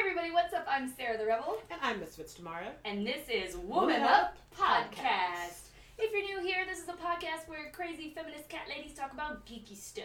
everybody, 0.00 0.30
what's 0.30 0.54
up? 0.54 0.66
I'm 0.68 0.88
Sarah 0.96 1.18
the 1.18 1.26
Rebel, 1.26 1.58
And 1.70 1.78
I'm 1.82 2.00
Misfits 2.00 2.34
Tamara. 2.34 2.72
and 2.84 3.06
this 3.06 3.28
is 3.28 3.54
Woman 3.56 3.68
Woman 3.68 4.02
Up 4.02 4.10
Up 4.10 4.36
Podcast. 4.56 4.94
Podcast. 4.96 5.68
If 5.98 6.12
you're 6.12 6.22
new 6.40 6.46
here, 6.46 6.64
this 6.66 6.78
is 6.78 6.88
a 6.88 6.92
podcast 6.92 7.46
where 7.48 7.70
crazy 7.72 8.12
feminist 8.14 8.48
cat 8.48 8.62
ladies 8.68 8.94
talk 8.94 9.12
about 9.12 9.44
geeky 9.46 9.76
stuff. 9.76 10.04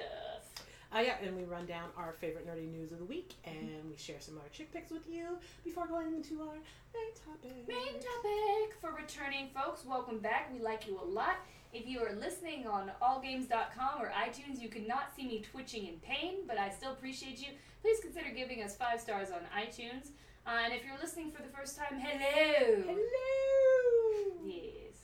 Uh, 0.94 1.00
yeah, 1.00 1.16
and 1.24 1.36
we 1.36 1.44
run 1.44 1.66
down 1.66 1.90
our 1.98 2.14
favorite 2.14 2.48
nerdy 2.48 2.70
news 2.70 2.92
of 2.92 3.00
the 3.00 3.06
week, 3.06 3.34
and 3.46 3.90
we 3.90 3.96
share 3.98 4.20
some 4.20 4.36
of 4.36 4.42
our 4.44 4.50
chick 4.50 4.72
picks 4.74 4.92
with 4.92 5.08
you 5.10 5.38
before 5.64 5.88
going 5.88 6.14
into 6.14 6.42
our 6.42 6.56
main 6.94 7.14
topic. 7.26 7.68
Main 7.68 7.94
topic 7.94 8.76
for 8.82 8.92
returning 8.92 9.50
folks, 9.54 9.86
welcome 9.86 10.20
back. 10.20 10.52
We 10.54 10.60
like 10.60 10.88
you 10.88 11.00
a 11.02 11.06
lot. 11.06 11.38
If 11.76 11.86
you 11.86 12.00
are 12.00 12.14
listening 12.14 12.66
on 12.68 12.90
allgames.com 13.02 14.02
or 14.02 14.10
iTunes, 14.12 14.62
you 14.62 14.70
could 14.70 14.88
not 14.88 15.14
see 15.14 15.28
me 15.28 15.42
twitching 15.52 15.88
in 15.88 15.96
pain, 15.96 16.36
but 16.48 16.58
I 16.58 16.70
still 16.70 16.94
appreciate 16.94 17.38
you. 17.42 17.50
Please 17.82 18.00
consider 18.00 18.30
giving 18.34 18.64
us 18.64 18.78
five 18.78 19.02
stars 19.02 19.28
on 19.30 19.40
iTunes. 19.54 20.12
Uh, 20.48 20.52
and 20.64 20.74
if 20.74 20.86
you're 20.86 20.98
listening 20.98 21.32
for 21.32 21.44
the 21.44 21.50
first 21.50 21.76
time, 21.78 22.00
hello. 22.00 22.82
Hello. 22.88 24.42
Yes. 24.46 24.96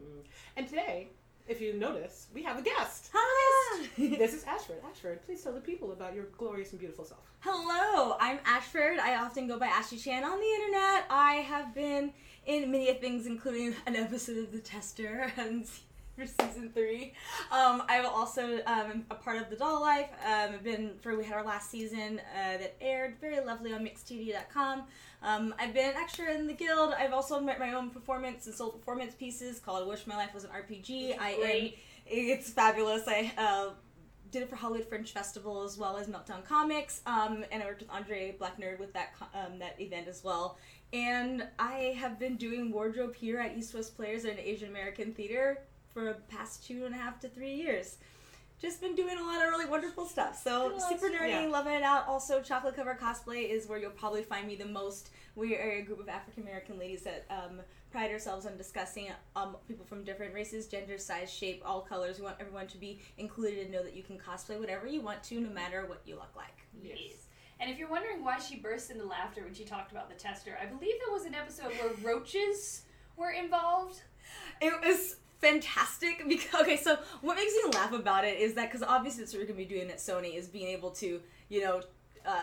Mhm. 0.00 0.22
And 0.56 0.68
today, 0.68 1.08
if 1.48 1.60
you 1.60 1.72
notice, 1.72 2.28
we 2.32 2.44
have 2.44 2.56
a 2.56 2.62
guest. 2.62 3.10
Hi. 3.12 3.88
this 3.98 4.32
is 4.32 4.44
Ashford. 4.44 4.76
Ashford, 4.88 5.24
please 5.26 5.42
tell 5.42 5.52
the 5.52 5.60
people 5.60 5.90
about 5.90 6.14
your 6.14 6.26
glorious 6.38 6.70
and 6.70 6.78
beautiful 6.78 7.04
self. 7.04 7.26
Hello, 7.40 8.16
I'm 8.20 8.38
Ashford. 8.44 9.00
I 9.00 9.16
often 9.16 9.48
go 9.48 9.58
by 9.58 9.66
Ashley 9.66 9.98
Chan 9.98 10.22
on 10.22 10.38
the 10.38 10.46
internet. 10.46 11.04
I 11.10 11.44
have 11.48 11.74
been 11.74 12.12
in 12.46 12.70
many 12.70 12.94
things, 12.94 13.26
including 13.26 13.74
an 13.86 13.96
episode 13.96 14.38
of 14.38 14.52
The 14.52 14.60
Tester 14.60 15.32
and 15.36 15.66
for 16.16 16.26
season 16.26 16.70
three. 16.74 17.14
Um, 17.50 17.82
I've 17.88 18.04
also 18.04 18.60
um, 18.66 19.04
a 19.10 19.14
part 19.14 19.38
of 19.38 19.50
The 19.50 19.56
Doll 19.56 19.80
Life. 19.80 20.10
Um, 20.24 20.54
I've 20.54 20.64
been 20.64 20.92
for 21.00 21.16
we 21.16 21.24
had 21.24 21.34
our 21.34 21.44
last 21.44 21.70
season 21.70 22.20
uh, 22.20 22.58
that 22.58 22.76
aired 22.80 23.16
very 23.20 23.40
lovely 23.40 23.72
on 23.72 23.84
mixedtv.com. 23.84 24.84
Um, 25.22 25.54
I've 25.58 25.72
been 25.72 25.90
an 25.90 25.96
extra 25.96 26.34
in 26.34 26.46
the 26.46 26.52
guild. 26.52 26.94
I've 26.98 27.12
also 27.12 27.40
met 27.40 27.58
my 27.58 27.72
own 27.72 27.90
performance 27.90 28.46
and 28.46 28.54
sold 28.54 28.78
performance 28.78 29.14
pieces 29.14 29.58
called 29.58 29.88
"Wish 29.88 30.06
My 30.06 30.16
Life 30.16 30.34
Was 30.34 30.44
an 30.44 30.50
RPG." 30.50 31.18
I 31.18 31.30
am 31.30 31.70
it's 32.06 32.50
fabulous. 32.50 33.04
I 33.06 33.32
uh, 33.38 33.70
did 34.30 34.42
it 34.42 34.50
for 34.50 34.56
Hollywood 34.56 34.88
Fringe 34.88 35.12
Festival 35.12 35.62
as 35.62 35.78
well 35.78 35.96
as 35.96 36.08
Meltdown 36.08 36.44
Comics, 36.44 37.00
um, 37.06 37.44
and 37.52 37.62
I 37.62 37.66
worked 37.66 37.82
with 37.82 37.90
Andre 37.90 38.34
Black 38.38 38.58
Nerd 38.60 38.80
with 38.80 38.92
that 38.94 39.14
um, 39.34 39.58
that 39.60 39.80
event 39.80 40.08
as 40.08 40.24
well. 40.24 40.58
And 40.92 41.46
I 41.58 41.94
have 41.98 42.18
been 42.18 42.36
doing 42.36 42.70
wardrobe 42.70 43.14
here 43.14 43.38
at 43.38 43.56
East 43.56 43.72
West 43.72 43.96
Players 43.96 44.26
at 44.26 44.32
an 44.32 44.40
Asian 44.40 44.68
American 44.68 45.14
theater 45.14 45.60
for 45.92 46.04
the 46.04 46.14
past 46.28 46.66
two 46.66 46.84
and 46.86 46.94
a 46.94 46.98
half 46.98 47.20
to 47.20 47.28
three 47.28 47.54
years. 47.54 47.96
Just 48.60 48.80
been 48.80 48.94
doing 48.94 49.18
a 49.18 49.22
lot 49.22 49.42
of 49.44 49.50
really 49.50 49.66
wonderful 49.66 50.06
stuff. 50.06 50.40
So 50.40 50.78
super 50.88 51.08
nerdy, 51.08 51.30
Yeah. 51.30 51.46
loving 51.48 51.72
it 51.74 51.82
out. 51.82 52.06
Also, 52.06 52.40
chocolate 52.40 52.76
cover 52.76 52.96
cosplay 53.00 53.48
is 53.50 53.66
where 53.66 53.76
you'll 53.76 53.90
probably 53.90 54.22
find 54.22 54.46
me 54.46 54.54
the 54.54 54.66
most. 54.66 55.10
We 55.34 55.56
are 55.56 55.70
a 55.72 55.82
group 55.82 55.98
of 55.98 56.08
African 56.08 56.44
American 56.44 56.78
ladies 56.78 57.02
that 57.02 57.24
um, 57.28 57.60
pride 57.90 58.12
ourselves 58.12 58.46
on 58.46 58.56
discussing 58.56 59.08
um, 59.34 59.56
people 59.66 59.84
from 59.84 60.04
different 60.04 60.32
races, 60.32 60.68
genders, 60.68 61.04
size, 61.04 61.32
shape, 61.32 61.60
all 61.66 61.80
colors. 61.80 62.18
We 62.18 62.24
want 62.24 62.36
everyone 62.38 62.68
to 62.68 62.78
be 62.78 63.00
included 63.18 63.58
and 63.64 63.72
know 63.72 63.82
that 63.82 63.94
you 63.96 64.04
can 64.04 64.16
cosplay 64.16 64.60
whatever 64.60 64.86
you 64.86 65.00
want 65.00 65.24
to, 65.24 65.40
no 65.40 65.50
matter 65.50 65.84
what 65.86 66.02
you 66.06 66.14
look 66.14 66.36
like. 66.36 66.56
Yes. 66.84 66.98
Yes. 67.00 67.14
And 67.58 67.68
if 67.68 67.78
you're 67.78 67.90
wondering 67.90 68.24
why 68.24 68.38
she 68.38 68.56
burst 68.56 68.90
into 68.92 69.04
laughter 69.04 69.42
when 69.42 69.54
she 69.54 69.64
talked 69.64 69.90
about 69.90 70.08
the 70.08 70.14
tester, 70.16 70.56
I 70.60 70.66
believe 70.66 70.94
there 71.04 71.12
was 71.12 71.24
an 71.24 71.34
episode 71.34 71.72
where 71.80 71.90
roaches 72.14 72.82
were 73.16 73.30
involved. 73.30 74.02
It 74.60 74.72
was 74.84 75.16
fantastic 75.42 76.22
because 76.28 76.62
okay, 76.62 76.76
so 76.78 76.96
what 77.20 77.36
makes 77.36 77.52
me 77.52 77.70
laugh 77.72 77.92
about 77.92 78.24
it 78.24 78.38
is 78.38 78.54
that 78.54 78.70
because 78.70 78.82
obviously 78.82 79.22
that's 79.22 79.34
what 79.34 79.40
we're 79.40 79.46
gonna 79.46 79.58
be 79.58 79.64
doing 79.64 79.90
at 79.90 79.98
Sony 79.98 80.34
is 80.36 80.48
being 80.48 80.68
able 80.68 80.90
to 80.92 81.20
you 81.50 81.60
know. 81.60 81.82
Uh, 82.24 82.42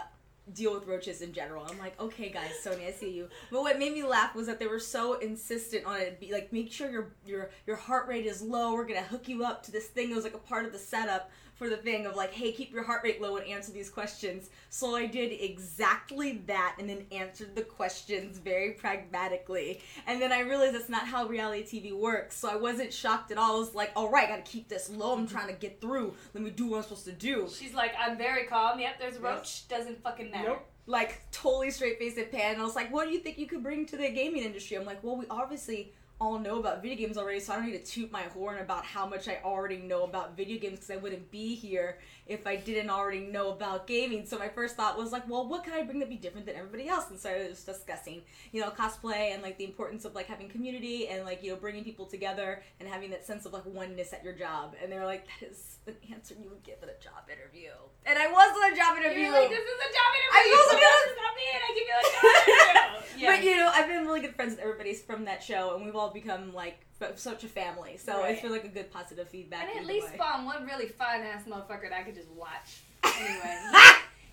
deal 0.54 0.74
with 0.74 0.88
roaches 0.88 1.22
in 1.22 1.32
general. 1.32 1.66
I'm 1.70 1.78
like, 1.78 2.00
okay, 2.02 2.30
guys, 2.30 2.52
Sony, 2.64 2.88
I 2.88 2.92
see 2.92 3.12
you. 3.12 3.30
But 3.52 3.62
what 3.62 3.78
made 3.78 3.94
me 3.94 4.04
laugh 4.04 4.36
was 4.36 4.48
that 4.48 4.60
they 4.60 4.66
were 4.66 4.80
so 4.80 5.14
insistent 5.20 5.86
on 5.86 5.98
it. 6.02 6.20
Be 6.20 6.32
like, 6.32 6.52
make 6.52 6.72
sure 6.72 6.90
your 6.90 7.14
your 7.26 7.50
your 7.68 7.76
heart 7.76 8.08
rate 8.08 8.26
is 8.26 8.42
low. 8.42 8.74
We're 8.74 8.88
gonna 8.88 9.04
hook 9.04 9.28
you 9.28 9.44
up 9.46 9.64
to 9.64 9.72
this 9.72 9.88
thing. 9.88 10.12
It 10.12 10.16
was 10.16 10.24
like 10.24 10.34
a 10.34 10.40
part 10.40 10.66
of 10.66 10.72
the 10.72 10.80
setup 10.80 11.30
for 11.60 11.70
the 11.70 11.78
thing 11.78 12.06
of 12.06 12.16
like, 12.16 12.32
hey, 12.34 12.54
keep 12.54 12.72
your 12.72 12.84
heart 12.84 13.02
rate 13.04 13.22
low 13.22 13.36
and 13.36 13.46
answer 13.46 13.72
these 13.74 13.90
questions. 13.90 14.50
So 14.70 14.96
I 14.96 15.06
did 15.06 15.32
exactly 15.40 16.42
that, 16.48 16.78
and 16.80 16.90
then 16.90 17.06
answered 17.12 17.54
the 17.54 17.64
questions 17.64 18.40
very 18.40 18.72
pragmatically. 18.72 19.82
And 20.08 20.22
then 20.22 20.32
I 20.32 20.40
realized 20.40 20.74
that's 20.74 20.88
not 20.90 21.06
how 21.06 21.28
reality 21.28 21.64
TV 21.82 21.94
works. 21.96 22.38
So 22.38 22.50
I 22.50 22.56
wasn't 22.56 22.94
shocked 22.94 23.32
at 23.32 23.38
all. 23.38 23.58
I 23.58 23.60
was 23.60 23.76
like, 23.76 23.92
all 23.96 24.10
right, 24.10 24.28
I 24.28 24.32
gotta 24.32 24.42
keep 24.44 24.70
this 24.70 24.90
low. 24.90 25.14
I'm 25.18 25.28
trying 25.28 25.48
to 25.48 25.54
get 25.54 25.82
through. 25.82 26.16
Let 26.34 26.44
me 26.44 26.50
do 26.50 26.68
what 26.68 26.78
I'm 26.78 26.84
supposed 26.84 27.06
to 27.06 27.12
do. 27.12 27.50
She's 27.54 27.74
like, 27.74 27.94
I'm 28.00 28.18
very 28.18 28.46
calm. 28.46 28.80
Yep, 28.80 29.00
there's 29.00 29.18
a 29.18 29.20
roach. 29.20 29.68
Doesn't 29.68 30.02
fucking 30.02 30.32
matter. 30.32 30.48
Nope. 30.50 30.66
like 30.86 31.22
totally 31.32 31.72
straight 31.72 32.00
faced 32.00 32.18
at 32.18 32.32
Pan. 32.32 32.54
And 32.54 32.62
I 32.62 32.66
was 32.66 32.76
like, 32.76 32.92
what 32.92 33.06
do 33.06 33.12
you 33.14 33.20
think 33.20 33.38
you 33.38 33.48
could 33.48 33.62
bring 33.62 33.86
to 33.88 33.98
the 33.98 34.10
gaming 34.10 34.44
industry? 34.44 34.78
I'm 34.78 34.86
like, 34.86 35.04
well, 35.04 35.18
we 35.18 35.26
obviously 35.30 35.94
all 36.20 36.38
know 36.38 36.60
about 36.60 36.82
video 36.82 36.98
games 36.98 37.18
already, 37.18 37.40
so 37.40 37.54
I 37.54 37.58
don't 37.58 37.66
need 37.66 37.84
to 37.84 37.92
toot 37.92 38.12
my 38.12 38.24
horn 38.24 38.60
about 38.60 38.86
how 38.86 39.08
much 39.08 39.28
I 39.28 39.40
already 39.44 39.78
know 39.78 40.04
about 40.04 40.36
video 40.36 40.60
games 40.60 40.80
because 40.80 40.92
I 40.92 40.98
wouldn't 40.98 41.32
be 41.32 41.56
here 41.56 42.00
if 42.30 42.46
I 42.46 42.56
didn't 42.56 42.92
already 42.92 43.22
know 43.22 43.52
about 43.52 43.88
gaming. 43.88 44.26
So 44.26 44.38
my 44.38 44.48
first 44.48 44.76
thought 44.76 44.98
was 44.98 45.12
like, 45.12 45.28
well, 45.28 45.48
what 45.48 45.64
can 45.64 45.74
I 45.74 45.82
bring 45.84 46.00
that 46.00 46.10
be 46.10 46.16
different 46.16 46.46
than 46.46 46.56
everybody 46.56 46.88
else? 46.88 47.10
And 47.10 47.20
so 47.20 47.30
I 47.30 47.50
was 47.50 47.64
discussing, 47.64 48.22
you 48.52 48.62
know, 48.62 48.70
cosplay 48.70 49.34
and 49.34 49.42
like 49.42 49.58
the 49.58 49.66
importance 49.66 50.06
of 50.06 50.14
like 50.14 50.28
having 50.28 50.48
community 50.48 51.08
and 51.08 51.26
like 51.26 51.44
you 51.44 51.50
know 51.50 51.58
bringing 51.58 51.84
people 51.84 52.06
together 52.06 52.64
and 52.80 52.88
having 52.88 53.10
that 53.10 53.26
sense 53.26 53.46
of 53.46 53.54
like 53.54 53.66
oneness 53.66 54.14
at 54.14 54.24
your 54.24 54.34
job. 54.34 54.76
And 54.82 54.92
they 54.92 54.98
were 54.98 55.06
like, 55.06 55.26
that 55.26 55.50
is 55.50 55.78
the 55.86 55.96
answer 56.14 56.36
you 56.40 56.50
would 56.50 56.64
give 56.64 56.78
at 56.84 56.90
a 56.90 57.04
job 57.04 57.26
interview. 57.28 57.72
And 58.06 58.18
I 58.18 58.28
was 58.28 58.52
on 58.56 58.74
a 58.74 58.76
job 58.76 58.98
interview. 58.98 59.24
You're 59.24 59.34
like, 59.34 59.50
this 59.50 59.60
is 59.60 59.80
a 59.80 59.92
job 59.92 60.10
interview. 60.14 60.38
I 60.38 60.42
to 60.44 60.76
do 60.76 60.80
This 60.80 61.12
is 61.12 61.18
not 61.18 61.34
me, 61.36 61.46
and 61.54 61.64
I 61.66 61.70
give 61.74 61.88
you 61.90 61.98
a 61.98 62.06
job 62.06 62.24
interview. 62.24 62.96
Yeah. 63.20 63.36
But 63.36 63.44
you 63.44 63.58
know, 63.58 63.70
I've 63.74 63.88
been 63.88 64.06
really 64.06 64.22
good 64.22 64.36
friends 64.36 64.52
with 64.52 64.60
everybody 64.60 64.94
from 64.94 65.26
that 65.26 65.44
show, 65.44 65.76
and 65.76 65.84
we've 65.84 65.96
all 65.96 66.14
become 66.14 66.54
like 66.54 66.86
f- 67.02 67.18
such 67.18 67.44
a 67.44 67.48
family. 67.48 67.98
So 67.98 68.20
Right. 68.22 68.34
it's 68.34 68.42
been 68.42 68.52
like 68.52 68.64
a 68.66 68.70
good 68.70 68.92
positive 68.92 69.28
feedback. 69.30 69.64
and 69.64 69.70
at 69.72 69.76
either 69.84 69.86
least 69.94 70.10
way. 70.10 70.16
spawn 70.16 70.46
one 70.46 70.66
really 70.66 70.88
fine 70.88 71.22
ass 71.22 71.44
motherfucker 71.48 71.90
that 71.90 71.94
I 71.94 72.04
could 72.04 72.16
just 72.16 72.30
watch. 72.30 72.82
Anyway, 73.04 73.58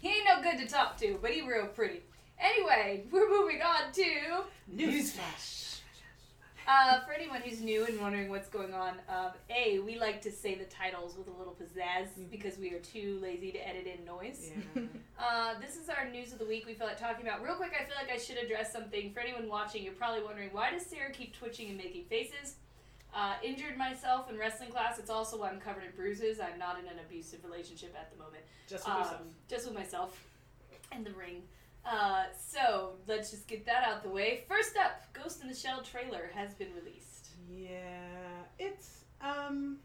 he 0.01 0.09
ain't 0.09 0.25
no 0.27 0.43
good 0.43 0.59
to 0.59 0.67
talk 0.67 0.97
to, 0.99 1.19
but 1.23 1.31
he 1.33 1.43
real 1.43 1.67
pretty. 1.67 2.03
Anyway, 2.39 3.05
we're 3.11 3.29
moving 3.29 3.61
on 3.63 3.91
to 3.93 4.45
Newsflash. 4.75 5.66
Uh, 6.69 7.01
for 7.07 7.13
anyone 7.13 7.41
who's 7.43 7.61
new 7.61 7.85
and 7.87 8.01
wondering 8.01 8.29
what's 8.29 8.49
going 8.49 8.75
on, 8.75 8.95
um, 9.09 9.31
A, 9.51 9.79
we 9.81 9.99
like 9.99 10.21
to 10.23 10.33
say 10.33 10.57
the 10.57 10.65
titles 10.65 11.17
with 11.17 11.29
a 11.29 11.31
little 11.31 11.55
pizzazz 11.55 12.09
because 12.31 12.59
we 12.59 12.73
are 12.73 12.81
too 12.81 13.19
lazy 13.23 13.53
to 13.53 13.69
edit 13.69 13.87
in 13.87 14.05
noise. 14.05 14.51
Yeah. 14.75 14.83
Uh, 15.19 15.59
this 15.61 15.77
is 15.77 15.89
our 15.89 16.07
news 16.11 16.31
of 16.35 16.39
the 16.39 16.45
week 16.45 16.67
we 16.67 16.75
feel 16.75 16.87
like 16.87 16.99
talking 17.01 17.27
about. 17.27 17.43
Real 17.43 17.55
quick, 17.55 17.73
I 17.75 17.85
feel 17.85 17.95
like 17.99 18.13
I 18.15 18.19
should 18.19 18.37
address 18.37 18.71
something. 18.71 19.15
For 19.15 19.21
anyone 19.21 19.49
watching, 19.49 19.83
you're 19.83 19.95
probably 19.95 20.23
wondering 20.23 20.51
why 20.53 20.71
does 20.71 20.85
Sarah 20.85 21.11
keep 21.11 21.35
twitching 21.35 21.69
and 21.71 21.79
making 21.79 22.05
faces? 22.05 22.57
Uh, 23.15 23.33
injured 23.43 23.79
myself 23.79 24.29
in 24.29 24.37
wrestling 24.37 24.69
class. 24.71 24.99
It's 24.99 25.09
also 25.09 25.39
why 25.39 25.49
I'm 25.49 25.59
covered 25.59 25.85
in 25.85 25.93
bruises. 25.97 26.39
I'm 26.39 26.59
not 26.59 26.79
in 26.79 26.85
an 26.85 26.99
abusive 27.03 27.43
relationship 27.45 27.95
at 27.99 28.11
the 28.13 28.19
moment. 28.23 28.43
Just 28.69 28.85
with 28.85 28.95
Um, 28.95 29.01
yourself. 29.01 29.21
just 29.49 29.65
with 29.67 29.75
myself 29.75 30.23
and 30.93 31.07
the 31.07 31.13
ring. 31.13 31.43
Uh, 31.87 32.25
so 32.37 32.95
let's 33.07 33.31
just 33.31 33.47
get 33.47 33.65
that 33.67 33.85
out 33.85 34.03
the 34.03 34.09
way. 34.09 34.45
First 34.49 34.77
up, 34.77 35.03
Ghost 35.13 35.43
in 35.43 35.49
the 35.49 35.55
Shell 35.55 35.83
trailer 35.83 36.31
has 36.35 36.53
been 36.55 36.75
released. 36.75 37.29
Yeah. 37.49 37.79
It's 38.59 39.05
um. 39.21 39.79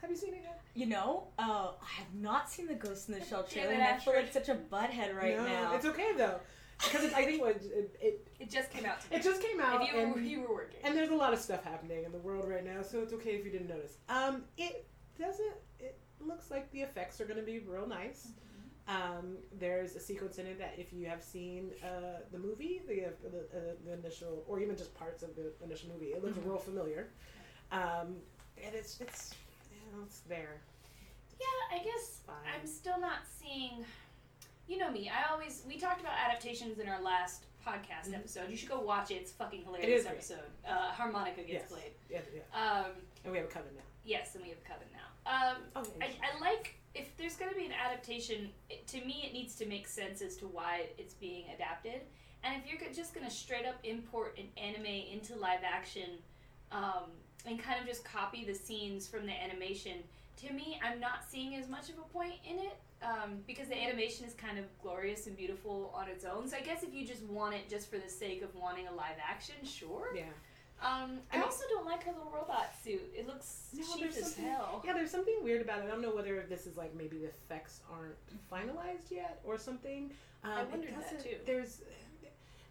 Have 0.00 0.10
you 0.10 0.16
seen 0.16 0.34
it 0.34 0.42
yet? 0.44 0.60
You 0.74 0.86
know, 0.86 1.28
uh, 1.38 1.72
I 1.82 1.98
have 1.98 2.14
not 2.14 2.48
seen 2.48 2.66
the 2.66 2.74
Ghost 2.74 3.08
in 3.08 3.18
the 3.18 3.24
Shell 3.24 3.44
trailer, 3.50 3.72
it, 3.72 3.80
and 3.80 3.82
I 3.82 3.96
feel 3.98 4.14
like 4.14 4.32
such 4.32 4.48
a 4.48 4.54
butthead 4.54 5.16
right 5.16 5.36
no, 5.36 5.44
now. 5.44 5.74
It's 5.74 5.86
okay 5.86 6.12
though, 6.16 6.38
because 6.78 7.04
it, 7.04 7.14
I 7.14 7.24
think 7.24 7.40
what 7.40 7.56
it, 7.56 7.96
it 8.00 8.28
It 8.40 8.50
just 8.50 8.70
came 8.70 8.86
out 8.86 9.00
today. 9.00 9.16
it 9.16 9.24
just 9.24 9.42
came 9.42 9.60
out 9.60 9.82
if 9.82 9.88
you 9.88 9.96
were, 9.96 10.04
and 10.04 10.26
you 10.26 10.40
were 10.42 10.54
working. 10.54 10.78
and 10.84 10.96
there's 10.96 11.10
a 11.10 11.16
lot 11.16 11.32
of 11.32 11.40
stuff 11.40 11.64
happening 11.64 12.04
in 12.04 12.12
the 12.12 12.18
world 12.18 12.48
right 12.48 12.64
now, 12.64 12.82
so 12.82 13.00
it's 13.00 13.12
okay 13.14 13.30
if 13.30 13.44
you 13.44 13.50
didn't 13.50 13.68
notice. 13.68 13.96
Um, 14.08 14.44
it 14.56 14.86
doesn't. 15.18 15.54
It 15.80 15.98
looks 16.20 16.50
like 16.50 16.70
the 16.70 16.82
effects 16.82 17.20
are 17.20 17.24
going 17.24 17.40
to 17.40 17.46
be 17.46 17.58
real 17.58 17.88
nice. 17.88 18.28
Um, 18.88 19.36
there's 19.58 19.94
a 19.96 20.00
sequence 20.00 20.38
in 20.38 20.46
it 20.46 20.58
that 20.58 20.74
if 20.78 20.92
you 20.94 21.06
have 21.06 21.22
seen 21.22 21.72
uh, 21.84 22.20
the 22.32 22.38
movie, 22.38 22.80
the, 22.88 23.04
uh, 23.04 23.10
the, 23.22 23.38
uh, 23.38 23.60
the 23.84 23.92
initial, 23.92 24.44
or 24.48 24.60
even 24.60 24.76
just 24.76 24.94
parts 24.94 25.22
of 25.22 25.36
the 25.36 25.52
initial 25.62 25.90
movie, 25.90 26.06
it 26.06 26.24
looks 26.24 26.38
Mhm. 26.38 26.46
real 26.46 26.56
familiar. 26.58 27.08
Um, 27.70 28.16
and 28.64 28.74
it's 28.74 28.98
it's 29.00 29.34
you 29.70 29.92
know, 29.92 30.02
it's 30.04 30.20
there. 30.20 30.60
yeah, 31.38 31.76
I 31.78 31.84
guess 31.84 32.20
Fine. 32.26 32.36
I'm 32.58 32.66
still 32.66 32.98
not 32.98 33.18
seeing. 33.26 33.84
You 34.66 34.78
know 34.78 34.90
me. 34.90 35.08
I 35.10 35.30
always 35.32 35.62
we 35.68 35.78
talked 35.78 36.00
about 36.00 36.14
adaptations 36.26 36.78
in 36.78 36.88
our 36.88 37.00
last 37.02 37.44
podcast 37.66 38.08
Mhm. 38.08 38.14
episode. 38.14 38.48
You 38.50 38.56
should 38.56 38.68
go 38.70 38.80
watch 38.80 39.10
it. 39.10 39.16
It's 39.16 39.32
fucking 39.32 39.64
hilarious 39.64 40.06
episode. 40.06 40.40
Uh, 40.66 40.90
harmonica 40.92 41.42
gets 41.42 41.50
Yes. 41.52 41.68
played. 41.72 41.92
Yeah, 42.08 42.20
yeah. 42.34 42.42
Um, 42.86 42.92
And 43.24 43.32
we 43.32 43.38
have 43.38 43.48
a 43.48 43.50
coven 43.50 43.74
now. 43.76 43.82
yes, 44.04 44.34
and 44.34 44.42
we 44.44 44.50
have 44.50 44.64
Coven 44.64 44.88
now. 44.92 45.08
Um, 45.26 45.62
Okay. 45.76 46.16
I, 46.22 46.34
I 46.36 46.40
like 46.40 46.74
if 46.94 47.16
there's 47.16 47.36
going 47.36 47.50
to 47.50 47.56
be 47.56 47.66
an 47.66 47.72
adaptation. 47.72 48.50
It, 48.70 48.86
to 48.88 48.98
me, 49.04 49.24
it 49.26 49.32
needs 49.32 49.54
to 49.56 49.66
make 49.66 49.86
sense 49.86 50.22
as 50.22 50.36
to 50.38 50.46
why 50.46 50.86
it's 50.98 51.14
being 51.14 51.44
adapted. 51.54 52.02
And 52.44 52.54
if 52.56 52.70
you're 52.70 52.92
just 52.92 53.14
going 53.14 53.26
to 53.26 53.32
straight 53.32 53.66
up 53.66 53.76
import 53.84 54.38
an 54.38 54.46
anime 54.56 54.86
into 54.86 55.34
live 55.36 55.60
action, 55.64 56.10
um, 56.70 57.10
and 57.46 57.58
kind 57.58 57.80
of 57.80 57.86
just 57.86 58.04
copy 58.04 58.44
the 58.44 58.54
scenes 58.54 59.06
from 59.06 59.26
the 59.26 59.32
animation, 59.32 59.98
to 60.36 60.52
me, 60.52 60.78
I'm 60.82 61.00
not 61.00 61.24
seeing 61.28 61.56
as 61.56 61.68
much 61.68 61.88
of 61.88 61.98
a 61.98 62.12
point 62.12 62.34
in 62.48 62.58
it 62.58 62.78
um, 63.02 63.38
because 63.46 63.68
the 63.68 63.80
animation 63.80 64.26
is 64.26 64.34
kind 64.34 64.58
of 64.58 64.64
glorious 64.82 65.26
and 65.26 65.36
beautiful 65.36 65.92
on 65.94 66.08
its 66.08 66.24
own. 66.24 66.48
So 66.48 66.56
I 66.56 66.60
guess 66.60 66.82
if 66.82 66.94
you 66.94 67.06
just 67.06 67.22
want 67.24 67.54
it 67.54 67.68
just 67.68 67.90
for 67.90 67.98
the 67.98 68.08
sake 68.08 68.42
of 68.42 68.54
wanting 68.54 68.86
a 68.86 68.92
live 68.92 69.16
action, 69.26 69.56
sure. 69.64 70.10
Yeah. 70.14 70.22
Um, 70.80 71.18
I 71.32 71.38
I 71.38 71.42
also 71.42 71.64
don't 71.70 71.86
like 71.86 72.04
her 72.04 72.12
little 72.12 72.30
robot 72.32 72.70
suit. 72.84 73.02
It 73.16 73.26
looks 73.26 73.68
No, 73.74 73.84
cheap 73.96 74.12
as 74.16 74.36
hell. 74.36 74.82
Yeah, 74.84 74.92
there's 74.92 75.10
something 75.10 75.36
weird 75.42 75.60
about 75.60 75.80
it. 75.80 75.86
I 75.86 75.88
don't 75.88 76.02
know 76.02 76.14
whether 76.14 76.44
this 76.48 76.66
is 76.66 76.76
like 76.76 76.94
maybe 76.94 77.18
the 77.18 77.26
effects 77.26 77.80
aren't 77.92 78.14
finalized 78.50 79.10
yet 79.10 79.40
or 79.44 79.58
something. 79.58 80.10
Um, 80.44 80.52
I 80.52 80.62
wondered 80.64 80.94
that, 80.94 81.22
too. 81.22 81.36
There's, 81.44 81.80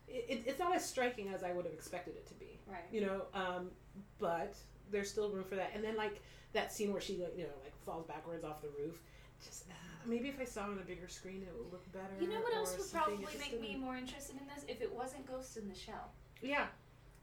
it, 0.07 0.43
it's 0.45 0.57
not 0.57 0.73
as 0.73 0.85
striking 0.85 1.27
as 1.33 1.43
I 1.43 1.51
would 1.51 1.65
have 1.65 1.73
expected 1.73 2.15
it 2.15 2.25
to 2.27 2.33
be. 2.35 2.59
Right. 2.65 2.85
You 2.91 3.01
know, 3.01 3.21
um, 3.33 3.71
but 4.19 4.55
there's 4.89 5.09
still 5.09 5.29
room 5.29 5.43
for 5.43 5.55
that. 5.55 5.71
And 5.75 5.83
then 5.83 5.97
like 5.97 6.21
that 6.53 6.71
scene 6.71 6.91
where 6.91 7.01
she 7.01 7.17
like 7.17 7.33
you 7.37 7.43
know 7.43 7.57
like 7.63 7.73
falls 7.83 8.05
backwards 8.05 8.45
off 8.45 8.61
the 8.61 8.69
roof. 8.79 9.01
Just 9.43 9.65
uh, 9.69 9.73
maybe 10.05 10.29
if 10.29 10.39
I 10.39 10.45
saw 10.45 10.61
it 10.65 10.71
on 10.71 10.79
a 10.79 10.87
bigger 10.87 11.07
screen, 11.09 11.43
it 11.43 11.53
would 11.57 11.71
look 11.71 11.91
better. 11.91 12.13
You 12.21 12.29
know 12.29 12.39
what 12.39 12.55
else 12.55 12.77
would 12.77 12.91
probably 12.91 13.25
make 13.37 13.61
me 13.61 13.75
more 13.75 13.97
interested 13.97 14.37
in 14.39 14.47
this 14.47 14.63
if 14.67 14.81
it 14.81 14.93
wasn't 14.93 15.27
Ghost 15.27 15.57
in 15.57 15.67
the 15.67 15.75
Shell. 15.75 16.11
Yeah. 16.41 16.67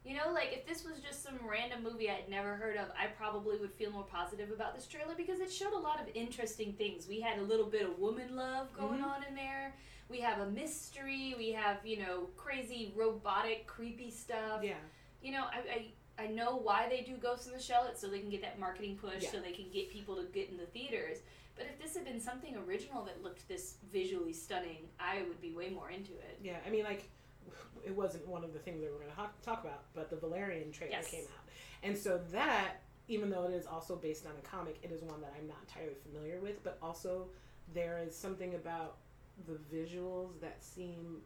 You 0.05 0.15
know, 0.15 0.33
like 0.35 0.51
if 0.53 0.67
this 0.67 0.85
was 0.85 1.01
just 1.01 1.23
some 1.23 1.39
random 1.51 1.83
movie 1.83 2.11
I'd 2.11 2.29
never 2.29 2.56
heard 2.56 2.77
of, 2.77 2.89
I 2.91 3.06
probably 3.06 3.56
would 3.56 3.73
feel 3.73 3.91
more 3.91 4.05
positive 4.05 4.51
about 4.51 4.75
this 4.75 4.87
trailer 4.87 5.15
because 5.17 5.41
it 5.41 5.51
showed 5.51 5.73
a 5.73 5.79
lot 5.79 5.99
of 6.01 6.06
interesting 6.15 6.75
things. 6.75 7.09
We 7.09 7.21
had 7.21 7.39
a 7.39 7.43
little 7.43 7.67
bit 7.67 7.83
of 7.89 7.99
woman 7.99 8.37
love 8.37 8.71
going 8.75 9.01
Mhm. 9.01 9.05
on 9.06 9.25
in 9.25 9.35
there. 9.35 9.75
We 10.11 10.21
have 10.21 10.41
a 10.41 10.51
mystery. 10.51 11.35
We 11.39 11.53
have 11.53 11.85
you 11.87 11.97
know 11.99 12.29
crazy 12.37 12.93
robotic 12.95 13.67
creepy 13.67 14.11
stuff. 14.11 14.62
Yeah. 14.62 14.77
You 15.23 15.33
know, 15.33 15.45
I, 15.51 15.59
I 16.19 16.25
I 16.25 16.27
know 16.29 16.55
why 16.57 16.87
they 16.89 17.00
do 17.00 17.17
Ghost 17.17 17.47
in 17.49 17.53
the 17.55 17.59
Shell. 17.61 17.87
It's 17.87 18.00
so 18.00 18.07
they 18.09 18.21
can 18.21 18.31
get 18.31 18.43
that 18.43 18.59
marketing 18.61 18.97
push, 18.99 19.23
Yeah. 19.25 19.31
so 19.33 19.41
they 19.41 19.50
can 19.53 19.69
get 19.71 19.91
people 19.91 20.15
to 20.17 20.25
get 20.25 20.49
in 20.50 20.57
the 20.59 20.67
theaters. 20.67 21.19
But 21.57 21.67
if 21.67 21.79
this 21.81 21.95
had 21.95 22.05
been 22.05 22.21
something 22.21 22.57
original 22.57 23.05
that 23.07 23.23
looked 23.23 23.49
this 23.49 23.79
visually 23.91 24.33
stunning, 24.33 24.89
I 25.00 25.23
would 25.23 25.41
be 25.41 25.53
way 25.53 25.71
more 25.71 25.91
into 25.91 26.12
it. 26.19 26.39
Yeah, 26.43 26.59
I 26.67 26.71
mean, 26.71 26.85
like, 26.85 27.09
it 27.85 27.94
wasn't 27.94 28.26
one 28.26 28.44
of 28.44 28.52
the 28.52 28.58
things 28.58 28.81
that 28.81 28.91
we're 28.91 28.99
going 28.99 29.11
to 29.11 29.44
talk 29.44 29.62
about, 29.64 29.85
but 29.94 30.11
the 30.11 30.17
Valerian 30.17 30.73
trailer 30.73 30.93
Yes. 30.93 31.11
came 31.11 31.25
out. 31.25 31.44
And 31.82 31.96
so 31.96 32.19
that, 32.32 32.81
even 33.08 33.29
though 33.31 33.44
it 33.44 33.52
is 33.52 33.67
also 33.67 33.96
based 33.96 34.26
on 34.26 34.32
a 34.38 34.46
comic, 34.46 34.79
it 34.82 34.91
is 34.91 35.02
one 35.02 35.20
that 35.20 35.32
I'm 35.38 35.46
not 35.46 35.58
entirely 35.67 35.94
familiar 35.94 36.41
with, 36.41 36.62
but 36.64 36.79
also 36.82 37.29
there 37.75 37.99
is 38.06 38.17
something 38.17 38.55
about 38.55 38.96
the 39.46 39.58
visuals 39.75 40.41
that 40.41 40.62
seem 40.62 41.20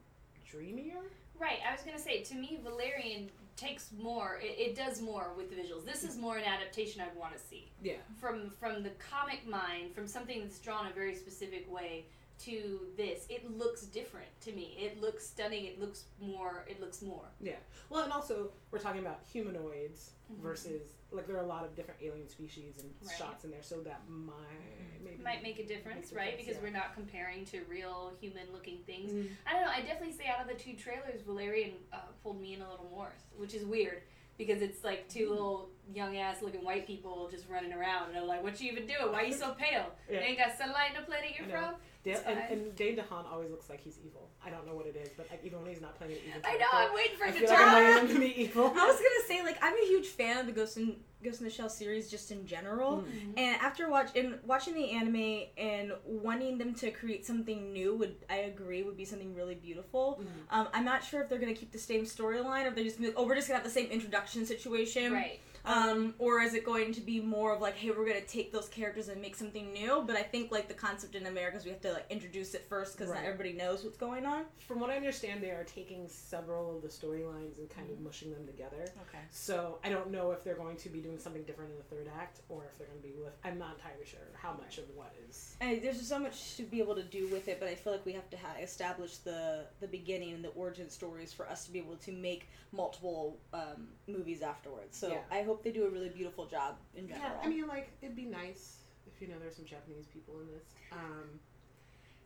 dreamier. 0.49 1.03
Right, 1.39 1.59
I 1.69 1.73
was 1.73 1.83
gonna 1.83 1.99
say 1.99 2.23
to 2.23 2.35
me, 2.35 2.59
Valerian 2.65 3.31
takes 3.57 3.91
more. 3.93 4.41
It, 4.43 4.59
it 4.59 4.75
does 4.77 5.01
more 5.01 5.33
with 5.37 5.51
the 5.51 5.57
visuals. 5.57 5.85
This 5.85 6.03
is 6.05 6.17
more 6.17 6.37
an 6.39 6.45
adaptation 6.45 7.01
I'd 7.01 7.15
want 7.17 7.35
to 7.35 7.39
see 7.41 7.71
Yeah. 7.83 7.97
from 8.21 8.51
from 8.51 8.83
the 8.83 8.91
comic 8.99 9.47
mind, 9.47 9.95
from 9.95 10.07
something 10.07 10.41
that's 10.41 10.59
drawn 10.59 10.87
a 10.87 10.93
very 10.93 11.15
specific 11.15 11.71
way 11.73 12.07
to 12.41 12.81
this. 12.97 13.27
It 13.29 13.57
looks 13.59 13.83
different 13.83 14.29
to 14.43 14.53
me. 14.53 14.77
It 14.79 15.01
looks 15.01 15.27
stunning. 15.27 15.65
It 15.67 15.81
looks 15.81 16.05
more. 16.21 16.65
It 16.69 16.81
looks 16.81 17.03
more. 17.03 17.27
Yeah 17.41 17.57
well, 17.91 18.03
and 18.05 18.13
also, 18.13 18.51
we're 18.71 18.79
talking 18.79 19.01
about 19.01 19.21
humanoids 19.33 20.11
Mhm. 20.31 20.41
versus, 20.43 20.93
like, 21.11 21.27
there 21.27 21.37
are 21.37 21.43
a 21.43 21.47
lot 21.47 21.65
of 21.65 21.75
different 21.75 22.03
alien 22.03 22.29
species 22.29 22.77
and 22.83 22.95
Right. 23.03 23.17
shots 23.17 23.45
in 23.47 23.51
there, 23.51 23.63
so 23.63 23.81
that 23.81 24.07
might 24.11 25.01
maybe. 25.03 25.23
Might 25.23 25.43
make 25.43 25.59
a 25.59 25.65
difference, 25.65 26.13
right? 26.13 26.27
difference, 26.37 26.37
Because 26.47 26.57
yeah. 26.57 26.63
we're 26.69 26.77
not 26.79 26.93
comparing 26.95 27.47
to 27.47 27.65
real 27.65 28.15
human-looking 28.21 28.83
things. 28.85 29.11
Mhm. 29.13 29.31
I 29.47 29.53
don't 29.55 29.63
know. 29.65 29.71
I 29.71 29.81
definitely 29.81 30.13
say 30.13 30.27
out 30.27 30.41
of 30.43 30.49
the 30.49 30.63
two 30.63 30.75
trailers, 30.77 31.23
Valerian 31.23 31.79
uh, 31.93 32.01
pulled 32.23 32.41
me 32.43 32.53
in 32.53 32.61
a 32.61 32.71
little 32.71 32.91
more, 32.91 33.11
which 33.39 33.55
is 33.55 33.65
weird 33.65 34.03
because 34.37 34.61
it's 34.61 34.85
like 34.85 35.09
two 35.09 35.31
little 35.31 35.71
young 35.95 36.19
ass 36.19 36.43
looking 36.43 36.63
white 36.63 36.87
people 36.87 37.29
just 37.31 37.49
running 37.49 37.73
around, 37.73 38.11
and 38.11 38.19
I'm 38.19 38.27
like, 38.27 38.43
"What 38.43 38.61
you 38.61 38.71
even 38.71 38.85
doing? 38.87 39.11
Why 39.11 39.23
are 39.23 39.25
you 39.25 39.33
so 39.33 39.55
pale? 39.55 39.97
Yeah. 40.11 40.21
You 40.21 40.27
ain't 40.27 40.39
got 40.39 40.59
sunlight 40.59 40.91
in 40.95 41.01
the 41.01 41.07
planet 41.07 41.31
you're 41.39 41.49
from." 41.49 41.77
Dale, 42.15 42.23
and, 42.27 42.39
fine. 42.39 42.53
and 42.53 42.77
Dane 42.77 42.97
DeHaan 42.97 43.31
always 43.31 43.51
looks 43.51 43.69
like 43.69 43.81
he's 43.81 43.99
evil. 44.05 44.31
I 44.45 44.51
don't 44.51 44.67
know 44.67 44.75
what 44.75 44.87
it 44.87 44.97
is, 44.97 45.11
but 45.17 45.27
like, 45.31 45.45
even 45.45 45.61
when 45.63 45.71
he's 45.71 45.81
not 45.81 45.97
playing 45.99 46.13
an 46.15 46.19
evil 46.27 46.41
I 46.45 46.57
know. 46.57 46.67
I'm 46.73 46.95
waiting 46.95 47.17
for 47.17 47.25
I 47.25 47.29
it 47.29 47.33
to 47.33 47.39
feel 47.41 47.51
like 47.51 47.59
I'm 47.61 48.07
him 48.07 48.15
to 48.15 48.21
be 48.21 48.43
evil. 48.43 48.67
I 48.67 48.87
was 48.87 48.97
gonna 48.97 49.27
say 49.27 49.43
like 49.43 49.59
I'm 49.63 49.75
a 49.75 49.87
huge 49.87 50.07
fan 50.07 50.39
of 50.39 50.47
the 50.47 50.53
Ghost 50.53 50.77
in 50.77 50.97
Ghost 51.23 51.41
in 51.41 51.47
the 51.47 51.51
Shell 51.53 51.69
series 51.69 52.09
just 52.09 52.31
in 52.31 52.47
general. 52.47 53.03
Mm. 53.03 53.39
And 53.39 53.61
after 53.61 53.91
watch 53.91 54.11
and 54.15 54.39
watching 54.45 54.75
the 54.75 54.91
anime 54.93 55.49
and 55.57 55.93
wanting 56.05 56.59
them 56.59 56.75
to 56.77 56.91
create 56.91 57.27
something 57.27 57.73
new 57.73 57.97
would 57.97 58.17
I 58.31 58.37
agree 58.37 58.83
would 58.83 58.97
be 58.97 59.05
something 59.05 59.35
really 59.35 59.57
beautiful. 59.57 60.23
Mhm. 60.23 60.57
Um, 60.57 60.69
I'm 60.73 60.85
not 60.85 61.03
sure 61.03 61.21
if 61.23 61.29
they're 61.29 61.41
gonna 61.41 61.55
keep 61.55 61.73
the 61.73 61.79
same 61.79 62.05
storyline 62.05 62.65
or 62.65 62.69
if 62.69 62.75
they're 62.75 62.85
just 62.85 63.01
gonna 63.01 63.13
oh 63.17 63.27
we're 63.27 63.35
just 63.35 63.49
gonna 63.49 63.59
have 63.59 63.67
the 63.67 63.73
same 63.73 63.91
introduction 63.91 64.47
situation. 64.47 65.13
Right. 65.13 65.41
Um, 65.65 66.15
or 66.19 66.41
is 66.41 66.55
it 66.55 66.65
going 66.65 66.93
to 66.95 67.01
be 67.01 67.21
more 67.21 67.55
of 67.55 67.61
like, 67.61 67.77
hey, 67.77 67.91
we're 67.91 68.07
gonna 68.07 68.21
take 68.23 68.53
those 68.53 68.69
characters 68.69 69.09
and 69.09 69.21
make 69.21 69.37
something 69.37 69.73
new? 69.73 70.03
But 70.07 70.17
I 70.17 70.23
think 70.23 70.51
like 70.51 70.69
the 70.69 70.75
concept 70.75 71.15
in 71.15 71.27
America 71.27 71.57
is 71.57 71.65
we 71.65 71.71
have 71.71 71.81
to 71.83 71.93
like 71.93 72.07
introduce 72.11 72.55
it 72.55 72.65
first 72.69 72.97
because 72.97 73.11
Right. 73.11 73.21
not 73.23 73.27
everybody 73.27 73.53
knows 73.53 73.85
what's 73.85 73.99
going 73.99 74.25
on. 74.27 74.45
From 74.67 74.81
what 74.81 74.91
I 74.91 74.97
understand, 74.97 75.43
they 75.43 75.51
are 75.51 75.65
taking 75.65 76.09
several 76.09 76.77
of 76.77 76.83
the 76.83 76.89
storylines 76.89 77.59
and 77.59 77.69
kind 77.71 77.91
of 77.91 78.01
mushing 78.01 78.33
them 78.33 78.47
together. 78.47 78.83
Okay. 79.09 79.23
So 79.31 79.79
I 79.85 79.89
don't 79.91 80.11
know 80.11 80.31
if 80.33 80.45
they're 80.45 80.55
going 80.57 80.77
to 80.79 80.89
be 80.89 81.01
doing 81.01 81.19
something 81.19 81.43
different 81.45 81.71
in 81.73 81.77
the 81.77 81.83
third 81.85 82.09
act, 82.19 82.41
or 82.49 82.65
if 82.71 82.79
they're 82.79 82.87
going 82.87 83.01
to 83.01 83.07
be 83.07 83.15
with. 83.23 83.33
I'm 83.45 83.59
not 83.59 83.75
entirely 83.77 84.07
sure 84.07 84.21
how 84.35 84.53
much 84.53 84.79
of 84.79 84.85
what 84.95 85.15
is. 85.29 85.57
And 85.61 85.83
there's 85.83 86.01
so 86.07 86.19
much 86.19 86.57
to 86.57 86.63
be 86.63 86.81
able 86.81 86.95
to 86.95 87.03
do 87.03 87.29
with 87.29 87.49
it, 87.49 87.59
but 87.61 87.69
I 87.69 87.75
feel 87.75 87.93
like 87.93 88.07
we 88.07 88.13
have 88.13 88.29
to 88.31 88.37
ha- 88.37 88.57
establish 88.63 89.19
the 89.19 89.67
the 89.81 89.89
beginning 89.89 90.33
and 90.35 90.45
the 90.45 90.49
origin 90.51 90.89
stories 90.91 91.33
for 91.33 91.49
us 91.49 91.65
to 91.67 91.73
be 91.73 91.79
able 91.79 91.97
to 91.97 92.13
make 92.13 92.49
multiple 92.73 93.39
um, 93.53 93.89
movies 94.07 94.43
afterwards. 94.43 94.97
So 94.97 95.09
Yeah. 95.09 95.19
I 95.31 95.43
hope 95.43 95.58
they 95.63 95.71
do 95.73 95.85
a 95.87 95.91
really 95.91 96.09
beautiful 96.09 96.47
job 96.47 96.77
in 96.95 97.09
general. 97.09 97.31
Yeah, 97.41 97.47
I 97.47 97.49
mean, 97.49 97.67
like 97.67 97.91
it'd 98.03 98.17
be 98.17 98.25
nice 98.25 98.79
if 99.07 99.21
you 99.21 99.29
know 99.29 99.35
there's 99.41 99.57
some 99.57 99.65
Japanese 99.65 100.07
people 100.07 100.41
in 100.41 100.47
this. 100.49 100.65
Um, 100.93 101.41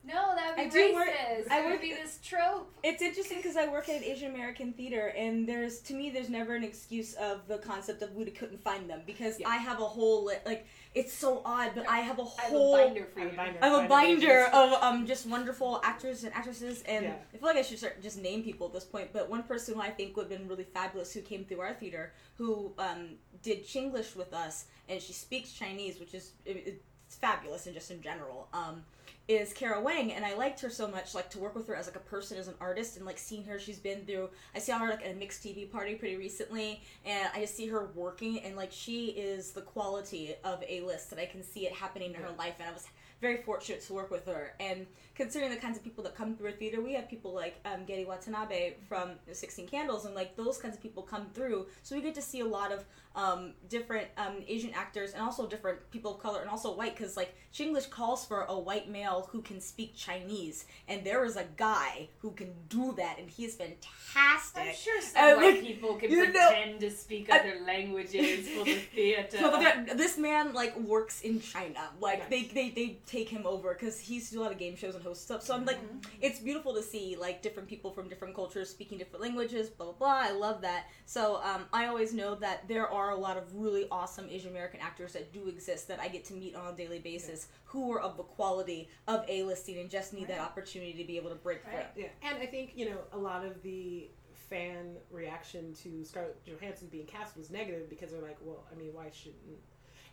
No, 0.05 0.35
that 0.35 0.57
would 0.57 0.61
I 0.61 0.65
be 0.65 0.71
do 0.71 0.95
work- 0.95 1.09
racist. 1.09 1.51
I 1.51 1.71
would 1.71 1.81
be 1.81 1.93
this 1.95 2.19
trope. 2.25 2.73
It's 2.83 3.01
interesting 3.03 3.37
because 3.39 3.57
I 3.57 3.69
work 3.69 3.89
at 3.89 3.97
an 3.97 4.05
Asian 4.05 4.35
American 4.35 4.73
theater, 4.73 5.13
and 5.17 5.49
there's 5.49 5.81
to 5.83 5.95
me 5.95 6.11
there's 6.11 6.29
never 6.29 6.55
an 6.57 6.65
excuse 6.65 7.15
of 7.15 7.47
the 7.47 7.59
concept 7.59 8.03
of 8.03 8.13
we 8.15 8.25
couldn't 8.31 8.61
find 8.63 8.91
them 8.91 9.03
because 9.07 9.39
Yeah. 9.39 9.49
I 9.49 9.57
have 9.59 9.81
a 9.81 9.85
whole 9.87 10.25
li- 10.25 10.43
like 10.45 10.67
it's 10.95 11.13
so 11.13 11.41
odd, 11.45 11.73
but 11.75 11.89
I 11.89 11.99
have 11.99 12.19
a 12.19 12.23
I 12.23 12.43
have 12.43 12.51
whole 12.51 12.75
a 12.75 12.87
binder 12.87 13.07
for 13.07 13.21
I 13.21 13.23
have 13.25 13.33
a 13.33 13.37
binder. 13.37 13.59
I 13.63 13.67
have 13.69 13.85
a 13.85 13.89
Binder 13.89 14.27
binder 14.27 14.45
of 14.53 14.73
um 14.83 15.07
just 15.07 15.27
wonderful 15.27 15.81
actors 15.83 16.25
and 16.25 16.35
actresses, 16.35 16.83
and 16.83 17.05
Yeah. 17.07 17.15
I 17.33 17.37
feel 17.39 17.49
like 17.49 17.57
I 17.57 17.63
should 17.63 17.79
start 17.79 18.03
just 18.03 18.21
name 18.21 18.43
people 18.43 18.67
at 18.67 18.73
this 18.75 18.85
point. 18.85 19.13
But 19.13 19.31
one 19.31 19.43
person 19.45 19.75
who 19.75 19.81
I 19.81 19.91
think 19.91 20.17
would 20.17 20.31
have 20.31 20.39
been 20.39 20.49
really 20.49 20.65
fabulous, 20.65 21.13
who 21.13 21.23
came 21.23 21.45
through 21.45 21.61
our 21.61 21.75
theater, 21.75 22.13
who 22.37 22.73
um 22.79 23.17
did 23.43 23.67
Chinglish 23.67 24.15
with 24.15 24.33
us, 24.35 24.67
and 24.89 25.01
she 25.01 25.13
speaks 25.13 25.53
Chinese, 25.53 25.99
which 25.99 26.15
is 26.15 26.33
it, 26.45 26.63
it's 26.67 26.85
fabulous 27.15 27.67
and 27.67 27.75
just 27.75 27.91
in 27.91 28.03
general. 28.03 28.49
Um, 28.53 28.85
is 29.29 29.53
Kara 29.53 29.81
Wang, 29.81 30.13
and 30.13 30.25
I 30.25 30.35
liked 30.35 30.61
her 30.61 30.71
so 30.71 30.89
much, 30.89 31.15
like 31.15 31.31
to 31.31 31.39
work 31.39 31.55
with 31.55 31.69
her 31.69 31.77
as 31.77 31.87
like 31.87 31.97
a 31.97 32.01
person, 32.01 32.39
as 32.39 32.49
an 32.49 32.55
artist, 32.61 32.97
and 32.97 33.07
like 33.07 33.19
seeing 33.19 33.45
her, 33.45 33.59
she's 33.59 33.79
been 33.79 34.05
through. 34.05 34.31
I 34.55 34.59
saw 34.59 34.79
her 34.79 34.89
like 34.91 35.05
at 35.05 35.13
a 35.13 35.15
mixed 35.15 35.45
TV 35.45 35.71
party 35.71 35.95
pretty 35.95 36.17
recently, 36.17 36.83
and 37.05 37.29
I 37.33 37.41
just 37.41 37.57
see 37.57 37.69
her 37.69 37.87
working, 37.95 38.41
and 38.41 38.57
like 38.57 38.73
she 38.73 39.07
is 39.11 39.53
the 39.53 39.61
quality 39.61 40.35
of 40.45 40.63
a 40.69 40.81
list 40.81 41.11
that 41.11 41.21
I 41.21 41.27
can 41.27 41.43
see 41.43 41.67
it 41.67 41.73
happening 41.73 42.15
in 42.15 42.21
her 42.21 42.31
life, 42.37 42.55
and 42.59 42.69
I 42.69 42.73
was 42.73 42.89
very 43.23 43.39
fortunate 43.39 43.81
to 43.87 43.95
work 43.95 44.11
with 44.11 44.27
her. 44.27 44.53
And 44.61 44.87
considering 45.15 45.51
the 45.51 45.57
kinds 45.57 45.79
of 45.79 45.85
people 45.85 46.03
that 46.05 46.15
come 46.15 46.35
through 46.37 46.49
our 46.49 46.53
theater, 46.53 46.83
we 46.83 46.93
have 46.95 47.09
people 47.09 47.33
like 47.33 47.55
um, 47.65 47.87
Watanabe 48.07 48.75
from 48.89 49.13
16 49.31 49.69
Candles, 49.69 50.05
and 50.05 50.15
like 50.15 50.37
those 50.37 50.59
kinds 50.59 50.75
of 50.77 50.83
people 50.83 51.03
come 51.03 51.27
through. 51.33 51.67
So 51.85 51.95
we 51.97 52.03
get 52.03 52.15
to 52.17 52.23
see 52.23 52.41
a 52.41 52.45
lot 52.47 52.73
of 52.73 52.85
um, 53.15 53.53
different 53.69 54.09
um, 54.17 54.37
Asian 54.49 54.73
actors 54.75 55.13
and 55.13 55.23
also 55.23 55.47
different 55.47 55.79
people 55.91 56.15
of 56.15 56.19
color 56.21 56.41
and 56.41 56.51
also 56.51 56.75
white, 56.75 56.97
because 56.97 57.17
like 57.17 57.35
Chinglish 57.55 57.89
calls 57.91 58.25
for 58.25 58.43
a 58.49 58.59
white 58.59 58.89
male 58.91 59.29
who 59.31 59.41
can 59.43 59.61
speak 59.61 59.95
Chinese, 59.95 60.65
and 60.89 61.05
there 61.05 61.25
is 61.25 61.37
a 61.37 61.45
guy 61.57 62.09
who 62.19 62.33
can 62.33 62.51
do 62.69 62.93
that, 62.97 63.19
and 63.21 63.31
he 63.31 63.45
is 63.45 63.55
fantastic. 63.55 64.63
I'm 64.63 64.75
sure 64.75 65.01
some 65.03 65.37
white 65.37 65.55
like, 65.57 65.61
people 65.63 65.95
can 65.97 66.11
you 66.11 66.27
know- 66.33 66.49
pretend 66.49 66.81
to 66.81 66.91
speak 66.91 67.31
I- 67.31 67.39
other 67.41 67.57
languages 67.67 68.49
for 68.49 68.65
the 68.65 68.75
theater. 68.95 69.39
So 69.39 69.95
this 69.95 70.17
man 70.19 70.53
like 70.55 70.77
works 70.81 71.21
in 71.21 71.41
China. 71.41 71.91
Like 72.01 72.31
Nice. 72.31 72.31
they, 72.31 72.43
they 72.55 72.69
they 72.71 72.97
take 73.13 73.29
him 73.29 73.47
over 73.47 73.75
because 73.75 74.01
he's 74.01 74.29
to 74.29 74.35
do 74.35 74.41
a 74.41 74.43
lot 74.43 74.53
of 74.53 74.59
game 74.59 74.75
shows 74.75 74.95
and 74.95 75.05
host 75.05 75.23
stuff. 75.23 75.43
So 75.43 75.55
I'm 75.55 75.67
like, 75.67 75.79
it's 76.23 76.41
beautiful 76.41 76.75
to 76.75 76.83
see 76.83 77.17
like 77.21 77.43
different 77.43 77.69
people 77.69 77.91
from 77.91 78.09
different 78.09 78.35
cultures 78.35 78.71
speaking 78.71 78.97
different 78.97 79.23
languages. 79.23 79.69
Blah 79.69 79.93
blah 79.93 79.95
blah. 79.95 80.29
I 80.29 80.33
love 80.33 80.63
that. 80.63 80.87
So 81.05 81.41
um, 81.45 81.67
I 81.73 81.87
always 81.87 82.15
know 82.15 82.35
that 82.37 82.67
there 82.69 82.89
are 82.89 83.11
a 83.11 83.17
lot 83.17 83.37
of 83.37 83.45
really 83.55 83.87
awesome 83.91 84.29
Asian 84.31 84.51
American 84.51 84.81
actors 84.81 85.13
that 85.13 85.33
do 85.33 85.47
exist 85.49 85.89
that 85.89 86.01
I 86.01 86.09
get 86.09 86.25
to 86.27 86.35
meet 86.35 86.55
on 86.55 86.73
a 86.73 86.77
daily 86.77 86.99
basis 86.99 87.49
who 87.65 87.93
are 87.93 88.01
of 88.01 88.17
the 88.17 88.23
quality 88.23 88.89
of 89.07 89.25
a 89.29 89.43
listing 89.43 89.79
and 89.79 89.91
just 89.91 90.15
need 90.15 90.29
that 90.29 90.41
opportunity 90.41 90.95
to 90.95 91.05
be 91.05 91.17
able 91.19 91.31
to 91.31 91.37
break 91.37 91.63
through. 91.65 92.03
Yeah, 92.03 92.09
and 92.23 92.39
I 92.39 92.47
think 92.47 92.73
you 92.75 92.91
know 92.91 92.99
a 93.13 93.19
lot 93.19 93.45
of 93.45 93.63
the 93.63 94.09
fan 94.49 94.97
reaction 95.11 95.75
to 95.83 96.05
Scarlett 96.05 96.39
Johansson 96.47 96.89
being 96.91 97.07
cast 97.07 97.37
was 97.37 97.51
negative 97.51 97.89
because 97.89 98.11
they're 98.11 98.23
like, 98.23 98.39
well, 98.43 98.65
I 98.71 98.75
mean, 98.75 98.91
why 98.93 99.11
shouldn't? 99.11 99.59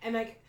And 0.01 0.15
like, 0.15 0.41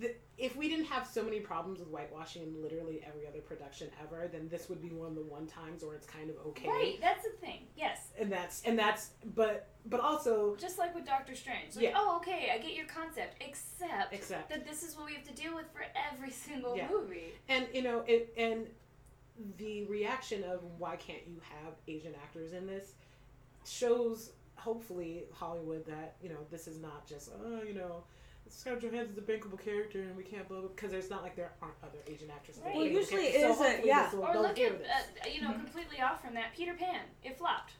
the, 0.00 0.12
if 0.38 0.56
we 0.56 0.68
didn't 0.68 0.86
have 0.86 1.06
so 1.06 1.22
many 1.22 1.38
problems 1.40 1.78
with 1.78 1.88
whitewashing 1.88 2.42
in 2.42 2.60
literally 2.62 3.00
every 3.06 3.26
other 3.26 3.40
production 3.40 3.88
ever, 4.02 4.28
then 4.32 4.48
this 4.48 4.68
would 4.68 4.82
be 4.82 4.88
one 4.90 5.08
of 5.08 5.14
the 5.14 5.22
one 5.22 5.46
times 5.46 5.84
where 5.84 5.94
it's 5.94 6.06
kind 6.06 6.30
of 6.30 6.36
okay. 6.48 6.68
Right, 6.68 6.98
that's 7.00 7.22
the 7.24 7.30
thing. 7.40 7.60
Yes. 7.76 8.08
and 8.18 8.30
that's 8.32 8.62
and 8.64 8.76
that's 8.78 9.10
but 9.36 9.68
but 9.86 10.00
also 10.00 10.56
Just 10.56 10.78
like 10.78 10.94
with 10.94 11.04
Doctor 11.06 11.36
Strange. 11.36 11.76
Like, 11.76 11.84
Yeah. 11.84 11.92
oh, 11.96 12.16
okay, 12.16 12.50
I 12.52 12.58
get 12.58 12.74
your 12.74 12.86
concept, 12.86 13.36
except, 13.40 14.12
Except. 14.12 14.48
that 14.50 14.66
this 14.66 14.82
is 14.82 14.96
what 14.96 15.06
we 15.06 15.14
have 15.14 15.24
to 15.24 15.34
deal 15.34 15.54
with 15.54 15.66
for 15.72 15.84
every 16.12 16.30
single 16.46 16.76
Yeah. 16.76 16.88
movie. 16.90 17.32
and 17.48 17.66
you 17.72 17.82
know 17.82 18.02
it 18.06 18.32
and 18.36 18.66
the 19.58 19.84
reaction 19.84 20.42
of 20.44 20.60
why 20.78 20.94
can't 20.96 21.26
you 21.26 21.40
have 21.50 21.74
asian 21.88 22.14
actors 22.22 22.52
in 22.52 22.66
this 22.68 22.92
shows 23.66 24.30
hopefully 24.54 25.24
hollywood 25.32 25.84
that 25.86 26.14
you 26.22 26.28
know 26.28 26.38
this 26.52 26.68
is 26.68 26.78
not 26.78 27.04
just 27.06 27.30
oh 27.44 27.62
you 27.62 27.74
know 27.74 28.04
Scarlett 28.48 28.82
Johansson's 28.82 29.18
a 29.18 29.22
bankable 29.22 29.58
character 29.62 30.00
and 30.02 30.16
we 30.16 30.22
can't 30.22 30.48
blah 30.48 30.60
because 30.62 30.90
there's 30.90 31.10
not 31.10 31.22
like 31.22 31.34
there 31.36 31.52
aren't 31.60 31.74
other 31.82 31.98
Asian 32.06 32.30
actresses. 32.30 32.62
that 32.62 32.70
are 32.70 32.76
Well, 32.76 32.86
bankable 32.86 32.92
usually 32.92 33.22
characters. 33.32 33.34
it 33.34 33.36
is 33.38 33.42
a- 33.44 33.48
hopefully 33.62 33.88
yeah. 33.88 34.04
this 34.04 34.12
will- 34.14 34.24
Or 34.24 34.34
look 34.42 34.58
at, 34.58 34.78
this. 34.78 34.88
uh, 34.90 35.28
you 35.28 35.42
know, 35.42 35.50
Mhm. 35.50 35.64
completely 35.64 36.00
off 36.00 36.20
from 36.22 36.34
that, 36.34 36.52
Peter 36.54 36.74
Pan. 36.74 37.06
It 37.22 37.36
flopped. 37.38 37.72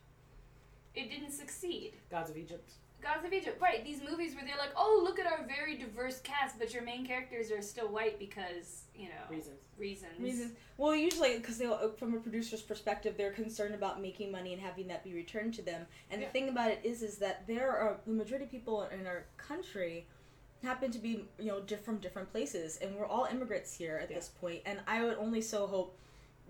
It 0.94 1.09
didn't 1.11 1.33
succeed. 1.33 1.94
Gods 2.11 2.30
of 2.30 2.37
Egypt. 2.37 2.71
Gods 3.00 3.25
of 3.26 3.33
Egypt. 3.35 3.61
Right, 3.61 3.85
these 3.85 4.00
movies 4.02 4.35
where 4.35 4.44
they're 4.47 4.56
like, 4.56 4.73
oh, 4.76 5.00
look 5.04 5.18
at 5.18 5.26
our 5.26 5.44
very 5.44 5.76
diverse 5.76 6.21
cast, 6.21 6.59
but 6.59 6.73
your 6.73 6.83
main 6.83 7.04
characters 7.06 7.50
are 7.50 7.61
still 7.61 7.88
white 7.88 8.18
because, 8.18 8.85
you 8.94 9.09
know, 9.11 9.26
Reasons. 9.28 9.61
reasons. 9.76 10.18
Reasons. 10.21 10.56
Well, 10.78 10.94
usually, 10.97 11.37
because 11.37 11.59
they, 11.59 11.66
from 11.99 12.14
a 12.14 12.21
producer's 12.21 12.62
perspective, 12.62 13.16
they're 13.18 13.33
concerned 13.33 13.75
about 13.75 14.00
making 14.00 14.30
money 14.33 14.54
and 14.54 14.62
having 14.62 14.87
that 14.88 15.04
be 15.04 15.12
returned 15.12 15.52
to 15.54 15.62
them. 15.62 15.87
And 16.11 16.21
Yeah. 16.23 16.28
the 16.28 16.33
thing 16.33 16.49
about 16.49 16.71
it 16.71 16.80
is, 16.83 17.02
is 17.02 17.18
that 17.18 17.47
there 17.47 17.76
are 17.76 18.00
the 18.06 18.12
majority 18.12 18.47
of 18.47 18.50
people 18.50 18.85
in 18.85 19.06
our 19.06 19.26
country 19.37 20.06
happen 20.64 20.90
to 20.90 20.99
be, 20.99 21.26
you 21.38 21.47
know, 21.47 21.61
diff- 21.61 21.85
from 21.85 21.99
different 21.99 22.30
places, 22.30 22.76
and 22.78 22.94
we're 22.97 23.06
all 23.06 23.26
immigrants 23.26 23.75
here 23.76 23.97
at 24.02 24.11
Yeah. 24.11 24.16
this 24.16 24.28
point. 24.28 24.62
And 24.66 24.80
I 24.87 25.04
would 25.04 25.16
only 25.18 25.40
so 25.40 25.66
hope 25.66 25.97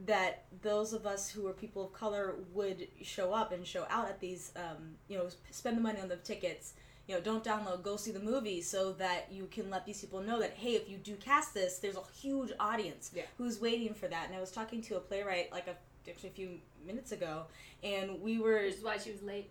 that 0.07 0.45
those 0.63 0.93
of 0.93 1.07
us 1.07 1.31
who 1.31 1.47
are 1.47 1.53
people 1.53 1.85
of 1.85 1.93
color 1.93 2.35
would 2.53 2.89
show 3.03 3.33
up 3.33 3.53
and 3.53 3.67
show 3.67 3.87
out 3.89 4.09
at 4.09 4.19
these, 4.21 4.53
um, 4.57 4.99
you 5.09 5.17
know, 5.19 5.29
spend 5.51 5.77
the 5.77 5.81
money 5.81 6.01
on 6.01 6.09
the 6.09 6.17
tickets. 6.17 6.75
You 7.07 7.15
know, 7.15 7.21
don't 7.21 7.45
download, 7.45 7.83
go 7.83 7.97
see 7.97 8.11
the 8.13 8.19
movie 8.19 8.63
so 8.63 8.93
that 8.95 9.31
you 9.31 9.47
can 9.47 9.69
let 9.71 9.85
these 9.85 10.01
people 10.01 10.21
know 10.23 10.41
that, 10.41 10.55
hey, 10.55 10.75
if 10.75 10.89
you 10.89 10.97
do 10.97 11.17
cast 11.17 11.53
this, 11.53 11.79
there's 11.79 11.97
a 11.97 12.03
huge 12.21 12.51
audience 12.59 13.11
Yeah. 13.15 13.27
who's 13.37 13.61
waiting 13.61 13.93
for 13.95 14.09
that. 14.09 14.27
And 14.29 14.35
I 14.35 14.41
was 14.41 14.51
talking 14.51 14.81
to 14.83 14.97
a 14.97 15.01
playwright 15.01 15.53
like 15.53 15.69
a, 15.69 15.77
actually 16.09 16.31
a 16.31 16.33
few 16.33 16.61
minutes 16.85 17.13
ago, 17.13 17.45
and 17.83 18.21
we 18.23 18.39
were 18.39 18.63
Which 18.65 18.77
is 18.77 18.83
why 18.83 18.97
she 18.99 19.11
was 19.13 19.23
late. 19.23 19.51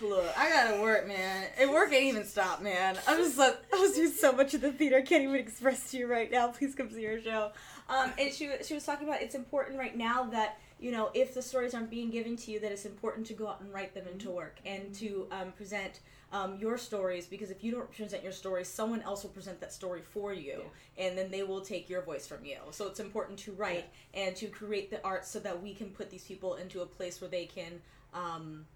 Look, 0.00 0.32
I 0.36 0.48
gotta 0.50 0.80
work, 0.80 1.08
man. 1.08 1.46
And 1.58 1.70
work 1.70 1.92
ain't 1.92 2.04
even 2.04 2.24
stop, 2.24 2.62
man. 2.62 2.98
I'm 3.06 3.18
just 3.18 3.36
like, 3.38 3.56
I 3.72 3.78
was 3.78 3.92
doing 3.92 4.10
so 4.12 4.32
much 4.32 4.54
in 4.54 4.60
the 4.60 4.72
theater, 4.72 4.96
I 4.96 5.02
can't 5.02 5.24
even 5.24 5.36
express 5.36 5.90
to 5.90 5.98
you 5.98 6.06
right 6.06 6.30
now. 6.30 6.48
Please 6.48 6.74
come 6.74 6.90
see 6.90 7.02
your 7.02 7.20
show. 7.20 7.50
Um, 7.88 8.12
and 8.18 8.32
she 8.32 8.50
she 8.64 8.74
was 8.74 8.84
talking 8.84 9.08
about 9.08 9.22
it's 9.22 9.34
important 9.34 9.78
right 9.78 9.96
now 9.96 10.24
that 10.24 10.58
you 10.78 10.92
know 10.92 11.10
if 11.14 11.34
the 11.34 11.42
stories 11.42 11.74
aren't 11.74 11.90
being 11.90 12.10
given 12.10 12.36
to 12.36 12.50
you, 12.50 12.60
that 12.60 12.70
it's 12.70 12.84
important 12.84 13.26
to 13.28 13.34
go 13.34 13.48
out 13.48 13.60
and 13.60 13.72
write 13.72 13.94
them 13.94 14.06
into 14.06 14.30
work 14.30 14.58
and 14.64 14.94
to 14.96 15.26
um, 15.32 15.52
present 15.52 16.00
um, 16.30 16.58
your 16.58 16.76
stories 16.76 17.26
because 17.26 17.50
if 17.50 17.64
you 17.64 17.72
don't 17.72 17.90
present 17.90 18.22
your 18.22 18.32
stories, 18.32 18.68
someone 18.68 19.00
else 19.02 19.22
will 19.22 19.30
present 19.30 19.58
that 19.60 19.72
story 19.72 20.02
for 20.02 20.32
you, 20.32 20.62
and 20.98 21.16
then 21.16 21.30
they 21.30 21.42
will 21.42 21.62
take 21.62 21.88
your 21.88 22.02
voice 22.02 22.26
from 22.26 22.44
you. 22.44 22.58
So 22.70 22.86
it's 22.86 23.00
important 23.00 23.38
to 23.40 23.52
write 23.52 23.86
and 24.12 24.36
to 24.36 24.46
create 24.48 24.90
the 24.90 25.02
art 25.02 25.24
so 25.26 25.40
that 25.40 25.60
we 25.60 25.72
can 25.72 25.88
put 25.88 26.10
these 26.10 26.24
people 26.24 26.54
into 26.56 26.82
a 26.82 26.86
place 26.86 27.20
where 27.20 27.30
they 27.30 27.46
can. 27.46 27.80
Um, 28.12 28.66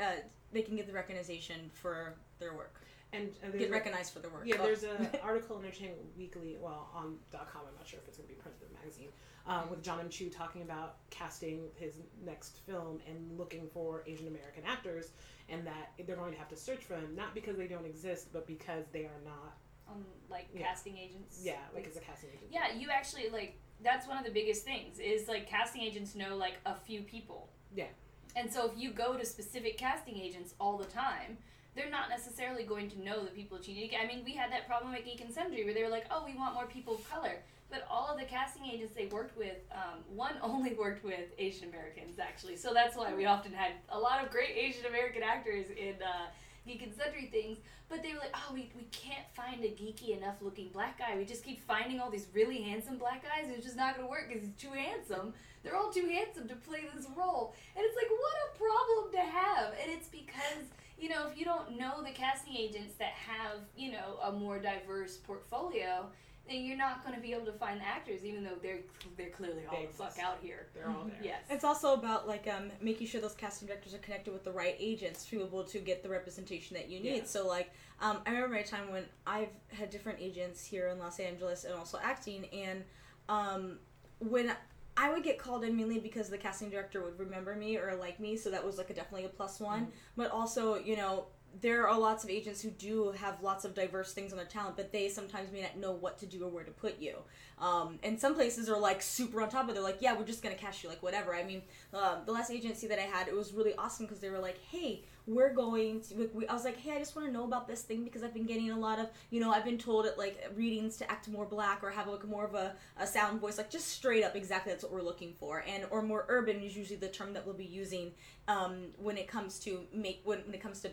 uh, 0.00 0.16
they 0.52 0.62
can 0.62 0.76
get 0.76 0.86
the 0.86 0.92
recognition 0.92 1.70
for 1.72 2.14
their 2.38 2.54
work. 2.54 2.74
And, 3.14 3.28
and 3.42 3.52
Get 3.52 3.58
there's 3.58 3.68
a- 3.70 3.72
recognized 3.72 4.12
for 4.14 4.20
their 4.20 4.30
work. 4.30 4.42
Yeah, 4.46 4.56
Oh. 4.60 4.64
there's 4.64 4.84
an 4.84 5.08
article 5.22 5.58
in 5.58 5.64
Entertainment 5.66 6.00
Weekly, 6.16 6.56
well, 6.60 6.88
on 6.94 7.16
.com. 7.30 7.62
I'm 7.68 7.74
not 7.76 7.86
sure 7.86 7.98
if 8.02 8.08
it's 8.08 8.16
going 8.16 8.28
to 8.28 8.34
be 8.34 8.40
printed 8.40 8.62
in 8.62 8.68
the 8.72 8.78
magazine, 8.78 9.08
uh, 9.46 9.64
with 9.68 9.82
John 9.82 10.00
M. 10.00 10.08
Chu 10.08 10.30
talking 10.30 10.62
about 10.62 10.96
casting 11.10 11.64
his 11.76 11.94
next 12.24 12.60
film 12.66 13.00
and 13.06 13.38
looking 13.38 13.68
for 13.74 14.02
Asian 14.06 14.28
American 14.28 14.62
actors, 14.66 15.10
and 15.50 15.66
that 15.66 15.92
they're 16.06 16.16
going 16.16 16.32
to 16.32 16.38
have 16.38 16.48
to 16.48 16.56
search 16.56 16.80
for 16.84 16.94
them 16.94 17.14
not 17.14 17.34
because 17.34 17.56
they 17.58 17.66
don't 17.66 17.84
exist, 17.86 18.28
but 18.32 18.46
because 18.46 18.84
they 18.92 19.04
are 19.04 19.20
not. 19.24 19.56
Um, 19.90 20.04
like 20.30 20.46
Yeah. 20.54 20.62
casting 20.62 20.96
agents. 20.96 21.40
Yeah, 21.42 21.56
like 21.74 21.86
as 21.86 21.96
a 21.96 22.00
casting 22.00 22.30
agent. 22.34 22.50
Yeah, 22.50 22.72
you 22.72 22.88
actually 22.90 23.28
like 23.28 23.58
that's 23.82 24.06
one 24.06 24.16
of 24.16 24.24
the 24.24 24.30
biggest 24.30 24.64
things 24.64 24.98
is 25.00 25.28
like 25.28 25.46
casting 25.48 25.82
agents 25.82 26.14
know 26.14 26.36
like 26.36 26.54
a 26.64 26.74
few 26.76 27.02
people. 27.02 27.50
Yeah. 27.74 27.86
And 28.36 28.52
so 28.52 28.70
if 28.70 28.72
you 28.76 28.90
go 28.90 29.16
to 29.16 29.24
specific 29.24 29.76
casting 29.76 30.16
agents 30.16 30.54
all 30.58 30.78
the 30.78 30.84
time, 30.84 31.36
they're 31.74 31.90
not 31.90 32.08
necessarily 32.10 32.64
going 32.64 32.90
to 32.90 33.02
know 33.02 33.24
the 33.24 33.30
people 33.30 33.56
that 33.58 33.66
you 33.68 33.74
need. 33.74 33.92
I 34.00 34.06
mean, 34.06 34.24
we 34.24 34.32
had 34.34 34.52
that 34.52 34.66
problem 34.66 34.94
at 34.94 35.04
Geek 35.04 35.20
and 35.20 35.32
Sundry 35.32 35.64
where 35.64 35.74
they 35.74 35.82
were 35.82 35.88
like, 35.88 36.06
"Oh, 36.10 36.24
we 36.26 36.34
want 36.34 36.54
more 36.54 36.66
people 36.66 36.94
of 36.94 37.10
color," 37.10 37.36
but 37.70 37.86
all 37.90 38.08
of 38.08 38.18
the 38.18 38.26
casting 38.26 38.66
agents 38.66 38.94
they 38.94 39.06
worked 39.06 39.36
with, 39.38 39.56
um, 39.72 40.00
one 40.14 40.34
only 40.42 40.74
worked 40.74 41.04
with 41.04 41.32
Asian 41.38 41.68
Americans 41.68 42.18
actually. 42.18 42.56
So 42.56 42.74
that's 42.74 42.96
why 42.96 43.14
we 43.14 43.24
often 43.24 43.52
had 43.52 43.72
a 43.88 43.98
lot 43.98 44.22
of 44.22 44.30
great 44.30 44.54
Asian 44.54 44.86
American 44.86 45.22
actors 45.22 45.66
in 45.70 45.94
uh, 46.02 46.26
Geek 46.66 46.82
and 46.82 46.94
Sundry 46.94 47.26
things. 47.26 47.58
But 47.88 48.02
they 48.02 48.12
were 48.12 48.20
like, 48.20 48.34
"Oh, 48.34 48.52
we, 48.52 48.70
we 48.76 48.84
can't 48.90 49.26
find 49.34 49.64
a 49.64 49.68
geeky 49.68 50.16
enough 50.16 50.36
looking 50.42 50.68
black 50.68 50.98
guy. 50.98 51.16
We 51.16 51.24
just 51.24 51.44
keep 51.44 51.60
finding 51.66 52.00
all 52.00 52.10
these 52.10 52.26
really 52.34 52.60
handsome 52.62 52.98
black 52.98 53.22
guys, 53.22 53.44
and 53.44 53.54
it's 53.54 53.64
just 53.64 53.76
not 53.76 53.96
going 53.96 54.06
to 54.06 54.10
work 54.10 54.28
because 54.28 54.42
he's 54.42 54.56
too 54.56 54.72
handsome." 54.72 55.32
They're 55.62 55.76
all 55.76 55.92
too 55.92 56.06
handsome 56.06 56.48
to 56.48 56.56
play 56.56 56.80
this 56.94 57.06
role. 57.16 57.54
And 57.76 57.84
it's 57.84 57.96
like, 57.96 58.10
what 58.10 58.34
a 58.48 58.58
problem 58.58 59.12
to 59.12 59.20
have. 59.20 59.74
And 59.80 59.92
it's 59.92 60.08
because, 60.08 60.66
you 60.98 61.08
know, 61.08 61.28
if 61.28 61.38
you 61.38 61.44
don't 61.44 61.78
know 62.02 62.08
the 62.08 62.14
casting 62.14 62.56
agents 62.56 62.94
that 62.98 63.12
have, 63.12 63.58
you 63.76 63.92
know, 63.92 64.18
a 64.24 64.32
more 64.32 64.58
diverse 64.58 65.16
portfolio, 65.16 66.06
then 66.48 66.64
you're 66.64 66.76
not 66.76 67.04
going 67.04 67.14
to 67.14 67.20
be 67.20 67.32
able 67.32 67.46
to 67.46 67.52
find 67.52 67.80
the 67.80 67.84
actors, 67.84 68.24
even 68.24 68.42
though 68.42 68.56
they're 68.60 68.80
they're 69.16 69.30
clearly 69.30 69.62
all 69.68 69.76
They 69.76 69.86
the 69.86 69.92
fuck 69.92 70.18
out 70.20 70.38
here. 70.42 70.66
They're 70.74 70.88
all 70.88 71.04
there. 71.06 71.16
Yes. 71.22 71.42
It's 71.48 71.64
also 71.64 71.94
about 71.94 72.26
like 72.26 72.48
um, 72.48 72.70
making 72.80 73.06
sure 73.06 73.20
those 73.20 73.34
casting 73.34 73.68
directors 73.68 73.94
are 73.94 73.98
connected 73.98 74.32
with 74.32 74.44
the 74.44 74.50
right 74.52 74.76
agents 74.78 75.24
to 75.26 75.36
be 75.36 75.42
able 75.42 75.64
to 75.64 75.78
get 75.78 76.02
the 76.02 76.08
representation 76.08 76.76
that 76.76 76.88
you 76.88 77.00
need. 77.00 77.16
Yeah. 77.16 77.24
So 77.24 77.46
like, 77.46 77.70
um, 78.00 78.18
I 78.26 78.30
remember 78.30 78.56
my 78.56 78.62
time 78.62 78.90
when 78.90 79.04
I've 79.26 79.52
had 79.68 79.90
different 79.90 80.18
agents 80.20 80.64
here 80.64 80.88
in 80.88 80.98
Los 80.98 81.20
Angeles 81.20 81.64
and 81.64 81.74
also 81.74 81.98
acting, 82.02 82.46
and 82.52 82.82
um, 83.28 83.78
when 84.18 84.52
I 84.96 85.10
would 85.10 85.22
get 85.22 85.38
called 85.38 85.64
in 85.64 85.76
mainly 85.76 85.98
because 85.98 86.28
the 86.28 86.36
casting 86.36 86.68
director 86.68 87.02
would 87.02 87.18
remember 87.18 87.54
me 87.54 87.78
or 87.78 87.94
like 87.94 88.20
me, 88.20 88.36
so 88.36 88.50
that 88.50 88.64
was 88.64 88.78
like 88.78 88.90
a 88.90 88.94
definitely 88.94 89.24
a 89.26 89.30
plus 89.30 89.58
one. 89.58 89.88
But 90.16 90.30
also, 90.30 90.74
you 90.74 90.96
know, 90.96 91.26
there 91.60 91.88
are 91.88 91.98
lots 91.98 92.24
of 92.24 92.30
agents 92.30 92.62
who 92.62 92.70
do 92.70 93.10
have 93.12 93.42
lots 93.42 93.64
of 93.64 93.74
diverse 93.74 94.12
things 94.12 94.32
on 94.32 94.38
their 94.38 94.46
talent, 94.46 94.76
but 94.76 94.92
they 94.92 95.08
sometimes 95.08 95.52
may 95.52 95.62
not 95.62 95.76
know 95.76 95.92
what 95.92 96.18
to 96.18 96.26
do 96.26 96.44
or 96.44 96.48
where 96.48 96.64
to 96.64 96.70
put 96.70 97.00
you. 97.00 97.16
Um, 97.58 97.98
and 98.02 98.18
some 98.18 98.34
places 98.34 98.68
are 98.68 98.78
like 98.78 99.02
super 99.02 99.40
on 99.42 99.48
top 99.48 99.68
of. 99.68 99.74
They're 99.74 99.82
like, 99.82 99.98
yeah, 100.00 100.16
we're 100.16 100.24
just 100.24 100.42
gonna 100.42 100.54
cast 100.54 100.82
you, 100.82 100.88
like 100.88 101.02
whatever. 101.02 101.34
I 101.34 101.44
mean, 101.44 101.62
um, 101.92 102.18
the 102.26 102.32
last 102.32 102.50
agency 102.50 102.86
that 102.88 102.98
I 102.98 103.02
had, 103.02 103.28
it 103.28 103.34
was 103.34 103.52
really 103.52 103.74
awesome 103.76 104.06
because 104.06 104.20
they 104.20 104.30
were 104.30 104.38
like, 104.38 104.58
hey, 104.70 105.04
we're 105.26 105.52
going 105.52 106.00
to. 106.00 106.28
we- 106.34 106.48
I 106.48 106.52
was 106.54 106.64
like, 106.64 106.76
hey, 106.78 106.92
I 106.92 106.98
just 106.98 107.14
want 107.14 107.28
to 107.28 107.32
know 107.32 107.44
about 107.44 107.68
this 107.68 107.82
thing 107.82 108.02
because 108.02 108.22
I've 108.22 108.34
been 108.34 108.46
getting 108.46 108.70
a 108.70 108.78
lot 108.78 108.98
of, 108.98 109.08
you 109.30 109.40
know, 109.40 109.52
I've 109.52 109.64
been 109.64 109.78
told 109.78 110.06
at 110.06 110.18
like 110.18 110.44
readings 110.56 110.96
to 110.98 111.10
act 111.10 111.28
more 111.28 111.46
black 111.46 111.84
or 111.84 111.90
have 111.90 112.08
like 112.08 112.26
more 112.26 112.44
of 112.44 112.54
a, 112.54 112.74
a 112.98 113.06
sound 113.06 113.40
voice, 113.40 113.58
like 113.58 113.70
just 113.70 113.88
straight 113.88 114.24
up, 114.24 114.34
exactly 114.34 114.72
that's 114.72 114.82
what 114.82 114.92
we're 114.92 115.02
looking 115.02 115.34
for. 115.38 115.64
And 115.68 115.84
or 115.90 116.02
more 116.02 116.24
urban 116.28 116.60
is 116.62 116.76
usually 116.76 116.96
the 116.98 117.08
term 117.08 117.32
that 117.34 117.46
we'll 117.46 117.54
be 117.54 117.64
using 117.64 118.12
um, 118.48 118.86
when 118.98 119.16
it 119.16 119.28
comes 119.28 119.58
to 119.60 119.82
make 119.92 120.20
when, 120.24 120.40
when 120.40 120.54
it 120.54 120.60
comes 120.60 120.80
to 120.80 120.90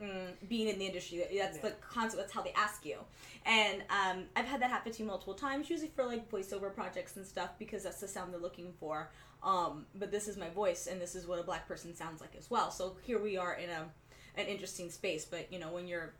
mm, 0.00 0.32
being 0.48 0.68
in 0.68 0.78
the 0.78 0.86
industry. 0.86 1.18
That's 1.18 1.56
Yeah. 1.56 1.62
the 1.62 1.70
concept. 1.80 2.20
That's 2.20 2.32
how 2.32 2.42
they 2.42 2.52
ask 2.52 2.84
you. 2.84 2.98
And 3.44 3.82
um, 3.90 4.24
I've 4.36 4.46
had 4.46 4.60
that 4.62 4.70
happen 4.70 4.92
to 4.92 5.02
me 5.02 5.08
multiple 5.08 5.34
times, 5.34 5.68
usually 5.70 5.90
for 5.94 6.04
like 6.04 6.30
voiceover 6.30 6.74
projects 6.74 7.16
and 7.16 7.26
stuff, 7.26 7.50
because 7.58 7.82
that's 7.84 8.00
the 8.00 8.08
sound 8.08 8.32
they're 8.32 8.40
looking 8.40 8.72
for. 8.78 9.10
Um, 9.42 9.86
but 9.94 10.10
this 10.10 10.28
is 10.28 10.36
my 10.36 10.50
voice, 10.50 10.86
and 10.86 11.00
this 11.00 11.14
is 11.14 11.26
what 11.26 11.38
a 11.38 11.42
black 11.42 11.66
person 11.66 11.94
sounds 11.94 12.20
like 12.20 12.34
as 12.36 12.50
well. 12.50 12.70
So 12.70 12.96
here 13.02 13.18
we 13.18 13.36
are 13.36 13.54
in 13.54 13.70
a 13.70 13.88
an 14.36 14.46
interesting 14.46 14.90
space. 14.90 15.24
But 15.24 15.52
you 15.52 15.58
know, 15.58 15.72
when 15.72 15.88
you're 15.88 16.12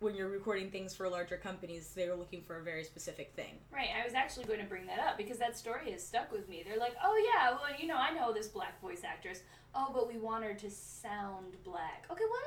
when 0.00 0.14
you're 0.14 0.28
recording 0.28 0.70
things 0.70 0.94
for 0.94 1.08
larger 1.08 1.36
companies, 1.36 1.92
they 1.94 2.08
were 2.08 2.14
looking 2.16 2.42
for 2.42 2.58
a 2.58 2.62
very 2.62 2.84
specific 2.84 3.32
thing. 3.34 3.54
Right, 3.72 3.88
I 4.00 4.04
was 4.04 4.14
actually 4.14 4.44
going 4.44 4.60
to 4.60 4.66
bring 4.66 4.86
that 4.86 4.98
up 4.98 5.16
because 5.16 5.38
that 5.38 5.56
story 5.56 5.90
has 5.92 6.06
stuck 6.06 6.30
with 6.30 6.48
me. 6.48 6.62
They're 6.66 6.78
like, 6.78 6.94
oh 7.02 7.16
yeah, 7.34 7.50
well, 7.52 7.62
you 7.80 7.86
know, 7.86 7.96
I 7.96 8.10
know 8.12 8.32
this 8.32 8.48
black 8.48 8.80
voice 8.80 9.02
actress. 9.04 9.40
Oh, 9.74 9.90
but 9.94 10.08
we 10.12 10.18
want 10.18 10.44
her 10.44 10.54
to 10.54 10.70
sound 10.70 11.54
black. 11.64 12.06
Okay, 12.10 12.24
what? 12.28 12.42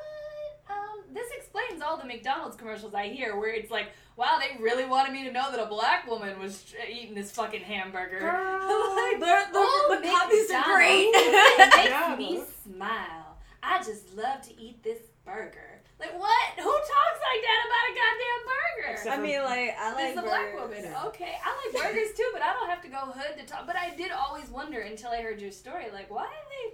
Um, 0.75 1.01
this 1.13 1.27
explains 1.35 1.81
all 1.81 1.97
the 1.97 2.05
McDonald's 2.05 2.55
commercials 2.55 2.93
I 2.93 3.07
hear 3.07 3.35
where 3.35 3.51
it's 3.53 3.71
like, 3.71 3.87
wow, 4.15 4.39
they 4.39 4.61
really 4.63 4.85
wanted 4.85 5.13
me 5.13 5.23
to 5.25 5.31
know 5.31 5.49
that 5.51 5.59
a 5.59 5.65
black 5.65 6.07
woman 6.07 6.37
was 6.39 6.73
eating 6.87 7.15
this 7.15 7.31
fucking 7.31 7.61
hamburger. 7.61 8.19
Like, 8.69 9.19
They're- 9.19 9.47
the- 9.51 9.57
oh, 9.57 9.99
the 10.01 10.07
copies 10.07 10.51
are 10.51 10.75
great. 10.75 11.09
It 11.13 11.75
makes 11.75 11.89
Yeah, 11.89 12.15
me 12.17 12.43
smile. 12.63 13.37
I 13.63 13.79
just 13.79 14.15
love 14.15 14.41
to 14.43 14.61
eat 14.61 14.83
this 14.83 14.99
burger. 15.25 15.68
Like 15.99 16.17
what? 16.17 16.45
Who 16.57 16.71
talks 16.71 17.19
like 17.29 17.41
that 17.43 17.59
about 17.67 17.85
a 17.89 17.93
goddamn 17.99 18.41
burger? 18.47 18.91
Except 18.93 19.17
I 19.17 19.21
mean, 19.21 19.43
like 19.43 19.75
I 19.77 19.93
like 19.93 20.05
It's 20.09 20.19
a 20.19 20.21
black 20.21 20.53
burgers. 20.55 20.83
woman. 20.85 20.95
Okay, 21.07 21.33
I 21.43 21.49
like 21.73 21.83
burgers 21.83 22.15
too, 22.15 22.29
but 22.33 22.41
I 22.41 22.53
don't 22.53 22.69
have 22.69 22.81
to 22.83 22.87
go 22.87 22.97
hood 22.97 23.37
to 23.37 23.45
talk. 23.45 23.67
But 23.67 23.75
I 23.75 23.93
did 23.95 24.11
always 24.11 24.49
wonder 24.49 24.79
until 24.79 25.09
I 25.11 25.21
heard 25.21 25.41
your 25.41 25.51
story, 25.51 25.87
like 25.93 26.09
why 26.09 26.27
do 26.27 26.71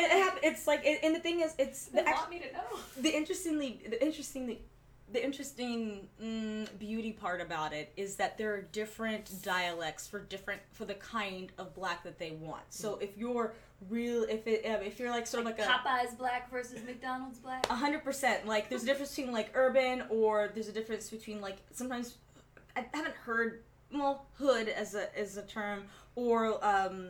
It, 0.00 0.02
it 0.04 0.10
hap- 0.24 0.38
it's 0.42 0.66
like, 0.66 0.82
it, 0.84 1.00
and 1.02 1.14
the 1.16 1.20
thing 1.20 1.40
is, 1.40 1.54
it's 1.58 1.86
they, 1.86 1.98
they 1.98 2.02
the, 2.04 2.08
act- 2.10 2.18
want 2.18 2.30
me 2.30 2.38
to 2.40 2.52
know? 2.52 2.78
the 3.00 3.10
interestingly, 3.16 3.80
the 3.88 4.00
interestingly 4.04 4.60
the 5.12 5.24
interesting 5.24 6.08
mm, 6.22 6.68
beauty 6.78 7.12
part 7.12 7.40
about 7.40 7.72
it 7.72 7.92
is 7.96 8.16
that 8.16 8.38
there 8.38 8.54
are 8.54 8.62
different 8.62 9.42
dialects 9.42 10.06
for 10.06 10.20
different 10.20 10.60
for 10.72 10.84
the 10.84 10.94
kind 10.94 11.50
of 11.58 11.74
black 11.74 12.04
that 12.04 12.18
they 12.18 12.32
want. 12.32 12.62
So 12.68 12.96
if 13.00 13.16
you're 13.16 13.54
real, 13.88 14.24
if 14.24 14.46
it 14.46 14.64
uh, 14.64 14.78
if 14.84 14.98
you're 14.98 15.10
like 15.10 15.26
sort 15.26 15.40
of 15.40 15.46
like 15.46 15.58
a 15.58 15.62
Popeye's 15.62 16.14
black 16.14 16.50
versus 16.50 16.82
McDonald's 16.84 17.38
black. 17.38 17.66
a 17.68 17.74
hundred 17.74 18.04
percent. 18.04 18.46
Like 18.46 18.68
there's 18.68 18.84
a 18.84 18.86
difference 18.86 19.14
between 19.14 19.32
like 19.32 19.50
urban 19.54 20.04
or 20.10 20.50
there's 20.54 20.68
a 20.68 20.72
difference 20.72 21.10
between 21.10 21.40
like 21.40 21.58
sometimes 21.72 22.16
I 22.76 22.84
haven't 22.92 23.16
heard 23.16 23.62
well 23.92 24.26
hood 24.34 24.68
as 24.68 24.94
a 24.94 25.18
as 25.18 25.36
a 25.36 25.42
term 25.42 25.84
or 26.14 26.64
um 26.64 27.08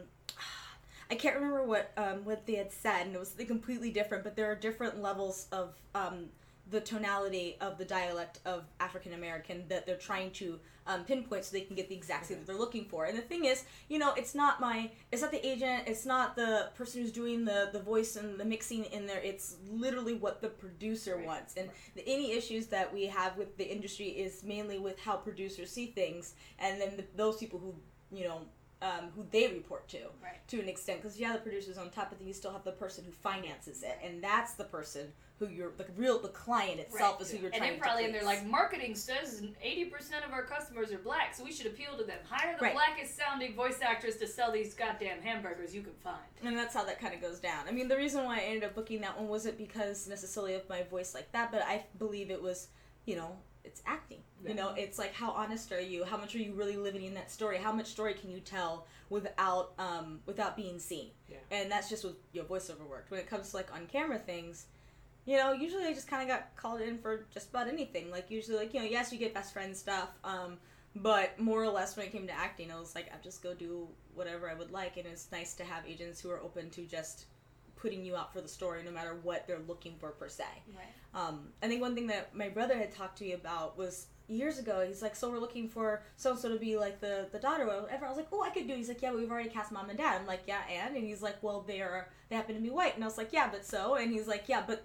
I 1.10 1.16
can't 1.16 1.34
remember 1.34 1.64
what 1.64 1.92
um 1.98 2.24
what 2.24 2.46
they 2.46 2.54
had 2.54 2.72
said 2.72 3.06
and 3.06 3.14
it 3.14 3.18
was 3.18 3.34
completely 3.46 3.90
different. 3.90 4.24
But 4.24 4.36
there 4.36 4.50
are 4.50 4.54
different 4.54 5.02
levels 5.02 5.48
of 5.52 5.74
um 5.94 6.26
the 6.70 6.80
tonality 6.80 7.56
of 7.60 7.78
the 7.78 7.84
dialect 7.84 8.38
of 8.44 8.64
African 8.78 9.12
American 9.14 9.64
that 9.68 9.86
they're 9.86 9.96
trying 9.96 10.30
to 10.32 10.58
um, 10.86 11.04
pinpoint 11.04 11.44
so 11.44 11.52
they 11.52 11.60
can 11.62 11.76
get 11.76 11.88
the 11.88 11.94
exact 11.94 12.26
thing 12.26 12.38
that 12.38 12.46
they're 12.46 12.56
looking 12.56 12.84
for. 12.84 13.04
And 13.04 13.16
the 13.16 13.22
thing 13.22 13.44
is, 13.44 13.64
you 13.88 13.98
know, 13.98 14.12
it's 14.14 14.34
not 14.34 14.60
my, 14.60 14.90
it's 15.12 15.22
not 15.22 15.30
the 15.30 15.46
agent, 15.46 15.84
it's 15.86 16.06
not 16.06 16.36
the 16.36 16.70
person 16.76 17.02
who's 17.02 17.12
doing 17.12 17.44
the 17.44 17.68
the 17.72 17.80
voice 17.80 18.16
and 18.16 18.38
the 18.38 18.44
mixing 18.44 18.84
in 18.86 19.06
there. 19.06 19.20
It's 19.20 19.56
literally 19.70 20.14
what 20.14 20.40
the 20.40 20.48
producer 20.48 21.16
Right. 21.16 21.26
wants. 21.26 21.54
And 21.56 21.68
the, 21.94 22.06
any 22.08 22.32
issues 22.32 22.66
that 22.68 22.92
we 22.92 23.06
have 23.06 23.36
with 23.36 23.56
the 23.56 23.70
industry 23.70 24.06
is 24.08 24.42
mainly 24.42 24.78
with 24.78 24.98
how 24.98 25.16
producers 25.16 25.70
see 25.70 25.86
things, 25.86 26.34
and 26.58 26.80
then 26.80 26.96
the, 26.96 27.04
those 27.16 27.36
people 27.36 27.58
who, 27.58 27.74
you 28.16 28.24
know. 28.24 28.42
Um, 28.82 29.10
who 29.14 29.26
they 29.30 29.46
report 29.48 29.88
to 29.88 29.98
Right. 30.22 30.40
to 30.48 30.58
an 30.58 30.66
extent 30.66 31.02
because 31.02 31.20
yeah 31.20 31.34
the 31.34 31.38
producer's 31.40 31.76
on 31.76 31.90
top 31.90 32.08
but 32.08 32.18
then 32.18 32.26
you 32.26 32.32
still 32.32 32.50
have 32.50 32.64
the 32.64 32.72
person 32.72 33.04
who 33.04 33.12
finances 33.12 33.82
it 33.82 33.98
and 34.02 34.24
that's 34.24 34.54
the 34.54 34.64
person 34.64 35.12
who 35.40 35.48
you're 35.48 35.72
the 35.78 35.86
real 35.96 36.18
the 36.20 36.28
client 36.28 36.78
itself 36.78 37.14
Right. 37.14 37.22
is 37.22 37.30
who 37.32 37.38
you're 37.38 37.46
And 37.46 37.56
trying 37.56 37.72
to 37.74 37.80
probably, 37.80 38.04
And 38.04 38.14
they're 38.14 38.20
probably 38.20 38.36
in 38.36 38.46
there 38.46 38.50
like 38.52 38.60
marketing 38.60 38.94
says 38.94 39.42
80% 39.64 40.24
of 40.26 40.32
our 40.32 40.42
customers 40.44 40.92
are 40.92 40.98
black, 40.98 41.34
so 41.34 41.42
we 41.42 41.50
should 41.50 41.66
appeal 41.66 41.96
to 41.96 42.04
them. 42.04 42.18
Hire 42.28 42.56
the 42.58 42.62
Right. 42.66 42.74
blackest 42.74 43.16
sounding 43.16 43.54
voice 43.54 43.78
actress 43.80 44.16
to 44.16 44.26
sell 44.26 44.52
these 44.52 44.74
goddamn 44.74 45.22
hamburgers 45.22 45.74
you 45.74 45.82
can 45.82 45.94
find. 45.94 46.18
and 46.42 46.56
that's 46.56 46.74
how 46.74 46.84
that 46.84 47.00
kind 47.00 47.14
of 47.14 47.22
goes 47.22 47.40
down. 47.40 47.66
I 47.66 47.70
mean, 47.72 47.88
the 47.88 47.96
reason 47.96 48.24
why 48.24 48.36
I 48.38 48.42
ended 48.42 48.64
up 48.64 48.74
booking 48.74 49.00
that 49.00 49.16
one 49.18 49.28
wasn't 49.28 49.56
because 49.56 50.06
necessarily 50.06 50.54
of 50.54 50.68
my 50.68 50.82
voice 50.82 51.14
like 51.14 51.32
that, 51.32 51.50
but 51.50 51.62
I 51.62 51.86
believe 51.98 52.30
it 52.30 52.40
was, 52.42 52.68
you 53.06 53.16
know, 53.16 53.38
it's 53.64 53.82
acting. 53.86 54.22
Yeah. 54.42 54.50
You 54.50 54.54
know, 54.56 54.74
it's 54.74 54.98
like 54.98 55.14
how 55.14 55.30
honest 55.32 55.72
are 55.72 55.80
you? 55.80 56.04
How 56.04 56.16
much 56.18 56.34
are 56.34 56.38
you 56.38 56.52
really 56.52 56.76
living 56.76 57.04
in 57.04 57.14
that 57.14 57.30
story? 57.30 57.56
How 57.58 57.72
much 57.72 57.86
story 57.88 58.14
can 58.14 58.30
you 58.30 58.40
tell 58.40 58.86
without 59.10 59.72
um 59.78 60.20
without 60.26 60.56
being 60.56 60.78
seen? 60.78 61.10
Yeah. 61.28 61.36
And 61.50 61.70
that's 61.70 61.88
just 61.90 62.04
with 62.04 62.16
your 62.32 62.44
voiceover 62.44 62.86
work. 62.86 63.06
When 63.08 63.20
it 63.20 63.26
comes 63.26 63.50
to 63.50 63.56
like 63.56 63.72
on 63.74 63.86
camera 63.86 64.18
things, 64.18 64.66
you 65.26 65.36
know, 65.36 65.52
usually 65.52 65.84
I 65.84 65.92
just 65.92 66.08
kind 66.08 66.22
of 66.22 66.28
got 66.28 66.56
called 66.56 66.80
in 66.80 66.98
for 66.98 67.26
just 67.32 67.50
about 67.50 67.68
anything. 67.68 68.10
Like 68.10 68.30
usually, 68.30 68.56
like 68.56 68.74
you 68.74 68.80
know, 68.80 68.86
yes, 68.86 69.12
you 69.12 69.18
get 69.18 69.34
best 69.34 69.52
friend 69.52 69.76
stuff. 69.76 70.10
Um, 70.24 70.58
but 70.96 71.38
more 71.38 71.62
or 71.62 71.68
less, 71.68 71.96
when 71.96 72.06
it 72.06 72.12
came 72.12 72.26
to 72.26 72.32
acting, 72.32 72.72
I 72.72 72.78
was 72.78 72.94
like, 72.94 73.12
I 73.12 73.22
just 73.22 73.42
go 73.42 73.54
do 73.54 73.86
whatever 74.14 74.50
I 74.50 74.54
would 74.54 74.72
like, 74.72 74.96
and 74.96 75.06
it's 75.06 75.28
nice 75.30 75.54
to 75.54 75.64
have 75.64 75.84
agents 75.86 76.20
who 76.20 76.30
are 76.30 76.40
open 76.40 76.70
to 76.70 76.84
just 76.84 77.26
putting 77.76 78.04
you 78.04 78.16
out 78.16 78.32
for 78.32 78.40
the 78.40 78.48
story, 78.48 78.82
no 78.82 78.90
matter 78.90 79.14
what 79.22 79.46
they're 79.46 79.62
looking 79.66 79.94
for 79.98 80.10
per 80.10 80.28
se. 80.28 80.44
Right. 80.74 80.86
Um, 81.14 81.48
I 81.62 81.68
think 81.68 81.80
one 81.80 81.94
thing 81.94 82.08
that 82.08 82.34
my 82.34 82.48
brother 82.48 82.76
had 82.76 82.92
talked 82.92 83.18
to 83.18 83.24
me 83.24 83.32
about 83.32 83.78
was 83.78 84.06
years 84.28 84.58
ago. 84.58 84.84
He's 84.86 85.02
like, 85.02 85.16
"So 85.16 85.30
we're 85.30 85.38
looking 85.38 85.68
for 85.68 86.02
so 86.16 86.30
and 86.30 86.38
so 86.38 86.48
to 86.48 86.58
be 86.58 86.76
like 86.76 87.00
the 87.00 87.28
the 87.32 87.38
daughter 87.38 87.66
whatever." 87.66 88.06
I 88.06 88.08
was 88.08 88.16
like, 88.16 88.28
"Oh, 88.32 88.42
I 88.42 88.50
could 88.50 88.66
do." 88.66 88.74
it." 88.74 88.78
He's 88.78 88.88
like, 88.88 89.02
"Yeah, 89.02 89.10
but 89.10 89.20
we've 89.20 89.30
already 89.30 89.48
cast 89.48 89.72
mom 89.72 89.88
and 89.90 89.98
dad." 89.98 90.20
I'm 90.20 90.26
like, 90.26 90.42
"Yeah, 90.46 90.60
and?" 90.70 90.96
And 90.96 91.04
he's 91.04 91.22
like, 91.22 91.42
"Well, 91.42 91.64
they're 91.66 92.08
they 92.28 92.36
happen 92.36 92.54
to 92.54 92.60
be 92.60 92.70
white." 92.70 92.94
And 92.94 93.04
I 93.04 93.06
was 93.06 93.18
like, 93.18 93.32
"Yeah, 93.32 93.48
but 93.50 93.64
so?" 93.64 93.94
And 93.94 94.12
he's 94.12 94.28
like, 94.28 94.44
"Yeah, 94.48 94.62
but." 94.66 94.84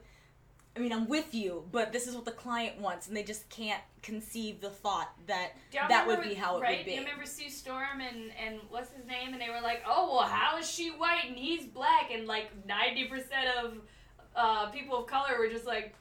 I 0.76 0.80
mean, 0.82 0.92
I'm 0.92 1.08
with 1.08 1.34
you, 1.34 1.64
but 1.72 1.94
this 1.94 2.06
is 2.06 2.16
what 2.16 2.26
the 2.26 2.32
client 2.32 2.80
wants, 2.82 3.08
and 3.08 3.16
they 3.16 3.24
just 3.24 3.50
can't 3.50 3.82
conceive 4.02 4.60
the 4.60 4.70
thought 4.70 5.10
that 5.28 5.52
Do 5.72 5.80
that 5.88 6.06
would 6.06 6.22
be 6.22 6.34
how 6.34 6.58
it 6.58 6.62
right? 6.62 6.78
would 6.80 6.86
be. 6.86 6.92
You 6.94 7.00
remember 7.00 7.26
Sue 7.26 7.50
Storm 7.50 8.02
and 8.02 8.32
and 8.44 8.60
what's 8.70 8.92
his 8.92 9.06
name? 9.06 9.32
And 9.32 9.42
they 9.42 9.50
were 9.50 9.62
like, 9.62 9.84
"Oh 9.88 10.14
well, 10.14 10.28
how 10.28 10.58
is 10.58 10.70
she 10.70 10.90
white 10.90 11.26
and 11.28 11.38
he's 11.38 11.66
black?" 11.66 12.12
And 12.12 12.28
like 12.28 12.50
ninety 12.68 13.06
percent 13.06 13.48
of 13.64 13.78
uh, 14.36 14.66
people 14.72 14.98
of 14.98 15.08
color 15.08 15.38
were 15.40 15.48
just 15.48 15.66
like, 15.66 15.96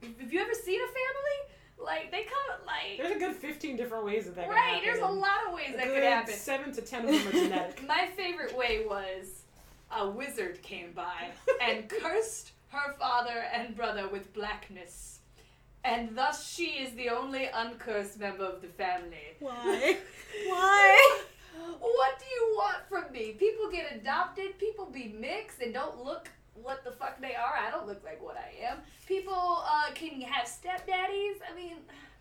"Have 0.00 0.32
you 0.32 0.40
ever 0.40 0.54
seen 0.54 0.80
a 0.80 0.86
family? 0.86 1.54
Like 1.84 2.10
they 2.12 2.22
come 2.22 2.66
like 2.66 2.98
There's 2.98 3.16
a 3.16 3.18
good 3.20 3.36
15 3.36 3.76
different 3.76 4.04
ways 4.04 4.24
that 4.26 4.34
that 4.34 4.48
could 4.48 4.56
happen. 4.56 4.74
right? 4.74 4.82
There's 4.84 5.02
a 5.02 5.06
lot 5.06 5.46
of 5.46 5.54
ways 5.54 5.70
A 5.74 5.76
that 5.76 5.84
good 5.86 5.94
could 5.94 6.04
happen." 6.04 6.34
Seven 6.34 6.72
to 6.72 6.82
ten 6.82 7.04
of 7.04 7.10
them 7.10 7.28
are 7.28 7.32
genetic. 7.32 7.84
My 7.88 8.08
favorite 8.16 8.56
way 8.56 8.84
was 8.88 9.42
a 9.90 10.08
wizard 10.08 10.62
came 10.62 10.92
by 10.92 11.30
and 11.62 11.88
cursed 11.88 12.52
her 12.68 12.92
father 12.94 13.44
and 13.52 13.76
brother 13.76 14.08
with 14.08 14.32
blackness. 14.32 15.20
And 15.84 16.16
thus 16.16 16.52
she 16.52 16.64
is 16.64 16.92
the 16.94 17.08
only 17.10 17.48
uncursed 17.52 18.18
member 18.18 18.44
of 18.44 18.60
the 18.60 18.68
family. 18.68 19.36
Why? 19.40 19.96
Why? 20.46 21.22
What 21.80 22.18
do 22.18 22.24
you 22.26 22.54
want 22.56 22.76
from 22.88 23.12
me? 23.12 23.32
People 23.32 23.70
get 23.70 23.94
adopted, 23.94 24.58
people 24.58 24.86
be 24.86 25.14
mixed 25.18 25.60
and 25.60 25.72
don't 25.72 26.04
look 26.04 26.28
what 26.54 26.84
the 26.84 26.90
fuck 26.90 27.20
they 27.20 27.34
are. 27.34 27.54
I 27.56 27.70
don't 27.70 27.86
look 27.86 28.02
like 28.04 28.22
what 28.22 28.36
I 28.36 28.66
am. 28.66 28.78
People 29.06 29.62
uh, 29.64 29.90
can 29.94 30.20
have 30.20 30.46
stepdaddies. 30.46 31.36
I 31.50 31.54
mean, 31.56 31.76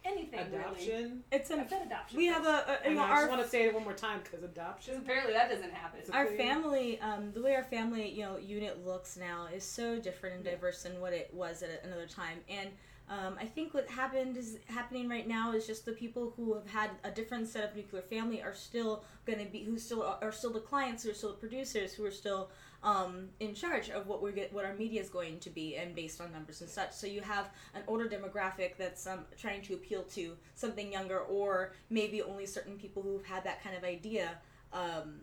anything 0.08 0.40
really. 0.52 0.64
Adoption. 0.64 1.24
It's 1.32 1.52
I 1.52 1.56
an 1.56 1.70
said 1.70 1.82
adoption. 1.86 2.18
we 2.18 2.26
have 2.28 2.44
first. 2.44 2.68
a, 2.70 2.88
a 2.88 2.90
you 2.90 2.96
know, 2.96 3.04
I 3.04 3.16
just 3.18 3.30
want 3.30 3.42
to 3.44 3.48
say 3.50 3.66
it 3.66 3.74
one 3.74 3.84
more 3.84 3.94
time 3.94 4.20
because 4.24 4.44
adoption. 4.44 4.98
apparently 4.98 5.34
that 5.34 5.50
doesn't 5.50 5.74
happen. 5.74 6.00
Our 6.14 6.26
thing. 6.28 6.38
family 6.38 7.00
um, 7.02 7.32
the 7.34 7.42
way 7.42 7.56
our 7.56 7.64
family 7.64 8.10
you 8.10 8.24
know 8.24 8.38
unit 8.38 8.86
looks 8.86 9.18
now 9.18 9.48
is 9.54 9.64
so 9.64 10.00
different 10.00 10.36
and 10.38 10.46
Yeah. 10.46 10.52
diverse 10.52 10.84
than 10.84 11.00
what 11.02 11.14
it 11.14 11.30
was 11.34 11.62
at 11.64 11.84
another 11.84 12.08
time 12.08 12.40
and 12.50 12.70
um, 13.10 13.38
I 13.40 13.46
think 13.46 13.74
what 13.74 13.88
happened 13.88 14.36
is 14.36 14.58
happening 14.68 15.08
right 15.08 15.26
now 15.26 15.54
is 15.54 15.66
just 15.66 15.86
the 15.86 15.94
people 15.94 16.34
who 16.36 16.54
have 16.56 16.68
had 16.68 16.90
a 17.06 17.12
different 17.12 17.48
set 17.48 17.64
of 17.64 17.74
nuclear 17.74 18.02
family 18.02 18.42
are 18.42 18.54
still 18.54 19.04
going 19.26 19.40
to 19.40 19.46
be 19.50 19.64
who 19.64 19.78
still 19.80 20.04
are, 20.04 20.18
are 20.22 20.32
still 20.34 20.52
the 20.52 20.60
clients 20.60 21.04
who 21.04 21.12
are 21.12 21.14
still 21.14 21.30
the 21.30 21.38
producers 21.38 21.94
who 21.94 22.04
are 22.06 22.12
still 22.12 22.50
um, 22.88 23.28
in 23.40 23.54
charge 23.54 23.90
of 23.90 24.08
what 24.08 24.20
we 24.24 24.32
get 24.32 24.54
what 24.54 24.64
our 24.66 24.74
media 24.76 25.02
is 25.02 25.10
going 25.10 25.40
to 25.40 25.50
be 25.50 25.76
and 25.76 25.94
based 25.94 26.22
on 26.22 26.32
numbers 26.32 26.62
and 26.62 26.70
such 26.70 26.92
so 26.94 27.06
you 27.06 27.22
have 27.22 27.50
an 27.76 27.82
older 27.88 28.08
demographic 28.08 28.72
that's 28.78 29.06
um, 29.08 29.20
trying 29.38 29.62
to 29.62 29.74
appeal 29.74 30.04
to 30.04 30.24
something 30.56 30.92
younger 30.92 31.20
or 31.38 31.74
maybe 31.90 32.22
only 32.22 32.46
certain 32.46 32.76
people 32.78 33.02
who've 33.02 33.26
had 33.26 33.44
that 33.44 33.62
kind 33.64 33.76
of 33.76 33.84
idea 33.84 34.26
um, 34.72 35.20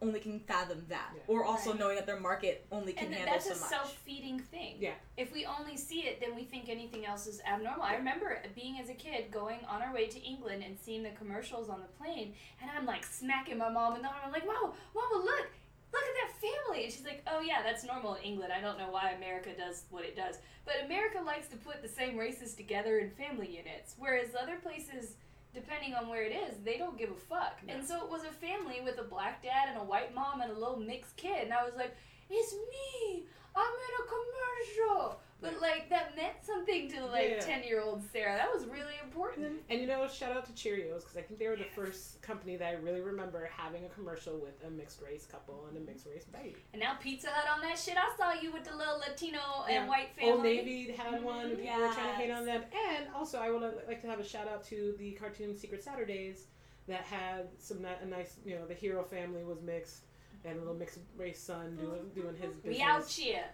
only 0.00 0.20
can 0.20 0.38
fathom 0.38 0.80
that, 0.88 1.10
Yeah. 1.16 1.22
or 1.26 1.44
also 1.44 1.70
Right. 1.70 1.80
knowing 1.80 1.96
that 1.96 2.06
their 2.06 2.20
market 2.20 2.64
only 2.70 2.92
can 2.92 3.06
and 3.06 3.14
th- 3.14 3.26
handle 3.28 3.34
that's 3.48 3.58
so 3.60 3.66
a 3.66 3.68
self-feeding 3.68 4.38
thing. 4.38 4.76
Yeah. 4.78 4.94
If 5.16 5.32
we 5.32 5.44
only 5.44 5.76
see 5.76 6.02
it, 6.02 6.20
then 6.20 6.36
we 6.36 6.44
think 6.44 6.68
anything 6.68 7.04
else 7.04 7.26
is 7.26 7.40
abnormal. 7.44 7.82
I 7.82 7.96
remember 7.96 8.40
being 8.54 8.78
as 8.78 8.90
a 8.90 8.94
kid 8.94 9.32
going 9.32 9.58
on 9.68 9.82
our 9.82 9.92
way 9.92 10.06
to 10.06 10.20
England 10.20 10.62
and 10.64 10.78
seeing 10.78 11.02
the 11.02 11.10
commercials 11.10 11.68
on 11.68 11.80
the 11.80 11.88
plane, 11.98 12.34
and 12.62 12.70
I'm 12.70 12.86
like 12.86 13.04
smacking 13.04 13.58
my 13.58 13.70
mom 13.70 13.96
and 13.96 14.04
the 14.04 14.08
arm. 14.08 14.18
I'm 14.24 14.30
like, 14.30 14.46
"Wow, 14.46 14.72
mama, 14.94 15.24
look, 15.24 15.48
look 15.92 16.02
at 16.02 16.16
that 16.22 16.32
family!" 16.40 16.84
And 16.84 16.92
she's 16.92 17.04
like, 17.04 17.22
"Oh 17.26 17.40
yeah, 17.40 17.62
that's 17.62 17.84
normal 17.84 18.14
in 18.14 18.22
England. 18.22 18.52
I 18.52 18.60
don't 18.60 18.78
know 18.78 18.90
why 18.90 19.10
America 19.10 19.50
does 19.56 19.84
what 19.90 20.04
it 20.04 20.16
does, 20.16 20.38
but 20.64 20.84
America 20.84 21.20
likes 21.20 21.48
to 21.48 21.56
put 21.56 21.82
the 21.82 21.88
same 21.88 22.16
races 22.16 22.54
together 22.54 22.98
in 22.98 23.10
family 23.10 23.48
units, 23.48 23.94
whereas 23.98 24.34
other 24.34 24.56
places." 24.56 25.14
Depending 25.54 25.94
on 25.94 26.08
where 26.08 26.22
it 26.22 26.32
is, 26.32 26.58
they 26.62 26.76
don't 26.76 26.98
give 26.98 27.10
a 27.10 27.14
fuck. 27.14 27.58
No. 27.66 27.72
And 27.72 27.84
so 27.84 28.04
it 28.04 28.10
was 28.10 28.22
a 28.22 28.30
family 28.30 28.82
with 28.84 28.98
a 28.98 29.02
black 29.02 29.42
dad 29.42 29.70
and 29.70 29.78
a 29.78 29.82
white 29.82 30.14
mom 30.14 30.42
and 30.42 30.52
a 30.52 30.54
little 30.54 30.76
mixed 30.76 31.16
kid. 31.16 31.44
And 31.44 31.54
I 31.54 31.64
was 31.64 31.74
like, 31.74 31.96
it's 32.28 32.52
me. 32.52 33.24
I'm 33.56 33.72
in 33.72 33.94
a 33.98 34.04
commercial. 34.06 35.20
But 35.40 35.60
like 35.60 35.88
that 35.90 36.16
meant 36.16 36.34
something 36.42 36.90
to 36.90 37.06
like 37.06 37.30
Yeah. 37.30 37.40
ten 37.40 37.62
year 37.62 37.80
old 37.80 38.02
Sarah. 38.12 38.36
That 38.36 38.52
was 38.52 38.66
really 38.66 38.94
important. 39.02 39.62
And 39.68 39.80
you 39.80 39.86
know, 39.86 40.06
shout 40.08 40.32
out 40.32 40.46
to 40.46 40.52
Cheerios 40.52 41.00
because 41.02 41.16
I 41.16 41.22
think 41.22 41.38
they 41.38 41.46
were 41.46 41.56
the 41.56 41.64
first 41.76 42.20
company 42.22 42.56
that 42.56 42.66
I 42.66 42.72
really 42.72 43.00
remember 43.00 43.48
having 43.56 43.84
a 43.84 43.88
commercial 43.88 44.36
with 44.38 44.62
a 44.66 44.70
mixed 44.70 45.00
race 45.00 45.26
couple 45.26 45.66
and 45.68 45.76
a 45.76 45.80
mixed 45.80 46.06
race 46.06 46.24
baby. 46.24 46.56
And 46.72 46.80
now 46.80 46.94
Pizza 47.00 47.28
Hut 47.30 47.48
on 47.54 47.60
that 47.62 47.78
shit. 47.78 47.96
I 47.96 48.16
saw 48.16 48.32
you 48.40 48.52
with 48.52 48.64
the 48.64 48.76
little 48.76 48.98
Latino 48.98 49.38
Yeah. 49.68 49.80
and 49.80 49.88
white 49.88 50.10
family. 50.16 50.32
Old 50.32 50.42
Navy 50.42 50.92
had 50.92 51.14
mm-hmm. 51.14 51.24
one. 51.24 51.46
and 51.46 51.58
People 51.58 51.78
were 51.78 51.92
trying 51.92 52.10
to 52.10 52.14
hate 52.14 52.30
on 52.30 52.44
them. 52.44 52.64
And 52.96 53.06
also, 53.14 53.38
I 53.38 53.50
would 53.50 53.62
like 53.86 54.00
to 54.00 54.08
have 54.08 54.18
a 54.18 54.24
shout 54.24 54.48
out 54.48 54.64
to 54.64 54.94
the 54.98 55.12
cartoon 55.12 55.56
Secret 55.56 55.84
Saturdays 55.84 56.46
that 56.88 57.02
had 57.02 57.48
some 57.58 57.84
a 57.84 58.06
nice, 58.06 58.36
you 58.44 58.56
know, 58.56 58.66
the 58.66 58.74
hero 58.74 59.04
family 59.04 59.44
was 59.44 59.60
mixed 59.60 60.04
and 60.44 60.56
a 60.56 60.58
little 60.58 60.74
mixed 60.74 60.98
race 61.16 61.40
son 61.40 61.76
doing 61.76 62.10
doing 62.14 62.34
his 62.34 62.54
business. 62.54 62.76
We 62.76 62.82
out 62.82 63.08
here. 63.08 63.44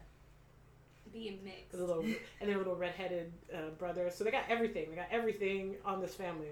Being 1.14 1.38
mixed. 1.42 1.72
The 1.72 1.79
little 1.79 2.03
and 2.40 2.50
their 2.50 2.59
little 2.59 2.77
redheaded 2.77 3.33
uh, 3.55 3.70
brother. 3.79 4.11
So 4.12 4.24
they 4.24 4.31
got 4.31 4.44
everything. 4.50 4.90
They 4.90 4.96
got 4.96 5.09
everything 5.11 5.77
on 5.85 6.00
this 6.03 6.14
family. 6.14 6.48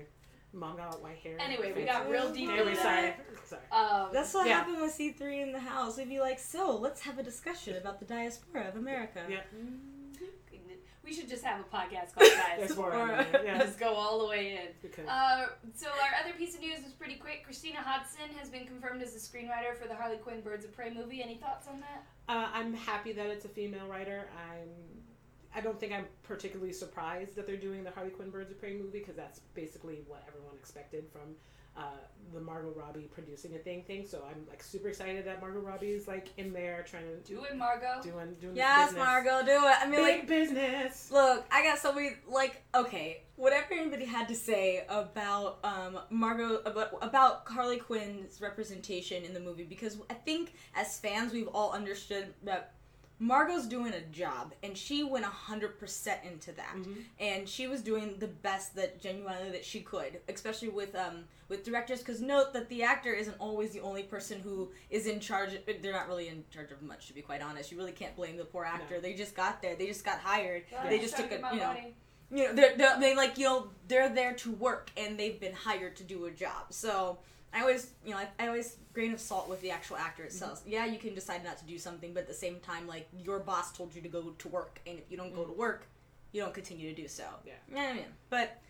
Mom 0.54 0.76
got 0.76 1.02
white 1.02 1.16
hair. 1.18 1.36
Anyway, 1.40 1.72
we 1.74 1.84
fancy- 1.84 2.04
got 2.04 2.08
real 2.10 2.32
deep 2.32 2.48
Anyway, 2.50 2.70
into 2.70 2.80
sorry. 2.82 3.14
Sorry. 3.46 3.62
Um, 3.72 4.10
That's 4.12 4.32
what 4.34 4.46
Yeah. 4.46 4.58
happened 4.58 4.80
with 4.80 4.92
C 4.92 5.10
three 5.10 5.40
in 5.42 5.50
the 5.52 5.58
house. 5.58 5.96
We'd 5.98 6.08
be 6.08 6.20
like, 6.20 6.38
so 6.38 6.76
let's 6.76 7.00
have 7.02 7.18
a 7.18 7.22
discussion 7.22 7.76
about 7.76 7.98
the 8.00 8.04
diaspora 8.06 8.68
of 8.68 8.76
America. 8.76 9.20
Yeah. 9.28 9.40
We 11.04 11.12
should 11.12 11.28
just 11.28 11.42
have 11.44 11.60
a 11.60 11.64
podcast 11.76 12.14
called 12.14 12.76
more. 12.76 12.92
Or- 12.92 13.26
Yeah. 13.44 13.58
Just 13.58 13.78
go 13.80 13.92
all 13.94 14.20
the 14.20 14.26
way 14.28 14.52
in. 14.52 14.68
Because 14.82 15.06
Uh, 15.08 15.46
so 15.74 15.88
our 15.88 16.24
other 16.24 16.32
piece 16.38 16.54
of 16.54 16.60
news 16.60 16.78
is 16.86 16.92
pretty 16.92 17.16
quick. 17.16 17.42
Christina 17.44 17.78
Hodson 17.80 18.28
has 18.38 18.48
been 18.48 18.66
confirmed 18.66 19.02
as 19.02 19.12
the 19.12 19.18
screenwriter 19.18 19.76
for 19.80 19.88
the 19.88 19.94
Harley 19.94 20.16
Quinn 20.18 20.40
Birds 20.40 20.64
of 20.64 20.74
Prey 20.74 20.92
movie. 20.94 21.22
Any 21.22 21.36
thoughts 21.36 21.66
on 21.68 21.80
that? 21.80 22.04
Uh, 22.28 22.48
I'm 22.52 22.72
happy 22.72 23.12
that 23.12 23.26
it's 23.26 23.44
a 23.44 23.48
female 23.48 23.86
writer. 23.86 24.28
I'm 24.50 24.68
I 25.54 25.60
don't 25.60 25.78
think 25.78 25.92
I'm 25.92 26.06
particularly 26.22 26.72
surprised 26.72 27.34
that 27.34 27.46
they're 27.46 27.58
doing 27.58 27.84
the 27.84 27.90
Harley 27.90 28.08
Quinn 28.10 28.30
Birds 28.30 28.50
of 28.50 28.58
Prey 28.58 28.72
movie 28.74 29.00
because 29.00 29.16
that's 29.16 29.40
basically 29.54 30.02
what 30.06 30.24
everyone 30.26 30.54
expected 30.58 31.04
from 31.12 31.34
uh, 31.76 31.82
the 32.34 32.40
Margot 32.40 32.72
Robbie 32.76 33.08
producing 33.12 33.54
a 33.54 33.58
thing 33.58 33.82
thing. 33.82 34.06
So 34.06 34.22
I'm 34.28 34.46
like 34.48 34.62
super 34.62 34.88
excited 34.88 35.24
that 35.26 35.40
Margot 35.40 35.60
Robbie 35.60 35.90
is 35.90 36.08
like 36.08 36.28
in 36.36 36.52
there 36.52 36.84
trying 36.88 37.04
to 37.04 37.16
Do 37.34 37.44
it, 37.44 37.56
Margot. 37.56 38.00
doing 38.02 38.34
doing 38.40 38.56
Yes, 38.56 38.90
this 38.90 38.94
business. 38.94 39.06
Margot, 39.06 39.42
do 39.44 39.52
it. 39.52 39.74
I 39.80 39.86
mean, 39.86 40.04
Big 40.04 40.18
like, 40.20 40.28
business. 40.28 41.10
Look, 41.10 41.46
I 41.50 41.62
got 41.62 41.78
so 41.78 41.92
many 41.92 42.12
like 42.28 42.62
okay, 42.74 43.22
whatever 43.36 43.74
anybody 43.74 44.04
had 44.04 44.28
to 44.28 44.34
say 44.34 44.84
about 44.88 45.58
um 45.64 45.98
Margot 46.10 46.60
about 46.64 46.90
about 47.02 47.42
Harley 47.46 47.78
Quinn's 47.78 48.40
representation 48.40 49.24
in 49.24 49.34
the 49.34 49.40
movie 49.40 49.64
because 49.64 49.98
I 50.10 50.14
think 50.14 50.54
as 50.74 50.98
fans 50.98 51.32
we've 51.32 51.48
all 51.48 51.72
understood 51.72 52.32
that 52.44 52.74
Margot's 53.22 53.66
doing 53.66 53.92
a 53.92 54.00
job 54.00 54.52
and 54.64 54.76
she 54.76 55.04
went 55.04 55.24
100% 55.24 56.24
into 56.24 56.50
that. 56.52 56.74
Mhm. 56.74 57.04
And 57.20 57.48
she 57.48 57.66
was 57.68 57.80
doing 57.80 58.18
the 58.18 58.26
best 58.26 58.74
that 58.74 59.00
genuinely 59.00 59.50
that 59.50 59.64
she 59.64 59.80
could, 59.80 60.20
especially 60.28 60.68
with 60.70 60.94
um 60.96 61.28
with 61.48 61.64
directors 61.64 62.02
cuz 62.02 62.20
note 62.20 62.52
that 62.52 62.68
the 62.68 62.82
actor 62.82 63.12
isn't 63.12 63.36
always 63.38 63.70
the 63.72 63.80
only 63.80 64.02
person 64.02 64.40
who 64.40 64.72
is 64.90 65.06
in 65.06 65.20
charge 65.20 65.52
they're 65.82 65.92
not 65.92 66.08
really 66.08 66.28
in 66.28 66.44
charge 66.50 66.72
of 66.72 66.82
much 66.82 67.06
to 67.06 67.12
be 67.12 67.22
quite 67.22 67.42
honest. 67.42 67.70
You 67.70 67.78
really 67.78 67.92
can't 67.92 68.16
blame 68.16 68.36
the 68.36 68.44
poor 68.44 68.64
actor. 68.64 68.94
No. 68.96 69.00
They 69.00 69.14
just 69.14 69.34
got 69.36 69.62
there. 69.62 69.76
They 69.76 69.86
just 69.86 70.04
got 70.04 70.18
hired 70.18 70.64
Well, 70.72 70.88
they 70.88 70.98
just 70.98 71.16
took 71.16 71.28
to 71.30 71.36
a 71.36 71.54
you 71.54 71.60
know 71.60 71.66
money. 71.68 71.94
you 72.30 72.44
know 72.44 72.52
they're, 72.54 72.76
they're 72.76 72.98
they 72.98 73.14
like 73.14 73.38
you 73.38 73.44
know 73.44 73.70
they're 73.86 74.08
there 74.08 74.32
to 74.34 74.50
work 74.52 74.90
and 74.96 75.18
they've 75.18 75.38
been 75.38 75.52
hired 75.54 75.94
to 75.96 76.02
do 76.04 76.24
a 76.24 76.30
job 76.30 76.72
so 76.72 77.18
i 77.54 77.60
always 77.60 77.90
you 78.04 78.10
know 78.12 78.18
i, 78.18 78.26
I 78.38 78.46
always 78.48 78.76
grain 78.94 79.12
of 79.12 79.20
salt 79.20 79.48
with 79.48 79.60
the 79.60 79.70
actual 79.70 79.96
actor 79.96 80.22
itself 80.24 80.60
Mm-hmm. 80.60 80.72
yeah 80.72 80.84
you 80.86 80.98
can 80.98 81.14
decide 81.14 81.44
not 81.44 81.58
to 81.58 81.64
do 81.64 81.78
something 81.78 82.12
but 82.14 82.20
at 82.24 82.28
the 82.28 82.34
same 82.34 82.60
time 82.60 82.86
like 82.86 83.08
your 83.16 83.38
boss 83.40 83.72
told 83.72 83.94
you 83.94 84.02
to 84.02 84.08
go 84.08 84.22
to 84.38 84.48
work 84.48 84.80
and 84.86 84.98
if 84.98 85.10
you 85.10 85.16
don't 85.16 85.34
go 85.34 85.44
to 85.44 85.52
work 85.52 85.86
you 86.32 86.40
don't 86.42 86.54
continue 86.54 86.88
to 86.94 87.02
do 87.02 87.08
so 87.08 87.24
Mm. 87.24 87.50
Yeah. 87.74 87.80
I 87.90 87.92
mean, 87.94 88.04
but 88.30 88.60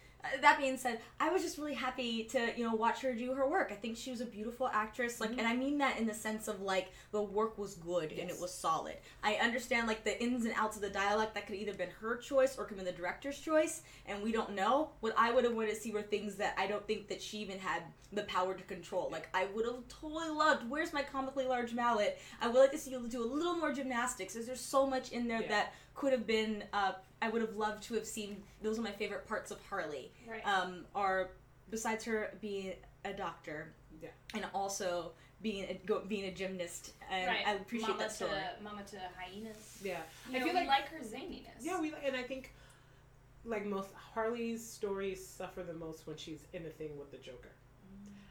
that 0.41 0.59
being 0.59 0.77
said, 0.77 1.01
I 1.19 1.31
was 1.31 1.43
just 1.43 1.59
really 1.59 1.75
happy 1.75 2.25
to 2.25 2.53
you 2.57 2.65
know 2.65 2.75
watch 2.75 3.01
her 3.03 3.13
do 3.13 3.33
her 3.35 3.49
work. 3.49 3.71
I 3.73 3.75
think 3.75 3.97
she 3.97 4.11
was 4.11 4.21
a 4.21 4.25
beautiful 4.27 4.69
actress, 4.73 5.21
like, 5.21 5.31
Mhm. 5.31 5.39
and 5.39 5.47
I 5.49 5.57
mean 5.57 5.79
that 5.79 5.99
in 5.99 6.07
the 6.07 6.15
sense 6.15 6.47
of 6.49 6.61
like 6.61 6.93
the 7.11 7.21
work 7.23 7.59
was 7.59 7.75
good 7.75 8.13
and 8.13 8.31
it 8.31 8.39
was 8.41 8.55
solid. 8.55 8.97
I 9.23 9.35
understand 9.37 9.89
like 9.89 10.05
the 10.05 10.21
ins 10.23 10.45
and 10.45 10.55
outs 10.57 10.77
of 10.77 10.83
the 10.83 10.91
dialect 10.91 11.35
that 11.35 11.47
could 11.47 11.57
either 11.57 11.75
been 11.75 11.91
her 12.01 12.17
choice 12.17 12.57
or 12.57 12.65
could 12.65 12.77
have 12.77 12.85
been 12.85 12.95
the 12.95 12.99
director's 13.01 13.39
choice, 13.41 13.83
and 14.07 14.23
we 14.23 14.31
don't 14.33 14.55
know. 14.55 14.91
What 15.01 15.15
I 15.17 15.33
would 15.33 15.45
have 15.45 15.55
wanted 15.55 15.71
to 15.71 15.77
see 15.81 15.91
were 15.91 16.03
things 16.03 16.37
that 16.37 16.55
I 16.57 16.67
don't 16.67 16.87
think 16.87 17.09
that 17.09 17.21
she 17.21 17.39
even 17.39 17.59
had 17.59 17.83
the 18.13 18.23
power 18.25 18.55
to 18.55 18.63
control. 18.65 19.09
Like 19.11 19.29
I 19.35 19.47
would 19.47 19.65
have 19.65 19.89
totally 19.89 20.29
loved. 20.29 20.69
Where's 20.69 20.93
my 20.93 21.03
comically 21.03 21.47
large 21.47 21.73
mallet? 21.73 22.19
I 22.41 22.47
would 22.49 22.59
like 22.59 22.71
to 22.73 22.79
see 22.79 22.91
you 22.93 23.09
do 23.09 23.23
a 23.23 23.27
little 23.27 23.57
more 23.57 23.73
gymnastics. 23.73 24.35
Because 24.35 24.47
there's 24.47 24.61
so 24.61 24.87
much 24.87 25.11
in 25.13 25.27
there 25.29 25.41
Yeah. 25.43 25.49
that 25.49 25.75
could 25.95 26.13
have 26.13 26.27
been. 26.27 26.65
Uh, 26.73 26.93
I 27.21 27.29
would 27.29 27.41
have 27.43 27.57
loved 27.57 27.83
to 27.85 27.95
have 27.95 28.07
seen. 28.07 28.43
Those 28.63 28.79
are 28.79 28.83
my 28.83 28.91
favorite 28.93 29.27
parts 29.29 29.51
of 29.51 29.59
Harley 29.69 30.11
Right. 30.29 30.45
um, 30.47 30.85
are 30.95 31.31
besides 31.71 32.05
her 32.05 32.35
being 32.41 32.75
a 33.05 33.13
doctor 33.13 33.73
Yeah. 34.03 34.09
and 34.35 34.45
also 34.55 35.13
being 35.41 35.65
a, 35.65 35.75
go, 35.87 36.01
being 36.07 36.25
a 36.27 36.31
gymnast 36.33 36.93
and 37.11 37.27
right. 37.27 37.47
I 37.47 37.55
appreciate 37.55 37.89
Mama 37.89 37.99
that 38.01 38.13
story. 38.13 38.31
To, 38.31 38.63
mama 38.63 38.83
to 38.91 38.97
hyenas. 39.19 39.79
Yeah. 39.83 39.99
You 40.31 40.37
I 40.37 40.39
know, 40.41 40.45
feel 40.47 40.55
we 40.55 40.61
like- 40.61 40.69
like 40.69 40.89
her 40.91 40.99
zaniness. 41.01 41.47
Yeah, 41.61 41.81
we 41.81 41.93
and 42.05 42.15
I 42.17 42.23
think 42.23 42.53
like 43.45 43.67
most 43.67 43.89
Harley's 44.15 44.65
stories 44.65 45.25
suffer 45.27 45.63
the 45.65 45.73
most 45.75 46.07
when 46.07 46.17
she's 46.17 46.45
in 46.53 46.65
a 46.67 46.71
thing 46.71 46.97
with 46.99 47.11
the 47.11 47.17
Joker. 47.19 47.51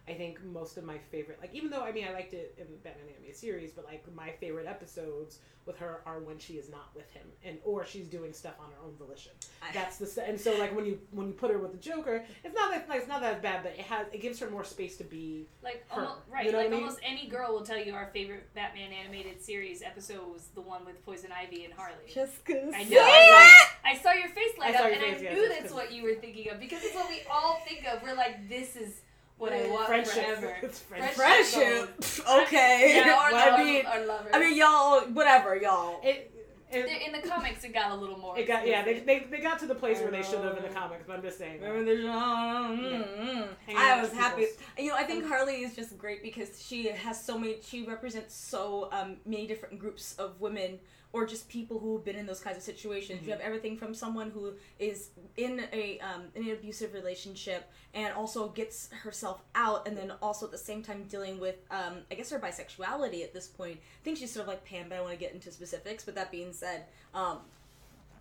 I 0.07 0.13
think 0.13 0.43
most 0.43 0.77
of 0.77 0.83
my 0.83 0.97
favorite, 1.11 1.39
like 1.39 1.53
even 1.53 1.69
though 1.69 1.81
I 1.83 1.91
mean 1.91 2.05
I 2.07 2.11
liked 2.11 2.33
it 2.33 2.55
in 2.57 2.65
the 2.71 2.77
Batman 2.77 3.05
animated 3.13 3.35
series, 3.37 3.71
but 3.71 3.85
like 3.85 4.03
my 4.15 4.31
favorite 4.31 4.65
episodes 4.67 5.39
with 5.67 5.77
her 5.77 6.01
are 6.07 6.19
when 6.19 6.39
she 6.39 6.53
is 6.53 6.69
not 6.69 6.89
with 6.95 7.07
him 7.11 7.21
and 7.45 7.59
or 7.63 7.85
she's 7.85 8.07
doing 8.07 8.33
stuff 8.33 8.55
on 8.59 8.65
her 8.71 8.77
own 8.83 8.95
volition. 8.97 9.31
I- 9.61 9.71
That's 9.71 9.97
the 9.97 10.07
st- 10.07 10.27
and 10.27 10.41
so 10.41 10.57
like 10.57 10.75
when 10.75 10.85
you 10.87 10.99
when 11.11 11.27
you 11.27 11.33
put 11.33 11.51
her 11.51 11.59
with 11.59 11.71
the 11.71 11.77
Joker, 11.77 12.25
it's 12.43 12.55
not 12.55 12.71
that 12.71 12.89
like, 12.89 12.99
it's 12.99 13.07
not 13.07 13.21
that 13.21 13.43
bad, 13.43 13.61
but 13.61 13.73
it 13.73 13.81
has 13.81 14.07
it 14.11 14.21
gives 14.21 14.39
her 14.39 14.49
more 14.49 14.63
space 14.63 14.97
to 14.97 15.03
be. 15.03 15.45
Like 15.63 15.85
her. 15.89 16.01
almost, 16.01 16.21
right, 16.31 16.45
You 16.47 16.51
know 16.51 16.57
like 16.57 16.67
I 16.67 16.69
mean? 16.71 16.79
almost 16.79 16.99
any 17.03 17.27
girl 17.27 17.53
will 17.53 17.61
tell 17.63 17.77
you 17.77 17.93
our 17.93 18.09
favorite 18.11 18.51
Batman 18.55 18.91
animated 18.91 19.39
series 19.39 19.83
episode 19.83 20.27
was 20.33 20.47
the 20.55 20.61
one 20.61 20.83
with 20.83 21.05
Poison 21.05 21.31
Ivy 21.31 21.63
and 21.65 21.73
Harley. 21.75 21.95
Just 22.11 22.43
gonna 22.43 22.71
I 22.75 22.83
know. 22.85 22.99
I 22.99 23.67
saw, 23.83 23.89
I 23.91 23.97
saw 24.01 24.11
your 24.19 24.29
face 24.29 24.57
light 24.57 24.75
I 24.75 24.79
up, 24.79 24.85
and 24.91 24.95
I 24.95 25.11
face, 25.13 25.21
yes, 25.21 25.33
knew 25.35 25.41
yes, 25.43 25.49
that's 25.51 25.61
'cause- 25.65 25.73
what 25.73 25.91
you 25.91 26.01
were 26.03 26.15
thinking 26.15 26.49
of 26.49 26.59
because 26.59 26.83
it's 26.83 26.95
what 26.95 27.07
we 27.07 27.21
all 27.31 27.61
think 27.67 27.85
of. 27.87 28.01
We're 28.01 28.15
like, 28.15 28.49
this 28.49 28.75
is 28.75 29.01
what 29.41 29.53
I 29.53 29.69
want 29.69 29.87
friendship. 29.87 30.13
forever. 30.13 30.55
It's 30.63 30.79
friendship. 30.79 31.15
friendship. 31.15 32.29
okay. 32.43 33.01
Yeah, 33.05 33.13
our, 33.13 33.33
I 33.33 33.49
love, 33.49 33.59
mean, 33.59 33.85
our 33.85 34.05
lovers. 34.05 34.31
I 34.33 34.39
mean, 34.39 34.55
y'all, 34.55 35.01
whatever, 35.13 35.55
y'all. 35.55 35.99
It, 36.03 36.31
it, 36.71 37.07
in 37.07 37.11
the 37.11 37.27
comics, 37.27 37.63
it 37.65 37.73
got 37.73 37.91
a 37.91 37.95
little 37.95 38.17
more. 38.17 38.37
it 38.37 38.47
got 38.47 38.65
yeah 38.65 38.85
they, 38.85 38.99
they, 38.99 39.27
they 39.29 39.39
got 39.39 39.59
to 39.59 39.65
the 39.65 39.75
place 39.75 39.99
I 39.99 40.03
where 40.03 40.11
they 40.11 40.23
should 40.23 40.39
have 40.39 40.55
in 40.55 40.63
the 40.63 40.69
comics, 40.69 41.03
but 41.05 41.17
I'm 41.17 41.21
just 41.21 41.37
saying. 41.37 41.59
Remember 41.59 41.83
there's 41.83 42.05
mm, 42.05 42.09
mm. 42.09 43.47
Hanging 43.65 43.81
I 43.81 44.01
was 44.01 44.13
happy. 44.13 44.43
people's- 44.43 44.57
You 44.77 44.89
know, 44.89 44.95
I 44.95 45.03
think 45.03 45.27
Harley 45.27 45.63
is 45.63 45.75
just 45.75 45.97
great 45.97 46.21
because 46.23 46.63
she 46.63 46.87
has 46.87 47.21
so 47.21 47.37
many. 47.37 47.57
She 47.61 47.83
represents 47.83 48.35
so 48.35 48.89
um, 48.93 49.17
many 49.25 49.47
different 49.47 49.79
groups 49.79 50.15
of 50.17 50.39
women 50.39 50.79
or 51.13 51.25
just 51.25 51.49
people 51.49 51.79
who 51.79 51.95
have 51.95 52.05
been 52.05 52.15
in 52.15 52.25
those 52.25 52.39
kinds 52.39 52.57
of 52.57 52.63
situations. 52.63 53.21
Mhm. 53.21 53.25
You 53.25 53.31
have 53.31 53.41
everything 53.41 53.77
from 53.77 53.93
someone 53.93 54.31
who 54.31 54.53
is 54.79 55.09
in 55.37 55.67
a 55.73 55.99
um, 55.99 56.23
in 56.35 56.43
an 56.43 56.51
abusive 56.51 56.93
relationship 56.93 57.69
and 57.93 58.13
also 58.13 58.49
gets 58.49 58.89
herself 58.91 59.41
out, 59.53 59.87
and 59.87 59.97
then 59.97 60.13
also 60.21 60.45
at 60.45 60.51
the 60.51 60.57
same 60.57 60.81
time 60.81 61.03
dealing 61.09 61.39
with 61.39 61.57
um, 61.69 61.97
I 62.09 62.15
guess 62.15 62.29
her 62.29 62.39
bisexuality 62.39 63.23
at 63.23 63.33
this 63.33 63.47
point. 63.47 63.77
I 63.77 64.03
think 64.03 64.17
she's 64.17 64.31
sort 64.31 64.43
of 64.43 64.47
like 64.47 64.63
Pam, 64.65 64.87
but 64.89 64.97
I 64.97 65.01
want 65.01 65.13
to 65.13 65.19
get 65.19 65.33
into 65.33 65.51
specifics. 65.51 66.03
But 66.05 66.15
that 66.15 66.31
being 66.31 66.53
said. 66.53 66.85
Um, 67.13 67.39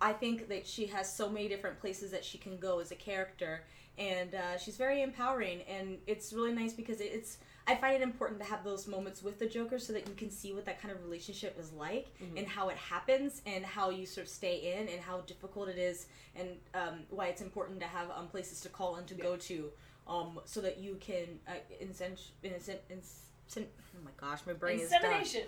I 0.03 0.13
think 0.13 0.49
that 0.49 0.65
she 0.65 0.87
has 0.87 1.15
so 1.15 1.29
many 1.29 1.47
different 1.47 1.79
places 1.79 2.09
that 2.09 2.25
she 2.25 2.39
can 2.39 2.57
go 2.57 2.79
as 2.79 2.91
a 2.91 2.95
character, 2.95 3.61
and 3.99 4.33
uh, 4.33 4.57
she's 4.57 4.75
very 4.75 5.03
empowering. 5.03 5.61
And 5.69 5.99
it's 6.07 6.33
really 6.33 6.53
nice 6.53 6.73
because 6.73 6.99
it's. 6.99 7.37
I 7.71 7.75
find 7.75 7.95
it 7.95 8.01
important 8.01 8.39
to 8.41 8.45
have 8.45 8.63
those 8.63 8.87
moments 8.87 9.23
with 9.23 9.39
the 9.39 9.45
Joker 9.47 9.79
so 9.79 9.93
that 9.93 10.07
you 10.07 10.13
can 10.15 10.29
see 10.29 10.53
what 10.53 10.65
that 10.65 10.81
kind 10.81 10.93
of 10.93 11.01
relationship 11.03 11.57
is 11.59 11.71
like 11.71 12.07
Mhm. 12.21 12.37
and 12.39 12.47
how 12.47 12.69
it 12.69 12.77
happens 12.77 13.41
and 13.45 13.65
how 13.65 13.89
you 13.89 14.05
sort 14.05 14.27
of 14.27 14.31
stay 14.31 14.73
in 14.73 14.87
and 14.89 14.99
how 15.01 15.21
difficult 15.21 15.69
it 15.69 15.77
is 15.77 16.07
and 16.35 16.49
um, 16.73 17.05
why 17.09 17.27
it's 17.27 17.41
important 17.41 17.79
to 17.79 17.87
have 17.87 18.09
um, 18.11 18.27
places 18.27 18.61
to 18.61 18.69
call 18.69 18.95
and 18.95 19.07
to 19.07 19.13
go 19.15 19.35
to 19.37 19.71
um, 20.07 20.39
so 20.45 20.59
that 20.61 20.77
you 20.79 20.97
can 20.99 21.25
uh, 21.47 21.51
incent, 21.81 22.19
incent, 22.43 22.79
incent, 22.89 23.65
oh 23.95 24.03
my 24.03 24.11
gosh, 24.17 24.39
my 24.45 24.53
brain 24.53 24.79
is 24.79 24.89
done. 24.89 24.99
Insemination. 25.03 25.43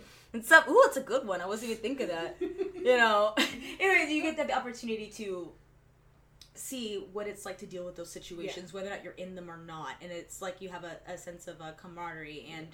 Ooh, 0.70 0.84
it's 0.86 0.98
a 0.98 1.02
good 1.02 1.26
one. 1.28 1.42
I 1.42 1.46
wasn't 1.46 1.72
even 1.72 1.82
thinking 1.82 2.08
that. 2.08 2.38
you 2.40 2.98
know. 2.98 3.34
Anyways, 3.80 4.10
you 4.12 4.22
get 4.22 4.38
the 4.48 4.54
opportunity 4.56 5.08
to 5.18 5.52
see 6.56 7.06
what 7.14 7.28
it's 7.28 7.46
like 7.46 7.58
to 7.60 7.66
deal 7.66 7.86
with 7.86 7.96
those 7.96 8.12
situations, 8.12 8.74
whether 8.74 8.88
or 8.88 8.92
not 8.92 9.04
you're 9.04 9.14
in 9.14 9.36
them 9.36 9.50
or 9.50 9.58
not, 9.58 9.96
and 10.02 10.12
it's 10.12 10.42
like 10.42 10.62
you 10.62 10.70
have 10.70 10.84
a, 10.84 10.98
a 11.08 11.18
sense 11.18 11.48
of 11.48 11.60
a 11.62 11.74
camaraderie 11.74 12.48
and 12.56 12.68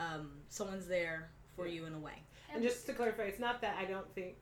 um, 0.00 0.30
someone's 0.48 0.86
there 0.86 1.30
for 1.54 1.66
Yeah. 1.66 1.74
you 1.74 1.86
in 1.86 1.94
a 1.94 1.98
way. 1.98 2.22
And 2.52 2.62
just 2.62 2.86
to 2.86 2.92
clarify, 2.92 3.24
it's 3.24 3.40
not 3.40 3.60
that 3.60 3.76
I 3.78 3.84
don't 3.84 4.10
think 4.14 4.36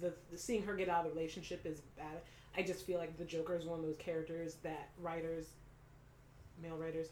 the, 0.00 0.12
the 0.32 0.38
seeing 0.38 0.62
her 0.64 0.74
get 0.74 0.88
out 0.88 1.04
of 1.06 1.12
the 1.12 1.16
relationship 1.16 1.64
is 1.64 1.80
bad. 1.96 2.20
I 2.56 2.62
just 2.62 2.86
feel 2.86 2.98
like 2.98 3.16
the 3.18 3.24
Joker 3.24 3.54
is 3.54 3.64
one 3.64 3.78
of 3.78 3.84
those 3.84 3.96
characters 3.98 4.56
that 4.62 4.88
writers, 5.00 5.46
male 6.62 6.76
writers, 6.76 7.08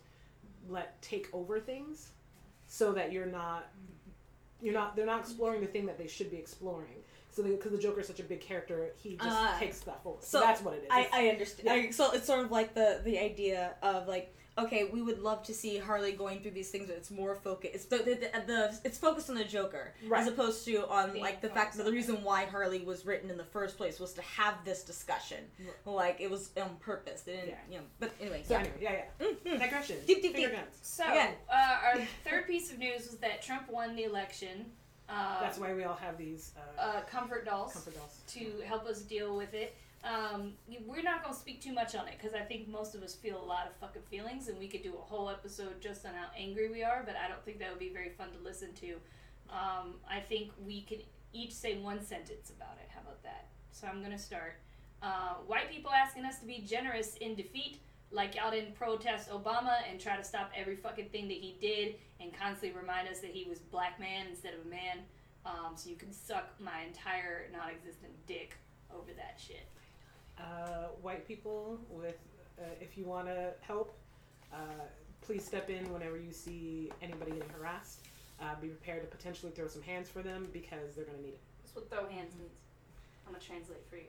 let 0.69 1.01
take 1.03 1.29
over 1.33 1.61
things, 1.61 2.11
so 2.67 2.93
that 2.93 3.13
you're 3.13 3.27
not, 3.27 3.69
you're 4.63 4.73
not, 4.75 4.97
they're 4.97 5.07
not 5.07 5.21
exploring 5.21 5.61
the 5.61 5.67
thing 5.67 5.87
that 5.87 5.99
they 5.99 6.07
should 6.07 6.31
be 6.31 6.39
exploring. 6.39 7.03
So 7.35 7.43
because 7.43 7.73
the 7.73 7.79
Joker 7.79 8.01
is 8.01 8.07
such 8.07 8.21
a 8.21 8.25
big 8.25 8.41
character, 8.41 8.93
he 8.97 9.17
just 9.17 9.29
Ah. 9.29 9.57
takes 9.59 9.81
that 9.81 10.01
over. 10.05 10.19
So, 10.21 10.39
So 10.39 10.41
that's 10.41 10.63
what 10.63 10.75
it 10.75 10.83
is. 10.85 10.89
I, 10.91 11.09
I 11.13 11.29
understand. 11.29 11.67
Yeah. 11.67 11.89
I, 11.89 11.91
so 11.91 12.13
it's 12.13 12.27
sort 12.27 12.45
of 12.45 12.51
like 12.53 12.75
the 12.75 13.01
the 13.05 13.19
idea 13.19 13.75
of 13.83 14.07
like 14.09 14.35
okay, 14.57 14.85
we 14.85 15.03
would 15.03 15.19
love 15.21 15.43
to 15.43 15.53
see 15.53 15.79
Harley 15.79 16.13
going 16.13 16.41
through 16.41 16.53
these 16.53 16.71
things, 16.71 16.87
but 16.87 16.95
it's 16.97 17.11
more 17.11 17.35
focused. 17.35 17.75
It's 17.75 17.85
the, 17.87 17.97
the, 17.97 18.15
the, 18.15 18.43
the 18.47 18.79
it's 18.85 18.97
focused 18.99 19.29
on 19.29 19.35
the 19.35 19.43
Joker 19.43 19.93
Right. 20.07 20.21
as 20.23 20.29
opposed 20.29 20.65
to 20.67 20.87
on 20.89 21.11
Being 21.11 21.25
like 21.25 21.41
the 21.41 21.49
fact 21.49 21.77
that 21.77 21.85
the 21.85 21.91
reason 21.91 22.23
why 22.23 22.45
Harley 22.45 22.79
was 22.83 23.05
written 23.05 23.31
in 23.31 23.37
the 23.37 23.43
first 23.43 23.77
place 23.77 23.99
was 23.99 24.13
to 24.13 24.23
have 24.23 24.55
this 24.65 24.85
discussion. 24.85 25.39
Like 25.85 26.21
it 26.21 26.31
was 26.31 26.51
on 26.57 26.77
purpose. 26.77 27.23
They 27.23 27.33
didn't, 27.33 27.49
Yeah. 27.49 27.55
you 27.69 27.79
know. 27.79 27.85
But 27.99 28.13
anyway, 28.21 28.45
so 28.47 28.55
yeah. 28.55 28.61
anyway, 28.61 28.77
yeah, 28.81 29.03
yeah. 29.21 29.27
Mhm. 29.27 29.59
Digression. 29.59 29.97
Deep, 30.07 30.23
deep, 30.23 30.35
Finger 30.35 30.51
deep. 30.51 30.57
guns. 30.57 30.79
So, 30.83 31.03
uh, 31.03 31.27
our 31.53 32.01
third 32.25 32.47
piece 32.47 32.71
of 32.71 32.79
news 32.79 33.09
was 33.11 33.19
that 33.19 33.43
Trump 33.43 33.69
won 33.69 33.97
the 33.97 34.05
election. 34.05 34.67
Uh, 35.09 35.41
That's 35.41 35.59
why 35.59 35.75
we 35.75 35.85
all 35.85 35.97
have 35.97 36.17
these 36.17 36.53
uh, 36.57 36.81
uh, 36.81 37.01
comfort 37.03 37.45
dolls 37.45 37.73
comfort 37.75 37.95
dolls. 37.95 38.21
to 38.29 38.63
help 38.67 38.87
us 38.87 39.03
deal 39.03 39.37
with 39.37 39.53
it. 39.55 39.77
Um, 40.03 40.53
we're 40.87 41.03
not 41.03 41.23
going 41.23 41.35
to 41.35 41.41
speak 41.41 41.63
too 41.63 41.73
much 41.73 41.95
on 41.95 42.07
it 42.09 42.15
because 42.21 42.35
I 42.35 42.43
think 42.43 42.69
most 42.69 42.95
of 42.95 43.03
us 43.03 43.15
feel 43.15 43.43
a 43.43 43.45
lot 43.45 43.67
of 43.67 43.75
fucking 43.77 44.03
feelings, 44.11 44.49
and 44.49 44.59
we 44.59 44.69
could 44.69 44.83
do 44.83 44.95
a 44.95 45.01
whole 45.01 45.31
episode 45.31 45.81
just 45.81 46.05
on 46.05 46.13
how 46.15 46.27
angry 46.39 46.69
we 46.71 46.83
are. 46.83 47.03
But 47.07 47.17
I 47.17 47.29
don't 47.29 47.43
think 47.45 47.59
that 47.61 47.71
would 47.71 47.79
be 47.79 47.89
very 47.89 48.11
fun 48.11 48.29
to 48.33 48.39
listen 48.45 48.73
to. 48.81 48.95
Um, 49.51 49.95
I 50.11 50.21
think 50.21 50.51
we 50.65 50.83
can 50.83 50.99
each 51.33 51.53
say 51.53 51.79
one 51.79 52.05
sentence 52.05 52.51
about 52.51 52.77
it. 52.83 52.89
How 52.95 53.01
about 53.01 53.23
that? 53.23 53.47
So 53.73 53.87
I'm 53.87 54.01
going 54.01 54.13
to 54.13 54.19
start. 54.19 54.55
Uh, 55.03 55.35
white 55.47 55.71
people 55.71 55.91
asking 55.91 56.25
us 56.25 56.39
to 56.39 56.47
be 56.47 56.65
generous 56.67 57.17
in 57.17 57.35
defeat, 57.35 57.79
like 58.15 58.35
y'all 58.35 58.51
didn't 58.51 58.75
protest 58.75 59.31
Obama 59.31 59.79
and 59.91 60.01
try 60.01 60.17
to 60.17 60.25
stop 60.25 60.51
every 60.57 60.77
fucking 60.77 61.09
thing 61.11 61.29
that 61.29 61.37
he 61.37 61.57
did, 61.61 61.97
and 62.21 62.33
constantly 62.33 62.79
remind 62.79 63.09
us 63.09 63.21
that 63.21 63.31
he 63.31 63.45
was 63.49 63.59
black 63.59 63.99
man 64.01 64.27
instead 64.29 64.55
of 64.55 64.65
a 64.65 64.69
man. 64.69 64.99
Um, 65.45 65.75
so 65.77 65.91
you 65.91 65.97
can 65.97 66.13
suck 66.13 66.55
my 66.59 66.83
entire 66.87 67.49
non-existent 67.53 68.13
dick, 68.27 68.57
over 68.95 69.13
that 69.17 69.39
shit? 69.39 69.69
Uh, 70.39 70.89
white 71.03 71.27
people 71.27 71.79
with, 71.91 72.19
uh, 72.59 72.65
if 72.81 72.97
you 72.97 73.05
want 73.05 73.27
to 73.27 73.53
help, 73.61 73.97
uh, 74.53 74.85
please 75.21 75.45
step 75.45 75.69
in 75.69 75.93
whenever 75.93 76.17
you 76.17 76.33
see 76.33 76.91
anybody 77.03 77.33
getting 77.33 77.49
harassed. 77.51 78.01
Uh, 78.41 78.55
be 78.61 78.69
prepared 78.69 79.03
to 79.03 79.17
potentially 79.17 79.53
throw 79.53 79.69
some 79.69 79.83
hands 79.83 80.09
for 80.09 80.23
them 80.23 80.49
because 80.53 80.95
they're 80.97 81.05
going 81.05 81.19
to 81.19 81.23
need 81.23 81.35
it. 81.35 81.41
That's 81.63 81.75
what 81.77 81.91
throw 81.91 82.09
hands 82.09 82.35
means. 82.39 82.51
I'm 83.27 83.33
gonna 83.33 83.45
translate 83.45 83.81
for 83.89 83.97
you. 83.97 84.05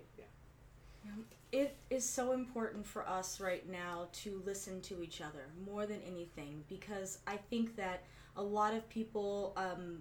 It 1.56 1.78
is 1.90 2.04
so 2.04 2.34
important 2.34 2.86
for 2.86 3.08
us 3.08 3.40
right 3.40 3.66
now 3.72 4.10
to 4.24 4.42
listen 4.46 4.82
to 4.82 5.02
each 5.02 5.22
other 5.22 5.46
more 5.66 5.86
than 5.86 6.02
anything 6.06 6.66
because 6.68 7.20
I 7.26 7.38
think 7.38 7.78
that 7.78 8.04
a 8.36 8.44
lot 8.44 8.74
of 8.74 8.90
people 8.90 9.54
um, 9.56 10.00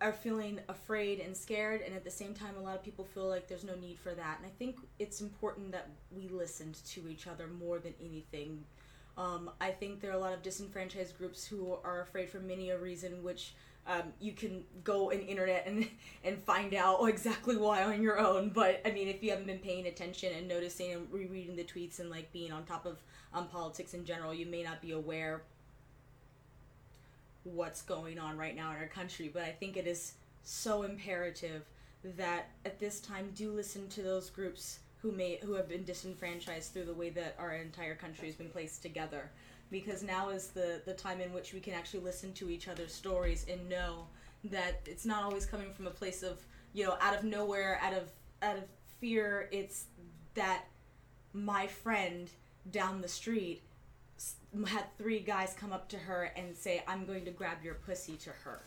are 0.00 0.12
feeling 0.12 0.58
afraid 0.68 1.20
and 1.20 1.36
scared, 1.36 1.82
and 1.82 1.94
at 1.94 2.02
the 2.02 2.10
same 2.10 2.34
time, 2.34 2.56
a 2.58 2.60
lot 2.60 2.74
of 2.74 2.82
people 2.82 3.04
feel 3.04 3.28
like 3.28 3.46
there's 3.46 3.62
no 3.62 3.76
need 3.76 4.00
for 4.00 4.14
that. 4.14 4.38
And 4.38 4.46
I 4.46 4.50
think 4.58 4.80
it's 4.98 5.20
important 5.20 5.70
that 5.70 5.90
we 6.10 6.26
listen 6.26 6.74
to 6.88 7.08
each 7.08 7.28
other 7.28 7.46
more 7.46 7.78
than 7.78 7.94
anything. 8.04 8.64
Um, 9.16 9.52
I 9.60 9.70
think 9.70 10.00
there 10.00 10.10
are 10.10 10.14
a 10.14 10.18
lot 10.18 10.32
of 10.32 10.42
disenfranchised 10.42 11.16
groups 11.16 11.46
who 11.46 11.78
are 11.84 12.00
afraid 12.00 12.30
for 12.30 12.40
many 12.40 12.70
a 12.70 12.78
reason, 12.78 13.22
which 13.22 13.54
um, 13.88 14.12
you 14.20 14.32
can 14.32 14.64
go 14.84 15.08
in 15.08 15.20
internet 15.20 15.64
and 15.66 15.88
and 16.24 16.38
find 16.42 16.74
out 16.74 17.02
exactly 17.06 17.56
why 17.56 17.82
on 17.82 18.02
your 18.02 18.18
own. 18.18 18.50
But 18.50 18.82
I 18.84 18.90
mean, 18.90 19.08
if 19.08 19.22
you 19.22 19.30
haven't 19.30 19.46
been 19.46 19.58
paying 19.58 19.86
attention 19.86 20.32
and 20.36 20.46
noticing 20.46 20.92
and 20.92 21.12
rereading 21.12 21.56
the 21.56 21.64
tweets 21.64 21.98
and 21.98 22.10
like 22.10 22.30
being 22.32 22.52
on 22.52 22.64
top 22.64 22.86
of 22.86 22.98
um, 23.32 23.48
politics 23.48 23.94
in 23.94 24.04
general, 24.04 24.34
you 24.34 24.46
may 24.46 24.62
not 24.62 24.82
be 24.82 24.92
aware 24.92 25.42
what's 27.44 27.82
going 27.82 28.18
on 28.18 28.36
right 28.36 28.54
now 28.54 28.70
in 28.70 28.76
our 28.76 28.86
country. 28.86 29.30
But 29.32 29.42
I 29.42 29.50
think 29.50 29.76
it 29.76 29.86
is 29.86 30.12
so 30.42 30.82
imperative 30.82 31.64
that 32.16 32.50
at 32.64 32.78
this 32.78 33.00
time 33.00 33.30
do 33.34 33.50
listen 33.52 33.88
to 33.88 34.02
those 34.02 34.30
groups 34.30 34.80
who 35.00 35.12
may 35.12 35.38
who 35.42 35.54
have 35.54 35.68
been 35.68 35.84
disenfranchised 35.84 36.72
through 36.72 36.84
the 36.84 36.94
way 36.94 37.10
that 37.10 37.36
our 37.38 37.54
entire 37.54 37.94
country 37.94 38.26
has 38.26 38.36
been 38.36 38.50
placed 38.50 38.82
together 38.82 39.30
because 39.70 40.02
now 40.02 40.30
is 40.30 40.48
the 40.48 40.80
the 40.84 40.94
time 40.94 41.20
in 41.20 41.32
which 41.32 41.52
we 41.52 41.60
can 41.60 41.74
actually 41.74 42.00
listen 42.00 42.32
to 42.34 42.50
each 42.50 42.68
other's 42.68 42.92
stories 42.94 43.46
and 43.50 43.68
know 43.68 44.06
that 44.44 44.80
it's 44.86 45.04
not 45.04 45.24
always 45.24 45.46
coming 45.46 45.72
from 45.72 45.86
a 45.86 45.90
place 45.90 46.22
of 46.22 46.44
you 46.72 46.84
know 46.84 46.96
out 47.00 47.16
of 47.16 47.24
nowhere 47.24 47.80
out 47.82 47.92
of 47.92 48.10
out 48.42 48.56
of 48.56 48.64
fear. 49.00 49.48
It's 49.52 49.86
that 50.34 50.64
my 51.32 51.66
friend 51.66 52.30
down 52.70 53.00
the 53.00 53.08
street 53.08 53.62
had 54.66 54.84
three 54.96 55.20
guys 55.20 55.54
come 55.58 55.72
up 55.72 55.88
to 55.88 55.96
her 55.96 56.32
and 56.36 56.56
say 56.56 56.82
i'm 56.88 57.04
going 57.04 57.24
to 57.24 57.30
grab 57.30 57.58
your 57.62 57.74
pussy 57.74 58.16
to 58.16 58.30
her. 58.30 58.62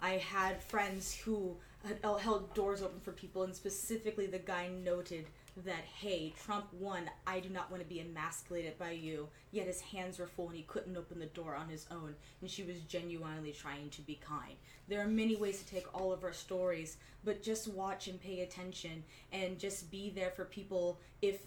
I 0.00 0.12
had 0.12 0.62
friends 0.62 1.14
who 1.14 1.56
had 1.86 1.98
held- 2.02 2.20
held 2.20 2.54
doors 2.54 2.82
open 2.82 3.00
for 3.00 3.12
people 3.12 3.42
and 3.42 3.54
specifically 3.54 4.26
the 4.26 4.38
guy 4.38 4.68
noted 4.68 5.26
that 5.64 5.84
hey 6.00 6.32
trump 6.44 6.66
won 6.72 7.08
i 7.26 7.38
do 7.38 7.48
not 7.48 7.70
want 7.70 7.82
to 7.82 7.88
be 7.88 8.00
emasculated 8.00 8.78
by 8.78 8.90
you. 8.90 9.28
Yet 9.52 9.66
his 9.66 9.80
hands 9.80 10.18
were 10.18 10.26
full 10.26 10.48
and 10.48 10.56
he 10.56 10.62
couldn't 10.62 10.96
open 10.96 11.18
the 11.18 11.26
door 11.26 11.54
on 11.54 11.68
his 11.68 11.86
own. 11.90 12.14
And 12.40 12.50
she 12.50 12.64
was 12.64 12.80
genuinely 12.80 13.52
trying 13.52 13.90
to 13.90 14.02
be 14.02 14.16
kind. 14.16 14.56
There 14.88 15.00
are 15.00 15.06
many 15.06 15.36
ways 15.36 15.60
to 15.60 15.66
take 15.66 15.94
all 15.94 16.12
of 16.12 16.24
our 16.24 16.32
stories 16.32 16.96
but 17.24 17.42
just 17.42 17.68
watch 17.68 18.08
and 18.08 18.20
pay 18.20 18.40
attention 18.40 19.02
and 19.32 19.58
just 19.58 19.90
be 19.90 20.10
there 20.10 20.30
for 20.30 20.44
people 20.44 20.98
if 21.22 21.40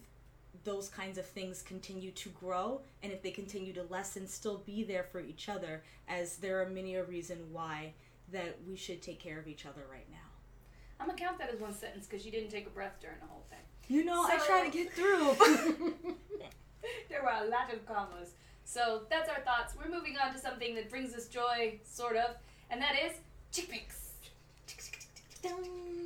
those 0.63 0.89
kinds 0.89 1.17
of 1.17 1.25
things 1.25 1.61
continue 1.61 2.11
to 2.11 2.29
grow 2.29 2.81
and 3.03 3.11
if 3.11 3.21
they 3.21 3.31
continue 3.31 3.73
to 3.73 3.83
lessen 3.83 4.27
still 4.27 4.63
be 4.65 4.83
there 4.83 5.03
for 5.03 5.19
each 5.19 5.49
other 5.49 5.83
as 6.07 6.37
there 6.37 6.61
are 6.61 6.69
many 6.69 6.95
a 6.95 7.03
reason 7.03 7.37
why 7.51 7.93
that 8.31 8.57
we 8.67 8.75
should 8.75 9.01
take 9.01 9.19
care 9.19 9.39
of 9.39 9.47
each 9.47 9.65
other 9.65 9.81
right 9.91 10.09
now. 10.09 10.17
I'm 10.99 11.07
gonna 11.07 11.17
count 11.17 11.37
that 11.37 11.53
as 11.53 11.59
one 11.59 11.73
sentence 11.73 12.07
because 12.07 12.25
you 12.25 12.31
didn't 12.31 12.49
take 12.49 12.65
a 12.65 12.71
breath 12.71 12.95
during 12.99 13.19
the 13.19 13.27
whole 13.27 13.45
thing. 13.49 13.59
You 13.87 14.03
know 14.03 14.23
i 14.23 14.37
try 14.37 14.65
to 14.65 14.71
get 14.71 14.91
through 14.93 15.95
there 17.09 17.21
were 17.21 17.45
a 17.45 17.49
lot 17.49 17.73
of 17.73 17.85
commas. 17.85 18.31
So 18.65 19.03
that's 19.09 19.29
our 19.29 19.41
thoughts. 19.41 19.73
We're 19.77 19.93
moving 19.93 20.17
on 20.17 20.33
to 20.33 20.39
something 20.39 20.75
that 20.75 20.89
brings 20.89 21.13
us 21.13 21.27
joy, 21.27 21.79
sort 21.85 22.17
of, 22.17 22.35
and 22.69 22.81
that 22.81 22.95
is 22.95 23.13
chick 23.51 23.69
pics. 23.69 24.03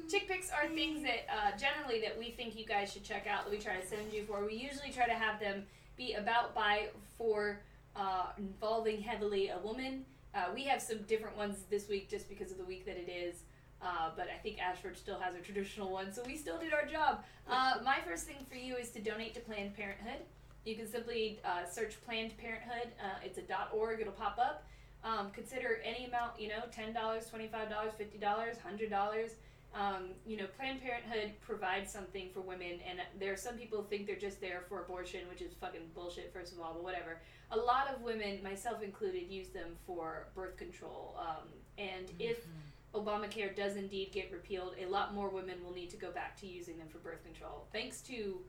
Chick 0.09 0.27
pics 0.27 0.51
are 0.51 0.67
things 0.67 1.03
that 1.03 1.25
uh, 1.29 1.57
generally 1.57 2.01
that 2.01 2.17
we 2.17 2.31
think 2.31 2.55
you 2.57 2.65
guys 2.65 2.91
should 2.91 3.03
check 3.03 3.25
out 3.27 3.45
that 3.45 3.51
we 3.51 3.57
try 3.57 3.77
to 3.77 3.85
send 3.85 4.13
you 4.13 4.25
for. 4.25 4.45
We 4.45 4.55
usually 4.55 4.91
try 4.91 5.07
to 5.07 5.13
have 5.13 5.39
them 5.39 5.63
be 5.97 6.13
about 6.13 6.53
by 6.53 6.89
for 7.17 7.59
uh, 7.95 8.27
involving 8.37 9.01
heavily 9.01 9.49
a 9.49 9.57
woman. 9.59 10.05
Uh, 10.35 10.45
we 10.53 10.63
have 10.63 10.81
some 10.81 10.99
different 11.03 11.35
ones 11.35 11.63
this 11.69 11.89
week 11.89 12.09
just 12.09 12.29
because 12.29 12.51
of 12.51 12.57
the 12.57 12.65
week 12.65 12.85
that 12.85 12.97
it 12.97 13.09
is. 13.09 13.37
Uh, 13.83 14.11
but 14.15 14.27
I 14.29 14.37
think 14.37 14.59
Ashford 14.61 14.95
still 14.95 15.19
has 15.19 15.33
a 15.35 15.39
traditional 15.39 15.91
one, 15.91 16.13
so 16.13 16.21
we 16.25 16.37
still 16.37 16.59
did 16.59 16.71
our 16.71 16.85
job. 16.85 17.23
Uh, 17.49 17.75
my 17.83 17.97
first 18.07 18.25
thing 18.25 18.45
for 18.47 18.55
you 18.55 18.75
is 18.75 18.91
to 18.91 19.01
donate 19.01 19.33
to 19.33 19.39
Planned 19.39 19.75
Parenthood. 19.75 20.21
You 20.65 20.75
can 20.75 20.87
simply 20.87 21.39
uh, 21.43 21.65
search 21.65 21.99
Planned 22.05 22.37
Parenthood. 22.37 22.93
Uh, 23.03 23.25
it's 23.25 23.39
a 23.39 23.43
.org. 23.73 23.99
It'll 23.99 24.13
pop 24.13 24.37
up. 24.37 24.67
Um, 25.03 25.31
consider 25.31 25.79
any 25.83 26.05
amount. 26.05 26.39
You 26.39 26.49
know, 26.49 26.61
ten 26.71 26.93
dollars, 26.93 27.25
twenty-five 27.27 27.69
dollars, 27.69 27.93
fifty 27.97 28.19
dollars, 28.19 28.57
hundred 28.63 28.91
dollars. 28.91 29.31
Um, 29.73 30.09
you 30.27 30.37
know, 30.37 30.45
Planned 30.57 30.81
Parenthood 30.81 31.31
provides 31.41 31.91
something 31.91 32.29
for 32.33 32.41
women, 32.41 32.79
and 32.87 32.99
there 33.19 33.33
are 33.33 33.37
some 33.37 33.55
people 33.55 33.81
who 33.81 33.87
think 33.87 34.05
they're 34.05 34.15
just 34.17 34.39
there 34.41 34.63
for 34.69 34.81
abortion, 34.81 35.21
which 35.29 35.41
is 35.41 35.53
fucking 35.59 35.81
bullshit. 35.95 36.31
First 36.31 36.53
of 36.53 36.59
all, 36.59 36.73
but 36.73 36.83
whatever. 36.83 37.19
A 37.49 37.57
lot 37.57 37.87
of 37.87 38.01
women, 38.01 38.43
myself 38.43 38.83
included, 38.83 39.23
use 39.29 39.47
them 39.47 39.69
for 39.87 40.27
birth 40.35 40.57
control. 40.57 41.17
Um, 41.19 41.47
and 41.77 42.11
if 42.19 42.45
Obamacare 42.93 43.55
does 43.55 43.75
indeed 43.77 44.11
get 44.11 44.31
repealed, 44.31 44.75
a 44.81 44.85
lot 44.85 45.13
more 45.13 45.29
women 45.29 45.63
will 45.63 45.73
need 45.73 45.89
to 45.91 45.97
go 45.97 46.11
back 46.11 46.35
to 46.41 46.47
using 46.47 46.77
them 46.77 46.87
for 46.89 46.97
birth 46.99 47.23
control. 47.23 47.67
Thanks 47.71 48.01
to 48.01 48.41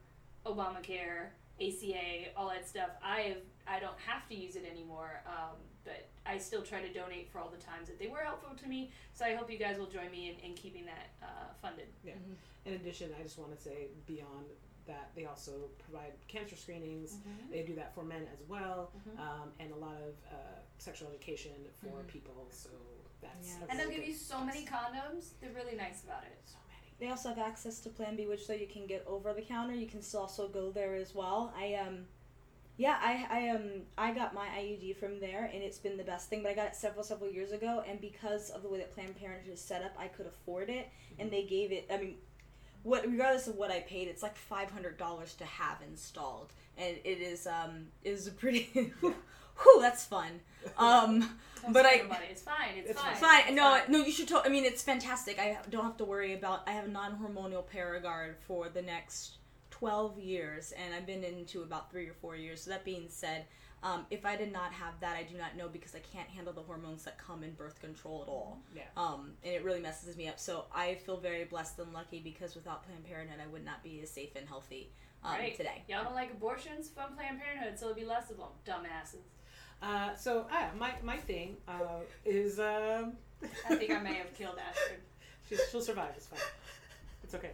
Obamacare, 0.44 1.26
ACA, 1.61 2.33
all 2.37 2.48
that 2.48 2.68
stuff, 2.68 2.90
I 3.05 3.20
have 3.22 3.37
I 3.68 3.78
don't 3.78 3.98
have 4.05 4.26
to 4.28 4.35
use 4.35 4.57
it 4.57 4.64
anymore. 4.68 5.22
Um, 5.26 5.57
but 5.85 6.09
I 6.26 6.38
still 6.38 6.62
try 6.62 6.81
to 6.81 6.92
donate 6.92 7.28
for 7.31 7.38
all 7.38 7.48
the 7.48 7.57
times 7.64 7.87
that 7.88 7.98
they 7.98 8.07
were 8.09 8.18
helpful 8.18 8.57
to 8.57 8.68
me. 8.68 8.90
So 9.14 9.24
I 9.24 9.35
hope 9.35 9.50
you 9.50 9.59
guys 9.59 9.78
will 9.78 9.87
join 9.88 10.11
me 10.11 10.31
in, 10.31 10.50
in 10.50 10.55
keeping 10.57 10.85
that 10.87 11.11
uh, 11.22 11.26
funded. 11.61 11.87
In 12.64 12.72
addition, 12.74 13.11
I 13.18 13.22
just 13.22 13.38
want 13.38 13.57
to 13.57 13.61
say 13.61 13.88
beyond 14.07 14.46
that, 14.87 15.11
they 15.16 15.26
also 15.26 15.52
provide 15.78 16.12
cancer 16.28 16.57
screenings. 16.57 17.16
They 17.50 17.62
do 17.62 17.74
that 17.76 17.94
for 17.94 18.02
men 18.05 18.22
as 18.33 18.40
well, 18.48 18.90
Mhm. 19.09 19.18
um, 19.20 19.52
and 19.61 19.72
a 19.72 19.76
lot 19.76 19.96
of 19.96 20.14
uh, 20.33 20.59
sexual 20.78 21.09
education 21.09 21.52
for 21.81 22.02
Mhm. 22.02 22.07
people. 22.09 22.46
So 22.50 22.70
that's 23.22 23.48
Yeah. 23.48 23.66
a 23.66 23.70
And 23.70 23.78
they'll 23.78 23.88
really 23.88 24.00
give 24.00 24.08
you 24.08 24.14
so 24.14 24.44
many 24.44 24.64
condoms. 24.66 25.30
They're 25.40 25.52
really 25.52 25.76
nice 25.76 26.02
about 26.04 26.24
it. 26.24 26.38
so 26.44 26.56
many. 26.68 26.92
They 26.98 27.08
also 27.08 27.30
have 27.30 27.38
access 27.38 27.80
to 27.80 27.88
Plan 27.90 28.16
B, 28.16 28.26
which 28.26 28.44
so 28.44 28.52
you 28.52 28.66
can 28.66 28.87
get 28.87 29.04
over 29.06 29.32
the 29.32 29.42
counter. 29.42 29.74
You 29.74 29.87
can 29.87 30.02
still 30.02 30.20
also 30.20 30.48
go 30.48 30.70
there 30.70 30.94
as 30.94 31.14
well. 31.14 31.52
I 31.56 31.74
um, 31.74 32.06
yeah, 32.76 32.98
I 33.00 33.26
I 33.30 33.48
um 33.50 33.82
I 33.98 34.12
got 34.12 34.35
my 34.35 34.46
IUD 34.48 34.96
from 34.96 35.20
there, 35.20 35.50
and 35.52 35.62
it's 35.62 35.78
been 35.78 35.96
the 35.96 36.04
best 36.04 36.28
thing. 36.28 36.42
But 36.42 36.52
I 36.52 36.54
got 36.54 36.66
it 36.68 36.76
several 36.76 37.04
several 37.04 37.30
years 37.30 37.52
ago, 37.52 37.82
and 37.88 38.00
because 38.00 38.50
of 38.50 38.62
the 38.62 38.68
way 38.68 38.78
that 38.78 38.94
Planned 38.94 39.16
Parenthood 39.18 39.52
is 39.54 39.61
set 39.61 39.82
up, 39.82 39.92
I 39.98 40.08
could 40.08 40.26
afford 40.26 40.68
it, 40.70 40.88
and 41.18 41.30
they 41.30 41.44
gave 41.44 41.70
it. 41.72 41.87
I 41.90 41.98
mean, 41.98 42.16
what 42.82 43.04
regardless 43.06 43.46
of 43.46 43.56
what 43.56 43.70
I 43.70 43.80
paid, 43.80 44.08
it's 44.08 44.22
like 44.22 44.37
five 44.37 44.70
hundred 44.70 44.96
dollars 44.96 45.35
to 45.35 45.44
have 45.44 45.78
installed, 45.87 46.52
and 46.78 46.96
it 47.04 47.20
is 47.20 47.46
um 47.46 47.88
is 48.04 48.26
a 48.26 48.30
pretty. 48.32 48.70
Whew, 49.00 49.80
that's 49.80 50.04
fun. 50.06 50.40
Um, 50.79 51.38
But 51.68 51.87
I- 51.87 51.94
your 51.94 52.07
money. 52.07 52.27
It's 52.31 52.42
fine. 52.42 52.77
It's, 52.77 52.90
It's 52.90 53.01
fine. 53.01 53.14
Fine. 53.16 53.40
It's 53.46 53.53
No, 53.53 53.62
fine. 53.79 53.92
no, 53.92 53.98
you 54.05 54.11
should. 54.11 54.27
To- 54.29 54.42
I 54.44 54.48
mean, 54.48 54.64
it's 54.64 54.83
fantastic. 54.83 55.38
I 55.38 55.59
don't 55.70 55.85
have 55.85 55.96
to 55.98 56.05
worry 56.05 56.35
about. 56.35 56.62
I 56.66 56.72
have 56.72 56.87
a 56.87 56.88
non-hormonal 56.88 57.64
Paragard 57.68 58.35
for 58.46 58.68
the 58.68 58.83
next 58.83 59.37
twelve 59.70 60.18
years, 60.18 60.72
and 60.72 60.92
I've 60.94 61.07
been 61.07 61.22
into 61.25 61.62
about 61.62 61.90
three 61.90 62.09
or 62.09 62.14
four 62.14 62.35
years. 62.37 62.62
So 62.62 62.70
that 62.70 62.85
being 62.85 63.07
said, 63.09 63.46
um, 63.85 64.07
if 64.11 64.25
I 64.27 64.35
did 64.37 64.53
not 64.53 64.72
have 64.72 64.98
that, 65.01 65.16
I 65.16 65.22
do 65.22 65.37
not 65.37 65.57
know 65.57 65.68
because 65.68 65.94
I 65.94 66.01
can't 66.01 66.29
handle 66.29 66.53
the 66.53 66.62
hormones 66.62 67.05
that 67.05 67.16
come 67.18 67.42
in 67.44 67.53
birth 67.53 67.81
control 67.81 68.22
at 68.22 68.29
all. 68.29 68.61
Yeah. 68.75 68.83
Um, 68.96 69.35
and 69.44 69.55
it 69.55 69.62
really 69.64 69.81
messes 69.81 70.16
me 70.16 70.27
up. 70.29 70.38
So 70.40 70.66
I 70.75 70.96
feel 70.96 71.16
very 71.16 71.44
blessed 71.44 71.79
and 71.79 71.92
lucky 71.92 72.18
because 72.20 72.55
without 72.57 72.85
Planned 72.85 73.05
Parenthood, 73.05 73.38
I 73.42 73.46
would 73.48 73.64
not 73.64 73.83
be 73.85 74.01
as 74.03 74.11
safe 74.11 74.31
and 74.37 74.48
healthy 74.48 74.92
um, 75.25 75.33
Right. 75.33 75.57
today. 75.57 75.83
Y'all 75.88 76.03
don't 76.05 76.14
like 76.14 76.33
abortions? 76.33 76.88
Fund 76.88 77.16
Planned 77.16 77.40
Parenthood, 77.40 77.79
so 77.79 77.87
it'll 77.87 77.96
be 78.01 78.05
less 78.05 78.31
of 78.31 78.37
them. 78.37 78.48
Dumbasses. 78.66 79.27
Uh, 79.82 80.14
so 80.14 80.46
ah, 80.50 80.68
my 80.78 80.92
my 81.02 81.16
thing 81.16 81.56
uh, 81.66 82.00
is 82.24 82.58
um, 82.60 83.14
I 83.68 83.74
think 83.76 83.90
I 83.90 83.98
may 84.00 84.14
have 84.14 84.32
killed 84.34 84.56
Ashford. 84.58 85.00
she, 85.48 85.56
she'll 85.70 85.80
survive. 85.80 86.12
It's 86.16 86.26
fine. 86.26 86.38
It's 87.24 87.34
okay. 87.34 87.50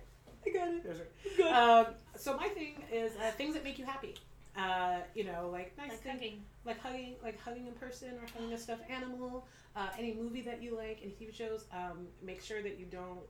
I 0.46 0.50
got 0.50 0.68
it. 0.68 0.84
There's 0.84 0.98
her. 0.98 1.06
Good. 1.36 1.46
Um, 1.52 1.86
so 2.16 2.36
my 2.36 2.48
thing 2.48 2.82
is 2.92 3.12
uh, 3.16 3.30
things 3.32 3.54
that 3.54 3.64
make 3.64 3.78
you 3.78 3.84
happy. 3.86 4.14
Uh, 4.56 4.98
you 5.14 5.24
know, 5.24 5.48
like 5.52 5.76
nice 5.78 5.90
Like 5.90 6.00
thing, 6.00 6.12
hugging. 6.12 6.44
like 6.64 6.80
hugging, 6.80 7.14
like 7.22 7.40
hugging 7.40 7.66
in 7.66 7.72
person 7.74 8.10
or 8.10 8.26
hugging 8.34 8.52
a 8.52 8.58
stuffed 8.58 8.88
animal. 8.90 9.46
Uh, 9.76 9.88
any 9.98 10.12
movie 10.14 10.42
that 10.42 10.62
you 10.62 10.76
like, 10.76 10.98
any 11.02 11.12
TV 11.12 11.32
shows. 11.34 11.64
Um, 11.72 12.08
make 12.22 12.42
sure 12.42 12.62
that 12.62 12.78
you 12.78 12.86
don't 12.86 13.20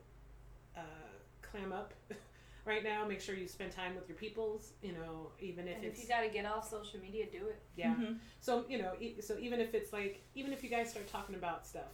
uh, 0.75 0.81
clam 1.41 1.71
up 1.71 1.93
right 2.65 2.83
now. 2.83 3.05
Make 3.05 3.21
sure 3.21 3.35
you 3.35 3.47
spend 3.47 3.71
time 3.71 3.95
with 3.95 4.07
your 4.09 4.17
peoples. 4.17 4.73
You 4.81 4.93
know, 4.93 5.31
even 5.39 5.67
if 5.67 5.75
And 5.77 5.85
it's 5.85 5.99
if 5.99 6.03
you 6.03 6.09
gotta 6.09 6.29
get 6.29 6.45
off 6.45 6.69
social 6.69 6.99
media, 6.99 7.25
do 7.31 7.47
it. 7.47 7.61
yeah. 7.75 7.95
Mhm. 7.95 8.19
So 8.41 8.65
you 8.69 8.77
know, 8.77 8.93
e- 8.99 9.21
so 9.21 9.37
even 9.39 9.59
if 9.59 9.73
it's 9.73 9.91
like, 9.93 10.21
even 10.35 10.53
if 10.53 10.63
you 10.63 10.69
guys 10.69 10.89
start 10.89 11.07
talking 11.07 11.35
about 11.35 11.65
stuff, 11.65 11.91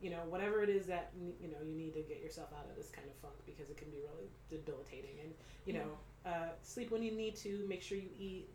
you 0.00 0.10
know, 0.10 0.22
whatever 0.28 0.62
it 0.62 0.68
is 0.68 0.86
that 0.86 1.12
you 1.40 1.48
know 1.48 1.58
you 1.64 1.74
need 1.74 1.94
to 1.94 2.02
get 2.02 2.20
yourself 2.22 2.48
out 2.58 2.66
of 2.68 2.76
this 2.76 2.90
kind 2.90 3.06
of 3.08 3.14
funk 3.22 3.34
because 3.46 3.70
it 3.70 3.76
can 3.76 3.90
be 3.90 3.98
really 3.98 4.28
debilitating. 4.50 5.18
And 5.22 5.32
you 5.66 5.74
know, 5.74 5.98
uh, 6.26 6.48
sleep 6.62 6.90
when 6.90 7.02
you 7.02 7.12
need 7.12 7.36
to. 7.36 7.64
Make 7.68 7.82
sure 7.82 7.96
you 7.98 8.10
eat. 8.18 8.48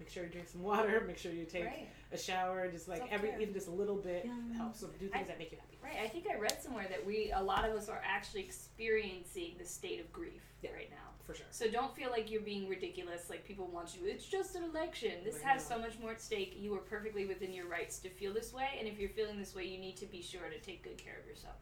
Make 0.00 0.08
sure 0.08 0.24
you 0.24 0.30
drink 0.30 0.48
some 0.48 0.62
water. 0.62 1.04
Make 1.06 1.18
sure 1.18 1.30
you 1.30 1.44
take 1.44 1.66
Right. 1.66 1.88
a 2.10 2.16
shower. 2.18 2.66
Just 2.68 2.88
like 2.88 3.02
every 3.12 3.28
Self-care. 3.28 3.40
even 3.42 3.54
just 3.54 3.68
a 3.68 3.70
little 3.70 3.96
bit 3.96 4.24
Yeah. 4.24 4.56
helps. 4.56 4.80
So 4.80 4.88
do 4.98 5.08
things 5.08 5.28
that 5.28 5.38
make 5.38 5.52
you 5.52 5.58
happy. 5.58 5.78
Right. 5.82 5.98
I 6.02 6.08
think 6.08 6.26
I 6.28 6.36
read 6.38 6.60
somewhere 6.62 6.86
that 6.88 7.04
we 7.06 7.30
a 7.32 7.40
lot 7.42 7.68
of 7.68 7.76
us 7.76 7.88
are 7.90 8.00
actually 8.04 8.40
experiencing 8.42 9.56
the 9.58 9.64
state 9.66 10.00
of 10.00 10.10
grief 10.12 10.42
Yeah. 10.62 10.72
right 10.72 10.90
now. 10.90 10.96
For 11.24 11.34
sure. 11.34 11.46
So 11.50 11.70
don't 11.70 11.94
feel 11.94 12.10
like 12.10 12.30
you're 12.30 12.40
being 12.40 12.66
ridiculous, 12.68 13.28
like 13.30 13.44
people 13.44 13.66
want 13.68 13.94
you. 13.94 14.06
It's 14.08 14.24
just 14.26 14.56
an 14.56 14.64
election. 14.64 15.22
This 15.22 15.34
Right 15.36 15.44
has 15.44 15.68
now. 15.68 15.76
so 15.76 15.82
much 15.82 15.98
more 15.98 16.12
at 16.12 16.20
stake. 16.20 16.54
You 16.58 16.74
are 16.74 16.80
perfectly 16.80 17.26
within 17.26 17.52
your 17.52 17.66
rights 17.66 17.98
to 18.00 18.08
feel 18.08 18.32
this 18.32 18.52
way, 18.52 18.68
and 18.78 18.88
if 18.88 18.98
you're 18.98 19.10
feeling 19.10 19.38
this 19.38 19.54
way, 19.54 19.64
you 19.66 19.78
need 19.78 19.96
to 19.98 20.06
be 20.06 20.22
sure 20.22 20.48
to 20.48 20.58
take 20.60 20.82
good 20.82 20.96
care 20.98 21.18
of 21.20 21.26
yourself. 21.28 21.54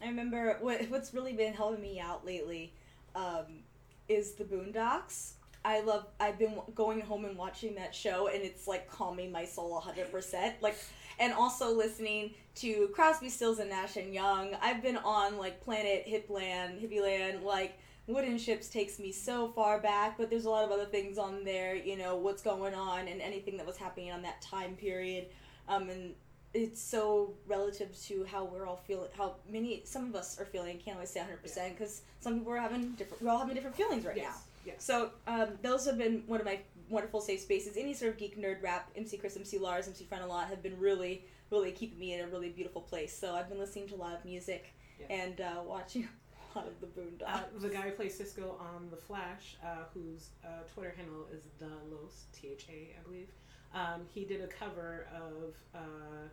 I 0.00 0.06
remember 0.06 0.56
what 0.60 0.88
what's 0.88 1.12
really 1.12 1.32
been 1.34 1.52
helping 1.52 1.82
me 1.82 1.98
out 2.00 2.24
lately 2.24 2.72
um, 3.14 3.64
is 4.08 4.34
the 4.34 4.44
Boondocks. 4.44 5.34
I 5.64 5.80
love. 5.80 6.06
I've 6.20 6.38
been 6.38 6.58
going 6.74 7.00
home 7.00 7.24
and 7.24 7.36
watching 7.36 7.74
that 7.76 7.94
show, 7.94 8.28
and 8.28 8.42
it's 8.42 8.66
like 8.66 8.90
calming 8.90 9.32
my 9.32 9.44
soul 9.44 9.78
hundred 9.80 10.10
percent. 10.10 10.56
Like, 10.60 10.76
and 11.18 11.32
also 11.32 11.74
listening 11.74 12.34
to 12.56 12.88
Crosby, 12.88 13.28
Stills, 13.28 13.58
and 13.58 13.70
Nash 13.70 13.96
and 13.96 14.12
Young. 14.12 14.56
I've 14.60 14.82
been 14.82 14.98
on 14.98 15.38
like 15.38 15.62
Planet 15.64 16.06
Hipland, 16.06 16.80
Hippieland, 16.80 17.42
like. 17.42 17.78
Wooden 18.06 18.36
Ships 18.36 18.68
takes 18.68 18.98
me 18.98 19.12
so 19.12 19.48
far 19.48 19.80
back, 19.80 20.18
but 20.18 20.28
there's 20.28 20.44
a 20.44 20.50
lot 20.50 20.62
of 20.62 20.70
other 20.70 20.84
things 20.84 21.16
on 21.16 21.42
there, 21.42 21.74
you 21.74 21.96
know, 21.96 22.16
what's 22.16 22.42
going 22.42 22.74
on 22.74 23.08
and 23.08 23.22
anything 23.22 23.56
that 23.56 23.64
was 23.64 23.78
happening 23.78 24.12
on 24.12 24.20
that 24.20 24.42
time 24.42 24.76
period. 24.76 25.28
Um, 25.68 25.88
and 25.88 26.14
it's 26.54 26.80
so 26.80 27.34
relative 27.46 28.00
to 28.02 28.24
how 28.24 28.44
we're 28.44 28.66
all 28.66 28.76
feeling 28.76 29.08
how 29.16 29.34
many 29.50 29.82
some 29.84 30.06
of 30.06 30.14
us 30.14 30.38
are 30.38 30.44
feeling 30.44 30.78
can't 30.78 30.96
always 30.96 31.10
say 31.10 31.20
100% 31.20 31.70
because 31.70 32.02
some 32.20 32.38
people 32.38 32.52
are 32.52 32.58
having 32.58 32.90
different 32.92 33.20
we're 33.22 33.30
all 33.30 33.38
having 33.38 33.54
different 33.54 33.76
feelings 33.76 34.04
right 34.04 34.16
now 34.16 34.34
Yes. 34.64 34.74
Yes. 34.76 34.84
so 34.84 35.10
um, 35.26 35.50
those 35.62 35.84
have 35.86 35.98
been 35.98 36.22
one 36.26 36.40
of 36.40 36.46
my 36.46 36.58
wonderful 36.88 37.20
safe 37.20 37.40
spaces 37.40 37.76
any 37.76 37.94
sort 37.94 38.12
of 38.12 38.18
geek 38.18 38.38
nerd 38.38 38.62
rap 38.62 38.90
mc 38.96 39.16
chris 39.18 39.36
mc 39.36 39.58
lars 39.58 39.86
mc 39.88 40.04
frontalot 40.04 40.46
have 40.48 40.62
been 40.62 40.78
really 40.78 41.24
really 41.50 41.72
keeping 41.72 41.98
me 41.98 42.12
in 42.14 42.20
a 42.20 42.26
really 42.28 42.50
beautiful 42.50 42.80
place 42.82 43.16
so 43.16 43.34
i've 43.34 43.48
been 43.48 43.58
listening 43.58 43.88
to 43.88 43.94
a 43.94 43.96
lot 43.96 44.14
of 44.14 44.24
music 44.24 44.74
Yeah. 45.00 45.06
and 45.20 45.40
uh, 45.40 45.62
watching 45.66 46.06
a 46.54 46.58
lot 46.58 46.66
of 46.68 46.78
the 46.80 46.86
boondocks 46.86 47.26
Uh, 47.56 47.58
the 47.58 47.68
guy 47.68 47.82
who 47.82 47.90
plays 47.92 48.14
Cisco 48.16 48.56
on 48.60 48.88
The 48.90 48.96
Flash, 48.96 49.56
uh, 49.64 49.84
whose 49.92 50.28
uh, 50.44 50.62
Twitter 50.72 50.94
handle 50.96 51.26
is 51.32 51.42
the 51.58 51.70
Los 51.92 52.26
T 52.32 52.48
H 52.52 52.66
A, 52.70 52.94
I 52.98 53.02
believe. 53.02 53.30
Um, 53.74 54.02
he 54.14 54.24
did 54.24 54.40
a 54.40 54.46
cover 54.46 55.08
of, 55.12 55.54
uh, 55.74 56.28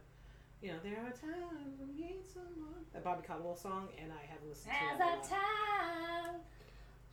you 0.62 0.68
know, 0.70 0.78
there 0.84 1.00
are 1.00 1.10
times 1.10 1.74
when 1.80 1.90
you 1.98 2.06
need 2.06 2.22
someone. 2.32 2.86
That 2.94 3.04
Bobby 3.04 3.24
Caldwell 3.26 3.56
song, 3.56 3.88
and 3.98 4.12
I 4.12 4.24
haven't 4.32 4.48
listened 4.48 4.72
to 4.78 4.94
it. 4.94 4.96
in 4.96 5.02
a 5.02 5.22
a 5.26 5.28
time. 5.28 6.36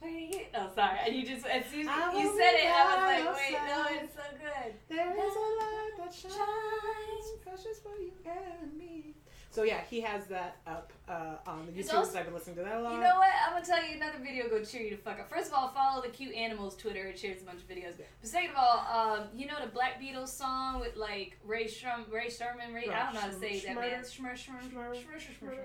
You- 0.06 0.46
Oh, 0.54 0.70
sorry. 0.74 0.98
And 1.06 1.14
you 1.16 1.22
just 1.26 1.46
as 1.46 1.64
soon 1.66 1.88
as 1.88 2.14
you 2.14 2.26
said 2.36 2.54
it, 2.54 2.66
I 2.70 2.84
was 3.18 3.24
like, 3.26 3.36
wait, 3.36 3.52
no, 3.66 3.86
it's 4.02 4.14
so 4.14 4.22
good. 4.38 4.74
There 4.88 5.12
is 5.12 5.34
a 5.34 5.48
light 5.58 5.90
that 5.98 6.14
shines, 6.14 7.38
precious 7.42 7.80
for 7.80 7.96
you 8.00 8.12
and 8.26 8.74
me. 8.76 9.14
So 9.50 9.62
yeah, 9.64 9.80
he 9.90 10.00
has 10.02 10.26
that 10.26 10.58
up 10.66 10.92
uh, 11.08 11.36
on 11.46 11.66
the 11.66 11.72
YouTube. 11.72 11.94
also- 11.94 12.18
I've 12.18 12.26
been 12.26 12.34
listening 12.34 12.56
to 12.56 12.62
that 12.62 12.76
a 12.76 12.80
lot. 12.80 12.92
You 12.92 13.00
know 13.00 13.16
what? 13.16 13.30
I'm 13.44 13.54
gonna 13.54 13.64
tell 13.64 13.82
you 13.84 13.96
another 13.96 14.18
video. 14.22 14.48
Go 14.48 14.62
cheer 14.62 14.82
you 14.82 14.90
to 14.90 14.96
fuck 14.96 15.18
up. 15.18 15.28
First 15.28 15.48
of 15.48 15.54
all, 15.54 15.68
follow 15.68 16.00
the 16.02 16.08
cute 16.10 16.34
animals 16.34 16.76
Twitter. 16.76 17.06
It 17.06 17.18
shares 17.18 17.42
a 17.42 17.44
bunch 17.44 17.62
of 17.62 17.68
videos. 17.68 17.98
Yeah. 17.98 18.04
But 18.20 18.30
second 18.30 18.50
of 18.50 18.56
all, 18.56 18.78
um, 19.16 19.28
you 19.34 19.46
know 19.46 19.56
the 19.60 19.66
Black 19.68 20.00
Beatles 20.00 20.28
song 20.28 20.78
with 20.80 20.96
like 20.96 21.38
Ray 21.44 21.64
Shrum, 21.64 22.10
Ray 22.12 22.28
Sherman, 22.30 22.72
Ray. 22.72 22.88
I 22.88 23.04
don't 23.06 23.14
know 23.14 23.20
how 23.20 23.26
to 23.28 23.32
say 23.32 23.58
that 23.60 23.74
man. 23.74 24.00
Schmur, 24.02 24.32
Schmur, 24.34 24.60
Schmur, 24.60 24.92
Schmur, 24.92 24.94
Schmur, 25.16 25.38
Schmur. 25.42 25.58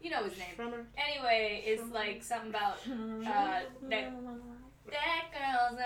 You 0.00 0.10
know 0.10 0.22
his 0.24 0.38
name. 0.38 0.48
Drummer. 0.56 0.86
Anyway, 0.96 1.62
it's 1.66 1.90
like 1.92 2.22
something 2.22 2.50
about 2.50 2.78
uh, 2.86 3.60
that 3.90 4.12
that 4.90 5.24
girl's 5.32 5.80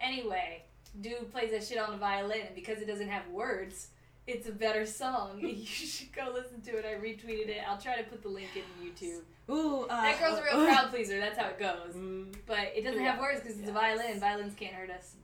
Anyway, 0.00 0.64
dude 1.00 1.30
plays 1.30 1.50
that 1.52 1.64
shit 1.64 1.78
on 1.78 1.92
the 1.92 1.96
violin, 1.96 2.40
and 2.46 2.54
because 2.54 2.78
it 2.78 2.86
doesn't 2.86 3.08
have 3.08 3.26
words, 3.28 3.88
it's 4.26 4.48
a 4.48 4.52
better 4.52 4.84
song. 4.84 5.38
You 5.40 5.64
should 5.64 6.12
go 6.12 6.30
listen 6.34 6.60
to 6.62 6.76
it. 6.78 6.84
I 6.84 6.94
retweeted 7.00 7.48
it. 7.48 7.58
I'll 7.68 7.78
try 7.78 7.96
to 7.96 8.02
put 8.04 8.22
the 8.22 8.28
link 8.28 8.48
in 8.56 8.62
YouTube. 8.86 9.20
Ooh, 9.50 9.82
uh, 9.88 10.02
That 10.02 10.18
girl's 10.20 10.38
a 10.38 10.42
real 10.42 10.64
crowd 10.66 10.90
pleaser. 10.90 11.18
That's 11.20 11.38
how 11.38 11.48
it 11.48 11.58
goes. 11.58 11.94
Mm, 11.96 12.34
But 12.46 12.72
it 12.74 12.82
doesn't 12.84 13.02
have 13.02 13.20
words 13.20 13.40
because 13.40 13.58
it's 13.58 13.68
a 13.68 13.72
violin. 13.72 14.18
Violins 14.18 14.54
can't 14.54 14.74
hurt 14.74 14.90
us. 14.90 15.14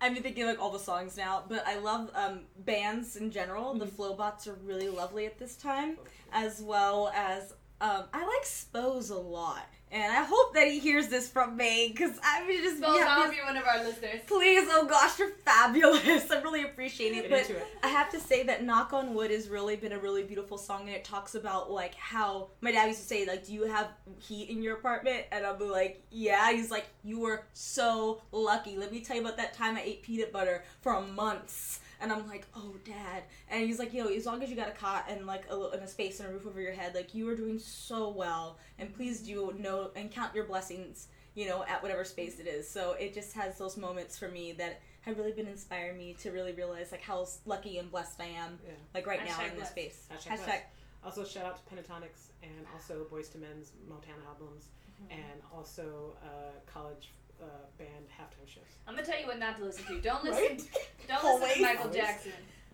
I've 0.00 0.12
been 0.12 0.22
thinking 0.22 0.46
like 0.46 0.60
all 0.60 0.70
the 0.70 0.78
songs 0.78 1.16
now, 1.16 1.44
but 1.48 1.66
I 1.66 1.78
love 1.78 2.10
um, 2.14 2.40
bands 2.58 3.16
in 3.16 3.30
general. 3.30 3.74
The 3.74 3.86
Flobots 3.86 4.46
are 4.46 4.54
really 4.64 4.88
lovely 4.88 5.26
at 5.26 5.38
this 5.38 5.56
time, 5.56 5.96
as 6.32 6.60
well 6.60 7.10
as 7.14 7.54
um, 7.80 8.04
I 8.12 8.20
like 8.20 8.44
Spose 8.44 9.10
a 9.10 9.18
lot, 9.18 9.66
and 9.92 10.10
I 10.12 10.24
hope 10.24 10.54
that 10.54 10.66
he 10.68 10.78
hears 10.78 11.08
this 11.08 11.28
from 11.28 11.56
me 11.56 11.88
because 11.92 12.18
I 12.24 12.42
would 12.46 12.56
just 12.62 12.78
Spells, 12.78 12.98
yeah, 12.98 13.06
I 13.06 13.14
hope 13.14 13.26
this- 13.28 13.36
you're 13.36 13.44
one 13.46 13.56
of 13.56 13.64
our 13.66 13.84
listeners. 13.84 14.20
Please, 14.26 14.66
oh 14.70 14.86
gosh, 14.86 15.18
you're 15.18 15.30
fabulous. 15.44 16.30
I'm 16.30 16.42
really 16.42 16.62
appreciate 16.64 17.12
it. 17.12 17.30
But 17.30 17.50
it. 17.50 17.66
I 17.82 17.88
have 17.88 18.10
to 18.10 18.20
say 18.20 18.42
that 18.44 18.64
Knock 18.64 18.92
on 18.92 19.14
Wood 19.14 19.30
has 19.30 19.48
really 19.48 19.76
been 19.76 19.92
a 19.92 19.98
really 19.98 20.22
beautiful 20.22 20.56
song 20.58 20.82
and 20.82 20.90
it 20.90 21.04
talks 21.04 21.34
about 21.34 21.70
like 21.70 21.94
how 21.94 22.48
my 22.60 22.72
dad 22.72 22.86
used 22.86 23.00
to 23.00 23.06
say, 23.06 23.26
like, 23.26 23.46
do 23.46 23.52
you 23.52 23.64
have 23.64 23.88
heat 24.18 24.48
in 24.48 24.62
your 24.62 24.76
apartment? 24.76 25.24
And 25.30 25.44
I'll 25.44 25.56
be 25.58 25.64
like, 25.64 26.02
Yeah. 26.10 26.50
He's 26.52 26.70
like, 26.70 26.86
You 27.04 27.20
were 27.20 27.44
so 27.52 28.22
lucky. 28.32 28.76
Let 28.76 28.90
me 28.92 29.00
tell 29.00 29.16
you 29.16 29.22
about 29.22 29.36
that 29.36 29.54
time 29.54 29.76
I 29.76 29.82
ate 29.82 30.02
peanut 30.02 30.32
butter 30.32 30.64
for 30.80 31.00
months. 31.02 31.80
And 32.00 32.12
I'm 32.12 32.26
like, 32.28 32.46
oh, 32.54 32.74
dad. 32.84 33.22
And 33.48 33.64
he's 33.66 33.78
like, 33.78 33.92
yo, 33.94 34.06
as 34.06 34.26
long 34.26 34.42
as 34.42 34.50
you 34.50 34.56
got 34.56 34.68
a 34.68 34.72
cot 34.72 35.06
and 35.08 35.26
like 35.26 35.44
a, 35.50 35.56
li- 35.56 35.70
and 35.72 35.82
a 35.82 35.88
space 35.88 36.20
and 36.20 36.28
a 36.28 36.32
roof 36.32 36.46
over 36.46 36.60
your 36.60 36.72
head, 36.72 36.94
like 36.94 37.14
you 37.14 37.28
are 37.28 37.34
doing 37.34 37.58
so 37.58 38.10
well. 38.10 38.58
And 38.78 38.94
please 38.94 39.20
do 39.20 39.54
know 39.58 39.90
and 39.96 40.10
count 40.10 40.34
your 40.34 40.44
blessings, 40.44 41.08
you 41.34 41.46
know, 41.48 41.64
at 41.68 41.82
whatever 41.82 42.04
space 42.04 42.38
it 42.38 42.46
is. 42.46 42.68
So 42.68 42.92
it 42.92 43.14
just 43.14 43.32
has 43.34 43.56
those 43.58 43.76
moments 43.76 44.18
for 44.18 44.28
me 44.28 44.52
that 44.52 44.80
have 45.02 45.16
really 45.18 45.32
been 45.32 45.46
inspiring 45.46 45.96
me 45.96 46.14
to 46.20 46.30
really 46.32 46.52
realize 46.52 46.90
like 46.92 47.02
how 47.02 47.26
lucky 47.46 47.78
and 47.78 47.90
blessed 47.90 48.20
I 48.20 48.26
am, 48.26 48.58
Yeah. 48.66 48.72
like 48.94 49.06
right 49.06 49.20
now 49.24 49.30
Hashtag 49.32 49.52
in 49.52 49.58
this 49.60 49.68
space. 49.70 50.06
Hashtag 50.12 50.32
Hashtag. 50.32 50.44
blessed. 50.44 50.62
Also, 51.04 51.24
shout 51.24 51.44
out 51.46 51.56
to 51.66 51.74
Pentatonix 51.74 52.30
and 52.42 52.66
also 52.74 53.06
Boyz 53.10 53.34
II 53.34 53.42
Men's 53.42 53.72
Motown 53.90 54.26
albums 54.28 54.66
Mm-hmm. 54.96 55.12
and 55.12 55.42
also 55.54 56.14
uh, 56.24 56.58
college 56.64 57.10
uh, 57.42 57.46
band 57.78 58.06
halftime 58.08 58.48
shows. 58.48 58.62
I'm 58.86 58.94
gonna 58.94 59.06
tell 59.06 59.20
you 59.20 59.26
what 59.26 59.38
not 59.38 59.56
to 59.58 59.64
listen 59.64 59.84
to. 59.86 60.00
Don't 60.00 60.24
listen. 60.24 60.42
Right? 60.42 60.62
Don't 61.08 61.24
listen 61.24 61.30
Always. 61.42 61.54
to 61.54 61.62
Michael. 61.62 61.90
Jackson 61.90 62.32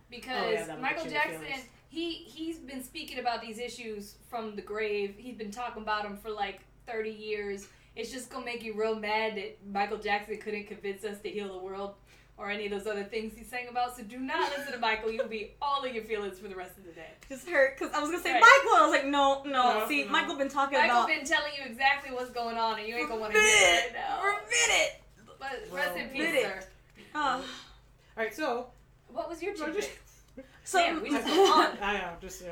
because 0.09 0.45
Oh, 0.45 0.51
yeah, 0.51 0.75
Michael 0.79 1.05
get 1.05 1.25
you 1.27 1.33
in 1.35 1.41
the 1.41 1.47
Jackson 1.47 1.69
he 1.93 2.13
he's 2.13 2.57
been 2.57 2.83
speaking 2.83 3.19
about 3.19 3.39
these 3.41 3.59
issues 3.59 4.15
from 4.27 4.55
the 4.55 4.63
grave. 4.63 5.13
He's 5.15 5.35
been 5.35 5.51
talking 5.51 5.83
about 5.83 6.03
them 6.03 6.17
for 6.17 6.31
like 6.31 6.61
30 6.87 7.11
years. 7.11 7.67
It's 7.95 8.11
just 8.11 8.31
gonna 8.31 8.45
make 8.45 8.63
you 8.63 8.73
real 8.73 8.95
mad 8.95 9.37
that 9.37 9.59
Michael 9.71 9.99
Jackson 9.99 10.37
couldn't 10.37 10.65
convince 10.65 11.03
us 11.03 11.19
to 11.19 11.29
heal 11.29 11.53
the 11.53 11.63
world 11.63 11.93
or 12.37 12.49
any 12.49 12.65
of 12.65 12.71
those 12.71 12.87
other 12.87 13.03
things 13.03 13.37
he 13.37 13.43
sang 13.43 13.67
about. 13.69 13.95
So 13.95 14.03
do 14.03 14.17
not 14.17 14.51
listen 14.57 14.73
to 14.73 14.79
Michael. 14.79 15.11
You'll 15.11 15.27
be 15.27 15.51
all 15.61 15.83
in 15.83 15.93
your 15.93 16.03
feelings 16.03 16.39
for 16.39 16.47
the 16.47 16.55
rest 16.55 16.77
of 16.77 16.85
the 16.85 16.91
day. 16.91 17.11
Just 17.29 17.47
hurt 17.47 17.77
because 17.77 17.93
I 17.93 17.99
was 18.01 18.09
gonna 18.11 18.23
say 18.23 18.33
Right. 18.33 18.41
Michael. 18.41 18.77
I 18.77 18.87
was 18.87 18.91
like, 18.91 19.05
no, 19.05 19.43
no. 19.43 19.79
No, 19.79 19.87
See, 19.87 20.03
no. 20.05 20.11
Michael 20.11 20.35
been 20.35 20.49
talking 20.49 20.77
Michael's 20.79 20.91
about 21.05 21.07
Michael 21.09 21.21
been 21.21 21.27
telling 21.29 21.51
you 21.57 21.63
exactly 21.69 22.11
what's 22.13 22.31
going 22.31 22.57
on, 22.57 22.79
and 22.79 22.87
you 22.87 22.95
ain't 22.95 23.07
gonna 23.09 23.21
want 23.21 23.33
to 23.33 23.39
hear 23.39 23.47
it 23.49 23.61
minute, 23.61 23.83
right 23.85 24.09
now. 24.09 24.21
for 24.21 24.29
a 24.29 24.33
minute. 24.33 25.01
But 25.39 25.67
Well, 25.71 25.75
rest 25.85 25.97
in 25.97 26.09
peace, 26.09 26.21
minute. 26.21 26.41
sir. 26.43 26.63
Oh. 27.15 27.19
All 27.19 27.43
right, 28.23 28.33
so 28.33 28.67
What 29.09 29.29
was 29.29 29.41
your 29.43 29.55
So 29.55 29.65
chick 29.67 29.75
just- 29.75 29.89
So 30.63 30.79
Man, 30.79 31.01
we 31.03 31.09
just 31.11 31.27
go 31.27 31.53
on. 31.53 31.77
I 31.81 31.97
know, 31.97 32.13
just 32.21 32.41
uh, 32.43 32.45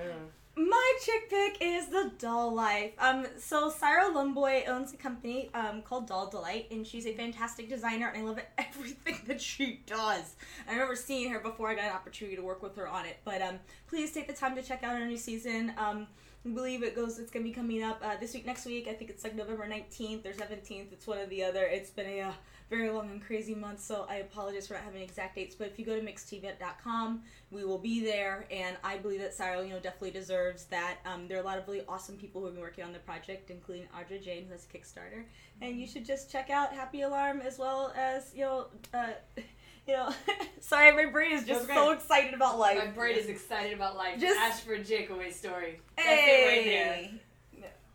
My 0.67 0.93
chick 1.03 1.29
pick 1.29 1.57
is 1.59 1.87
the 1.87 2.11
Doll 2.19 2.53
Life. 2.53 2.91
Um, 2.99 3.25
so 3.39 3.71
Sarah 3.71 4.11
Lumboy 4.11 4.65
owns 4.67 4.93
a 4.93 4.97
company 4.97 5.49
um, 5.55 5.81
called 5.81 6.07
Doll 6.07 6.29
Delight, 6.29 6.67
and 6.69 6.85
she's 6.85 7.07
a 7.07 7.13
fantastic 7.13 7.67
designer, 7.67 8.09
and 8.09 8.23
I 8.23 8.25
love 8.27 8.39
everything 8.59 9.21
that 9.25 9.41
she 9.41 9.81
does. 9.87 10.35
I 10.67 10.73
remember 10.73 10.95
seeing 10.95 11.31
her 11.31 11.39
before 11.39 11.69
I 11.69 11.75
got 11.75 11.85
an 11.85 11.93
opportunity 11.93 12.35
to 12.35 12.43
work 12.43 12.61
with 12.61 12.75
her 12.75 12.87
on 12.87 13.05
it. 13.05 13.17
But 13.25 13.41
um, 13.41 13.59
please 13.87 14.11
take 14.11 14.27
the 14.27 14.33
time 14.33 14.55
to 14.55 14.61
check 14.61 14.83
out 14.83 14.99
her 14.99 15.05
new 15.05 15.17
season. 15.17 15.73
Um, 15.77 16.05
I 16.45 16.49
believe 16.49 16.83
it 16.83 16.95
goes. 16.95 17.17
It's 17.17 17.31
gonna 17.31 17.43
be 17.43 17.51
coming 17.51 17.81
up 17.81 17.99
uh, 18.03 18.17
this 18.19 18.35
week, 18.35 18.45
next 18.45 18.65
week. 18.67 18.87
I 18.87 18.93
think 18.93 19.09
it's 19.09 19.23
like 19.23 19.35
November 19.35 19.67
nineteenth 19.67 20.25
or 20.27 20.33
seventeenth. 20.33 20.93
It's 20.93 21.07
one 21.07 21.17
or 21.17 21.25
the 21.25 21.43
other. 21.43 21.63
It's 21.63 21.89
been 21.89 22.07
a 22.07 22.21
uh, 22.21 22.31
very 22.71 22.89
long 22.89 23.11
and 23.11 23.21
crazy 23.21 23.53
month, 23.53 23.81
so 23.81 24.05
I 24.09 24.15
apologize 24.15 24.65
for 24.65 24.75
not 24.75 24.83
having 24.83 25.01
exact 25.01 25.35
dates. 25.35 25.53
But 25.53 25.67
if 25.67 25.77
you 25.77 25.85
go 25.85 25.93
to 25.99 26.01
mixtv.com, 26.01 27.21
we 27.51 27.65
will 27.65 27.77
be 27.77 28.03
there, 28.03 28.45
and 28.49 28.77
I 28.83 28.97
believe 28.97 29.19
that 29.19 29.33
Sarah, 29.33 29.61
you 29.61 29.69
know, 29.73 29.79
definitely 29.79 30.11
deserves 30.11 30.63
that. 30.65 30.95
Um, 31.05 31.27
there 31.27 31.37
are 31.37 31.41
a 31.41 31.45
lot 31.45 31.57
of 31.57 31.67
really 31.67 31.83
awesome 31.87 32.15
people 32.15 32.39
who 32.39 32.47
have 32.47 32.55
been 32.55 32.63
working 32.63 32.85
on 32.85 32.93
the 32.93 32.99
project, 32.99 33.51
including 33.51 33.83
Audra 33.95 34.23
Jane, 34.23 34.45
who 34.45 34.53
has 34.53 34.65
a 34.65 34.75
Kickstarter, 34.75 35.25
and 35.61 35.79
you 35.79 35.85
should 35.85 36.05
just 36.05 36.31
check 36.31 36.49
out 36.49 36.71
Happy 36.73 37.01
Alarm 37.01 37.41
as 37.41 37.59
well 37.59 37.93
as 37.95 38.31
you 38.33 38.41
know, 38.45 38.67
uh, 38.93 39.07
you 39.87 39.93
know. 39.93 40.09
sorry, 40.61 40.93
my 40.93 41.11
brain 41.11 41.33
is 41.33 41.45
just 41.45 41.67
so 41.67 41.91
excited 41.91 42.33
about 42.33 42.57
life. 42.57 42.77
My 42.77 42.87
brain 42.87 43.17
is 43.17 43.27
excited 43.27 43.73
about 43.73 43.97
life. 43.97 44.17
Just- 44.19 44.39
Ashford 44.39 44.85
Jacobway 44.85 45.31
story. 45.31 45.81
That's 45.97 46.07
it 46.09 46.47
right 46.47 46.65
there. 46.65 46.93
Hey. 46.95 47.21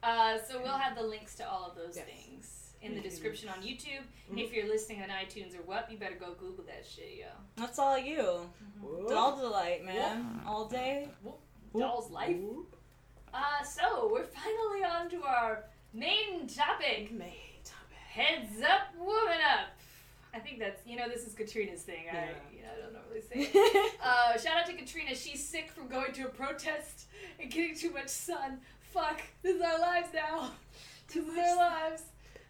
Uh, 0.02 0.38
so 0.46 0.60
we'll 0.62 0.76
have 0.76 0.96
the 0.96 1.02
links 1.02 1.34
to 1.34 1.48
all 1.48 1.64
of 1.68 1.74
those 1.74 1.96
Yes. 1.96 2.04
things 2.04 2.55
in 2.86 2.94
the 2.94 3.00
Mhm. 3.00 3.04
description 3.10 3.48
on 3.48 3.62
YouTube. 3.62 4.02
Mhm. 4.30 4.42
If 4.42 4.52
you're 4.52 4.66
listening 4.68 5.02
on 5.02 5.08
iTunes 5.10 5.54
or 5.58 5.62
what, 5.62 5.90
you 5.90 5.98
better 5.98 6.14
go 6.14 6.34
Google 6.34 6.64
that 6.64 6.86
shit, 6.86 7.16
yo. 7.18 7.26
That's 7.56 7.78
all 7.78 7.98
you. 7.98 8.50
Whoop. 8.80 9.08
Doll 9.08 9.36
delight, 9.36 9.84
man. 9.84 10.42
All 10.46 10.66
day. 10.66 11.08
Doll's 11.76 12.10
life. 12.10 12.36
Whoop. 12.36 12.76
Uh, 13.34 13.62
so 13.62 14.08
we're 14.12 14.24
finally 14.24 14.84
on 14.84 15.10
to 15.10 15.22
our 15.24 15.64
main 15.92 16.46
topic. 16.46 17.10
Main 17.12 17.60
topic. 17.64 17.96
Heads 18.08 18.62
up, 18.62 18.94
woman 18.96 19.38
up. 19.58 19.68
I 20.32 20.38
think 20.38 20.58
that's 20.58 20.86
you 20.86 20.96
know 20.96 21.08
this 21.08 21.26
is 21.26 21.34
Katrina's 21.34 21.82
thing. 21.82 22.08
I 22.10 22.14
Yeah. 22.14 22.28
you 22.52 22.62
know 22.62 22.68
I 22.76 22.80
don't 22.80 22.92
normally 22.92 23.20
say 23.22 23.50
it. 23.52 23.92
Uh, 24.02 24.38
shout 24.38 24.56
out 24.58 24.66
to 24.66 24.74
Katrina. 24.74 25.14
She's 25.14 25.46
sick 25.46 25.70
from 25.70 25.88
going 25.88 26.12
to 26.12 26.26
a 26.26 26.28
protest 26.28 27.06
and 27.40 27.50
getting 27.50 27.74
too 27.76 27.90
much 27.90 28.08
sun. 28.08 28.60
Fuck, 28.92 29.20
this 29.42 29.56
is 29.56 29.62
our 29.62 29.78
lives 29.78 30.08
now. 30.14 30.52
This 31.08 31.24
is 31.24 31.38
our 31.38 31.56
lives. 31.56 32.02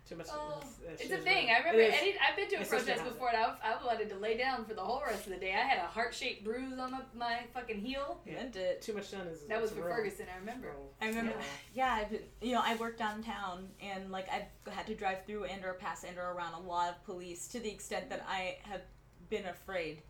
Too 0.09 0.15
much. 0.15 0.29
Oh, 0.31 0.61
that's- 0.61 0.75
that 0.99 1.01
It's 1.05 1.13
a 1.13 1.17
thing. 1.19 1.47
real. 1.47 1.55
I 1.57 1.59
remember. 1.59 1.81
Any, 1.81 2.15
I've 2.19 2.37
been 2.37 2.49
to 2.51 2.57
a 2.57 2.61
It's 2.61 2.69
protest 2.71 3.03
before, 3.05 3.31
and 3.31 3.39
I, 3.39 3.57
I 3.65 3.85
wanted 3.85 4.09
to 4.11 4.17
lay 4.17 4.37
down 4.37 4.65
for 4.65 4.73
the 4.75 4.81
whole 4.81 5.03
rest 5.05 5.27
of 5.27 5.33
the 5.33 5.39
day. 5.39 5.53
I 5.53 5.59
had 5.67 5.79
a 5.79 5.87
heart 5.89 6.15
shaped 6.15 6.45
bruise 6.45 6.79
on 6.79 6.93
my, 6.93 7.01
my 7.15 7.39
fucking 7.53 7.81
heel. 7.81 8.21
Meant 8.25 8.55
it. 8.55 8.83
Too 8.83 8.93
much 8.95 9.07
sun 9.07 9.27
is. 9.27 9.41
That 9.49 9.61
was 9.61 9.73
for 9.73 9.81
real. 9.85 9.97
Ferguson. 9.97 10.27
I 10.33 10.39
remember. 10.39 10.69
Real. 10.69 10.91
I 11.01 11.09
remember, 11.09 11.33
Yeah. 11.75 11.97
yeah, 11.99 12.03
I've 12.03 12.11
been, 12.11 12.23
you 12.41 12.53
know, 12.53 12.63
I 12.65 12.77
worked 12.77 12.99
downtown 13.01 13.69
and 13.83 14.13
like 14.13 14.29
I 14.31 14.47
had 14.71 14.87
to 14.87 14.95
drive 14.95 15.25
through 15.27 15.45
and 15.45 15.65
or 15.65 15.75
pass 15.75 16.05
and 16.05 16.17
or 16.19 16.33
around 16.33 16.55
a 16.55 16.61
lot 16.61 16.91
of 16.91 17.05
police 17.05 17.49
to 17.49 17.59
the 17.59 17.69
extent 17.71 18.09
that 18.11 18.25
I 18.29 18.59
have 18.63 18.83
been 19.29 19.47
afraid. 19.47 20.03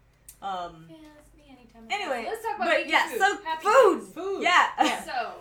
Um, 0.42 0.86
Yeah, 0.90 0.96
that's 1.16 1.34
me 1.34 1.44
anytime. 1.48 1.86
Anyway, 1.90 2.26
let's 2.28 2.42
talk 2.44 2.56
about 2.56 2.68
but 2.68 2.86
yeah, 2.86 3.08
food. 3.08 3.18
so 3.18 3.38
Happy 3.44 3.64
food. 3.64 4.00
days. 4.00 4.12
Food. 4.12 4.42
yeah. 4.42 5.04
So, 5.06 5.32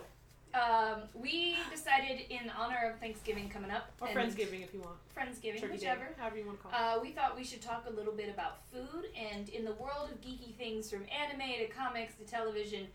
um, 0.56 1.02
we 1.14 1.56
decided 1.70 2.20
in 2.30 2.50
honor 2.58 2.90
of 2.92 3.00
Thanksgiving 3.00 3.48
coming 3.48 3.70
up, 3.70 3.90
Or 4.00 4.08
Friendsgiving 4.08 4.64
if 4.64 4.72
you 4.72 4.80
want. 4.80 4.96
Friendsgiving, 5.14 5.60
Turkey 5.60 5.66
Day, 5.66 5.72
whichever. 5.72 6.08
however 6.18 6.38
you 6.38 6.46
want 6.46 6.58
to 6.58 6.68
call 6.68 6.72
it. 6.72 6.96
Uh, 6.96 7.00
we 7.00 7.10
thought 7.10 7.36
we 7.36 7.44
should 7.44 7.60
talk 7.60 7.84
a 7.88 7.92
little 7.92 8.12
bit 8.12 8.30
about 8.30 8.58
food, 8.72 9.06
and 9.14 9.48
in 9.50 9.64
the 9.64 9.74
world 9.74 10.10
of 10.10 10.20
geeky 10.20 10.54
things, 10.56 10.90
from 10.90 11.04
anime 11.12 11.46
to 11.58 11.66
comics 11.66 12.14
to 12.16 12.24
television, 12.24 12.86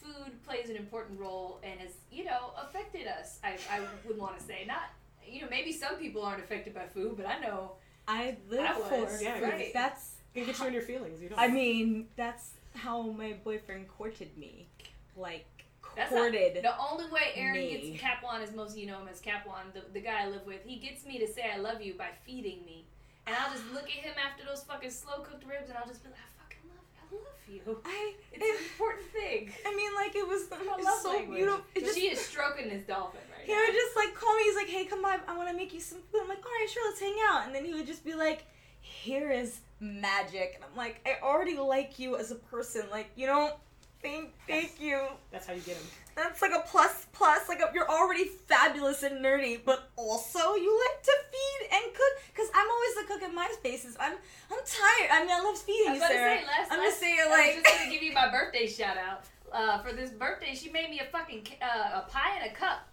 food 0.00 0.42
plays 0.46 0.70
an 0.70 0.76
important 0.76 1.20
role 1.20 1.60
and 1.62 1.78
has, 1.80 1.92
you 2.10 2.24
know, 2.24 2.52
affected 2.60 3.06
us. 3.06 3.38
I, 3.44 3.58
I 3.70 3.80
would 4.06 4.16
want 4.16 4.38
to 4.38 4.44
say 4.44 4.64
not, 4.66 4.90
you 5.26 5.42
know, 5.42 5.48
maybe 5.50 5.72
some 5.72 5.96
people 5.96 6.22
aren't 6.22 6.42
affected 6.42 6.74
by 6.74 6.86
food, 6.86 7.16
but 7.16 7.26
I 7.26 7.38
know. 7.38 7.72
I 8.08 8.36
live 8.48 8.60
I 8.60 8.72
for 8.72 9.22
Yeah, 9.22 9.40
right. 9.40 9.70
That's. 9.72 10.14
It 10.34 10.38
can 10.38 10.46
get 10.46 10.60
you 10.60 10.66
in 10.66 10.72
your 10.72 10.82
feelings. 10.82 11.20
You 11.20 11.28
don't. 11.28 11.38
I 11.38 11.48
mean, 11.48 12.06
that's 12.16 12.50
how 12.74 13.02
my 13.02 13.34
boyfriend 13.44 13.88
courted 13.88 14.36
me. 14.38 14.68
Like 15.16 15.59
That's 15.96 16.12
not-. 16.12 16.32
The 16.32 16.74
only 16.78 17.06
way 17.10 17.32
Aaron 17.34 17.54
Me. 17.58 17.90
gets 17.90 18.02
Capwan 18.02 18.42
is 18.42 18.54
most 18.54 18.72
of 18.72 18.78
you 18.78 18.86
know 18.86 18.98
him 19.00 19.08
as 19.10 19.20
Capwan, 19.20 19.72
the, 19.74 19.82
the 19.92 20.00
guy 20.00 20.24
I 20.24 20.28
live 20.28 20.46
with. 20.46 20.60
He 20.64 20.76
gets 20.76 21.04
me 21.04 21.18
to 21.18 21.26
say 21.26 21.50
I 21.52 21.58
love 21.58 21.80
you 21.82 21.94
by 21.94 22.08
feeding 22.24 22.64
me, 22.64 22.84
and 23.26 23.36
I'll 23.36 23.52
just 23.52 23.66
look 23.72 23.84
at 23.84 23.90
him 24.04 24.14
after 24.24 24.44
those 24.44 24.62
fucking 24.64 24.90
slow 24.90 25.20
cooked 25.20 25.44
ribs, 25.46 25.68
and 25.68 25.76
I'll 25.78 25.86
just 25.86 26.02
be 26.02 26.10
like, 26.10 26.18
I 26.18 26.42
fucking 26.42 26.70
love, 26.70 26.86
I 26.96 27.14
love 27.14 27.42
you. 27.48 27.80
I. 27.84 28.14
It's 28.32 28.42
an 28.44 28.64
important 28.72 29.10
thing. 29.10 29.52
I 29.66 29.74
mean, 29.74 29.94
like 29.94 30.14
it 30.14 30.26
was, 30.26 30.42
I 30.52 30.80
love 30.82 31.00
so 31.02 31.10
language. 31.10 31.36
beautiful. 31.38 31.64
It 31.74 31.80
just, 31.84 31.96
she 31.98 32.06
is 32.08 32.20
stroking 32.20 32.68
this 32.68 32.84
dolphin 32.84 33.20
right 33.36 33.44
He 33.46 33.52
now. 33.52 33.60
would 33.66 33.74
just 33.74 33.96
like 33.96 34.14
call 34.14 34.34
me. 34.36 34.42
He's 34.44 34.56
like, 34.56 34.68
"Hey, 34.68 34.84
come 34.84 35.02
by. 35.02 35.18
I 35.26 35.36
want 35.36 35.48
to 35.50 35.56
make 35.56 35.74
you 35.74 35.80
some 35.80 35.98
food." 36.12 36.20
I'm 36.22 36.28
like, 36.28 36.38
"All 36.38 36.50
right, 36.52 36.68
sure, 36.70 36.88
let's 36.88 37.00
hang 37.00 37.16
out." 37.28 37.46
And 37.46 37.54
then 37.54 37.64
he 37.64 37.74
would 37.74 37.86
just 37.86 38.04
be 38.04 38.14
like, 38.14 38.44
"Here 38.80 39.30
is 39.30 39.60
magic," 39.80 40.52
and 40.54 40.64
I'm 40.64 40.76
like, 40.76 41.00
"I 41.04 41.22
already 41.24 41.56
like 41.58 41.98
you 41.98 42.16
as 42.16 42.30
a 42.30 42.36
person. 42.36 42.82
Like, 42.90 43.10
you 43.16 43.26
don't 43.26 43.54
thank, 44.02 44.32
thank 44.46 44.80
you. 44.80 45.00
That's 45.30 45.46
how 45.46 45.52
you 45.52 45.60
get 45.60 45.76
them. 45.76 45.86
That's 46.16 46.42
like 46.42 46.52
a 46.52 46.60
plus 46.66 47.06
plus. 47.12 47.48
Like 47.48 47.60
a, 47.60 47.70
you're 47.72 47.88
already 47.88 48.24
fabulous 48.24 49.02
and 49.02 49.24
nerdy, 49.24 49.60
but 49.64 49.90
also 49.96 50.54
you 50.54 50.80
like 50.88 51.02
to 51.02 51.12
feed 51.30 51.68
and 51.72 51.94
cook. 51.94 52.34
Cause 52.36 52.48
I'm 52.54 52.68
always 52.70 52.94
the 52.96 53.04
cook 53.14 53.22
in 53.28 53.34
my 53.34 53.48
spaces. 53.52 53.96
I'm 53.98 54.14
I'm 54.50 54.58
tired. 54.66 55.10
I 55.12 55.20
mean, 55.22 55.30
I 55.30 55.40
love 55.42 55.58
feeding 55.58 55.92
I 55.92 55.94
you, 55.94 56.00
was 56.00 56.08
Sarah. 56.08 56.38
say, 56.40 56.46
last, 56.46 56.72
I'm 56.72 56.78
last, 56.78 56.86
just 56.88 57.00
saying, 57.00 57.16
I 57.20 57.26
was 57.28 57.38
like. 57.38 57.64
just 57.64 57.78
gonna 57.78 57.90
give 57.90 58.02
you 58.02 58.12
my 58.12 58.30
birthday 58.30 58.66
shout 58.66 58.96
out. 58.96 59.24
Uh, 59.52 59.78
for 59.82 59.92
this 59.92 60.10
birthday, 60.10 60.54
she 60.54 60.70
made 60.70 60.90
me 60.90 61.00
a 61.00 61.04
fucking 61.04 61.46
uh, 61.62 62.00
a 62.04 62.10
pie 62.10 62.38
and 62.40 62.50
a 62.50 62.54
cup. 62.54 62.86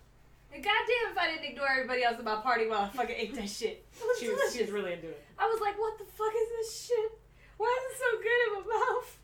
And 0.53 0.63
goddamn, 0.63 1.11
if 1.11 1.17
I 1.17 1.27
didn't 1.27 1.51
ignore 1.51 1.67
everybody 1.69 2.03
else 2.03 2.17
at 2.17 2.23
my 2.23 2.37
party 2.37 2.67
while 2.67 2.81
I 2.81 2.87
fucking 2.89 3.15
ate 3.17 3.35
that 3.35 3.49
shit. 3.49 3.85
She 4.19 4.29
was, 4.29 4.53
she 4.55 4.61
was 4.63 4.71
really 4.71 4.93
into 4.93 5.09
it. 5.09 5.23
I 5.37 5.45
was 5.45 5.59
like, 5.61 5.77
what 5.77 5.97
the 5.99 6.05
fuck 6.05 6.33
is 6.33 6.49
this 6.57 6.87
shit? 6.87 7.11
Why 7.57 7.67
is 7.67 7.91
it 7.93 7.97
so 7.99 8.17
good 8.17 8.39
in 8.47 8.53
my 8.53 8.73
mouth? 8.73 9.17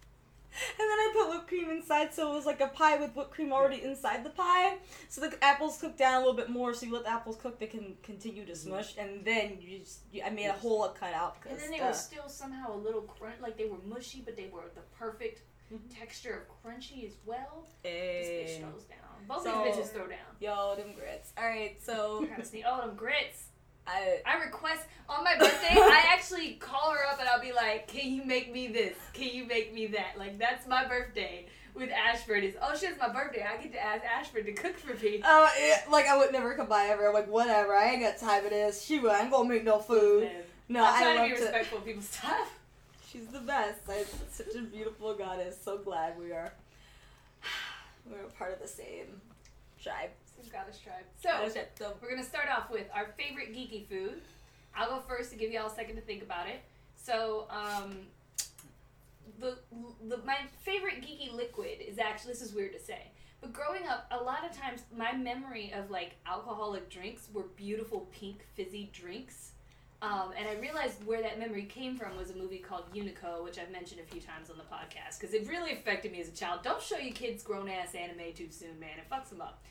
And 0.80 0.80
then 0.80 0.88
I 1.00 1.12
put 1.14 1.30
whipped 1.30 1.48
cream 1.48 1.70
inside, 1.70 2.14
so 2.14 2.32
it 2.32 2.36
was 2.36 2.46
like 2.46 2.62
a 2.62 2.68
pie 2.68 2.98
with 2.98 3.16
whipped 3.16 3.32
cream 3.32 3.52
already 3.52 3.84
inside 3.84 4.24
the 4.24 4.30
pie. 4.30 4.78
So 5.10 5.22
the 5.22 5.44
apples 5.44 5.80
cook 5.80 5.98
down 5.98 6.16
a 6.16 6.20
little 6.20 6.36
bit 6.36 6.50
more, 6.50 6.74
so 6.74 6.86
you 6.86 6.94
let 6.94 7.04
the 7.04 7.12
apples 7.12 7.38
cook; 7.38 7.60
they 7.60 7.68
can 7.68 7.96
continue 8.04 8.46
to 8.46 8.56
smush. 8.56 8.96
And 8.98 9.26
then 9.26 9.58
you 9.60 9.80
just, 9.80 10.02
you, 10.12 10.22
I 10.24 10.30
made 10.30 10.48
a 10.48 10.54
whole 10.54 10.88
cutout. 10.90 11.42
Because. 11.42 11.64
And 11.64 11.74
then 11.74 11.80
uh, 11.80 11.84
they 11.84 11.90
were 11.90 11.94
still 11.96 12.30
somehow 12.30 12.76
a 12.76 12.78
little 12.78 13.02
crunch, 13.02 13.42
like 13.42 13.58
they 13.58 13.66
were 13.66 13.80
mushy, 13.86 14.22
but 14.24 14.36
they 14.36 14.50
were 14.54 14.70
the 14.76 14.82
perfect 14.98 15.42
Mhm. 15.74 15.80
texture 15.98 16.46
of 16.46 16.72
crunchy 16.72 17.08
as 17.08 17.14
well. 17.26 17.66
This 17.82 18.28
eh. 18.28 18.60
bitch 18.60 18.60
throws 18.60 18.84
down. 18.84 19.00
Both 19.28 19.44
So- 19.44 19.64
these 19.64 19.76
bitches 19.76 19.90
throw 19.94 20.08
down. 20.08 20.20
Yo, 20.40 20.76
them 20.76 20.94
grits. 20.94 21.32
All 21.38 21.46
right, 21.46 21.82
so 21.82 22.28
of 22.38 22.46
sneak. 22.46 22.66
Oh, 22.68 22.82
them 22.86 22.96
grits. 22.96 23.46
I 23.88 24.22
I 24.26 24.44
request 24.44 24.84
on 25.10 25.24
my 25.24 25.38
birthday. 25.38 25.76
I 25.76 26.06
actually 26.14 26.54
call 26.54 26.92
her 26.92 27.06
up 27.12 27.20
and 27.20 27.28
I'll 27.28 27.42
be 27.42 27.52
like, 27.52 27.88
"Can 27.88 28.12
you 28.14 28.24
make 28.24 28.52
me 28.52 28.68
this? 28.68 28.96
Can 29.14 29.30
you 29.30 29.46
make 29.46 29.74
me 29.74 29.88
that?" 29.88 30.18
Like 30.18 30.38
that's 30.40 30.68
my 30.68 30.86
birthday 30.86 31.46
with 31.76 31.90
Ashford. 31.92 32.44
Is 32.44 32.56
oh 32.62 32.76
shit, 32.76 32.92
it's 32.92 33.00
my 33.00 33.10
birthday. 33.10 33.46
I 33.46 33.62
get 33.62 33.74
to 33.74 33.84
ask 33.84 34.04
Ashford 34.06 34.46
to 34.46 34.54
cook 34.54 34.78
for 34.78 34.94
me. 35.04 35.22
Oh, 35.24 35.50
it, 35.58 35.90
like 35.92 36.08
I 36.08 36.18
would 36.18 36.32
never 36.32 36.56
come 36.56 36.68
by 36.68 36.86
ever. 36.86 37.12
Like 37.14 37.28
whatever, 37.28 37.76
I 37.76 37.92
ain't 37.92 38.02
got 38.02 38.18
time 38.18 38.44
for 38.44 38.50
this. 38.50 38.84
She 38.84 39.00
I 39.08 39.22
ain't 39.22 39.32
gonna 39.32 39.50
make 39.50 39.64
no 39.64 39.80
food. 39.80 40.30
No, 40.70 40.84
I'm 40.86 40.94
I 40.94 41.02
trying 41.02 41.18
love 41.18 41.28
to 41.28 41.34
be 41.34 41.38
to. 41.40 41.44
respectful 41.44 41.78
of 41.80 41.86
people's 41.86 42.12
time. 42.12 42.46
She's 43.12 43.28
the 43.28 43.42
best. 43.42 43.82
I'm 43.88 44.06
such 44.32 44.56
a 44.56 44.62
beautiful 44.62 45.14
goddess. 45.14 45.58
So 45.64 45.78
glad 45.78 46.18
we 46.18 46.32
are. 46.32 46.54
We're 48.10 48.26
a 48.26 48.32
part 48.32 48.54
of 48.54 48.62
the 48.62 48.68
same 48.68 49.22
tribe. 49.82 50.10
Goddess 50.54 50.80
tribe. 50.80 51.04
So 51.20 51.30
So 51.78 51.94
we're 52.02 52.12
gonna 52.12 52.24
start 52.24 52.48
off 52.56 52.70
with 52.70 52.86
our 52.94 53.08
favorite 53.18 53.54
geeky 53.54 53.88
food. 53.88 54.22
I'll 54.76 54.90
go 54.90 55.00
first 55.08 55.32
to 55.32 55.36
give 55.36 55.52
y'all 55.52 55.68
a 55.68 55.76
second 55.76 55.96
to 55.96 56.02
think 56.02 56.22
about 56.22 56.48
it. 56.48 56.62
So, 56.96 57.48
um, 57.50 57.98
the, 59.40 59.58
the 60.08 60.18
my 60.26 60.38
favorite 60.62 61.02
geeky 61.02 61.34
liquid 61.34 61.80
is 61.86 61.98
actually 62.00 62.34
this 62.34 62.42
is 62.42 62.54
weird 62.54 62.74
to 62.74 62.80
say, 62.80 63.12
but 63.42 63.52
growing 63.52 63.88
up, 63.88 64.06
a 64.12 64.24
lot 64.24 64.46
of 64.50 64.56
times 64.56 64.84
my 64.96 65.12
memory 65.14 65.74
of 65.76 65.90
like 65.90 66.16
alcoholic 66.28 66.90
drinks 66.90 67.28
were 67.34 67.44
beautiful 67.56 68.08
pink 68.12 68.46
fizzy 68.54 68.90
drinks. 68.94 69.50
Um, 70.02 70.34
and 70.38 70.48
I 70.50 70.60
realized 70.60 71.06
where 71.06 71.22
that 71.22 71.40
memory 71.40 71.64
came 71.64 71.96
from 71.96 72.18
was 72.18 72.30
a 72.30 72.36
movie 72.36 72.58
called 72.58 72.94
Unico, 72.94 73.42
which 73.42 73.58
I've 73.58 73.72
mentioned 73.72 74.02
a 74.02 74.04
few 74.04 74.20
times 74.20 74.50
on 74.50 74.58
the 74.58 74.64
podcast 74.64 75.18
because 75.18 75.34
it 75.34 75.48
really 75.48 75.72
affected 75.72 76.12
me 76.12 76.20
as 76.20 76.28
a 76.28 76.34
child. 76.34 76.60
Don't 76.62 76.82
show 76.82 76.98
your 76.98 77.14
kids 77.14 77.42
grown 77.42 77.70
ass 77.70 77.96
anime 77.96 78.34
too 78.36 78.50
soon, 78.52 78.78
man. 78.82 78.98
It 78.98 79.10
fucks 79.10 79.30
them 79.30 79.42
up. 79.42 79.64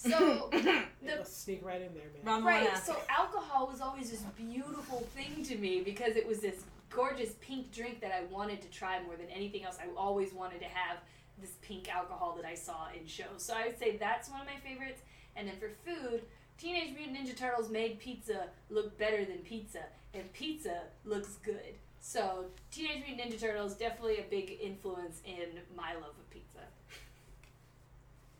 So 0.00 0.50
It'll 1.02 1.24
sneak 1.24 1.64
right 1.64 1.80
in 1.80 1.92
there, 1.94 2.04
man. 2.14 2.24
Round 2.24 2.44
Right. 2.44 2.70
one 2.70 2.82
So 2.82 2.96
alcohol 3.08 3.66
was 3.66 3.80
always 3.80 4.10
this 4.10 4.22
beautiful 4.36 5.00
thing 5.14 5.44
to 5.44 5.56
me 5.56 5.82
because 5.82 6.16
it 6.16 6.26
was 6.26 6.40
this 6.40 6.64
gorgeous 6.90 7.34
pink 7.40 7.72
drink 7.72 8.00
that 8.00 8.12
I 8.12 8.24
wanted 8.24 8.62
to 8.62 8.68
try 8.68 9.02
more 9.02 9.16
than 9.16 9.28
anything 9.28 9.64
else. 9.64 9.78
I 9.82 9.86
always 9.96 10.32
wanted 10.32 10.60
to 10.60 10.66
have 10.66 10.98
this 11.40 11.52
pink 11.62 11.88
alcohol 11.94 12.34
that 12.36 12.44
I 12.44 12.54
saw 12.54 12.88
in 12.98 13.06
shows. 13.06 13.26
So 13.38 13.54
I 13.54 13.66
would 13.66 13.78
say 13.78 13.96
that's 13.96 14.30
one 14.30 14.40
of 14.40 14.46
my 14.46 14.56
favorites. 14.68 15.00
And 15.36 15.48
then 15.48 15.56
for 15.56 15.70
food, 15.84 16.22
Teenage 16.58 16.94
Mutant 16.94 17.16
Ninja 17.16 17.36
Turtles 17.36 17.70
made 17.70 17.98
pizza 17.98 18.48
look 18.68 18.98
better 18.98 19.24
than 19.24 19.38
pizza, 19.38 19.80
and 20.12 20.30
pizza 20.34 20.82
looks 21.04 21.36
good. 21.42 21.74
So 22.00 22.46
Teenage 22.70 23.04
Mutant 23.06 23.32
Ninja 23.32 23.40
Turtles 23.40 23.74
definitely 23.74 24.18
a 24.18 24.24
big 24.28 24.58
influence 24.60 25.20
in 25.24 25.60
my 25.76 25.94
love 25.94 26.04
of 26.18 26.29
pizza. 26.29 26.29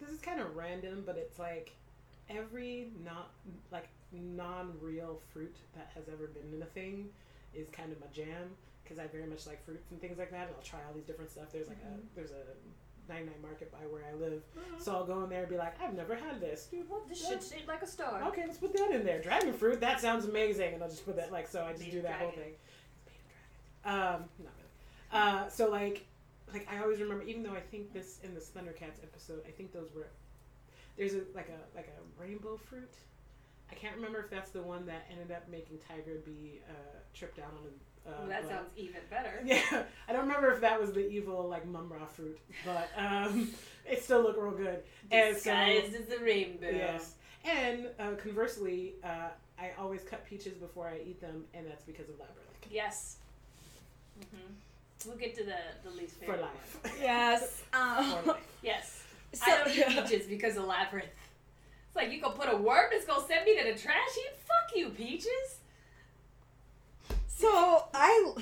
This 0.00 0.10
is 0.10 0.20
kind 0.20 0.40
of 0.40 0.56
random, 0.56 1.02
but 1.04 1.16
it's 1.16 1.38
like 1.38 1.72
every 2.28 2.90
not 3.04 3.30
like 3.70 3.88
non-real 4.12 5.20
fruit 5.32 5.56
that 5.74 5.90
has 5.94 6.08
ever 6.08 6.28
been 6.28 6.54
in 6.54 6.62
a 6.62 6.66
thing 6.66 7.08
is 7.54 7.68
kind 7.70 7.92
of 7.92 8.00
my 8.00 8.06
jam 8.12 8.50
because 8.82 8.98
I 8.98 9.06
very 9.06 9.26
much 9.26 9.46
like 9.46 9.64
fruits 9.64 9.90
and 9.90 10.00
things 10.00 10.18
like 10.18 10.30
that, 10.30 10.46
and 10.48 10.56
I'll 10.56 10.62
try 10.62 10.80
all 10.86 10.94
these 10.94 11.04
different 11.04 11.30
stuff. 11.30 11.52
There's 11.52 11.68
like 11.68 11.78
a 11.78 12.16
there's 12.16 12.30
a 12.30 12.42
99 13.08 13.34
market 13.42 13.72
by 13.72 13.78
where 13.90 14.02
I 14.10 14.14
live, 14.14 14.42
so 14.78 14.92
I'll 14.92 15.04
go 15.04 15.22
in 15.24 15.30
there 15.30 15.40
and 15.40 15.48
be 15.48 15.56
like, 15.56 15.80
I've 15.82 15.94
never 15.94 16.14
had 16.14 16.40
this, 16.40 16.66
dude. 16.70 16.88
What 16.88 17.08
This 17.08 17.26
shit's 17.26 17.50
shaped 17.50 17.68
like 17.68 17.82
a 17.82 17.86
star. 17.86 18.22
Okay, 18.28 18.44
let's 18.46 18.58
put 18.58 18.72
that 18.76 18.90
in 18.92 19.04
there. 19.04 19.20
Dragon 19.20 19.52
fruit, 19.52 19.80
that 19.80 20.00
sounds 20.00 20.24
amazing, 20.24 20.74
and 20.74 20.82
I'll 20.82 20.88
just 20.88 21.04
put 21.04 21.16
that 21.16 21.32
like 21.32 21.48
so. 21.48 21.64
I 21.64 21.72
just 21.72 21.90
do 21.90 22.02
that 22.02 22.20
whole 22.20 22.30
thing. 22.30 22.52
Made 23.06 23.14
of 23.14 23.84
dragons. 23.84 24.22
Um, 24.22 24.44
not 24.44 24.52
really. 24.56 25.44
Uh, 25.44 25.48
so 25.48 25.70
like, 25.70 26.06
like 26.52 26.68
I 26.72 26.82
always 26.82 27.00
remember, 27.00 27.24
even 27.24 27.42
though 27.42 27.52
I 27.54 27.60
think 27.60 27.92
this 27.92 28.18
in 28.22 28.34
this 28.34 28.50
Thundercats 28.54 29.02
episode, 29.02 29.42
I 29.46 29.50
think 29.50 29.72
those 29.72 29.90
were 29.94 30.08
there's 30.96 31.14
a 31.14 31.22
like 31.34 31.48
a 31.48 31.76
like 31.76 31.88
a 31.88 32.22
rainbow 32.22 32.56
fruit. 32.56 32.92
I 33.70 33.74
can't 33.74 33.94
remember 33.94 34.18
if 34.20 34.30
that's 34.30 34.50
the 34.50 34.62
one 34.62 34.84
that 34.86 35.06
ended 35.12 35.30
up 35.34 35.48
making 35.48 35.78
Tygra 35.78 36.24
be 36.24 36.60
uh, 36.68 36.72
tripped 37.14 37.38
out 37.38 37.52
on 37.52 37.66
a. 37.66 38.10
Uh, 38.10 38.18
Well, 38.20 38.28
that 38.28 38.42
but- 38.42 38.50
sounds 38.50 38.70
even 38.76 39.00
better. 39.10 39.40
yeah, 39.44 39.84
I 40.08 40.12
don't 40.12 40.22
remember 40.22 40.50
if 40.50 40.60
that 40.62 40.80
was 40.80 40.92
the 40.92 41.08
evil 41.08 41.46
like 41.48 41.66
Mumm-Ra 41.66 42.06
fruit, 42.06 42.38
but 42.64 42.88
um, 42.96 43.50
it 43.88 44.02
still 44.02 44.22
looked 44.22 44.38
real 44.40 44.50
good. 44.52 44.82
So- 45.10 45.32
Disguised 45.34 45.94
as 45.94 46.10
a 46.10 46.22
rainbow. 46.24 46.70
Yes. 46.70 47.14
And 47.44 47.88
uh, 48.00 48.12
conversely, 48.22 48.94
uh, 49.04 49.28
I 49.58 49.70
always 49.78 50.02
cut 50.02 50.26
peaches 50.26 50.54
before 50.54 50.88
I 50.88 50.98
eat 51.06 51.20
them, 51.20 51.44
and 51.54 51.66
that's 51.66 51.84
because 51.84 52.08
of 52.08 52.18
labyrinth 52.18 52.66
Yes. 52.70 53.16
hmm 54.30 54.52
We'll 55.06 55.16
get 55.16 55.34
to 55.38 55.44
the 55.44 55.56
the 55.82 55.90
least 55.90 56.14
for 56.14 56.20
favorite. 56.20 56.42
life. 56.42 56.78
one. 56.82 56.92
Yes. 57.00 57.62
Um, 57.72 58.04
For 58.22 58.28
life. 58.32 58.46
Yes. 58.62 59.02
so, 59.32 59.44
I 59.50 59.58
don't 59.64 59.68
eat 59.76 59.86
peaches 59.88 60.26
because 60.26 60.56
of 60.56 60.64
labyrinth. 60.64 61.08
It's 61.88 61.96
like 61.96 62.10
you 62.12 62.20
gonna 62.20 62.36
put 62.36 62.52
a 62.52 62.56
worm 62.56 62.86
that's 62.92 63.06
gonna 63.06 63.26
send 63.26 63.44
me 63.44 63.56
to 63.58 63.64
the 63.72 63.78
trash 63.78 64.14
heap? 64.14 64.32
Fuck 64.46 64.76
you, 64.76 64.90
peaches. 64.90 65.58
So 67.26 67.84
I, 67.94 68.32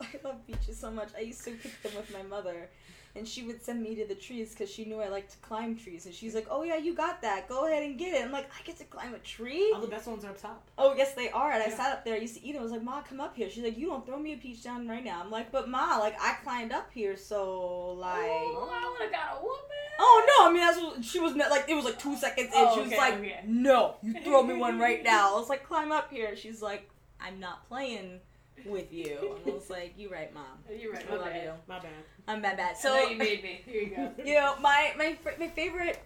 I 0.00 0.06
love 0.22 0.46
beaches 0.46 0.73
so 0.84 0.90
much. 0.90 1.08
I 1.16 1.22
used 1.22 1.42
to 1.44 1.52
pick 1.52 1.82
them 1.82 1.92
with 1.96 2.12
my 2.12 2.22
mother, 2.22 2.68
and 3.16 3.26
she 3.26 3.42
would 3.46 3.64
send 3.64 3.82
me 3.82 3.94
to 3.94 4.04
the 4.06 4.14
trees 4.14 4.50
because 4.50 4.70
she 4.70 4.84
knew 4.84 5.00
I 5.00 5.08
liked 5.08 5.30
to 5.32 5.38
climb 5.38 5.76
trees. 5.76 6.04
And 6.04 6.14
she's 6.14 6.34
like, 6.34 6.46
"Oh 6.50 6.62
yeah, 6.62 6.76
you 6.76 6.94
got 6.94 7.22
that. 7.22 7.48
Go 7.48 7.66
ahead 7.66 7.82
and 7.82 7.98
get 7.98 8.12
it." 8.14 8.22
I'm 8.22 8.32
like, 8.32 8.50
"I 8.58 8.62
get 8.64 8.76
to 8.78 8.84
climb 8.84 9.14
a 9.14 9.18
tree." 9.20 9.72
All 9.74 9.80
the 9.80 9.94
best 9.96 10.06
ones 10.06 10.24
are 10.24 10.30
up 10.30 10.40
top. 10.40 10.62
Oh 10.76 10.94
yes, 10.94 11.14
they 11.14 11.30
are. 11.30 11.52
And 11.52 11.62
I 11.62 11.70
sat 11.70 11.90
up 11.94 12.04
there. 12.04 12.16
I 12.16 12.18
used 12.18 12.36
to 12.36 12.44
eat 12.44 12.52
them. 12.52 12.60
I 12.60 12.64
was 12.64 12.72
like, 12.72 12.82
"Ma, 12.82 13.00
come 13.00 13.20
up 13.20 13.34
here." 13.34 13.48
She's 13.48 13.64
like, 13.64 13.78
"You 13.78 13.86
don't 13.88 14.04
throw 14.04 14.18
me 14.18 14.34
a 14.34 14.36
peach 14.36 14.62
down 14.62 14.86
right 14.86 15.04
now." 15.04 15.22
I'm 15.24 15.30
like, 15.30 15.50
"But 15.50 15.70
ma, 15.70 15.96
like 15.98 16.16
I 16.20 16.34
climbed 16.44 16.72
up 16.72 16.90
here, 16.92 17.16
so 17.16 17.92
like." 17.92 18.18
oh, 18.20 18.68
I 18.70 18.90
would 18.90 19.02
have 19.06 19.12
got 19.12 19.36
a 19.36 19.42
whooping. 19.42 19.92
Oh 19.98 20.16
no! 20.30 20.48
I 20.48 20.52
mean, 20.52 20.62
that's 20.66 20.78
what 20.78 21.02
she 21.02 21.18
was. 21.20 21.34
Like 21.34 21.64
it 21.66 21.74
was 21.74 21.86
like 21.86 21.98
two 21.98 22.16
seconds 22.16 22.48
in. 22.48 22.52
Oh, 22.56 22.74
she 22.74 22.80
was 22.80 22.88
okay, 22.88 22.98
like, 22.98 23.14
okay. 23.14 23.40
"No, 23.46 23.94
you 24.02 24.12
throw 24.22 24.42
me 24.42 24.54
one 24.54 24.78
right 24.78 25.02
now." 25.14 25.34
I 25.34 25.38
was 25.40 25.48
like, 25.48 25.66
"Climb 25.66 25.92
up 25.92 26.10
here." 26.10 26.36
She's 26.36 26.60
like, 26.60 26.90
"I'm 27.20 27.40
not 27.40 27.66
playing 27.68 28.20
with 28.64 28.92
you." 28.92 29.36
And 29.44 29.52
I 29.52 29.54
was 29.54 29.70
like, 29.70 29.94
"You 29.96 30.10
right, 30.10 30.32
mom. 30.32 30.44
You're 30.78 30.92
right. 30.92 31.04
I 31.10 31.14
love 31.14 31.24
bad. 31.24 31.44
you. 31.44 31.52
My 31.66 31.78
bad. 31.78 31.90
I'm 32.28 32.42
bad, 32.42 32.56
bad." 32.56 32.76
So 32.76 33.08
you 33.08 33.16
made 33.16 33.42
me. 33.42 33.60
Here 33.64 33.82
you 33.82 33.96
go. 33.96 34.10
you 34.24 34.34
know, 34.34 34.56
my 34.60 34.92
my 34.96 35.16
my 35.38 35.48
favorite 35.48 36.02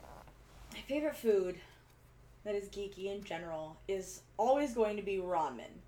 my 0.72 0.80
favorite 0.80 1.16
food 1.16 1.56
that 2.44 2.54
is 2.54 2.68
geeky 2.68 3.14
in 3.14 3.22
general 3.24 3.76
is 3.88 4.22
always 4.36 4.74
going 4.74 4.96
to 4.96 5.02
be 5.02 5.18
ramen. 5.18 5.82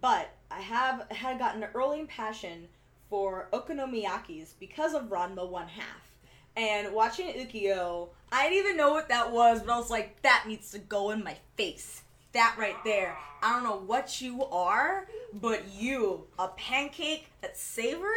But 0.00 0.30
I 0.50 0.60
have 0.60 1.10
had 1.10 1.38
gotten 1.38 1.62
an 1.62 1.70
early 1.74 2.04
passion 2.04 2.68
for 3.10 3.48
okonomiyakis 3.52 4.54
because 4.58 4.94
of 4.94 5.04
Ranma 5.04 5.48
One 5.48 5.68
Half. 5.68 6.10
And 6.56 6.92
watching 6.94 7.28
Ukyo, 7.28 8.08
I 8.30 8.48
didn't 8.48 8.64
even 8.64 8.76
know 8.76 8.92
what 8.92 9.08
that 9.08 9.32
was, 9.32 9.60
but 9.60 9.72
I 9.72 9.78
was 9.78 9.90
like, 9.90 10.20
that 10.22 10.44
needs 10.46 10.70
to 10.70 10.78
go 10.78 11.10
in 11.10 11.24
my 11.24 11.36
face. 11.56 12.02
That 12.32 12.56
right 12.58 12.76
there. 12.84 13.16
I 13.42 13.52
don't 13.52 13.64
know 13.64 13.82
what 13.86 14.20
you 14.20 14.44
are, 14.46 15.06
but 15.34 15.68
you, 15.74 16.26
a 16.38 16.48
pancake 16.48 17.26
that's 17.40 17.60
savory, 17.60 18.12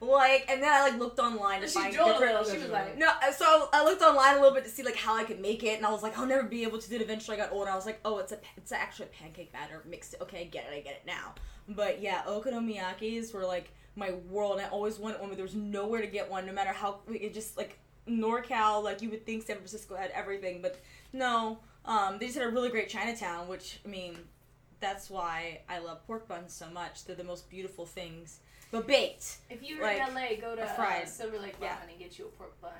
like. 0.00 0.46
And 0.48 0.62
then 0.62 0.72
I 0.72 0.82
like 0.88 0.98
looked 0.98 1.18
online 1.18 1.60
to 1.60 1.68
She 1.68 1.74
find 1.74 1.92
different. 1.92 2.20
little. 2.20 2.44
She 2.44 2.58
was 2.58 2.70
like, 2.70 2.96
No, 2.96 3.10
so 3.36 3.68
I 3.72 3.84
looked 3.84 4.02
online 4.02 4.36
a 4.36 4.40
little 4.40 4.54
bit 4.54 4.64
to 4.64 4.70
see 4.70 4.82
like 4.82 4.96
how 4.96 5.14
I 5.16 5.24
could 5.24 5.40
make 5.40 5.62
it, 5.62 5.76
and 5.76 5.86
I 5.86 5.90
was 5.90 6.02
like, 6.02 6.18
I'll 6.18 6.26
never 6.26 6.42
be 6.44 6.62
able 6.62 6.78
to 6.78 6.88
do 6.88 6.96
it. 6.96 7.02
Eventually, 7.02 7.36
I 7.36 7.40
got 7.40 7.52
older. 7.52 7.66
And 7.66 7.72
I 7.72 7.76
was 7.76 7.86
like, 7.86 8.00
oh, 8.04 8.18
it's 8.18 8.32
a 8.32 8.38
it's 8.56 8.72
actually 8.72 9.06
a 9.06 9.22
pancake 9.22 9.52
batter 9.52 9.82
mixed. 9.88 10.14
Okay, 10.22 10.40
I 10.40 10.44
get 10.44 10.66
it. 10.70 10.74
I 10.74 10.80
get 10.80 10.94
it 10.94 11.02
now. 11.06 11.34
But 11.68 12.00
yeah, 12.00 12.22
okonomiyakis 12.26 13.32
were 13.34 13.44
like 13.44 13.72
my 13.96 14.12
world. 14.30 14.56
And 14.56 14.62
I 14.66 14.68
always 14.70 14.98
wanted 14.98 15.20
one, 15.20 15.28
but 15.28 15.36
there 15.36 15.44
was 15.44 15.54
nowhere 15.54 16.00
to 16.00 16.06
get 16.06 16.30
one. 16.30 16.46
No 16.46 16.52
matter 16.52 16.72
how 16.72 17.00
it 17.08 17.34
just 17.34 17.56
like 17.56 17.78
NorCal, 18.08 18.82
like 18.82 19.02
you 19.02 19.10
would 19.10 19.26
think 19.26 19.46
San 19.46 19.56
Francisco 19.56 19.96
had 19.96 20.10
everything, 20.12 20.62
but 20.62 20.80
no. 21.12 21.58
Um, 21.86 22.16
they 22.18 22.26
just 22.26 22.38
had 22.38 22.46
a 22.46 22.50
really 22.50 22.70
great 22.70 22.88
Chinatown, 22.88 23.46
which 23.46 23.80
I 23.84 23.88
mean, 23.88 24.16
that's 24.84 25.08
why 25.08 25.60
I 25.66 25.78
love 25.78 26.06
pork 26.06 26.28
buns 26.28 26.52
so 26.52 26.66
much. 26.68 27.04
They're 27.06 27.16
the 27.16 27.24
most 27.24 27.48
beautiful 27.48 27.86
things. 27.86 28.40
But 28.70 28.86
baked. 28.86 29.38
if 29.48 29.62
you're 29.62 29.80
Like, 29.82 29.96
in 30.06 30.14
LA, 30.14 30.34
go 30.40 30.54
to 30.54 30.62
uh. 30.62 31.06
Silver 31.06 31.38
Lake 31.38 31.56
Yeah. 31.60 31.76
And 31.88 31.98
get 31.98 32.18
you 32.18 32.26
a 32.26 32.28
pork 32.28 32.60
bun. 32.60 32.72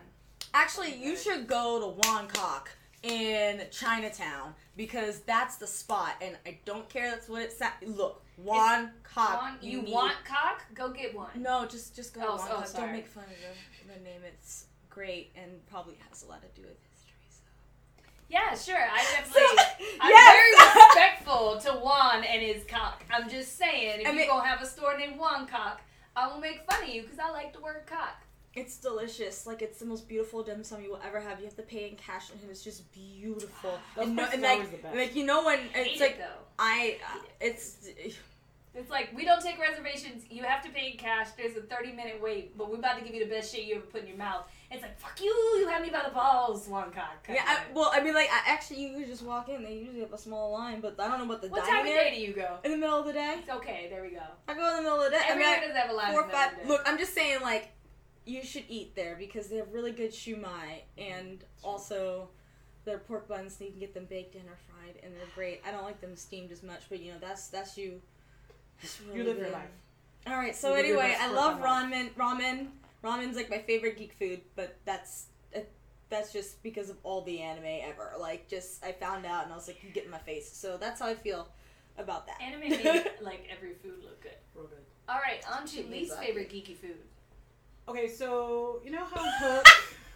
Actually, 0.52 0.94
you 0.96 1.16
should 1.16 1.46
go 1.46 1.80
to 1.80 1.86
Won 2.08 2.26
Kok 2.28 2.68
in 3.02 3.62
Chinatown 3.70 4.54
because 4.76 5.20
that's 5.20 5.56
the 5.56 5.66
spot, 5.66 6.16
and 6.20 6.36
I 6.46 6.58
don't 6.66 6.88
care 6.90 7.10
that's 7.10 7.28
what 7.28 7.42
it 7.42 7.52
sa- 7.52 7.70
Look, 7.86 8.22
Won 8.36 8.90
Kok. 9.02 9.42
Want, 9.42 9.62
you 9.62 9.82
need- 9.82 9.92
want 9.94 10.16
cock? 10.26 10.62
Go 10.74 10.90
get 10.90 11.14
one. 11.14 11.30
No, 11.36 11.64
just 11.66 11.96
just 11.96 12.12
go 12.12 12.20
Oh, 12.22 12.36
oh, 12.50 12.64
don't 12.76 12.92
make 12.92 13.06
fun 13.06 13.24
of 13.24 13.30
the, 13.30 13.94
the 13.94 14.00
name. 14.04 14.20
It's 14.26 14.66
great 14.90 15.32
and 15.36 15.64
probably 15.66 15.96
has 16.10 16.22
a 16.22 16.26
lot 16.26 16.42
to 16.42 16.60
do 16.60 16.66
with. 16.68 16.76
Yeah, 18.34 18.52
sure. 18.56 18.76
I 18.76 18.98
definitely. 18.98 19.96
I'm 20.00 20.10
Yes! 20.10 20.34
very 20.34 21.06
respectful 21.06 21.60
to 21.60 21.78
Juan 21.78 22.24
and 22.24 22.42
his 22.42 22.64
cock. 22.64 23.04
I'm 23.08 23.28
just 23.30 23.56
saying, 23.56 24.00
if 24.00 24.08
I 24.08 24.12
mean- 24.12 24.26
gonna 24.26 24.44
have 24.44 24.60
a 24.60 24.66
store 24.66 24.98
named 24.98 25.16
Juan 25.20 25.46
Cock, 25.46 25.80
I 26.16 26.26
will 26.26 26.40
make 26.40 26.68
fun 26.68 26.82
of 26.82 26.88
you 26.88 27.02
because 27.02 27.20
I 27.20 27.30
like 27.30 27.52
the 27.52 27.60
word 27.60 27.84
cock. 27.86 28.16
It's 28.54 28.76
delicious. 28.76 29.46
Like 29.46 29.62
it's 29.62 29.78
the 29.78 29.84
most 29.86 30.08
beautiful 30.08 30.42
dim 30.42 30.64
sum 30.64 30.82
you 30.82 30.90
will 30.90 31.00
ever 31.06 31.20
have. 31.20 31.38
You 31.38 31.44
have 31.44 31.56
to 31.56 31.62
pay 31.62 31.88
in 31.88 31.94
cash, 31.96 32.30
and 32.30 32.50
it's 32.50 32.62
just 32.64 32.82
beautiful. 32.92 33.78
And, 34.00 34.16
no, 34.16 34.24
and 34.32 34.42
like, 34.42 34.70
the 34.70 34.78
best. 34.78 34.96
like 34.96 35.14
you 35.14 35.24
know 35.26 35.44
when 35.44 35.60
it's 35.72 36.00
it 36.00 36.04
like 36.04 36.18
though. 36.18 36.42
I, 36.58 36.98
uh, 37.14 37.18
it's 37.40 37.88
It's 38.74 38.90
like 38.90 39.10
we 39.14 39.24
don't 39.24 39.40
take 39.40 39.58
reservations. 39.60 40.24
You 40.30 40.42
have 40.42 40.62
to 40.64 40.70
pay 40.70 40.90
in 40.90 40.98
cash. 40.98 41.28
There's 41.36 41.56
a 41.56 41.60
30 41.60 41.92
minute 41.92 42.20
wait, 42.20 42.58
but 42.58 42.68
we're 42.68 42.78
about 42.78 42.98
to 42.98 43.04
give 43.04 43.14
you 43.14 43.24
the 43.24 43.30
best 43.30 43.54
shit 43.54 43.64
you 43.64 43.76
ever 43.76 43.84
put 43.84 44.02
in 44.02 44.08
your 44.08 44.16
mouth. 44.16 44.46
It's 44.70 44.82
like 44.82 44.98
fuck 44.98 45.20
you. 45.20 45.30
You 45.60 45.68
have 45.68 45.82
me 45.82 45.90
by 45.90 46.02
the 46.04 46.12
balls, 46.12 46.66
Juan 46.66 46.90
Cock. 46.90 47.26
Yeah, 47.28 47.44
I, 47.46 47.60
well, 47.72 47.90
I 47.92 48.02
mean, 48.02 48.14
like, 48.14 48.28
I, 48.32 48.52
actually, 48.52 48.82
you 48.82 49.06
just 49.06 49.22
walk 49.22 49.48
in. 49.48 49.62
They 49.62 49.74
usually 49.74 50.00
have 50.00 50.12
a 50.12 50.18
small 50.18 50.52
line, 50.52 50.80
but 50.80 50.98
I 50.98 51.06
don't 51.06 51.18
know 51.18 51.24
about 51.24 51.42
the 51.42 51.48
what 51.48 51.64
time 51.64 51.80
of 51.80 51.86
day 51.86 52.12
do 52.16 52.20
you 52.20 52.32
go? 52.32 52.58
In 52.64 52.72
the 52.72 52.76
middle 52.76 52.98
of 52.98 53.06
the 53.06 53.12
day, 53.12 53.36
It's 53.38 53.48
okay. 53.48 53.86
There 53.88 54.02
we 54.02 54.10
go. 54.10 54.22
I 54.48 54.54
go 54.54 54.68
in 54.70 54.76
the 54.76 54.82
middle 54.82 54.98
of 55.00 55.04
the 55.04 55.10
day. 55.10 55.22
I 55.24 55.36
mean, 55.36 55.60
does 55.60 55.76
have 55.76 55.90
a 55.90 55.92
line. 55.92 56.12
four 56.12 56.22
in 56.22 56.26
the 56.28 56.32
five. 56.32 56.50
middle 56.56 56.62
of 56.62 56.68
the 56.68 56.68
day. 56.68 56.68
Look, 56.68 56.82
I'm 56.86 56.98
just 56.98 57.14
saying, 57.14 57.40
like, 57.42 57.70
you 58.26 58.42
should 58.42 58.64
eat 58.68 58.96
there 58.96 59.14
because 59.16 59.46
they 59.48 59.56
have 59.56 59.72
really 59.72 59.92
good 59.92 60.10
shumai, 60.10 60.82
and 60.98 61.44
also 61.62 62.30
their 62.84 62.98
pork 62.98 63.28
buns. 63.28 63.56
You 63.60 63.70
can 63.70 63.78
get 63.78 63.94
them 63.94 64.06
baked 64.06 64.34
in 64.34 64.42
or 64.42 64.58
fried, 64.68 64.96
and 65.04 65.14
they're 65.14 65.22
great. 65.34 65.62
I 65.66 65.70
don't 65.70 65.84
like 65.84 66.00
them 66.00 66.16
steamed 66.16 66.50
as 66.50 66.62
much, 66.62 66.82
but 66.88 67.00
you 67.00 67.12
know, 67.12 67.18
that's 67.20 67.48
that's 67.48 67.78
you. 67.78 68.00
That's 68.84 69.00
really 69.00 69.18
You 69.18 69.24
live 69.24 69.38
your 69.38 69.50
life. 69.50 69.70
All 70.26 70.36
right, 70.36 70.54
so 70.54 70.74
You 70.74 70.80
anyway, 70.80 71.16
I 71.18 71.30
love 71.32 71.60
bun 71.60 71.90
ramen. 71.90 72.10
Ramen, 72.14 72.66
ramen's 73.02 73.36
like 73.36 73.50
my 73.50 73.58
favorite 73.58 73.96
geek 73.96 74.12
food, 74.12 74.40
but 74.56 74.76
that's 74.84 75.26
uh, 75.56 75.60
that's 76.08 76.32
just 76.32 76.62
because 76.62 76.90
of 76.90 76.96
all 77.02 77.22
the 77.22 77.40
anime 77.40 77.80
ever. 77.82 78.12
Like, 78.18 78.48
just 78.48 78.84
I 78.84 78.92
found 78.92 79.26
out 79.26 79.44
and 79.44 79.52
I 79.52 79.56
was 79.56 79.66
like, 79.66 79.82
you 79.82 79.90
get 79.90 80.04
in 80.04 80.10
my 80.10 80.18
face. 80.18 80.50
So 80.54 80.76
that's 80.76 81.00
how 81.00 81.08
I 81.08 81.14
feel 81.14 81.48
about 81.98 82.26
that. 82.26 82.40
Anime 82.42 82.60
made 82.70 83.10
like 83.20 83.48
every 83.50 83.74
food 83.74 84.02
look 84.02 84.20
good. 84.22 84.32
Real 84.54 84.66
good. 84.66 84.78
All 85.08 85.18
right, 85.18 85.42
on 85.50 85.66
to 85.66 85.76
least 85.76 86.12
exactly. 86.12 86.26
favorite 86.26 86.50
geeky 86.50 86.76
food. 86.76 86.98
Okay, 87.88 88.08
so 88.08 88.80
you 88.84 88.90
know 88.90 89.04
how 89.04 89.22
Hook, 89.38 89.66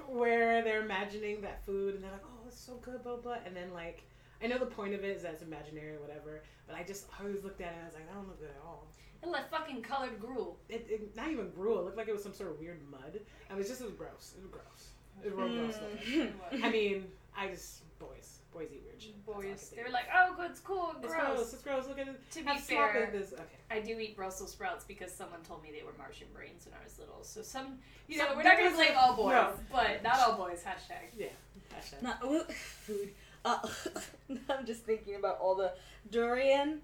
where 0.09 0.63
they're 0.63 0.83
imagining 0.83 1.41
that 1.43 1.65
food 1.65 1.95
and 1.95 2.05
they're 2.05 2.13
like, 2.13 2.25
oh, 2.25 2.47
it's 2.47 2.59
so 2.59 2.75
good, 2.77 3.03
blah 3.03 3.17
blah, 3.17 3.37
and 3.45 3.55
then 3.55 3.73
like, 3.75 4.03
I 4.43 4.47
know 4.47 4.59
the 4.59 4.67
point 4.67 4.95
of 4.95 5.03
it 5.05 5.17
is 5.17 5.23
that 5.23 5.33
it's 5.35 5.43
imaginary 5.43 5.95
or 5.97 6.01
whatever, 6.01 6.43
but 6.67 6.77
I 6.77 6.83
just 6.85 7.07
always 7.19 7.43
looked 7.43 7.61
at 7.61 7.69
it 7.69 7.75
and 7.75 7.83
I 7.83 7.87
was 7.87 7.95
like, 7.95 8.07
that 8.07 8.15
don't 8.15 8.29
look 8.29 8.39
good 8.41 8.51
at 8.51 8.63
all. 8.65 8.87
It 9.23 9.27
looked 9.27 9.39
like 9.39 9.51
fucking 9.51 9.83
colored 9.83 10.21
gruel. 10.21 10.59
It, 10.69 10.87
it 10.89 11.17
not 11.17 11.29
even 11.31 11.51
gruel. 11.51 11.81
It 11.81 11.85
looked 11.87 11.97
like 11.97 12.07
it 12.09 12.13
was 12.13 12.23
some 12.23 12.33
sort 12.35 12.51
of 12.51 12.61
weird 12.61 12.81
mud. 12.91 13.19
I 13.51 13.55
was 13.57 13.67
just 13.69 13.81
it 13.81 13.85
was 13.85 13.95
gross. 13.95 14.35
It 14.37 14.43
was 14.43 14.51
gross. 14.51 14.91
It 15.25 15.35
was 15.35 15.51
real 15.51 15.65
gross. 15.67 15.75
looking. 15.83 16.33
Mm. 16.53 16.65
I 16.65 16.71
mean, 16.71 17.07
I 17.37 17.49
just 17.49 17.83
boys, 17.99 18.39
boys 18.53 18.69
eat 18.73 18.83
weird 18.87 19.03
shit. 19.03 19.15
That's 19.17 19.29
all 19.35 19.41
I 19.41 19.43
can 19.43 19.51
Boys, 19.55 19.73
they 19.75 19.83
were 19.83 19.91
like, 19.91 20.07
"Oh, 20.15 20.35
good, 20.37 20.51
it's 20.53 20.61
cool, 20.61 20.95
it's 21.03 21.13
gross." 21.13 21.35
gross. 21.37 21.53
It's 21.53 21.63
gross. 21.63 21.89
Look 21.89 21.99
at 21.99 22.07
it. 22.07 22.31
To 22.31 22.39
be 22.39 22.45
Have 22.47 22.61
small 22.63 22.89
fair, 22.93 23.11
this- 23.13 23.33
Okay. 23.33 23.43
I 23.73 23.81
do 23.81 23.99
eat 23.99 24.15
Brussels 24.17 24.53
sprouts 24.53 24.85
because 24.85 25.13
someone 25.13 25.41
told 25.43 25.65
me 25.65 25.71
they 25.77 25.85
were 25.85 25.95
Martian 25.99 26.29
brains 26.33 26.65
when 26.67 26.75
I 26.81 26.85
was 26.85 26.97
little. 27.01 27.23
So 27.25 27.43
some, 27.43 27.79
you 28.07 28.19
So 28.19 28.25
know, 28.27 28.37
we're 28.37 28.45
not 28.45 28.57
gonna 28.57 28.71
blame 28.77 28.93
all 28.97 29.17
boys, 29.17 29.33
no. 29.33 29.53
but 29.73 30.03
not 30.05 30.21
all 30.21 30.37
boys. 30.37 30.63
Hashtag. 30.65 31.11
Yeah. 31.19 31.27
Hashtag. 31.75 32.03
Not 32.03 32.23
ooh, 32.25 32.45
food. 32.87 33.11
Uh, 33.45 33.59
I'm 34.51 34.67
just 34.67 34.85
thinking 34.85 35.15
about 35.17 35.39
all 35.41 35.55
the 35.55 35.73
durian. 36.11 36.81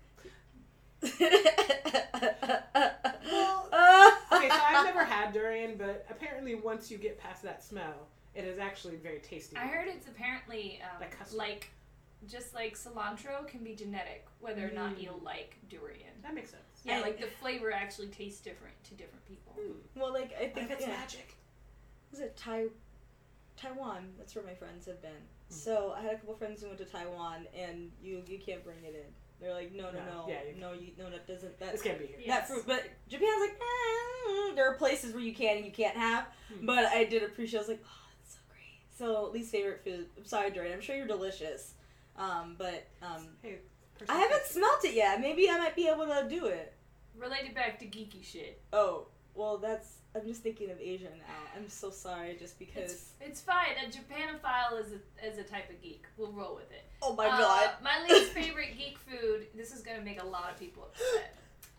Well, 3.31 3.69
Uh, 3.73 4.11
okay, 4.33 4.49
so 4.49 4.55
I've 4.63 4.85
never 4.85 5.05
had 5.05 5.33
durian, 5.33 5.77
but 5.77 6.07
apparently 6.11 6.55
once 6.55 6.91
you 6.91 6.99
get 6.99 7.19
past 7.19 7.43
that 7.43 7.63
smell, 7.63 8.09
it 8.35 8.45
is 8.45 8.59
actually 8.59 8.97
very 8.97 9.19
tasty. 9.19 9.57
I 9.57 9.67
heard 9.67 9.89
it's 9.89 10.07
apparently 10.07 10.81
um, 10.83 11.07
Like 11.37 11.71
just 12.29 12.55
like 12.55 12.77
cilantro 12.77 13.47
can 13.47 13.63
be 13.65 13.75
genetic, 13.75 14.27
whether 14.41 14.67
or 14.67 14.71
not 14.71 14.97
Mm. 14.97 15.03
you'll 15.03 15.21
like 15.25 15.57
durian. 15.69 16.13
that 16.23 16.35
makes 16.35 16.51
sense. 16.51 16.63
Yeah, 16.85 17.01
like 17.01 17.19
the 17.21 17.27
flavor 17.41 17.73
actually 17.73 18.09
tastes 18.09 18.41
different 18.41 18.75
to 18.85 18.95
different 18.95 19.25
people. 19.27 19.53
Hmm. 19.59 20.01
well, 20.01 20.13
like 20.13 20.33
I 20.41 20.49
think 20.49 20.71
if 20.71 20.79
it's 20.79 20.87
yeah. 20.87 20.97
magic? 20.99 21.37
Is 22.13 22.21
it 22.21 22.37
Tai 22.37 22.67
Taiwan? 23.57 24.13
That's 24.19 24.35
where 24.35 24.45
my 24.45 24.55
friends 24.55 24.87
have 24.87 25.03
been. 25.03 25.11
Hmm. 25.49 25.55
So 25.55 25.95
I 25.97 26.03
had 26.03 26.15
a 26.15 26.17
couple 26.17 26.35
friends 26.35 26.63
who 26.63 26.69
went 26.69 26.79
to 26.79 26.85
Taiwan, 26.85 27.47
and 27.57 27.91
you 28.03 28.23
you 28.27 28.39
can't 28.39 28.65
bring 28.65 28.79
it 28.85 28.95
in. 28.95 29.13
They're 29.41 29.53
like, 29.53 29.75
no, 29.75 29.85
no, 29.91 29.99
No, 29.99 30.05
no, 30.05 30.25
yeah, 30.29 30.39
you 30.55 30.61
no, 30.61 30.73
you, 30.73 30.93
no, 30.97 31.11
that 31.11 31.27
doesn't. 31.27 31.59
That 31.59 31.73
This 31.73 31.83
can't 31.83 31.99
be 31.99 32.07
here. 32.07 32.17
Yeah. 32.19 32.37
that 32.37 32.49
fruit. 32.49 32.65
But 32.67 32.85
Japan's 33.09 33.41
like, 33.41 33.51
eh, 33.61 34.55
there 34.55 34.71
are 34.71 34.75
places 34.77 35.13
where 35.13 35.23
you 35.23 35.35
can 35.35 35.57
and 35.57 35.67
you 35.67 35.73
can't 35.73 35.97
have. 35.97 36.27
Hmm. 36.49 36.65
But 36.65 36.87
I 36.87 37.05
did 37.05 37.23
appreciate. 37.23 37.59
I 37.59 37.63
was 37.63 37.69
like, 37.69 37.85
oh, 37.85 38.09
that's 38.21 38.35
so 38.35 38.41
great. 38.49 39.25
So 39.27 39.31
least 39.33 39.51
favorite 39.51 39.83
food. 39.85 40.07
I'm 40.17 40.25
sorry, 40.25 40.51
durian. 40.51 40.73
I'm 40.73 40.81
sure 40.81 40.97
you're 40.97 41.07
delicious. 41.07 41.75
Um, 42.17 42.55
but 42.59 42.87
um, 43.03 43.27
Hey, 43.43 43.59
I 44.09 44.19
haven't 44.19 44.45
smelt 44.47 44.85
it 44.85 44.95
yet. 44.95 45.21
Maybe 45.21 45.51
I 45.51 45.59
might 45.59 45.77
be 45.77 45.89
able 45.89 46.07
to 46.07 46.27
do 46.29 46.47
it. 46.47 46.73
Related 47.17 47.55
back 47.55 47.79
to 47.81 47.87
geeky 47.87 48.25
shit. 48.25 48.63
Oh, 48.73 49.09
well, 49.35 49.59
that's. 49.59 49.99
I'm 50.17 50.25
just 50.27 50.43
thinking 50.43 50.71
of 50.71 50.79
Asia 50.81 51.09
now. 51.17 51.35
I'm 51.57 51.69
so 51.69 51.91
sorry, 51.91 52.37
just 52.39 52.59
because. 52.59 52.93
It's, 52.93 53.11
it's 53.21 53.41
fine. 53.41 53.75
A 53.85 53.89
Japanophile 53.89 54.81
is 54.81 54.93
a, 54.93 55.27
is 55.27 55.39
a 55.39 55.43
type 55.43 55.69
of 55.71 55.81
geek. 55.83 56.05
We'll 56.17 56.31
roll 56.33 56.55
with 56.55 56.71
it. 56.71 56.85
oh 57.03 57.15
my 57.17 57.27
Uh, 57.27 57.39
god. 57.39 57.71
my 57.83 58.05
least 58.09 58.31
favorite 58.33 58.77
geek 58.79 58.99
food. 58.99 59.47
This 59.57 59.73
is 59.75 59.83
gonna 59.83 60.03
make 60.03 60.23
a 60.23 60.27
lot 60.27 60.51
of 60.53 60.59
people 60.59 60.85
upset, 60.93 61.37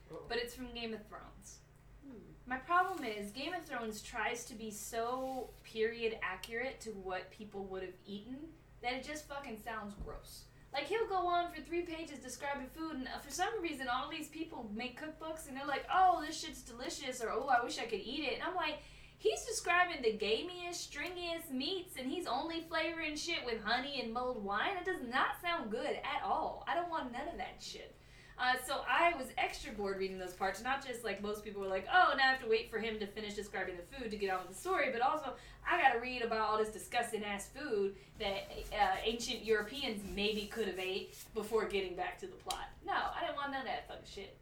but 0.27 0.37
it's 0.37 0.53
from 0.53 0.67
Game 0.73 0.93
of 0.93 0.99
Thrones. 1.07 1.59
Hmm. 2.05 2.17
My 2.45 2.57
problem 2.57 3.05
is 3.05 3.31
Game 3.31 3.53
of 3.53 3.63
Thrones 3.63 4.01
tries 4.01 4.43
to 4.45 4.53
be 4.53 4.69
so 4.69 5.49
period 5.63 6.17
accurate 6.21 6.81
to 6.81 6.89
what 6.89 7.31
people 7.31 7.63
would 7.65 7.83
have 7.83 7.95
eaten 8.05 8.37
that 8.81 8.93
it 8.93 9.03
just 9.03 9.27
fucking 9.29 9.57
sounds 9.63 9.93
gross. 10.03 10.41
Like 10.75 10.87
he'll 10.87 11.07
go 11.07 11.25
on 11.25 11.53
for 11.53 11.61
three 11.61 11.83
pages 11.83 12.19
describing 12.19 12.67
food, 12.75 12.95
and 12.95 13.07
uh, 13.07 13.19
for 13.23 13.31
some 13.31 13.61
reason, 13.61 13.87
all 13.87 14.09
these 14.11 14.27
people 14.27 14.69
make 14.75 14.99
cookbooks 14.99 15.47
and 15.47 15.55
they're 15.55 15.65
like, 15.65 15.85
"Oh, 15.91 16.21
this 16.25 16.37
shit's 16.37 16.61
delicious," 16.61 17.23
or 17.23 17.31
"Oh, 17.31 17.47
I 17.47 17.63
wish 17.63 17.79
I 17.79 17.85
could 17.85 18.01
eat 18.01 18.25
it," 18.25 18.33
and 18.35 18.43
I'm 18.43 18.55
like. 18.55 18.79
He's 19.17 19.45
describing 19.45 20.01
the 20.03 20.17
gamiest, 20.23 20.91
stringiest 20.91 21.49
meats, 21.49 21.95
and 21.97 22.11
he's 22.11 22.27
only 22.27 22.65
flavoring 22.69 23.15
shit 23.15 23.45
with 23.45 23.63
honey 23.63 24.01
and 24.03 24.13
mulled 24.13 24.43
wine. 24.43 24.77
It 24.77 24.85
does 24.85 25.01
not 25.09 25.41
sound 25.41 25.71
good 25.71 25.95
at 25.95 26.21
all. 26.23 26.65
I 26.67 26.75
don't 26.75 26.89
want 26.89 27.13
none 27.13 27.29
of 27.29 27.37
that 27.37 27.55
shit. 27.59 27.95
Uh, 28.37 28.53
so 28.67 28.81
I 28.89 29.13
was 29.17 29.27
extra 29.37 29.71
bored 29.71 29.97
reading 29.97 30.19
those 30.19 30.33
parts, 30.33 30.61
not 30.61 30.85
just 30.85 31.05
like 31.05 31.21
most 31.21 31.43
people 31.43 31.61
were 31.61 31.69
like, 31.69 31.87
oh, 31.91 32.13
now 32.17 32.25
I 32.25 32.31
have 32.31 32.41
to 32.41 32.49
wait 32.49 32.69
for 32.69 32.79
him 32.79 32.99
to 32.99 33.07
finish 33.07 33.33
describing 33.33 33.75
the 33.77 33.97
food 33.97 34.11
to 34.11 34.17
get 34.17 34.29
on 34.29 34.41
with 34.41 34.49
the 34.49 34.61
story, 34.61 34.89
but 34.91 35.01
also 35.01 35.33
I 35.69 35.81
gotta 35.81 35.99
read 35.99 36.21
about 36.21 36.39
all 36.39 36.57
this 36.57 36.69
disgusting 36.69 37.23
ass 37.23 37.49
food 37.55 37.95
that 38.19 38.51
uh, 38.73 38.97
ancient 39.05 39.45
Europeans 39.45 40.01
maybe 40.13 40.47
could 40.47 40.67
have 40.67 40.79
ate 40.79 41.15
before 41.33 41.65
getting 41.65 41.95
back 41.95 42.19
to 42.19 42.27
the 42.27 42.33
plot. 42.33 42.67
No, 42.85 42.93
I 42.93 43.21
didn't 43.21 43.37
want 43.37 43.51
none 43.51 43.61
of 43.61 43.67
that 43.67 43.87
fucking 43.87 44.03
shit. 44.05 44.37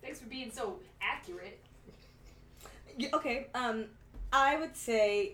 Thanks 0.00 0.20
for 0.20 0.26
being 0.26 0.52
so 0.52 0.78
accurate. 1.00 1.60
Okay, 3.12 3.48
um, 3.56 3.86
I 4.32 4.56
would 4.56 4.76
say 4.76 5.32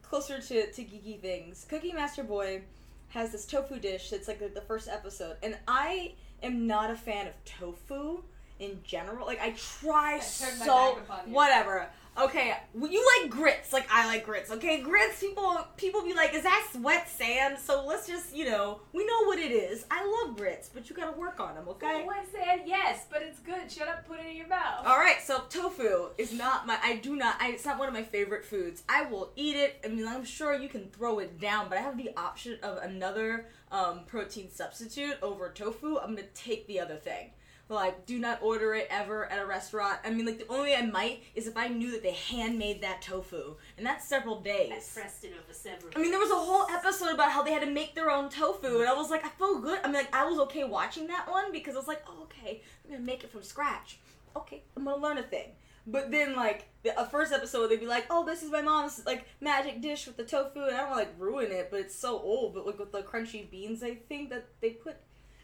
closer 0.00 0.40
to, 0.40 0.72
to 0.72 0.82
geeky 0.82 1.20
things. 1.20 1.66
Cooking 1.68 1.96
Master 1.96 2.24
Boy 2.24 2.62
has 3.08 3.30
this 3.30 3.44
tofu 3.44 3.78
dish 3.78 4.08
that's 4.08 4.26
like 4.26 4.38
the, 4.38 4.48
the 4.48 4.62
first 4.62 4.88
episode, 4.88 5.36
and 5.42 5.58
I 5.68 6.14
am 6.42 6.66
not 6.66 6.90
a 6.90 6.96
fan 6.96 7.26
of 7.26 7.34
tofu 7.44 8.22
in 8.58 8.80
general. 8.84 9.26
Like 9.26 9.40
I 9.40 9.50
try 9.50 10.16
I 10.16 10.18
turned 10.18 10.58
my 10.60 10.66
so 10.66 10.94
back 10.94 11.02
upon 11.04 11.28
you. 11.28 11.34
whatever. 11.34 11.88
Okay, 12.18 12.54
you 12.78 13.20
like 13.20 13.30
grits, 13.30 13.72
like 13.72 13.88
I 13.90 14.06
like 14.06 14.26
grits. 14.26 14.50
Okay, 14.50 14.82
grits. 14.82 15.18
People 15.18 15.56
people 15.78 16.02
be 16.02 16.12
like, 16.12 16.34
is 16.34 16.42
that 16.42 16.68
wet 16.80 17.08
sand? 17.08 17.56
So 17.58 17.86
let's 17.86 18.06
just 18.06 18.36
you 18.36 18.44
know 18.44 18.80
we 18.92 19.06
know 19.06 19.24
what 19.24 19.38
it 19.38 19.50
is. 19.50 19.86
I 19.90 20.04
love 20.04 20.36
grits, 20.36 20.68
but 20.72 20.90
you 20.90 20.96
gotta 20.96 21.18
work 21.18 21.40
on 21.40 21.54
them. 21.54 21.64
Okay. 21.68 22.04
One 22.04 22.16
said 22.30 22.64
yes, 22.66 23.06
but 23.10 23.22
it's 23.22 23.38
good. 23.40 23.70
Shut 23.70 23.88
up, 23.88 24.06
put 24.06 24.20
it 24.20 24.26
in 24.26 24.36
your 24.36 24.46
mouth. 24.46 24.86
All 24.86 24.98
right, 24.98 25.22
so 25.22 25.44
tofu 25.48 26.08
is 26.18 26.34
not 26.34 26.66
my. 26.66 26.78
I 26.82 26.96
do 26.96 27.16
not. 27.16 27.36
I, 27.40 27.52
it's 27.52 27.64
not 27.64 27.78
one 27.78 27.88
of 27.88 27.94
my 27.94 28.02
favorite 28.02 28.44
foods. 28.44 28.82
I 28.90 29.04
will 29.04 29.30
eat 29.34 29.56
it. 29.56 29.80
I 29.82 29.88
mean, 29.88 30.06
I'm 30.06 30.24
sure 30.24 30.54
you 30.54 30.68
can 30.68 30.90
throw 30.90 31.18
it 31.18 31.40
down, 31.40 31.70
but 31.70 31.78
I 31.78 31.80
have 31.80 31.96
the 31.96 32.10
option 32.18 32.58
of 32.62 32.76
another 32.82 33.46
um, 33.70 34.00
protein 34.06 34.50
substitute 34.50 35.16
over 35.22 35.48
tofu. 35.48 35.98
I'm 35.98 36.14
gonna 36.14 36.26
take 36.34 36.66
the 36.66 36.78
other 36.78 36.96
thing. 36.96 37.30
Like, 37.72 38.06
do 38.06 38.18
not 38.18 38.42
order 38.42 38.74
it 38.74 38.86
ever 38.90 39.30
at 39.30 39.40
a 39.40 39.46
restaurant. 39.46 39.98
I 40.04 40.10
mean, 40.10 40.26
like 40.26 40.38
the 40.38 40.48
only 40.48 40.70
way 40.70 40.76
I 40.76 40.82
might 40.86 41.22
is 41.34 41.46
if 41.46 41.56
I 41.56 41.68
knew 41.68 41.90
that 41.92 42.02
they 42.02 42.12
handmade 42.12 42.82
that 42.82 43.02
tofu, 43.02 43.56
and 43.76 43.86
that's 43.86 44.06
several 44.06 44.38
I 44.40 44.42
days. 44.42 44.92
pressed 44.94 45.24
it 45.24 45.32
over 45.32 45.52
several. 45.52 45.92
I 45.96 46.00
mean, 46.00 46.10
there 46.10 46.20
was 46.20 46.30
a 46.30 46.34
whole 46.34 46.66
episode 46.70 47.12
about 47.14 47.32
how 47.32 47.42
they 47.42 47.52
had 47.52 47.62
to 47.62 47.70
make 47.70 47.94
their 47.94 48.10
own 48.10 48.28
tofu, 48.28 48.80
and 48.80 48.88
I 48.88 48.94
was 48.94 49.10
like, 49.10 49.24
I 49.24 49.28
feel 49.30 49.58
good. 49.60 49.80
I 49.82 49.86
mean, 49.86 49.94
like, 49.94 50.14
I 50.14 50.24
was 50.24 50.38
okay 50.40 50.64
watching 50.64 51.06
that 51.08 51.30
one 51.30 51.50
because 51.52 51.74
I 51.74 51.78
was 51.78 51.88
like, 51.88 52.02
oh, 52.06 52.24
okay, 52.24 52.62
I'm 52.84 52.92
gonna 52.92 53.04
make 53.04 53.24
it 53.24 53.30
from 53.30 53.42
scratch. 53.42 53.98
Okay, 54.36 54.62
I'm 54.76 54.84
gonna 54.84 55.02
learn 55.02 55.18
a 55.18 55.22
thing. 55.22 55.48
But 55.84 56.12
then, 56.12 56.36
like, 56.36 56.68
the 56.84 56.96
uh, 56.98 57.06
first 57.06 57.32
episode, 57.32 57.66
they'd 57.66 57.80
be 57.80 57.86
like, 57.86 58.06
oh, 58.08 58.24
this 58.24 58.42
is 58.44 58.50
my 58.52 58.62
mom's, 58.62 59.04
like, 59.04 59.26
magic 59.40 59.80
dish 59.80 60.06
with 60.06 60.16
the 60.16 60.24
tofu, 60.24 60.60
and 60.60 60.74
I 60.76 60.80
don't 60.80 60.90
wanna, 60.90 61.02
like, 61.02 61.14
ruin 61.18 61.50
it, 61.50 61.68
but 61.72 61.80
it's 61.80 61.94
so 61.94 62.20
old, 62.20 62.54
but, 62.54 62.66
like, 62.66 62.78
with 62.78 62.92
the 62.92 63.02
crunchy 63.02 63.50
beans, 63.50 63.82
I 63.82 63.96
think 63.96 64.30
that 64.30 64.46
they 64.60 64.70
put. 64.70 64.96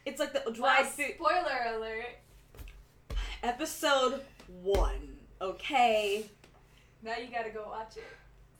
It's 0.05 0.19
like 0.19 0.33
the 0.33 0.43
Wow, 0.47 0.53
dried 0.55 0.85
food. 0.87 1.15
spoiler 1.15 1.75
alert. 1.75 2.05
Episode 3.43 4.21
one, 4.61 5.17
okay? 5.41 6.25
Now 7.03 7.15
you 7.17 7.27
gotta 7.31 7.49
go 7.51 7.67
watch 7.69 7.97
it. 7.97 8.03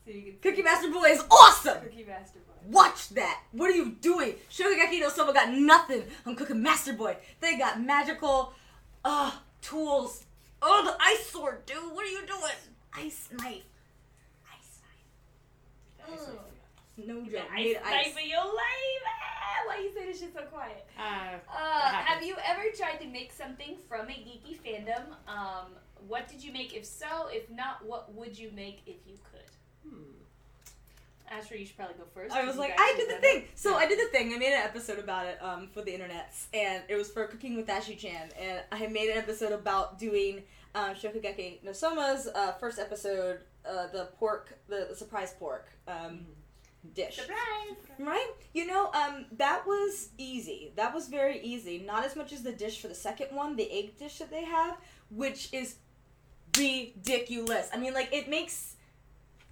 So 0.06 0.12
you 0.12 0.22
can 0.24 0.40
Cooking 0.42 0.64
Master 0.64 0.90
Boy 0.92 1.06
is 1.10 1.24
awesome! 1.30 1.82
Cooking 1.82 2.08
Master 2.08 2.40
Boy. 2.40 2.54
Watch 2.72 3.10
that! 3.10 3.42
What 3.52 3.70
are 3.70 3.74
you 3.76 3.92
doing? 4.00 4.36
Shokugeki 4.50 5.00
no 5.02 5.10
Soma 5.10 5.34
got 5.34 5.52
nothing 5.54 6.04
on 6.26 6.36
Cooking 6.36 6.62
Master 6.64 6.94
Boy. 6.94 7.18
They 7.42 7.58
got 7.58 7.82
magical 7.82 8.54
uh 9.04 9.32
tools. 9.62 10.24
Oh 10.62 10.84
the 10.86 10.96
ice 11.04 11.26
sword, 11.28 11.66
dude! 11.66 11.78
What 11.94 12.06
are 12.06 12.10
you 12.10 12.26
doing? 12.26 12.60
Ice 12.94 13.30
knife. 13.34 13.64
Ice 14.54 14.80
knife. 16.08 16.20
Ugh. 16.22 16.40
No 17.08 17.22
joke. 17.24 17.34
got 17.48 17.54
Made 17.56 17.76
ice 17.78 17.84
ice. 17.86 18.06
knife 18.08 18.24
in 18.24 18.30
your 18.30 18.46
life. 18.46 19.04
Ah, 19.08 19.68
Why 19.68 19.78
you 19.84 19.92
say 19.94 20.06
this 20.06 20.20
shit 20.20 20.34
so 20.34 20.42
quiet? 20.44 20.86
Uh, 20.98 21.38
Uh, 21.54 21.90
have 21.92 22.24
you 22.24 22.36
ever 22.46 22.64
tried 22.78 23.00
to 23.02 23.08
make 23.08 23.32
something 23.32 23.78
from 23.88 24.08
a 24.08 24.12
geeky 24.14 24.58
fandom? 24.66 25.04
Um, 25.28 25.68
what 26.08 26.28
did 26.28 26.44
you 26.44 26.52
make? 26.54 26.74
If 26.76 26.86
so, 26.86 27.28
if 27.32 27.50
not, 27.50 27.86
what 27.86 28.14
would 28.16 28.38
you 28.38 28.52
make 28.56 28.82
if 28.86 28.98
you 29.08 29.18
could? 29.32 29.90
hmm. 29.92 30.04
Asher, 31.32 31.56
you 31.56 31.66
should 31.66 31.78
probably 31.78 31.96
go 31.96 32.06
first. 32.14 32.34
I 32.34 32.44
was 32.44 32.58
like, 32.58 32.74
I 32.76 32.94
did 32.98 33.08
the 33.10 33.22
thing. 33.22 33.38
it. 33.44 33.50
So 33.54 33.76
I 33.76 33.86
did 33.88 34.00
the 34.00 34.10
thing. 34.12 34.34
I 34.34 34.38
made 34.40 34.52
an 34.54 34.64
episode 34.64 34.98
about 34.98 35.28
it 35.28 35.38
um, 35.44 35.68
for 35.72 35.84
the 35.84 35.92
internets, 35.92 36.48
and 36.56 36.82
it 36.88 36.96
was 36.96 37.12
for 37.12 37.28
Cooking 37.28 37.56
with 37.56 37.68
Ashi 37.68 37.96
Chan. 37.98 38.30
And 38.40 38.62
I 38.72 38.88
made 38.88 39.10
an 39.12 39.18
episode 39.20 39.52
about 39.52 40.00
doing 40.00 40.42
um, 40.74 40.96
Shokugeki 40.96 41.64
no 41.64 41.72
Soma's 41.72 42.28
uh, 42.34 42.54
first 42.54 42.80
episode, 42.80 43.42
uh, 43.64 43.88
the 43.94 44.10
pork, 44.18 44.58
the, 44.70 44.88
the 44.90 44.96
surprise 44.96 45.36
pork 45.38 45.68
um, 45.88 46.26
dish. 46.94 47.18
Surprise! 47.18 47.78
Right? 47.98 48.30
You 48.54 48.68
know, 48.68 48.92
um, 48.94 49.26
that 49.38 49.66
was 49.66 50.10
easy. 50.18 50.72
That 50.76 50.94
was 50.94 51.08
very 51.08 51.40
easy. 51.42 51.84
Not 51.86 52.06
as 52.06 52.16
much 52.16 52.32
as 52.34 52.44
the 52.44 52.52
dish 52.52 52.82
for 52.82 52.88
the 52.88 52.96
second 52.96 53.36
one, 53.36 53.56
the 53.56 53.72
egg 53.72 53.98
dish 53.98 54.20
that 54.20 54.32
they 54.32 54.44
have, 54.46 54.78
which 55.10 55.54
is 55.54 55.76
ridiculous. 56.58 57.70
I 57.74 57.78
mean, 57.78 57.94
like, 57.94 58.14
it 58.14 58.30
makes. 58.30 58.76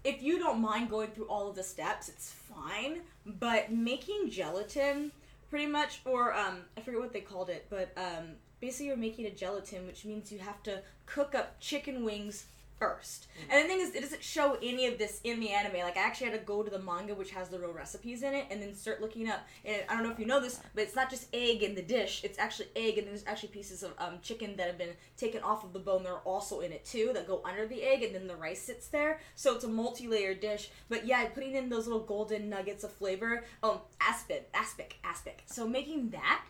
If 0.03 0.21
you 0.21 0.39
don't 0.39 0.61
mind 0.61 0.89
going 0.89 1.09
through 1.09 1.25
all 1.25 1.49
of 1.49 1.55
the 1.55 1.63
steps, 1.63 2.07
it's 2.07 2.31
fine. 2.31 3.01
But 3.25 3.71
making 3.71 4.29
gelatin, 4.29 5.11
pretty 5.49 5.67
much, 5.67 6.01
or, 6.05 6.33
um, 6.33 6.59
I 6.77 6.81
forget 6.81 7.01
what 7.01 7.13
they 7.13 7.21
called 7.21 7.49
it, 7.49 7.65
but, 7.69 7.91
um, 7.97 8.35
basically 8.61 8.87
you're 8.87 8.97
making 8.97 9.25
a 9.25 9.31
gelatin, 9.31 9.85
which 9.85 10.05
means 10.05 10.31
you 10.31 10.39
have 10.39 10.63
to 10.63 10.81
cook 11.05 11.35
up 11.35 11.59
chicken 11.59 12.03
wings 12.03 12.45
first. 12.79 13.27
And 13.49 13.63
the 13.63 13.67
thing 13.67 13.81
is, 13.81 13.95
it 13.95 14.01
doesn't 14.01 14.23
show 14.23 14.57
any 14.61 14.85
of 14.87 14.97
this 14.97 15.19
in 15.23 15.39
the 15.39 15.49
anime. 15.49 15.79
Like, 15.81 15.97
I 15.97 16.01
actually 16.01 16.29
had 16.29 16.39
to 16.39 16.45
go 16.45 16.63
to 16.63 16.69
the 16.69 16.79
manga, 16.79 17.15
which 17.15 17.31
has 17.31 17.49
the 17.49 17.59
real 17.59 17.71
recipes 17.71 18.23
in 18.23 18.33
it, 18.33 18.45
and 18.51 18.61
then 18.61 18.75
start 18.75 19.01
looking 19.01 19.29
up. 19.29 19.45
And 19.65 19.83
I 19.89 19.95
don't 19.95 20.03
know 20.03 20.11
if 20.11 20.19
you 20.19 20.25
know 20.25 20.39
this, 20.39 20.59
but 20.75 20.83
it's 20.83 20.95
not 20.95 21.09
just 21.09 21.27
egg 21.33 21.63
in 21.63 21.75
the 21.75 21.81
dish. 21.81 22.21
It's 22.23 22.37
actually 22.37 22.67
egg, 22.75 22.97
and 22.97 23.07
there's 23.07 23.23
actually 23.25 23.49
pieces 23.49 23.83
of 23.83 23.93
um, 23.97 24.19
chicken 24.21 24.55
that 24.57 24.67
have 24.67 24.77
been 24.77 24.95
taken 25.17 25.41
off 25.41 25.63
of 25.63 25.73
the 25.73 25.79
bone 25.79 26.03
that 26.03 26.09
are 26.09 26.19
also 26.19 26.59
in 26.59 26.71
it 26.71 26.85
too, 26.85 27.11
that 27.13 27.27
go 27.27 27.41
under 27.43 27.65
the 27.67 27.81
egg, 27.81 28.03
and 28.03 28.13
then 28.13 28.27
the 28.27 28.35
rice 28.35 28.61
sits 28.61 28.87
there. 28.87 29.19
So 29.35 29.55
it's 29.55 29.63
a 29.63 29.67
multi-layered 29.67 30.39
dish. 30.39 30.69
But 30.89 31.05
yeah, 31.05 31.25
putting 31.29 31.55
in 31.55 31.69
those 31.69 31.87
little 31.87 32.03
golden 32.03 32.49
nuggets 32.49 32.83
of 32.83 32.91
flavor. 32.91 33.43
Oh, 33.63 33.81
aspic, 33.99 34.49
aspic, 34.53 34.97
aspic. 35.03 35.43
So 35.45 35.67
making 35.67 36.11
that 36.11 36.43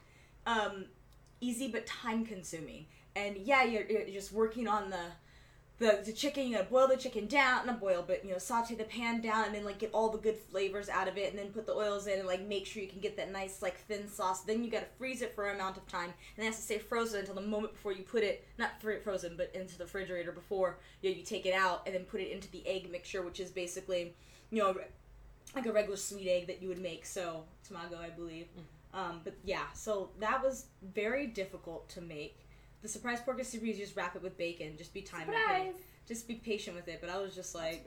um, 0.45 0.85
easy 1.39 1.67
but 1.69 1.85
time-consuming. 1.85 2.85
And 3.15 3.37
yeah, 3.37 3.63
you're, 3.63 3.85
you're 3.85 4.05
just 4.05 4.31
working 4.31 4.67
on 4.67 4.89
the 4.89 5.03
the, 5.79 6.01
the 6.03 6.11
chicken, 6.11 6.47
you 6.47 6.55
gotta 6.55 6.69
boil 6.69 6.87
the 6.87 6.97
chicken 6.97 7.27
down, 7.27 7.67
not 7.67 7.79
boil, 7.79 8.03
but 8.05 8.25
you 8.25 8.31
know, 8.31 8.39
saute 8.39 8.73
the 8.73 8.83
pan 8.83 9.21
down 9.21 9.45
and 9.45 9.53
then 9.53 9.63
like 9.63 9.77
get 9.77 9.91
all 9.93 10.09
the 10.09 10.17
good 10.17 10.35
flavors 10.35 10.89
out 10.89 11.07
of 11.07 11.17
it 11.17 11.29
and 11.29 11.37
then 11.37 11.49
put 11.49 11.67
the 11.67 11.73
oils 11.73 12.07
in 12.07 12.17
and 12.19 12.27
like 12.27 12.41
make 12.47 12.65
sure 12.65 12.81
you 12.81 12.89
can 12.89 12.99
get 12.99 13.15
that 13.17 13.31
nice 13.31 13.61
like 13.61 13.77
thin 13.81 14.07
sauce. 14.07 14.41
Then 14.41 14.63
you 14.63 14.71
gotta 14.71 14.87
freeze 14.97 15.21
it 15.21 15.35
for 15.35 15.47
an 15.47 15.55
amount 15.55 15.77
of 15.77 15.87
time 15.87 16.11
and 16.35 16.43
it 16.43 16.45
has 16.45 16.55
to 16.57 16.63
stay 16.63 16.79
frozen 16.79 17.19
until 17.19 17.35
the 17.35 17.41
moment 17.41 17.73
before 17.73 17.91
you 17.91 18.03
put 18.03 18.23
it, 18.23 18.43
not 18.57 18.71
frozen, 19.03 19.35
but 19.37 19.51
into 19.53 19.77
the 19.77 19.83
refrigerator 19.83 20.31
before 20.31 20.79
you, 21.01 21.11
know, 21.11 21.15
you 21.15 21.23
take 21.23 21.45
it 21.45 21.53
out 21.53 21.83
and 21.85 21.93
then 21.93 22.05
put 22.05 22.21
it 22.21 22.31
into 22.31 22.49
the 22.51 22.65
egg 22.65 22.91
mixture, 22.91 23.21
which 23.21 23.39
is 23.39 23.51
basically, 23.51 24.15
you 24.49 24.63
know, 24.63 24.75
like 25.55 25.67
a 25.67 25.71
regular 25.71 25.97
sweet 25.97 26.27
egg 26.27 26.47
that 26.47 26.61
you 26.61 26.69
would 26.69 26.81
make. 26.81 27.05
So, 27.05 27.43
tamago, 27.69 27.99
I 27.99 28.09
believe. 28.09 28.47
Um, 28.93 29.21
but 29.23 29.35
yeah, 29.43 29.71
so 29.73 30.09
that 30.19 30.43
was 30.43 30.65
very 30.93 31.27
difficult 31.27 31.87
to 31.89 32.01
make. 32.01 32.46
The 32.87 32.93
surprise 32.93 33.19
pork 33.19 33.37
is 33.41 33.49
super 33.49 33.65
easy. 33.65 33.81
Just 33.81 33.97
wrap 33.97 34.15
it 34.15 34.23
with 34.23 34.37
bacon. 34.37 34.77
Just 34.77 34.93
be 34.93 35.01
time. 35.01 35.25
Surprise! 35.25 35.73
Just 36.07 36.25
be 36.25 36.35
patient 36.35 36.73
with 36.73 36.87
it. 36.87 36.99
But 37.01 37.09
I 37.09 37.17
was 37.17 37.35
just 37.35 37.53
like, 37.53 37.85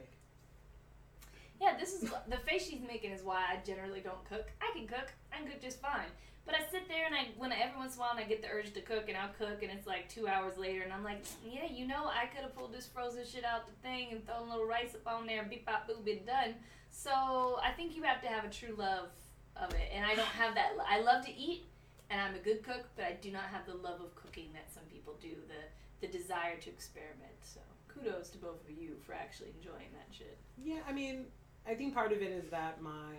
Yeah, 1.58 1.74
this 1.80 1.94
is 1.94 2.10
the 2.28 2.36
face 2.46 2.68
she's 2.68 2.82
making 2.86 3.12
is 3.12 3.22
why 3.22 3.38
I 3.50 3.64
generally 3.66 4.00
don't 4.00 4.22
cook. 4.28 4.50
I 4.60 4.70
can 4.76 4.86
cook. 4.86 5.10
I 5.32 5.38
can 5.38 5.46
cook 5.46 5.62
just 5.62 5.80
fine. 5.80 6.10
But 6.44 6.54
I 6.54 6.70
sit 6.70 6.86
there 6.86 7.06
and 7.06 7.14
I, 7.14 7.28
when 7.38 7.50
every 7.50 7.78
once 7.78 7.94
in 7.94 8.00
a 8.00 8.02
while, 8.02 8.10
and 8.10 8.20
I 8.20 8.24
get 8.24 8.42
the 8.42 8.48
urge 8.48 8.74
to 8.74 8.82
cook, 8.82 9.08
and 9.08 9.16
I'll 9.16 9.32
cook, 9.38 9.62
and 9.62 9.72
it's 9.72 9.86
like 9.86 10.06
two 10.10 10.28
hours 10.28 10.58
later, 10.58 10.82
and 10.82 10.92
I'm 10.92 11.02
like, 11.02 11.24
yeah, 11.42 11.64
you 11.72 11.86
know, 11.86 12.04
I 12.04 12.26
could 12.26 12.42
have 12.42 12.54
pulled 12.54 12.74
this 12.74 12.86
frozen 12.86 13.24
shit 13.24 13.42
out 13.42 13.66
the 13.66 13.72
thing 13.80 14.08
and 14.10 14.26
thrown 14.26 14.48
a 14.48 14.50
little 14.50 14.66
rice 14.66 14.94
up 14.94 15.10
on 15.10 15.26
there, 15.26 15.46
beep 15.48 15.64
bop 15.64 15.88
boop, 15.88 16.04
been 16.04 16.26
done. 16.26 16.56
So 16.90 17.58
I 17.64 17.70
think 17.74 17.96
you 17.96 18.02
have 18.02 18.20
to 18.20 18.28
have 18.28 18.44
a 18.44 18.50
true 18.50 18.74
love 18.76 19.08
of 19.56 19.72
it, 19.72 19.90
and 19.94 20.04
I 20.04 20.14
don't 20.14 20.26
have 20.26 20.54
that. 20.56 20.72
I 20.86 21.00
love 21.00 21.24
to 21.24 21.34
eat, 21.34 21.64
and 22.10 22.20
I'm 22.20 22.34
a 22.34 22.38
good 22.38 22.62
cook, 22.62 22.84
but 22.96 23.04
I 23.04 23.12
do 23.20 23.30
not 23.30 23.44
have 23.44 23.66
the 23.66 23.74
love 23.74 24.00
of 24.00 24.14
cooking 24.16 24.50
that 24.52 24.72
some 24.72 24.84
people 24.92 25.14
do. 25.20 25.30
The 25.48 26.06
the 26.06 26.10
desire 26.10 26.56
to 26.56 26.70
experiment. 26.70 27.36
So 27.42 27.60
kudos 27.88 28.30
to 28.30 28.38
both 28.38 28.62
of 28.64 28.70
you 28.70 28.96
for 29.06 29.14
actually 29.14 29.52
enjoying 29.56 29.92
that 29.92 30.08
shit. 30.10 30.38
Yeah, 30.62 30.80
I 30.88 30.92
mean, 30.92 31.26
I 31.66 31.74
think 31.74 31.94
part 31.94 32.12
of 32.12 32.22
it 32.22 32.30
is 32.30 32.48
that 32.50 32.82
my 32.82 33.14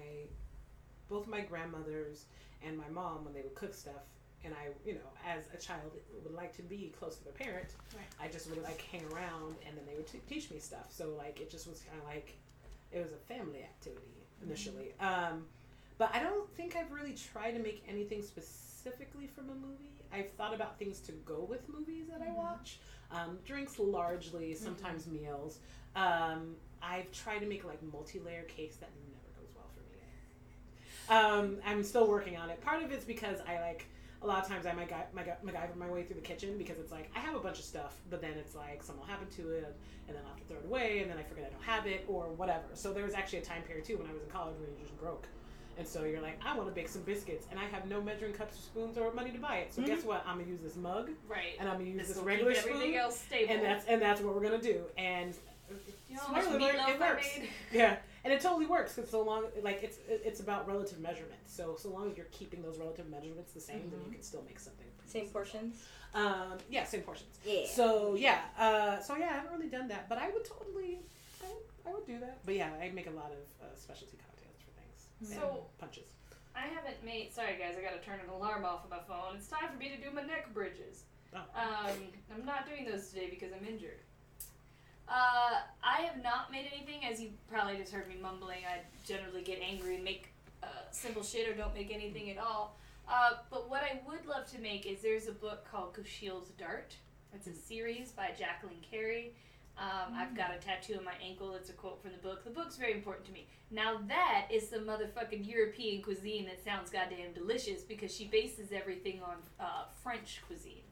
both 1.09 1.27
my 1.27 1.41
grandmothers 1.41 2.25
and 2.65 2.77
my 2.77 2.89
mom, 2.89 3.25
when 3.25 3.33
they 3.33 3.41
would 3.41 3.55
cook 3.55 3.73
stuff, 3.73 4.03
and 4.43 4.53
I, 4.53 4.69
you 4.87 4.93
know, 4.93 5.09
as 5.27 5.45
a 5.53 5.57
child, 5.57 5.91
would 6.23 6.33
like 6.33 6.55
to 6.57 6.61
be 6.63 6.93
close 6.97 7.17
to 7.17 7.23
their 7.23 7.33
parent. 7.33 7.69
Right. 7.95 8.05
I 8.19 8.27
just 8.31 8.49
would 8.49 8.63
like 8.63 8.81
hang 8.91 9.03
around, 9.13 9.55
and 9.67 9.77
then 9.77 9.85
they 9.87 9.95
would 9.95 10.07
t- 10.07 10.21
teach 10.27 10.49
me 10.51 10.59
stuff. 10.59 10.87
So 10.89 11.13
like, 11.17 11.39
it 11.39 11.49
just 11.49 11.67
was 11.67 11.81
kind 11.81 11.99
of 11.99 12.07
like 12.07 12.35
it 12.91 13.01
was 13.01 13.11
a 13.11 13.33
family 13.33 13.61
activity 13.61 14.25
initially. 14.43 14.93
Um, 14.99 15.45
but 15.97 16.09
I 16.13 16.19
don't 16.19 16.49
think 16.55 16.75
I've 16.75 16.91
really 16.91 17.13
tried 17.13 17.51
to 17.51 17.59
make 17.59 17.83
anything 17.87 18.23
specifically 18.81 19.27
from 19.27 19.49
a 19.49 19.53
movie. 19.53 19.91
I've 20.11 20.31
thought 20.31 20.53
about 20.53 20.79
things 20.79 20.99
to 21.01 21.11
go 21.11 21.45
with 21.47 21.69
movies 21.69 22.07
that 22.07 22.21
I 22.21 22.29
Mhm. 22.29 22.35
watch. 22.35 22.79
Um, 23.11 23.37
drinks 23.45 23.77
largely, 23.77 24.55
sometimes 24.55 25.05
meals. 25.05 25.59
Um, 25.95 26.55
I've 26.81 27.11
tried 27.11 27.39
to 27.39 27.45
make 27.45 27.63
like 27.63 27.81
multi-layer 27.83 28.43
cakes 28.43 28.77
that 28.77 28.89
never 29.13 29.39
goes 29.39 29.53
well 29.55 29.69
for 29.75 29.81
me. 29.93 30.01
Um, 31.09 31.61
I'm 31.63 31.83
still 31.83 32.07
working 32.07 32.37
on 32.37 32.49
it. 32.49 32.59
Part 32.61 32.81
of 32.81 32.91
it's 32.91 33.05
because 33.05 33.39
I 33.41 33.59
like 33.59 33.85
a 34.23 34.27
lot 34.27 34.41
of 34.41 34.47
times 34.47 34.65
I 34.65 34.73
might 34.73 34.89
guy, 34.89 35.05
my, 35.13 35.23
MacGyver 35.23 35.75
my 35.75 35.89
way 35.89 36.03
through 36.03 36.15
the 36.15 36.21
kitchen 36.21 36.57
because 36.57 36.79
it's 36.79 36.91
like 36.91 37.11
I 37.15 37.19
have 37.19 37.35
a 37.35 37.39
bunch 37.39 37.59
of 37.59 37.65
stuff, 37.65 38.01
but 38.09 38.19
then 38.21 38.33
it's 38.33 38.55
like 38.55 38.81
something 38.81 39.01
will 39.01 39.11
happen 39.11 39.27
to 39.29 39.49
it, 39.51 39.75
and 40.07 40.15
then 40.15 40.23
I'll 40.23 40.31
have 40.31 40.39
to 40.39 40.45
throw 40.45 40.57
it 40.57 40.65
away, 40.65 40.99
and 40.99 41.11
then 41.11 41.17
I 41.19 41.23
forget 41.23 41.45
I 41.45 41.49
don't 41.49 41.63
have 41.63 41.85
it 41.85 42.05
or 42.07 42.29
whatever. 42.29 42.65
So 42.73 42.93
there 42.93 43.03
was 43.03 43.13
actually 43.13 43.39
a 43.39 43.45
time 43.45 43.61
period 43.63 43.85
too 43.85 43.97
when 43.97 44.07
I 44.07 44.13
was 44.13 44.23
in 44.23 44.29
college 44.29 44.55
when 44.59 44.71
you 44.71 44.77
just 44.81 44.97
broke. 44.97 45.27
And 45.81 45.89
so 45.89 46.03
you're 46.03 46.21
like, 46.21 46.39
I 46.45 46.55
want 46.55 46.69
to 46.69 46.75
bake 46.75 46.87
some 46.89 47.01
biscuits, 47.01 47.47
and 47.49 47.59
I 47.59 47.63
have 47.65 47.87
no 47.89 47.99
measuring 47.99 48.33
cups 48.33 48.55
or 48.55 48.61
spoons 48.61 48.97
or 48.99 49.11
money 49.13 49.31
to 49.31 49.39
buy 49.39 49.55
it. 49.57 49.73
So 49.73 49.81
guess 49.81 50.03
what? 50.03 50.23
I'm 50.27 50.37
gonna 50.37 50.47
use 50.47 50.61
this 50.61 50.75
mug, 50.75 51.09
Right. 51.27 51.55
and 51.59 51.67
I'm 51.67 51.79
gonna 51.79 51.89
use 51.89 52.07
This 52.07 52.09
this, 52.17 52.23
regular 52.23 52.51
keep 52.53 52.59
everything 52.59 52.81
spoon, 52.91 52.99
else 53.01 53.19
stable. 53.19 53.51
and 53.55 53.63
that's 53.63 53.85
and 53.87 53.99
that's 53.99 54.21
what 54.21 54.35
we're 54.35 54.43
gonna 54.43 54.61
do. 54.61 54.83
And 54.95 55.33
you 56.07 56.15
know 56.17 56.21
spoiler 56.21 56.55
alert, 56.57 56.75
meatloaf 56.75 56.89
it 56.95 57.01
I 57.01 57.13
works. 57.13 57.27
made? 57.39 57.49
Yeah, 57.71 57.95
and 58.23 58.31
it 58.31 58.41
totally 58.41 58.67
works 58.67 58.93
because 58.93 59.09
so 59.09 59.23
long 59.23 59.45
like 59.63 59.81
it's 59.81 59.97
it's 60.07 60.39
about 60.39 60.67
relative 60.67 60.99
measurement. 60.99 61.41
So 61.47 61.75
so 61.79 61.89
long 61.89 62.11
as 62.11 62.15
you're 62.15 62.27
keeping 62.27 62.61
those 62.61 62.77
relative 62.77 63.09
measurements 63.09 63.53
the 63.53 63.59
same, 63.61 63.89
then 63.89 64.01
you 64.05 64.11
can 64.11 64.21
still 64.21 64.43
make 64.47 64.59
something. 64.59 64.85
pretty 64.99 65.11
Same 65.11 65.21
decent. 65.21 65.33
portions. 65.33 65.83
Um, 66.13 66.59
yeah, 66.69 66.83
same 66.83 67.01
portions. 67.01 67.39
Yeah. 67.43 67.65
So 67.73 68.13
yeah, 68.13 68.41
uh, 68.55 68.99
so 68.99 69.15
yeah, 69.15 69.29
I 69.31 69.33
haven't 69.33 69.51
really 69.57 69.69
done 69.69 69.87
that, 69.87 70.07
but 70.09 70.19
I 70.19 70.29
would 70.29 70.45
totally, 70.45 70.99
I 71.43 71.47
would, 71.47 71.63
I 71.87 71.91
would 71.95 72.05
do 72.05 72.19
that. 72.19 72.45
But 72.45 72.53
yeah, 72.53 72.69
I 72.79 72.89
make 72.91 73.07
a 73.07 73.11
lot 73.21 73.31
of 73.31 73.39
uh, 73.65 73.75
specialty 73.75 74.17
cocktails 74.17 74.19
for 74.19 74.19
things. 74.19 74.30
So- 75.23 75.65
punches. 75.79 76.11
I 76.53 76.67
haven't 76.67 77.03
made. 77.03 77.33
Sorry, 77.33 77.57
guys. 77.57 77.75
I 77.77 77.81
gotta 77.81 78.03
turn 78.03 78.19
an 78.19 78.29
alarm 78.29 78.65
off 78.65 78.83
on 78.83 78.89
my 78.89 78.99
phone. 79.07 79.37
It's 79.37 79.47
time 79.47 79.69
for 79.71 79.77
me 79.77 79.89
to 79.89 79.97
do 79.97 80.13
my 80.13 80.21
neck 80.21 80.53
bridges. 80.53 81.03
Oh. 81.33 81.39
Um, 81.55 81.95
I'm 82.33 82.45
not 82.45 82.67
doing 82.67 82.85
those 82.85 83.07
today 83.09 83.29
because 83.29 83.53
I'm 83.53 83.65
injured. 83.65 83.99
Uh, 85.07 85.61
I 85.83 86.01
have 86.01 86.21
not 86.21 86.51
made 86.51 86.69
anything, 86.73 87.05
as 87.05 87.21
you 87.21 87.29
probably 87.49 87.77
just 87.77 87.91
heard 87.91 88.07
me 88.07 88.15
mumbling. 88.21 88.59
I 88.65 88.79
generally 89.05 89.41
get 89.41 89.59
angry 89.61 89.95
and 89.95 90.03
make 90.03 90.29
uh, 90.61 90.67
simple 90.91 91.23
shit 91.23 91.49
or 91.49 91.53
don't 91.53 91.73
make 91.73 91.91
anything 91.93 92.29
at 92.29 92.37
all. 92.37 92.77
Uh, 93.09 93.31
but 93.49 93.69
what 93.69 93.83
I 93.83 94.01
would 94.07 94.25
love 94.25 94.49
to 94.51 94.59
make 94.59 94.85
is 94.85 95.01
there's 95.01 95.27
a 95.27 95.33
book 95.33 95.65
called 95.69 95.93
Kushiel's 95.93 96.49
Dart. 96.57 96.95
It's 97.33 97.47
a 97.47 97.53
series 97.53 98.11
by 98.11 98.31
Jacqueline 98.37 98.81
Carey. 98.89 99.33
Um, 99.77 100.13
I've 100.15 100.35
got 100.35 100.53
a 100.53 100.59
tattoo 100.59 100.95
on 100.97 101.05
my 101.05 101.13
ankle. 101.23 101.55
It's 101.55 101.69
a 101.69 101.73
quote 101.73 102.01
from 102.01 102.11
the 102.11 102.17
book. 102.17 102.43
The 102.43 102.51
book's 102.51 102.77
very 102.77 102.93
important 102.93 103.25
to 103.27 103.31
me. 103.31 103.47
Now 103.71 103.99
that 104.07 104.47
is 104.51 104.69
some 104.69 104.81
motherfucking 104.81 105.47
European 105.47 106.01
cuisine 106.01 106.45
that 106.45 106.63
sounds 106.63 106.89
goddamn 106.89 107.33
delicious 107.33 107.81
because 107.81 108.13
she 108.13 108.25
bases 108.25 108.71
everything 108.71 109.21
on 109.21 109.37
uh, 109.59 109.85
French 110.03 110.41
cuisine. 110.45 110.83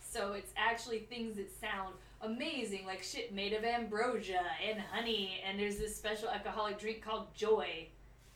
So 0.00 0.32
it's 0.32 0.52
actually 0.56 1.00
things 1.00 1.36
that 1.36 1.50
sound 1.60 1.94
amazing, 2.20 2.86
like 2.86 3.02
shit 3.02 3.34
made 3.34 3.52
of 3.52 3.64
ambrosia 3.64 4.42
and 4.66 4.80
honey. 4.80 5.42
And 5.46 5.58
there's 5.58 5.78
this 5.78 5.96
special 5.96 6.28
alcoholic 6.28 6.78
drink 6.78 7.02
called 7.02 7.34
Joy. 7.34 7.88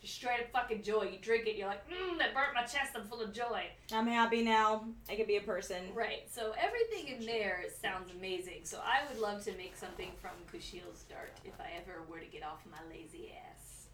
Just 0.06 0.18
straight 0.18 0.38
up 0.38 0.52
fucking 0.52 0.84
joy. 0.84 1.08
You 1.12 1.18
drink 1.20 1.48
it, 1.48 1.56
you're 1.56 1.66
like, 1.66 1.84
mmm, 1.90 2.16
that 2.18 2.32
burnt 2.32 2.54
my 2.54 2.62
chest. 2.62 2.92
I'm 2.94 3.08
full 3.08 3.20
of 3.20 3.32
joy. 3.32 3.64
I'm 3.92 4.06
happy 4.06 4.40
now. 4.40 4.84
I 5.10 5.16
can 5.16 5.26
be 5.26 5.36
a 5.36 5.40
person. 5.40 5.78
Right. 5.96 6.30
So 6.30 6.54
everything 6.56 7.12
in 7.12 7.26
there 7.26 7.64
sounds 7.82 8.12
amazing. 8.16 8.60
So 8.62 8.78
I 8.84 9.00
would 9.08 9.20
love 9.20 9.42
to 9.46 9.52
make 9.54 9.76
something 9.76 10.12
from 10.22 10.30
Kushiel's 10.52 11.02
Dart 11.10 11.32
if 11.44 11.54
I 11.58 11.70
ever 11.82 12.02
were 12.08 12.20
to 12.20 12.26
get 12.26 12.44
off 12.44 12.60
my 12.70 12.78
lazy 12.88 13.32
ass. 13.50 13.86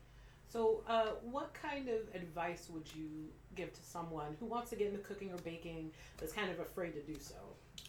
So, 0.51 0.83
uh, 0.87 1.13
what 1.23 1.55
kind 1.55 1.89
of 1.89 2.15
advice 2.15 2.69
would 2.71 2.85
you 2.95 3.09
give 3.57 3.73
to 3.73 3.83
someone 3.83 4.37
who 4.39 4.45
wants 4.45 4.69
to 4.69 4.77
get 4.77 4.89
into 4.89 4.99
cooking 4.99 5.33
or 5.33 5.39
baking 5.39 5.93
that's 6.19 6.35
kind 6.35 6.51
of 6.51 6.61
afraid 6.61 6.93
to 6.93 7.01
do 7.11 7.19
so? 7.19 7.37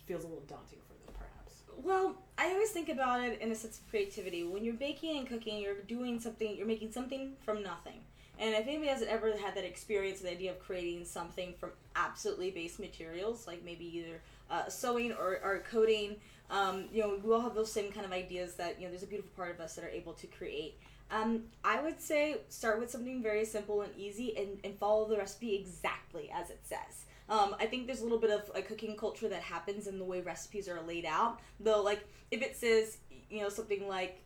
Feels 0.06 0.24
a 0.24 0.28
little 0.28 0.46
daunting 0.48 0.80
for 0.88 0.94
them, 0.94 1.14
perhaps. 1.14 1.64
Well, 1.76 2.16
I 2.38 2.54
always 2.54 2.70
think 2.70 2.88
about 2.88 3.20
it 3.20 3.42
in 3.42 3.52
a 3.52 3.56
sense 3.56 3.80
of 3.80 3.90
creativity. 3.90 4.46
When 4.46 4.64
you're 4.64 4.76
baking 4.76 5.18
and 5.18 5.28
cooking, 5.28 5.60
you're 5.60 5.82
doing 5.90 6.22
something, 6.22 6.56
you're 6.56 6.66
making 6.66 6.94
something 6.94 7.34
from 7.44 7.64
nothing. 7.64 8.00
And 8.40 8.56
if 8.56 8.68
anybody 8.68 8.88
hasn't 8.88 9.12
ever 9.12 9.36
had 9.38 9.56
that 9.56 9.64
experience, 9.64 10.22
the 10.22 10.32
idea 10.32 10.52
of 10.52 10.60
creating 10.60 11.06
something 11.06 11.54
from 11.60 11.72
absolutely 11.96 12.52
base 12.52 12.80
materials, 12.80 13.48
like 13.48 13.64
maybe 13.64 13.86
either 13.86 14.22
uh, 14.50 14.68
sewing 14.70 15.12
or, 15.12 15.40
or 15.44 15.64
coding, 15.70 16.16
um, 16.50 16.86
you 16.92 17.02
know, 17.02 17.20
we 17.24 17.32
all 17.32 17.42
have 17.42 17.56
those 17.56 17.72
same 17.72 17.92
kind 17.92 18.06
of 18.06 18.12
ideas 18.12 18.56
that, 18.56 18.80
you 18.80 18.86
know, 18.86 18.92
there's 18.92 19.04
a 19.04 19.08
beautiful 19.08 19.32
part 19.36 19.52
of 19.52 19.60
us 19.60 19.76
that 19.76 19.86
are 19.86 19.90
able 19.90 20.14
to 20.14 20.28
create. 20.28 20.78
Um, 21.12 21.44
I 21.64 21.82
would 21.82 22.02
say 22.02 22.38
start 22.50 22.80
with 22.80 22.90
something 22.90 23.22
very 23.22 23.46
simple 23.46 23.82
and 23.82 23.92
easy 23.96 24.36
and, 24.36 24.60
and 24.64 24.78
follow 24.80 25.08
the 25.08 25.18
recipe 25.18 25.56
exactly 25.56 26.32
as 26.34 26.50
it 26.50 26.60
says. 26.64 27.06
Um, 27.30 27.56
I 27.60 27.68
think 27.68 27.86
there's 27.88 28.02
a 28.02 28.04
little 28.04 28.20
bit 28.20 28.32
of 28.32 28.52
a 28.56 28.62
cooking 28.62 28.98
culture 28.98 29.30
that 29.30 29.42
happens 29.42 29.88
in 29.88 29.98
the 29.98 30.04
way 30.04 30.22
recipes 30.22 30.68
are 30.68 30.82
laid 30.82 31.06
out. 31.06 31.40
Though, 31.60 31.82
like, 31.82 32.06
if 32.32 32.42
it 32.42 32.58
says, 32.58 32.98
you 33.30 33.42
know, 33.42 33.50
something 33.50 33.88
like, 33.88 34.22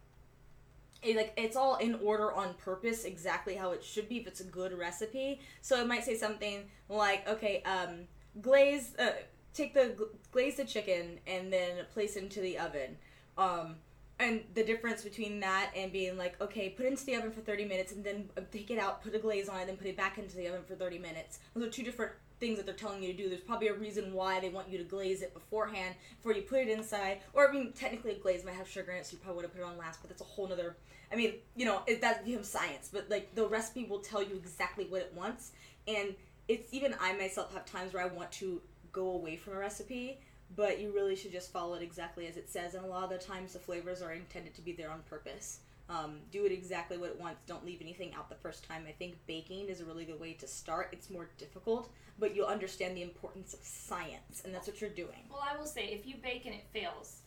it, 1.04 1.16
like 1.16 1.34
it's 1.38 1.56
all 1.56 1.76
in 1.78 1.96
order 1.96 2.32
on 2.32 2.54
purpose, 2.56 3.04
exactly 3.04 3.56
how 3.56 3.72
it 3.72 3.84
should 3.84 4.10
be 4.10 4.18
if 4.18 4.28
it's 4.28 4.40
a 4.40 4.46
good 4.46 4.78
recipe. 4.78 5.40
So 5.62 5.80
it 5.80 5.88
might 5.88 6.04
say 6.04 6.16
something 6.18 6.64
like, 6.90 7.28
okay, 7.28 7.62
um, 7.64 8.08
glaze, 8.42 8.96
uh, 8.98 9.12
take 9.54 9.74
the 9.74 9.96
gl- 9.98 10.10
glaze 10.32 10.58
the 10.58 10.66
chicken 10.66 11.20
and 11.28 11.52
then 11.52 11.86
place 11.94 12.16
it 12.16 12.24
into 12.24 12.42
the 12.42 12.58
oven. 12.58 12.98
Um, 13.38 13.76
and 14.20 14.44
the 14.56 14.64
difference 14.64 15.04
between 15.04 15.40
that 15.42 15.72
and 15.76 15.92
being 15.92 16.18
like, 16.18 16.42
okay, 16.42 16.70
put 16.70 16.86
it 16.86 16.90
into 16.90 17.06
the 17.06 17.16
oven 17.16 17.32
for 17.32 17.42
30 17.42 17.66
minutes 17.66 17.92
and 17.92 18.04
then 18.04 18.30
uh, 18.36 18.42
take 18.52 18.72
it 18.72 18.80
out, 18.80 19.04
put 19.04 19.14
a 19.14 19.20
glaze 19.20 19.48
on 19.48 19.60
it, 19.60 19.68
then 19.68 19.78
put 19.78 19.88
it 19.88 19.96
back 19.96 20.18
into 20.18 20.36
the 20.36 20.48
oven 20.48 20.62
for 20.68 20.76
30 20.76 20.98
minutes. 20.98 21.40
Those 21.54 21.68
are 21.68 21.70
two 21.70 21.84
different 21.84 22.14
things 22.40 22.58
that 22.58 22.66
they're 22.66 22.76
telling 22.76 23.04
you 23.04 23.12
to 23.12 23.18
do. 23.18 23.30
There's 23.30 23.42
probably 23.42 23.68
a 23.68 23.74
reason 23.74 24.14
why 24.14 24.40
they 24.40 24.50
want 24.50 24.70
you 24.70 24.78
to 24.78 24.84
glaze 24.84 25.22
it 25.22 25.34
beforehand 25.34 25.96
before 26.18 26.34
you 26.34 26.44
put 26.44 26.60
it 26.60 26.70
inside. 26.70 27.20
Or, 27.34 27.50
I 27.50 27.52
mean, 27.52 27.74
technically, 27.74 28.12
a 28.12 28.16
glaze 28.20 28.46
might 28.46 28.56
have 28.56 28.68
sugar 28.68 28.92
in 28.92 29.00
it, 29.00 29.06
so 29.06 29.14
you 29.14 29.20
probably 29.20 29.38
would 29.38 29.46
have 29.46 29.54
put 29.54 29.62
it 29.62 29.66
on 29.66 29.78
last, 29.78 30.02
but 30.02 30.10
that's 30.10 30.22
a 30.22 30.26
whole 30.26 30.48
nother. 30.48 30.76
I 31.12 31.16
mean, 31.16 31.36
you 31.56 31.66
know, 31.66 31.82
it, 31.88 32.02
that 32.02 32.26
becomes 32.26 32.48
science, 32.48 32.90
but 32.92 33.10
like 33.10 33.34
the 33.36 33.48
recipe 33.48 33.86
will 33.86 34.00
tell 34.00 34.22
you 34.22 34.36
exactly 34.36 34.86
what 34.86 35.02
it 35.02 35.14
wants. 35.16 35.52
And 35.88 36.16
it's 36.48 36.74
even 36.74 36.96
I 37.00 37.14
myself 37.14 37.54
have 37.54 37.66
times 37.66 37.94
where 37.94 38.04
I 38.04 38.08
want 38.08 38.32
to 38.34 38.62
go 38.92 39.12
away 39.12 39.36
from 39.38 39.54
a 39.54 39.58
recipe 39.58 40.20
but 40.56 40.80
you 40.80 40.92
really 40.94 41.16
should 41.16 41.32
just 41.32 41.52
follow 41.52 41.74
it 41.76 41.82
exactly 41.82 42.28
as 42.28 42.38
it 42.38 42.50
says. 42.50 42.74
And 42.74 42.86
a 42.86 42.88
lot 42.88 43.04
of 43.04 43.10
the 43.10 43.18
times, 43.18 43.54
the 43.54 43.60
flavors 43.60 44.02
are 44.02 44.14
intended 44.14 44.54
to 44.56 44.62
be 44.62 44.72
there 44.72 44.90
on 44.90 45.02
purpose. 45.10 45.60
Um, 45.90 46.18
do 46.32 46.46
it 46.46 46.52
exactly 46.52 46.98
what 46.98 47.10
it 47.10 47.20
wants. 47.20 47.42
Don't 47.48 47.66
leave 47.66 47.80
anything 47.82 48.14
out 48.14 48.30
the 48.30 48.36
first 48.36 48.68
time. 48.68 48.84
I 48.88 48.92
think 48.92 49.16
baking 49.26 49.70
is 49.70 49.80
a 49.80 49.86
really 49.86 50.04
good 50.04 50.20
way 50.20 50.34
to 50.34 50.48
start. 50.48 50.90
It's 50.92 51.10
more 51.10 51.30
difficult, 51.38 51.90
but 52.20 52.36
you'll 52.36 52.48
understand 52.48 52.98
the 52.98 53.04
importance 53.04 53.54
of 53.54 53.62
science, 53.64 54.42
and 54.44 54.54
that's 54.54 54.68
what 54.68 54.82
you're 54.82 54.90
doing. 54.90 55.30
Well, 55.30 55.42
I 55.42 55.58
will 55.58 55.66
say, 55.66 55.86
if 55.86 56.06
you 56.06 56.16
bake 56.22 56.46
and 56.46 56.54
it 56.54 56.66
fails, 56.74 57.22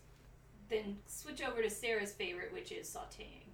then 0.69 0.99
switch 1.07 1.43
over 1.43 1.63
to 1.63 1.71
Sarah's 1.71 2.13
favorite, 2.13 2.53
which 2.53 2.71
is 2.71 2.87
sauteing. 2.87 3.49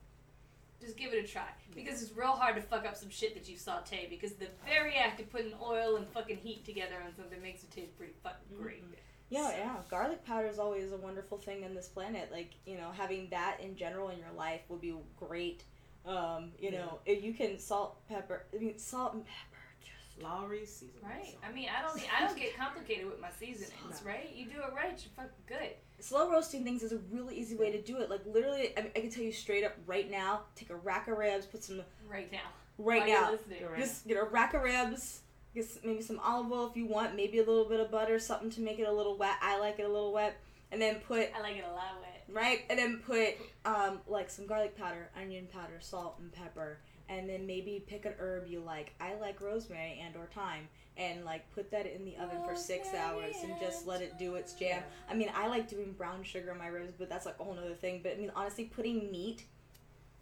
Just 0.81 0.97
give 0.97 1.13
it 1.15 1.25
a 1.25 1.27
try. 1.27 1.49
Because 1.75 2.03
it's 2.03 2.13
real 2.13 2.33
hard 2.33 2.57
to 2.57 2.61
fuck 2.61 2.85
up 2.85 2.97
some 2.97 3.09
shit 3.09 3.35
that 3.35 3.49
you 3.49 3.57
saute, 3.57 4.09
because 4.11 4.33
the 4.33 4.49
very 4.67 4.97
act 4.97 5.21
of 5.21 5.31
putting 5.31 5.53
oil 5.63 5.97
and 5.97 6.07
fucking 6.09 6.39
heat 6.39 6.65
together 6.65 6.97
on 7.05 7.15
something 7.17 7.41
makes 7.41 7.63
it 7.63 7.71
taste 7.71 7.97
pretty 7.97 8.13
fucking 8.23 8.59
great. 8.61 8.83
Yeah, 9.29 9.51
yeah. 9.57 9.77
Garlic 9.91 10.25
powder 10.25 10.47
is 10.47 10.59
always 10.59 10.93
a 10.93 10.97
wonderful 10.97 11.39
thing 11.39 11.63
in 11.65 11.75
this 11.75 11.89
planet. 11.89 12.31
Like, 12.31 12.53
you 12.65 12.77
know, 12.79 12.91
having 12.97 13.29
that 13.31 13.59
in 13.61 13.77
general 13.77 14.09
in 14.11 14.19
your 14.19 14.33
life 14.37 14.61
would 14.69 14.81
be 14.81 14.95
great. 15.19 15.65
Um, 16.07 16.53
you 16.61 16.71
know, 16.71 17.01
if 17.07 17.25
you 17.25 17.35
can 17.35 17.59
salt, 17.59 18.07
pepper. 18.09 18.45
I 18.55 18.59
mean, 18.59 18.79
salt 18.79 19.15
and 19.15 19.25
pepper. 19.25 19.63
Just 19.83 20.23
Lawry's 20.23 20.73
seasoning. 20.73 21.03
Right. 21.05 21.25
salt. 21.25 21.45
I 21.49 21.53
mean, 21.53 21.69
I 21.77 21.83
don't. 21.83 22.01
I 22.17 22.27
don't 22.27 22.37
get 22.39 22.57
complicated 22.57 23.07
with 23.07 23.21
my 23.21 23.31
seasonings. 23.41 24.01
Right. 24.05 24.31
You 24.35 24.47
do 24.47 24.59
it 24.59 24.73
right, 24.75 24.91
you're 25.03 25.11
fucking 25.17 25.31
good. 25.49 25.71
slow 25.99 26.31
roasting 26.31 26.63
things 26.63 26.85
is 26.85 26.93
a 26.93 26.99
really 27.11 27.37
easy 27.37 27.57
way 27.57 27.73
to 27.73 27.83
do 27.83 27.99
it. 27.99 28.09
Like 28.09 28.21
literally, 28.27 28.73
I, 28.79 28.83
mean, 28.83 28.93
I 28.95 29.01
can 29.01 29.11
tell 29.11 29.25
you 29.25 29.33
straight 29.33 29.65
up 29.65 29.75
right 29.87 30.09
now. 30.09 30.43
Take 30.55 30.71
a 30.71 30.77
rack 30.77 31.09
of 31.09 31.19
ribs, 31.19 31.47
put 31.47 31.65
some 31.65 31.81
Right 32.09 32.31
now. 32.31 32.39
right 32.79 33.01
While 33.01 33.09
you're 33.09 33.21
now. 33.23 33.31
listening. 33.33 33.59
Just 33.77 34.07
get 34.07 34.17
a 34.17 34.25
rack 34.25 34.55
of 34.55 34.63
ribs. 34.63 35.23
Get 35.57 35.67
maybe 35.83 36.03
some 36.03 36.21
olive 36.23 36.53
oil 36.53 36.69
if 36.69 36.77
you 36.77 36.85
want. 36.87 37.17
Maybe 37.17 37.39
a 37.39 37.45
little 37.45 37.65
bit 37.65 37.81
of 37.81 37.91
butter, 37.91 38.19
something 38.19 38.51
to 38.51 38.61
make 38.61 38.79
it 38.79 38.87
a 38.87 38.93
little 38.93 39.17
wet. 39.17 39.37
I 39.41 39.59
like 39.59 39.79
it 39.79 39.85
a 39.85 39.89
little 39.89 40.13
wet. 40.13 40.37
And 40.71 40.83
then 40.83 40.97
put 40.97 41.31
I 41.35 41.41
like 41.41 41.57
it 41.57 41.65
a 41.67 41.73
lot 41.73 41.97
wet. 42.03 42.25
right, 42.31 42.65
and 42.69 42.79
then 42.79 42.99
put 43.07 43.37
um 43.65 44.01
like 44.07 44.29
some 44.29 44.47
garlic 44.47 44.77
powder, 44.77 45.09
onion 45.19 45.49
powder, 45.51 45.79
salt 45.81 46.17
and 46.21 46.31
pepper, 46.31 46.79
and 47.09 47.27
then 47.27 47.47
maybe 47.47 47.83
pick 47.87 48.05
an 48.05 48.13
herb 48.19 48.47
you 48.49 48.61
like. 48.61 48.93
I 49.01 49.15
like 49.15 49.41
rosemary 49.41 50.03
and 50.05 50.15
or 50.17 50.27
thyme, 50.35 50.69
and 50.99 51.25
like 51.25 51.51
put 51.55 51.71
that 51.71 51.87
in 51.87 52.05
the 52.05 52.17
oven 52.17 52.39
for 52.47 52.55
six 52.55 52.89
hours 52.95 53.37
and 53.43 53.55
just 53.59 53.87
let 53.87 54.03
it 54.03 54.19
do 54.19 54.35
its 54.35 54.53
jam. 54.53 54.83
I 55.11 55.15
mean, 55.15 55.31
I 55.35 55.47
like 55.47 55.71
doing 55.71 55.93
brown 55.93 56.23
sugar 56.23 56.51
in 56.51 56.59
my 56.59 56.67
ribs, 56.67 56.93
but 56.99 57.09
that's 57.09 57.25
like 57.25 57.37
a 57.41 57.45
whole 57.45 57.57
other 57.59 57.75
thing. 57.75 58.01
But 58.03 58.13
I 58.13 58.17
mean, 58.17 58.33
honestly, 58.37 58.65
putting 58.65 59.11
meat 59.11 59.45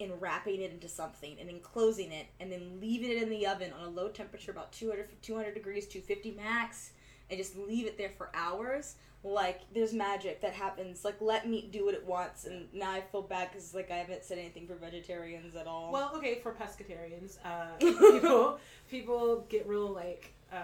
and 0.01 0.21
wrapping 0.21 0.61
it 0.61 0.73
into 0.73 0.89
something 0.89 1.37
and 1.41 1.49
enclosing 1.49 2.11
it 2.13 2.27
and 2.41 2.51
then 2.51 2.79
leaving 2.81 3.11
it 3.11 3.23
in 3.23 3.31
the 3.31 3.47
oven 3.47 3.73
on 3.79 3.87
a 3.87 3.91
low 3.91 4.09
temperature, 4.09 4.51
about 4.51 4.73
200, 4.73 5.09
200 5.23 5.55
degrees, 5.55 5.87
250 5.87 6.33
max, 6.33 6.91
and 7.31 7.39
just 7.39 7.57
leave 7.57 7.87
it 7.87 7.97
there 7.97 8.11
for 8.17 8.31
hours. 8.35 8.97
Like, 9.23 9.61
there's 9.73 9.95
magic 9.95 10.43
that 10.43 10.53
happens. 10.53 11.03
Like, 11.05 11.19
let 11.21 11.49
meat 11.49 11.73
do 11.73 11.87
what 11.87 11.95
it 11.95 12.05
wants. 12.05 12.45
And 12.45 12.67
now 12.75 12.91
I 12.91 13.01
feel 13.01 13.23
bad 13.23 13.49
because, 13.51 13.73
like, 13.75 13.91
I 13.91 13.97
haven't 13.97 14.23
said 14.23 14.37
anything 14.37 14.67
for 14.67 14.75
vegetarians 14.75 15.57
at 15.57 15.67
all. 15.67 15.91
Well, 15.93 16.13
okay, 16.17 16.41
for 16.43 16.53
pescatarians, 16.53 17.39
uh, 17.43 17.69
people 17.79 18.59
people 18.91 19.47
get 19.49 19.67
real 19.67 19.89
like 19.89 20.35
uh, 20.53 20.57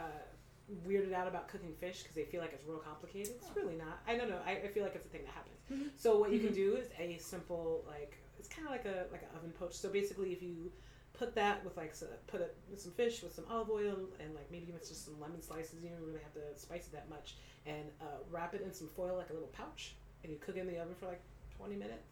weirded 0.86 1.14
out 1.14 1.26
about 1.26 1.48
cooking 1.48 1.72
fish 1.80 2.02
because 2.02 2.14
they 2.14 2.24
feel 2.24 2.42
like 2.42 2.52
it's 2.52 2.66
real 2.66 2.78
complicated. 2.78 3.32
It's 3.40 3.56
really 3.56 3.76
not. 3.76 4.00
I 4.06 4.16
don't 4.18 4.28
know. 4.28 4.38
I, 4.44 4.52
I 4.52 4.68
feel 4.68 4.82
like 4.82 4.94
it's 4.94 5.06
a 5.06 5.08
thing 5.08 5.22
that 5.24 5.32
happens. 5.32 5.56
Mhm. 5.72 5.98
So 5.98 6.18
what 6.18 6.30
you 6.30 6.40
can 6.40 6.50
Mhm. 6.50 6.54
do 6.54 6.76
is 6.76 6.88
a 6.98 7.16
simple 7.18 7.82
like 7.88 8.18
it's 8.40 8.48
kind 8.48 8.66
of 8.66 8.72
like 8.72 8.86
a 8.86 9.04
like 9.12 9.22
an 9.22 9.28
oven 9.36 9.52
poach. 9.52 9.74
So 9.74 9.88
basically, 9.90 10.32
if 10.32 10.42
you 10.42 10.72
put 11.12 11.34
that 11.34 11.62
with 11.64 11.76
like 11.76 11.94
so, 11.94 12.06
put 12.26 12.40
it 12.40 12.56
with 12.70 12.80
some 12.80 12.92
fish 12.92 13.22
with 13.22 13.34
some 13.34 13.44
olive 13.50 13.68
oil 13.70 13.96
and 14.18 14.34
like 14.34 14.50
maybe 14.50 14.66
even 14.68 14.80
just 14.80 15.04
some 15.04 15.20
lemon 15.20 15.42
slices. 15.42 15.74
You 15.82 15.90
don't 15.90 16.00
really 16.06 16.20
have 16.22 16.32
to 16.34 16.58
spice 16.58 16.86
it 16.86 16.92
that 16.92 17.08
much, 17.10 17.36
and 17.66 17.84
uh, 18.00 18.04
wrap 18.30 18.54
it 18.54 18.62
in 18.62 18.72
some 18.72 18.88
foil 18.88 19.16
like 19.16 19.28
a 19.30 19.34
little 19.34 19.48
pouch, 19.52 19.94
and 20.24 20.32
you 20.32 20.38
cook 20.38 20.56
it 20.56 20.60
in 20.60 20.66
the 20.66 20.78
oven 20.80 20.94
for 20.98 21.06
like 21.06 21.20
twenty 21.56 21.76
minutes. 21.76 22.08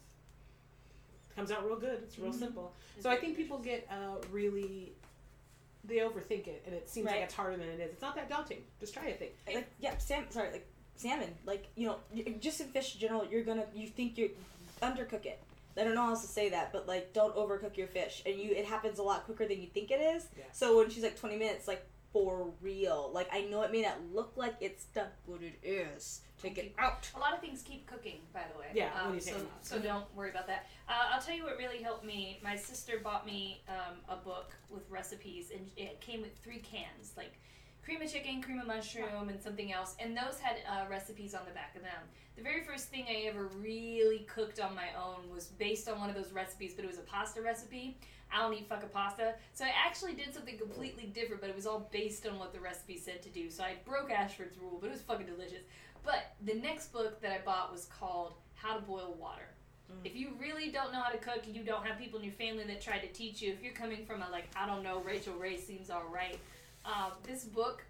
Comes 1.35 1.51
out 1.51 1.65
real 1.65 1.77
good. 1.79 2.01
It's 2.03 2.19
real 2.19 2.33
Mhm. 2.33 2.39
simple. 2.39 2.75
So 3.01 3.09
I 3.11 3.17
think 3.17 3.37
people 3.37 3.59
get 3.59 3.87
uh, 3.91 4.17
really 4.31 4.93
they 5.85 5.97
overthink 5.99 6.47
it, 6.49 6.63
and 6.67 6.75
it 6.75 6.89
seems 6.91 7.07
Right. 7.07 7.15
like 7.17 7.25
it's 7.25 7.35
harder 7.35 7.57
than 7.57 7.69
it 7.69 7.81
is. 7.81 7.93
It's 7.93 8.03
not 8.03 8.15
that 8.17 8.29
daunting. 8.29 8.63
Just 8.81 8.93
try 8.93 9.07
a 9.07 9.15
thing. 9.17 9.31
like 9.55 9.69
yeah, 9.81 9.97
sam. 9.99 10.27
Sorry, 10.31 10.51
like 10.53 10.67
salmon. 10.97 11.35
Like 11.47 11.69
you 11.77 11.87
know, 11.87 11.99
just 12.41 12.61
in 12.61 12.69
fish 12.69 12.95
in 12.95 13.01
general, 13.01 13.25
you're 13.31 13.45
gonna 13.45 13.67
you 13.75 13.87
think 13.89 14.19
you 14.19 14.33
undercook 14.83 15.25
it. 15.25 15.41
I 15.79 15.85
don't 15.85 15.95
know 15.95 16.03
how 16.03 16.11
else 16.11 16.23
to 16.23 16.29
say 16.29 16.49
that, 16.51 16.73
but 16.73 16.87
like 16.89 17.13
don't 17.13 17.35
overcook 17.37 17.77
your 17.77 17.87
fish, 17.89 18.23
and 18.27 18.37
you 18.37 18.53
it 18.53 18.65
happens 18.65 18.99
a 18.99 19.03
lot 19.03 19.25
quicker 19.25 19.47
than 19.47 19.61
you 19.61 19.69
think 19.69 19.91
it 19.91 20.01
is. 20.01 20.27
Yeah. 20.37 20.45
So 20.53 20.79
when 20.79 20.91
she's 20.91 21.03
like 21.03 21.19
twenty 21.19 21.37
minutes, 21.37 21.69
like 21.69 21.87
for 22.13 22.51
real, 22.63 23.11
like 23.13 23.29
I 23.33 23.43
know 23.43 23.63
it 23.63 23.71
may 23.73 23.83
not 23.83 23.97
look 24.13 24.33
like 24.37 24.55
it's 24.61 24.85
done, 24.87 25.09
but 25.29 25.43
it 25.43 25.59
is. 25.63 26.23
Take 26.43 26.57
it 26.57 26.73
out. 26.79 27.11
A 27.17 27.19
lot 27.19 27.35
of 27.35 27.41
things 27.41 27.63
keep 27.63 27.85
cooking, 27.87 28.21
by 28.33 28.43
the 28.53 28.59
way. 28.59 28.67
Yeah, 28.73 28.95
when 28.95 29.09
Um, 29.09 29.15
you 29.17 29.21
so, 29.21 29.33
them 29.33 29.47
so 29.61 29.79
don't 29.81 30.05
worry 30.15 30.31
about 30.31 30.47
that. 30.47 30.67
Uh, 30.89 30.93
I'll 31.13 31.21
tell 31.21 31.35
you 31.35 31.43
what 31.43 31.59
really 31.59 31.83
helped 31.83 32.05
me. 32.05 32.39
My 32.45 32.55
sister 32.55 33.01
bought 33.03 33.27
me 33.27 33.61
um, 33.69 33.97
a 34.09 34.17
book 34.17 34.55
with 34.71 34.89
recipes, 34.89 35.51
and 35.53 35.69
it 35.77 36.01
came 36.01 36.23
with 36.23 36.37
three 36.39 36.61
cans, 36.61 37.13
like 37.17 37.41
cream 37.89 38.03
of 38.03 38.13
chicken, 38.13 38.43
cream 38.43 38.61
of 38.61 38.67
mushroom, 38.67 39.31
and 39.31 39.43
something 39.43 39.73
else. 39.73 39.97
And 39.99 40.15
those 40.15 40.39
had 40.39 40.57
uh, 40.69 40.87
recipes 40.91 41.35
on 41.35 41.41
the 41.47 41.53
back 41.53 41.75
of 41.75 41.81
them. 41.81 42.03
The 42.37 42.43
very 42.43 42.63
first 42.63 42.89
thing 42.89 43.07
I 43.09 43.27
ever 43.29 43.47
really 43.59 44.27
cooked 44.29 44.61
on 44.61 44.75
my 44.75 44.89
own 44.95 45.35
was 45.35 45.47
based 45.47 45.89
on 45.89 45.99
one 45.99 46.11
of 46.11 46.15
those 46.15 46.31
recipes, 46.31 46.75
but 46.77 46.85
it 46.85 46.89
was 46.89 46.99
a 46.99 47.03
pasta 47.03 47.41
recipe. 47.41 47.97
I 48.31 48.43
don't 48.43 48.53
eat 48.53 48.69
fucking 48.69 48.91
pasta. 48.91 49.37
So 49.55 49.65
I 49.65 49.71
actually 49.87 50.13
did 50.13 50.35
something 50.35 50.59
completely 50.59 51.07
different, 51.15 51.41
but 51.41 51.49
it 51.49 51.57
was 51.57 51.67
all 51.67 51.89
based 51.91 52.27
on 52.27 52.39
what 52.39 52.53
the 52.53 52.61
recipe 52.61 52.99
said 52.99 53.23
to 53.23 53.31
do. 53.31 53.49
So 53.49 53.63
I 53.63 53.77
broke 53.87 54.11
Ashford's 54.11 54.59
rule, 54.59 54.77
but 54.79 54.89
it 54.89 54.93
was 54.93 55.01
fucking 55.01 55.25
delicious. 55.25 55.63
But 56.05 56.35
the 56.45 56.61
next 56.61 56.93
book 56.93 57.23
that 57.23 57.33
I 57.33 57.39
bought 57.43 57.73
was 57.73 57.87
called 57.87 58.35
How 58.55 58.75
to 58.75 58.83
Boil 58.83 59.17
Water. 59.19 59.49
Mm. 59.91 60.05
If 60.05 60.15
you 60.15 60.33
really 60.39 60.71
don't 60.71 60.93
know 60.93 61.01
how 61.01 61.11
to 61.11 61.17
cook, 61.17 61.45
you 61.47 61.63
don't 61.63 61.87
have 61.87 61.99
people 61.99 62.19
in 62.19 62.25
your 62.27 62.35
family 62.35 62.65
that 62.65 62.83
tried 62.83 63.01
to 63.01 63.09
teach 63.09 63.41
you. 63.41 63.51
If 63.51 63.63
you're 63.63 63.73
coming 63.73 64.05
from 64.05 64.21
a 64.21 64.29
like 64.31 64.51
I 64.55 64.67
don't 64.67 64.83
know, 64.83 65.01
Rachael 65.01 65.37
Ray 65.37 65.57
seems 65.57 65.89
all 65.89 66.05
Um, 66.85 67.13
this 67.23 67.45
book, 67.45 67.85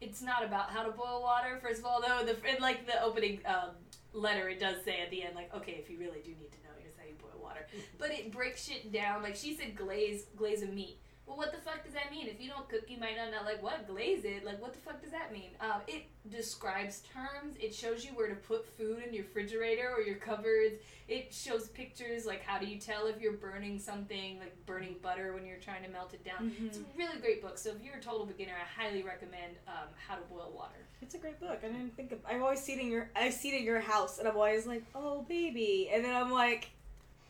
it's 0.00 0.20
not 0.22 0.44
about 0.44 0.70
how 0.70 0.82
to 0.82 0.90
boil 0.90 1.22
water. 1.22 1.58
First 1.62 1.80
of 1.80 1.86
all, 1.86 2.00
though, 2.00 2.24
the 2.24 2.32
in 2.54 2.60
like 2.60 2.86
the 2.86 3.02
opening 3.02 3.40
um, 3.46 3.70
letter, 4.12 4.48
it 4.48 4.60
does 4.60 4.84
say 4.84 5.00
at 5.00 5.10
the 5.10 5.22
end 5.22 5.34
like, 5.34 5.54
okay, 5.54 5.72
if 5.72 5.90
you 5.90 5.98
really 5.98 6.20
do 6.24 6.30
need 6.30 6.52
to 6.52 6.58
know, 6.64 6.74
here's 6.78 6.94
how 6.96 7.04
you 7.06 7.14
boil 7.14 7.42
water. 7.42 7.66
But 7.98 8.10
it 8.10 8.30
breaks 8.30 8.64
shit 8.66 8.92
down. 8.92 9.22
Like 9.22 9.36
she 9.36 9.56
said, 9.56 9.76
glaze 9.76 10.26
glaze 10.36 10.62
a 10.62 10.66
meat. 10.66 10.98
Well, 11.26 11.38
what 11.38 11.52
the 11.52 11.58
fuck 11.58 11.82
does 11.82 11.94
that 11.94 12.10
mean? 12.10 12.26
If 12.26 12.40
you 12.40 12.50
don't 12.50 12.68
cook, 12.68 12.82
you 12.88 12.98
might 12.98 13.16
not 13.16 13.30
know. 13.30 13.42
Like, 13.44 13.62
what 13.62 13.88
glaze 13.88 14.24
it? 14.24 14.44
Like, 14.44 14.60
what 14.60 14.74
the 14.74 14.78
fuck 14.80 15.00
does 15.02 15.12
that 15.12 15.32
mean? 15.32 15.50
Um, 15.58 15.80
it 15.88 16.04
describes 16.30 17.02
terms. 17.12 17.56
It 17.58 17.74
shows 17.74 18.04
you 18.04 18.10
where 18.10 18.28
to 18.28 18.34
put 18.34 18.66
food 18.76 19.02
in 19.06 19.14
your 19.14 19.24
refrigerator 19.24 19.90
or 19.90 20.02
your 20.02 20.16
cupboards. 20.16 20.74
It 21.08 21.32
shows 21.32 21.68
pictures. 21.68 22.26
Like, 22.26 22.42
how 22.42 22.58
do 22.58 22.66
you 22.66 22.78
tell 22.78 23.06
if 23.06 23.20
you're 23.22 23.32
burning 23.32 23.78
something? 23.78 24.38
Like 24.38 24.54
burning 24.66 24.96
butter 25.02 25.32
when 25.32 25.46
you're 25.46 25.58
trying 25.58 25.82
to 25.84 25.90
melt 25.90 26.12
it 26.12 26.24
down. 26.24 26.52
It's 26.66 26.78
a 26.78 26.82
really 26.96 27.18
great 27.20 27.40
book. 27.40 27.56
So 27.56 27.70
if 27.70 27.82
you're 27.82 27.96
a 27.96 28.00
total 28.00 28.26
beginner, 28.26 28.52
I 28.60 28.82
highly 28.82 29.02
recommend 29.02 29.56
um, 29.66 29.88
How 30.06 30.16
to 30.16 30.22
Boil 30.22 30.52
Water. 30.54 30.86
It's 31.00 31.14
a 31.14 31.18
great 31.18 31.40
book. 31.40 31.60
I 31.62 31.68
didn't 31.68 31.96
think 31.96 32.12
of. 32.12 32.18
I 32.28 32.38
always 32.38 32.60
seen 32.60 32.78
it 32.78 32.82
in 32.82 32.88
your. 32.88 33.10
I 33.16 33.30
see 33.30 33.48
it 33.48 33.58
in 33.58 33.64
your 33.64 33.80
house, 33.80 34.18
and 34.18 34.28
I'm 34.28 34.36
always 34.36 34.66
like, 34.66 34.84
oh 34.94 35.22
baby, 35.22 35.90
and 35.92 36.04
then 36.04 36.14
I'm 36.14 36.30
like, 36.30 36.34
I 36.38 36.42
know 36.42 36.70
how 36.70 36.73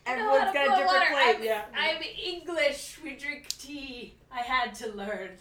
everyone's 0.05 0.51
to 0.51 0.53
got 0.53 0.65
a 0.65 0.69
different 0.69 0.87
water. 0.87 1.05
plate. 1.11 1.35
I'm, 1.37 1.43
Yeah. 1.43 1.65
I'm 1.75 2.01
English. 2.01 2.99
We 3.03 3.15
drink 3.15 3.47
tea. 3.57 4.15
I 4.31 4.39
had 4.41 4.73
to 4.75 4.89
learn. 4.91 5.31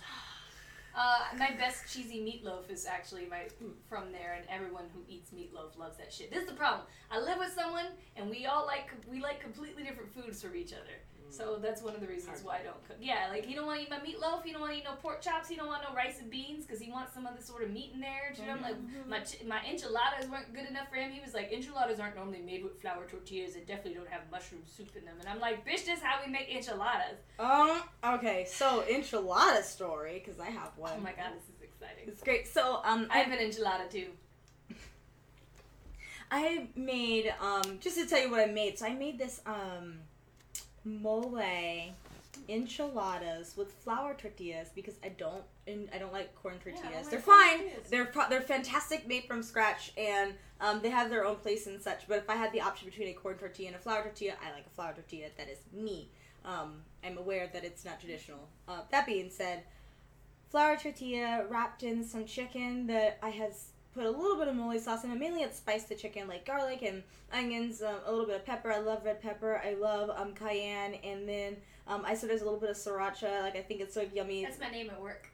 Uh, 0.97 1.37
my 1.37 1.51
best 1.59 1.93
cheesy 1.93 2.21
meatloaf 2.21 2.71
is 2.71 2.87
actually 2.87 3.27
my 3.27 3.49
from 3.89 4.13
there, 4.13 4.35
and 4.39 4.45
everyone 4.49 4.85
who 4.95 5.01
eats 5.09 5.33
meatloaf 5.33 5.77
loves 5.77 5.97
that 5.97 6.13
shit. 6.13 6.31
This 6.31 6.43
is 6.43 6.49
the 6.49 6.55
problem. 6.55 6.87
I 7.11 7.19
live 7.19 7.39
with 7.39 7.53
someone, 7.53 7.87
and 8.15 8.31
we 8.31 8.47
all 8.47 8.65
like 8.65 8.93
we 9.11 9.21
like 9.21 9.41
completely 9.41 9.83
different 9.83 10.15
foods 10.15 10.41
from 10.41 10.55
each 10.55 10.73
other. 10.73 10.95
So 11.37 11.59
that's 11.61 11.83
one 11.83 11.95
of 11.95 12.01
the 12.01 12.07
reasons 12.07 12.45
why 12.45 12.59
I 12.61 12.63
don't 12.63 12.83
cook. 12.87 12.97
Yeah, 13.01 13.27
like 13.31 13.45
he 13.45 13.55
don't 13.55 13.67
want 13.67 13.81
to 13.81 13.85
eat 13.85 13.91
my 13.91 13.99
meatloaf. 13.99 14.45
He 14.45 14.53
don't 14.53 14.61
want 14.61 14.73
to 14.73 14.79
eat 14.79 14.85
no 14.85 14.95
pork 15.03 15.21
chops. 15.21 15.49
He 15.49 15.57
don't 15.57 15.67
want 15.67 15.83
no 15.89 15.95
rice 15.95 16.21
and 16.21 16.31
beans 16.31 16.65
because 16.65 16.81
he 16.81 16.91
wants 16.91 17.13
some 17.13 17.27
other 17.27 17.41
sort 17.41 17.65
of 17.65 17.71
meat 17.71 17.91
in 17.93 18.01
there. 18.01 18.33
Do 18.35 18.43
you 18.43 18.49
know? 18.49 18.57
Like 18.63 18.77
my 19.09 19.19
ch- 19.21 19.43
my 19.47 19.61
enchiladas 19.69 20.31
weren't 20.31 20.55
good 20.55 20.67
enough 20.69 20.89
for 20.91 20.97
him. 20.97 21.11
He 21.11 21.21
was 21.21 21.35
like, 21.35 21.53
enchiladas 21.53 21.99
aren't 21.99 22.15
normally 22.17 22.41
made 22.41 22.63
with 22.63 22.81
flour 22.81 23.05
tortillas. 23.11 23.55
They 23.55 23.61
definitely 23.61 23.95
don't 23.95 24.09
have 24.09 24.23
mushroom 24.31 24.63
soup 24.65 24.91
in 24.97 25.05
them. 25.05 25.17
And 25.19 25.29
I'm 25.29 25.41
like, 25.41 25.67
bitch, 25.67 25.85
this 25.85 26.01
how 26.01 26.21
we 26.25 26.31
make 26.31 26.49
enchiladas. 26.55 27.19
Um. 27.39 27.83
Okay. 28.05 28.47
So 28.49 28.85
enchilada 28.89 29.63
story, 29.65 30.23
because 30.25 30.39
I 30.39 30.51
have 30.51 30.71
one. 30.77 30.93
Oh 30.97 31.01
my 31.01 31.13
god, 31.13 31.33
this 31.37 31.45
is 31.45 31.63
exciting. 31.63 32.05
It's 32.07 32.23
great. 32.23 32.47
So 32.47 32.81
um, 32.85 33.09
I 33.11 33.19
have 33.19 33.33
an 33.33 33.45
enchilada 33.45 33.91
too. 33.91 34.09
I 36.31 36.69
made 36.77 37.35
um 37.41 37.79
just 37.81 37.99
to 37.99 38.07
tell 38.07 38.21
you 38.21 38.31
what 38.31 38.41
I 38.41 38.47
made. 38.47 38.79
So 38.79 38.87
I 38.87 38.95
made 38.95 39.19
this 39.19 39.41
um 39.47 39.99
mole 40.85 41.41
enchiladas 42.49 43.57
with 43.57 43.73
flour 43.73 44.15
tortillas 44.15 44.69
because 44.75 44.95
I 45.05 45.09
don't 45.11 45.45
and 45.67 45.89
I 45.95 45.99
don't 45.99 46.13
like 46.13 46.35
corn 46.35 46.57
Yeah, 46.67 46.73
tortillas. 46.73 47.03
like 47.07 47.11
they're 47.11 47.21
fine. 47.21 47.59
tortillas. 47.61 47.91
They're 47.91 48.05
pro- 48.07 48.29
they're 48.29 48.41
fantastic 48.43 49.07
made 49.09 49.25
from 49.25 49.43
scratch 49.43 49.93
and 49.97 50.35
um, 50.61 50.81
they 50.83 50.91
have 50.91 51.11
their 51.11 51.25
own 51.25 51.37
place 51.37 51.67
and 51.67 51.81
such. 51.83 52.07
But 52.09 52.19
if 52.19 52.29
I 52.31 52.35
had 52.37 52.53
the 52.53 52.61
option 52.61 52.89
between 52.89 53.09
a 53.09 53.13
corn 53.15 53.37
tortilla 53.39 53.69
and 53.69 53.77
a 53.77 53.79
flour 53.79 54.03
tortilla, 54.03 54.35
I 54.47 54.53
like 54.53 54.67
a 54.67 54.71
flour 54.71 54.93
tortilla. 54.93 55.29
That 55.39 55.49
is 55.49 55.59
me. 55.73 56.11
Um, 56.45 56.83
I'm 57.03 57.17
aware 57.19 57.49
that 57.53 57.65
it's 57.65 57.85
not 57.85 57.99
traditional. 58.01 58.49
Uh, 58.69 58.81
that 58.91 59.07
being 59.07 59.31
said, 59.31 59.63
flour 60.51 60.77
tortilla 60.77 61.45
wrapped 61.49 61.83
in 61.83 62.05
some 62.05 62.27
chicken 62.27 62.87
that 62.89 63.19
I 63.23 63.31
had 63.31 63.51
s- 63.51 63.69
put 63.95 64.05
a 64.05 64.11
little 64.11 64.37
bit 64.37 64.49
of 64.49 64.57
mole 64.57 64.79
sauce 64.79 65.05
in. 65.05 65.11
it. 65.11 65.19
mainly 65.19 65.43
had 65.43 65.55
spiced 65.55 65.89
the 65.89 65.95
chicken 65.95 66.27
like 66.29 66.45
garlic 66.45 66.83
and 66.83 67.03
onions, 67.33 67.83
um, 67.83 67.97
a 68.07 68.11
little 68.11 68.27
bit 68.27 68.37
of 68.37 68.45
pepper. 68.45 68.73
I 68.73 68.79
love 68.79 69.05
red 69.05 69.23
pepper. 69.23 69.63
I 69.65 69.75
love 69.75 70.11
um, 70.17 70.35
cayenne, 70.35 70.95
and 71.05 71.29
then 71.29 71.57
um, 71.87 72.03
I 72.05 72.15
said 72.15 72.31
there's 72.31 72.43
a 72.43 72.45
little 72.45 72.61
bit 72.61 72.71
of 72.71 72.77
sriracha. 72.77 73.43
Like 73.43 73.57
I 73.57 73.63
think 73.63 73.81
it's 73.81 73.95
so 73.95 74.05
yummy. 74.13 74.45
That's 74.45 74.61
my 74.61 74.71
name 74.71 74.91
at 74.91 75.01
work. 75.01 75.29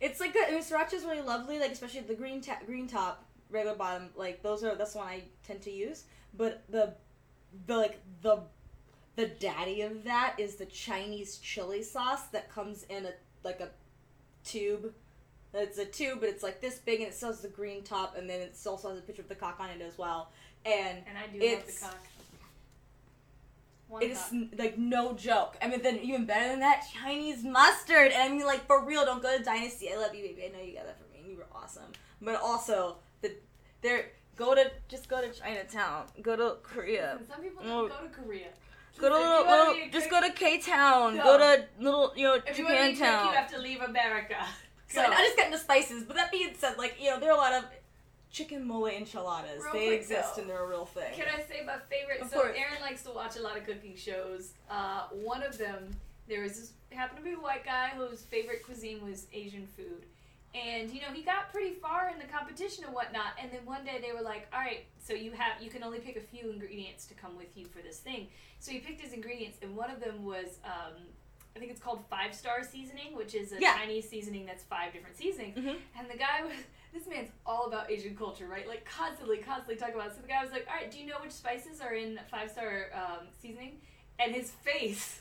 It's 0.00 0.18
like 0.18 0.34
a, 0.34 0.48
I 0.48 0.50
mean, 0.52 0.62
sriracha 0.62 0.94
is 0.94 1.04
really 1.04 1.20
lovely, 1.20 1.58
like 1.58 1.72
especially 1.72 2.00
the 2.00 2.14
green 2.14 2.40
ta- 2.40 2.60
green 2.64 2.86
top, 2.86 3.24
regular 3.50 3.76
bottom. 3.76 4.08
Like 4.16 4.42
those 4.42 4.64
are 4.64 4.74
that's 4.74 4.92
the 4.92 4.98
one 4.98 5.08
I 5.08 5.22
tend 5.46 5.60
to 5.62 5.70
use. 5.70 6.04
But 6.36 6.62
the 6.70 6.94
the 7.66 7.76
like 7.76 7.98
the 8.22 8.40
the 9.16 9.26
daddy 9.26 9.82
of 9.82 10.04
that 10.04 10.36
is 10.38 10.56
the 10.56 10.66
Chinese 10.66 11.38
chili 11.38 11.82
sauce 11.82 12.22
that 12.28 12.50
comes 12.50 12.84
in 12.84 13.06
a 13.06 13.12
like 13.44 13.60
a 13.60 13.68
tube. 14.44 14.94
It's 15.52 15.78
a 15.78 15.84
two, 15.84 16.16
but 16.20 16.28
it's 16.28 16.42
like 16.42 16.60
this 16.60 16.78
big, 16.78 17.00
and 17.00 17.08
it 17.08 17.14
still 17.14 17.30
has 17.30 17.40
the 17.40 17.48
green 17.48 17.82
top, 17.82 18.16
and 18.16 18.30
then 18.30 18.40
it 18.40 18.56
also 18.66 18.90
has 18.90 18.98
a 18.98 19.02
picture 19.02 19.22
of 19.22 19.28
the 19.28 19.34
cock 19.34 19.56
on 19.58 19.68
it 19.70 19.80
as 19.80 19.98
well. 19.98 20.30
And 20.64 20.98
And 21.08 21.18
I 21.18 21.26
do 21.26 21.40
love 21.40 21.42
It's- 21.42 21.80
the 21.80 21.86
cock. 21.86 21.98
One 23.88 24.02
it 24.04 24.10
is 24.12 24.32
like 24.56 24.78
no 24.78 25.14
joke. 25.14 25.56
I 25.60 25.66
mean, 25.66 25.82
then 25.82 25.98
even 25.98 26.24
better 26.24 26.48
than 26.48 26.60
that, 26.60 26.84
Chinese 26.94 27.42
mustard. 27.42 28.12
And 28.12 28.22
I 28.22 28.28
mean, 28.28 28.46
like 28.46 28.64
for 28.68 28.84
real, 28.84 29.04
don't 29.04 29.20
go 29.20 29.36
to 29.36 29.42
Dynasty. 29.42 29.92
I 29.92 29.96
love 29.96 30.14
you, 30.14 30.22
baby. 30.22 30.44
I 30.44 30.56
know 30.56 30.62
you 30.64 30.74
got 30.74 30.86
that 30.86 30.96
for 30.96 31.12
me. 31.12 31.18
and 31.22 31.28
You 31.28 31.36
were 31.38 31.48
awesome. 31.52 31.90
But 32.22 32.36
also, 32.40 32.98
the 33.20 33.32
there 33.82 34.12
go 34.36 34.54
to 34.54 34.70
just 34.88 35.08
go 35.08 35.20
to 35.20 35.32
Chinatown. 35.32 36.06
Go 36.22 36.36
to 36.36 36.58
Korea. 36.62 37.16
Listen, 37.18 37.34
Some 37.34 37.42
people 37.42 37.64
don't 37.64 37.88
go 37.88 37.96
to 37.96 38.08
Korea. 38.10 38.46
Go 38.96 39.08
to 39.08 39.14
little, 39.14 39.32
if 39.32 39.40
you 39.40 39.46
wanna 39.46 39.70
little 39.72 39.90
just 39.90 40.10
go 40.10 40.20
to 40.20 40.30
K 40.34 40.58
Town. 40.60 41.16
Go. 41.16 41.22
Go 41.24 41.38
to 41.38 41.64
little 41.80 42.12
you 42.14 42.24
know 42.28 42.34
If 42.46 42.58
you 42.58 42.64
want 42.66 42.76
to 42.76 42.82
be 42.84 42.90
a 42.90 42.92
cook, 42.92 43.24
you 43.24 43.32
have 43.32 43.50
to 43.50 43.58
leave 43.58 43.80
America. 43.80 44.36
So. 44.90 45.00
I 45.02 45.24
just 45.24 45.36
got 45.36 45.46
into 45.46 45.58
spices. 45.58 46.04
But 46.04 46.16
that 46.16 46.32
being 46.32 46.50
said, 46.58 46.76
like 46.76 46.96
you 47.00 47.10
know, 47.10 47.20
there 47.20 47.30
are 47.30 47.36
a 47.36 47.40
lot 47.40 47.52
of 47.52 47.64
chicken 48.30 48.66
mole 48.66 48.86
enchiladas. 48.86 49.62
Real 49.64 49.72
they 49.72 49.94
exist 49.94 50.36
though. 50.36 50.42
and 50.42 50.50
they're 50.50 50.64
a 50.64 50.68
real 50.68 50.84
thing. 50.84 51.12
Can 51.14 51.26
I 51.28 51.42
say 51.42 51.64
my 51.64 51.76
favorite? 51.88 52.20
Of 52.20 52.30
so 52.30 52.42
course. 52.42 52.56
Aaron 52.56 52.80
likes 52.82 53.02
to 53.04 53.10
watch 53.10 53.36
a 53.36 53.42
lot 53.42 53.56
of 53.56 53.66
cooking 53.66 53.94
shows. 53.96 54.52
Uh, 54.70 55.02
one 55.10 55.42
of 55.42 55.58
them, 55.58 55.96
there 56.28 56.42
was 56.42 56.54
this 56.54 56.72
happened 56.92 57.18
to 57.18 57.24
be 57.24 57.32
a 57.32 57.40
white 57.40 57.64
guy 57.64 57.92
whose 57.96 58.22
favorite 58.22 58.64
cuisine 58.64 59.04
was 59.08 59.26
Asian 59.32 59.66
food. 59.76 60.04
And 60.52 60.90
you 60.90 61.00
know 61.00 61.12
he 61.12 61.22
got 61.22 61.52
pretty 61.52 61.74
far 61.74 62.10
in 62.10 62.18
the 62.18 62.24
competition 62.24 62.84
and 62.84 62.92
whatnot. 62.92 63.34
And 63.40 63.52
then 63.52 63.60
one 63.64 63.84
day 63.84 64.00
they 64.04 64.12
were 64.12 64.22
like, 64.22 64.48
"All 64.52 64.58
right, 64.58 64.84
so 64.98 65.12
you 65.12 65.30
have 65.32 65.62
you 65.62 65.70
can 65.70 65.84
only 65.84 66.00
pick 66.00 66.16
a 66.16 66.20
few 66.20 66.50
ingredients 66.50 67.06
to 67.06 67.14
come 67.14 67.36
with 67.36 67.56
you 67.56 67.66
for 67.66 67.80
this 67.82 67.98
thing." 67.98 68.26
So 68.58 68.72
he 68.72 68.78
picked 68.78 69.00
his 69.00 69.12
ingredients, 69.12 69.58
and 69.62 69.76
one 69.76 69.90
of 69.90 70.00
them 70.00 70.24
was 70.24 70.58
um, 70.64 70.94
I 71.54 71.58
think 71.58 71.70
it's 71.72 71.80
called 71.80 72.04
five 72.08 72.34
star 72.34 72.62
seasoning, 72.62 73.14
which 73.16 73.34
is 73.34 73.52
a 73.52 73.60
Yeah. 73.60 73.74
Chinese 73.76 74.08
seasoning 74.08 74.46
that's 74.46 74.62
five 74.64 74.92
different 74.92 75.16
seasonings. 75.16 75.58
Mhm. 75.58 75.78
And 75.98 76.08
the 76.08 76.16
guy 76.16 76.42
was 76.44 76.54
this 76.92 77.06
man's 77.06 77.30
all 77.44 77.66
about 77.66 77.90
Asian 77.90 78.16
culture, 78.16 78.46
right? 78.46 78.66
Like 78.68 78.84
constantly, 78.84 79.38
constantly 79.38 79.76
talking 79.76 79.94
about. 79.94 80.08
It. 80.08 80.14
So 80.16 80.22
the 80.22 80.28
guy 80.28 80.42
was 80.42 80.52
like, 80.52 80.66
"All 80.68 80.74
right, 80.76 80.90
do 80.90 80.98
you 80.98 81.06
know 81.06 81.18
which 81.20 81.32
spices 81.32 81.80
are 81.80 81.94
in 81.94 82.18
five 82.30 82.50
star 82.50 82.90
um, 82.94 83.28
seasoning?" 83.40 83.80
And 84.18 84.34
his 84.34 84.50
face, 84.50 85.20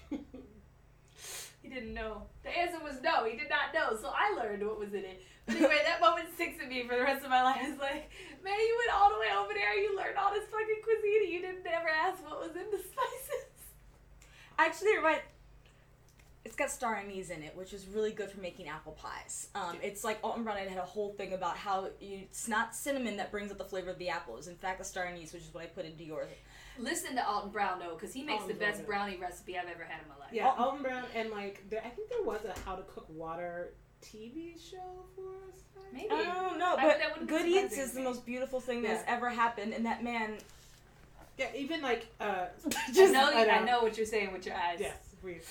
he 0.10 1.68
didn't 1.68 1.94
know. 1.94 2.22
The 2.42 2.50
answer 2.50 2.82
was 2.82 3.00
no. 3.02 3.24
He 3.24 3.36
did 3.36 3.48
not 3.50 3.72
know. 3.74 3.96
So 4.00 4.12
I 4.14 4.34
learned 4.34 4.66
what 4.66 4.78
was 4.78 4.92
in 4.94 5.04
it. 5.04 5.22
But 5.46 5.56
anyway, 5.56 5.80
that 5.84 6.00
moment 6.00 6.28
sticks 6.34 6.58
with 6.60 6.68
me 6.68 6.86
for 6.86 6.94
the 6.96 7.02
rest 7.02 7.24
of 7.24 7.30
my 7.30 7.42
life. 7.42 7.58
It's 7.62 7.80
like, 7.80 8.10
man, 8.44 8.58
you 8.58 8.76
went 8.86 8.94
all 8.96 9.10
the 9.12 9.18
way 9.18 9.26
over 9.36 9.52
there. 9.52 9.74
You 9.74 9.96
learned 9.96 10.16
all 10.16 10.32
this 10.32 10.46
fucking 10.48 10.80
cuisine. 10.84 11.22
and 11.24 11.32
You 11.32 11.40
didn't 11.42 11.66
ever 11.66 11.88
ask 11.88 12.22
what 12.24 12.38
was 12.40 12.54
in 12.56 12.70
the 12.70 12.78
spices. 12.90 13.44
Actually, 14.66 14.92
you're 14.92 15.02
right. 15.02 15.22
It's 16.44 16.56
got 16.56 16.70
star 16.70 16.96
anise 16.96 17.30
in 17.30 17.42
it, 17.42 17.56
which 17.56 17.72
is 17.72 17.86
really 17.86 18.10
good 18.10 18.28
for 18.30 18.40
making 18.40 18.68
apple 18.68 18.92
pies. 18.92 19.48
Um, 19.54 19.76
it's 19.80 20.02
like 20.02 20.18
Alton 20.24 20.42
Brown 20.42 20.56
had 20.56 20.76
a 20.76 20.82
whole 20.82 21.12
thing 21.12 21.32
about 21.34 21.56
how 21.56 21.88
you, 22.00 22.18
it's 22.22 22.48
not 22.48 22.74
cinnamon 22.74 23.16
that 23.18 23.30
brings 23.30 23.52
out 23.52 23.58
the 23.58 23.64
flavor 23.64 23.90
of 23.90 23.98
the 23.98 24.08
apples. 24.08 24.48
In 24.48 24.56
fact 24.56 24.78
the 24.78 24.84
star 24.84 25.04
anise, 25.04 25.32
which 25.32 25.42
is 25.42 25.54
what 25.54 25.62
I 25.62 25.66
put 25.66 25.84
into 25.84 26.02
yours. 26.02 26.28
Listen 26.78 27.14
to 27.14 27.28
Alton 27.28 27.50
Brown 27.52 27.78
though, 27.78 27.94
because 27.94 28.12
he 28.12 28.24
makes 28.24 28.40
Alton 28.42 28.58
the 28.58 28.64
best 28.64 28.84
Brown. 28.86 29.06
brownie 29.08 29.20
recipe 29.20 29.56
I've 29.56 29.68
ever 29.68 29.84
had 29.84 30.02
in 30.02 30.08
my 30.08 30.16
life. 30.16 30.30
Yeah, 30.32 30.48
Alton 30.58 30.82
Brown, 30.82 31.04
and 31.14 31.30
like 31.30 31.62
there, 31.70 31.82
I 31.84 31.90
think 31.90 32.08
there 32.08 32.24
was 32.24 32.40
a 32.44 32.58
How 32.66 32.74
to 32.74 32.82
Cook 32.82 33.06
Water 33.08 33.74
TV 34.02 34.54
show 34.70 35.04
for 35.14 35.22
us. 35.48 35.60
Maybe. 35.92 36.08
I 36.10 36.24
don't 36.24 36.58
know, 36.58 36.74
but 36.76 36.98
that 36.98 37.10
wouldn't 37.12 37.28
Good 37.28 37.46
Eats 37.46 37.76
is 37.78 37.92
the 37.92 38.00
most 38.00 38.26
beautiful 38.26 38.60
thing 38.60 38.82
that's 38.82 39.04
Yeah. 39.06 39.14
ever 39.14 39.28
happened, 39.28 39.74
and 39.74 39.86
that 39.86 40.02
man 40.02 40.38
Yeah, 41.38 41.48
even 41.56 41.80
like 41.82 42.06
uh, 42.20 42.46
I 42.66 42.92
just 42.92 43.12
know, 43.12 43.30
I 43.32 43.46
I 43.48 43.58
know. 43.60 43.64
know 43.64 43.82
what 43.82 43.96
you're 43.96 44.06
saying 44.06 44.32
with 44.32 44.44
your 44.46 44.54
eyes. 44.56 44.78
yes, 44.80 44.96
we. 45.22 45.38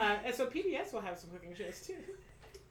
Uh, 0.00 0.14
and 0.24 0.32
so 0.32 0.46
PBS 0.46 0.92
will 0.92 1.00
have 1.00 1.18
some 1.18 1.28
cooking 1.30 1.52
shows 1.56 1.80
too. 1.84 1.96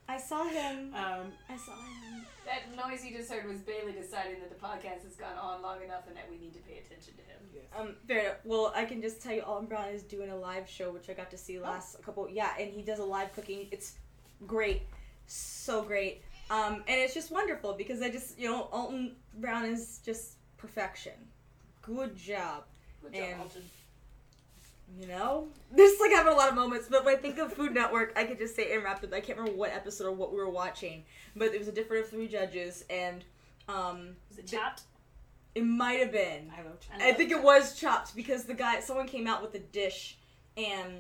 I 0.08 0.18
saw 0.18 0.46
him. 0.48 0.94
Um, 0.96 1.34
I 1.50 1.58
saw 1.58 1.74
him. 1.74 2.26
That 2.46 2.74
noise 2.78 3.04
you 3.04 3.18
just 3.18 3.30
heard 3.30 3.46
was 3.46 3.58
Bailey 3.60 3.92
deciding 3.92 4.40
that 4.40 4.50
the 4.50 4.56
podcast 4.66 5.04
has 5.04 5.18
gone 5.18 5.38
on 5.38 5.62
long 5.62 5.84
enough 5.84 6.08
and 6.08 6.16
that 6.16 6.26
we 6.32 6.38
need 6.38 6.54
to 6.54 6.60
pay 6.62 6.78
attention 6.78 7.16
to 7.16 7.22
him. 7.24 7.40
yes. 7.54 7.64
Um, 7.78 7.96
fair 8.08 8.20
enough. 8.22 8.38
Well, 8.46 8.72
I 8.74 8.86
can 8.86 9.02
just 9.02 9.22
tell 9.22 9.34
you, 9.34 9.42
Alton 9.42 9.68
Brown 9.68 9.90
is 9.90 10.04
doing 10.04 10.30
a 10.30 10.38
live 10.38 10.70
show, 10.70 10.90
which 10.90 11.10
I 11.10 11.14
got 11.14 11.30
to 11.32 11.38
see 11.38 11.60
last 11.60 12.02
couple. 12.02 12.30
Yeah, 12.30 12.52
and 12.58 12.72
he 12.72 12.82
does 12.82 13.00
a 13.00 13.04
live 13.04 13.34
cooking. 13.34 13.68
It's 13.72 13.96
great, 14.46 14.84
so 15.26 15.82
great. 15.82 16.22
Um, 16.50 16.76
and 16.88 16.98
it's 17.02 17.14
just 17.14 17.30
wonderful 17.30 17.74
because 17.74 18.02
I 18.02 18.10
just, 18.10 18.40
you 18.40 18.48
know, 18.50 18.70
Alton 18.72 19.18
Brown 19.34 19.66
is 19.66 20.00
just 20.06 20.36
perfection. 20.56 21.12
Good 21.88 22.16
job. 22.18 22.66
Good 23.02 23.14
job, 23.14 23.24
And- 23.24 23.42
Alton. 23.42 23.64
You 25.02 25.08
know, 25.08 25.50
there's 25.76 26.00
like 26.00 26.12
having 26.12 26.32
a 26.32 26.36
lot 26.36 26.48
of 26.48 26.56
moments, 26.56 26.88
but 26.90 27.04
when 27.04 27.16
I 27.16 27.18
think 27.18 27.38
of 27.40 27.52
Food 27.52 27.74
Network, 27.74 28.14
I 28.16 28.24
could 28.24 28.38
just 28.38 28.56
say 28.56 28.74
in 28.74 28.84
rapid. 28.84 29.14
I 29.14 29.20
can't 29.20 29.38
remember 29.38 29.58
what 29.60 29.72
episode 29.74 30.06
or 30.08 30.12
what 30.12 30.32
we 30.32 30.38
were 30.38 30.50
watching, 30.50 31.04
but 31.36 31.54
it 31.54 31.60
was 31.60 31.68
a 31.68 31.74
different 31.74 32.06
of 32.06 32.10
three 32.10 32.28
judges, 32.30 32.86
and 32.90 33.26
um, 33.68 34.16
Was 34.30 34.38
it 34.40 34.48
chopped? 34.48 34.84
it 35.56 35.64
might 35.66 36.00
have 36.00 36.12
been. 36.14 36.50
I 36.58 36.62
love. 36.62 36.78
I 37.02 37.10
I 37.10 37.14
think 37.14 37.32
it 37.32 37.44
was 37.44 37.78
chopped 37.78 38.16
because 38.16 38.46
the 38.46 38.54
guy, 38.54 38.80
someone 38.80 39.08
came 39.08 39.28
out 39.28 39.42
with 39.42 39.54
a 39.56 39.60
dish, 39.60 40.18
and 40.56 41.00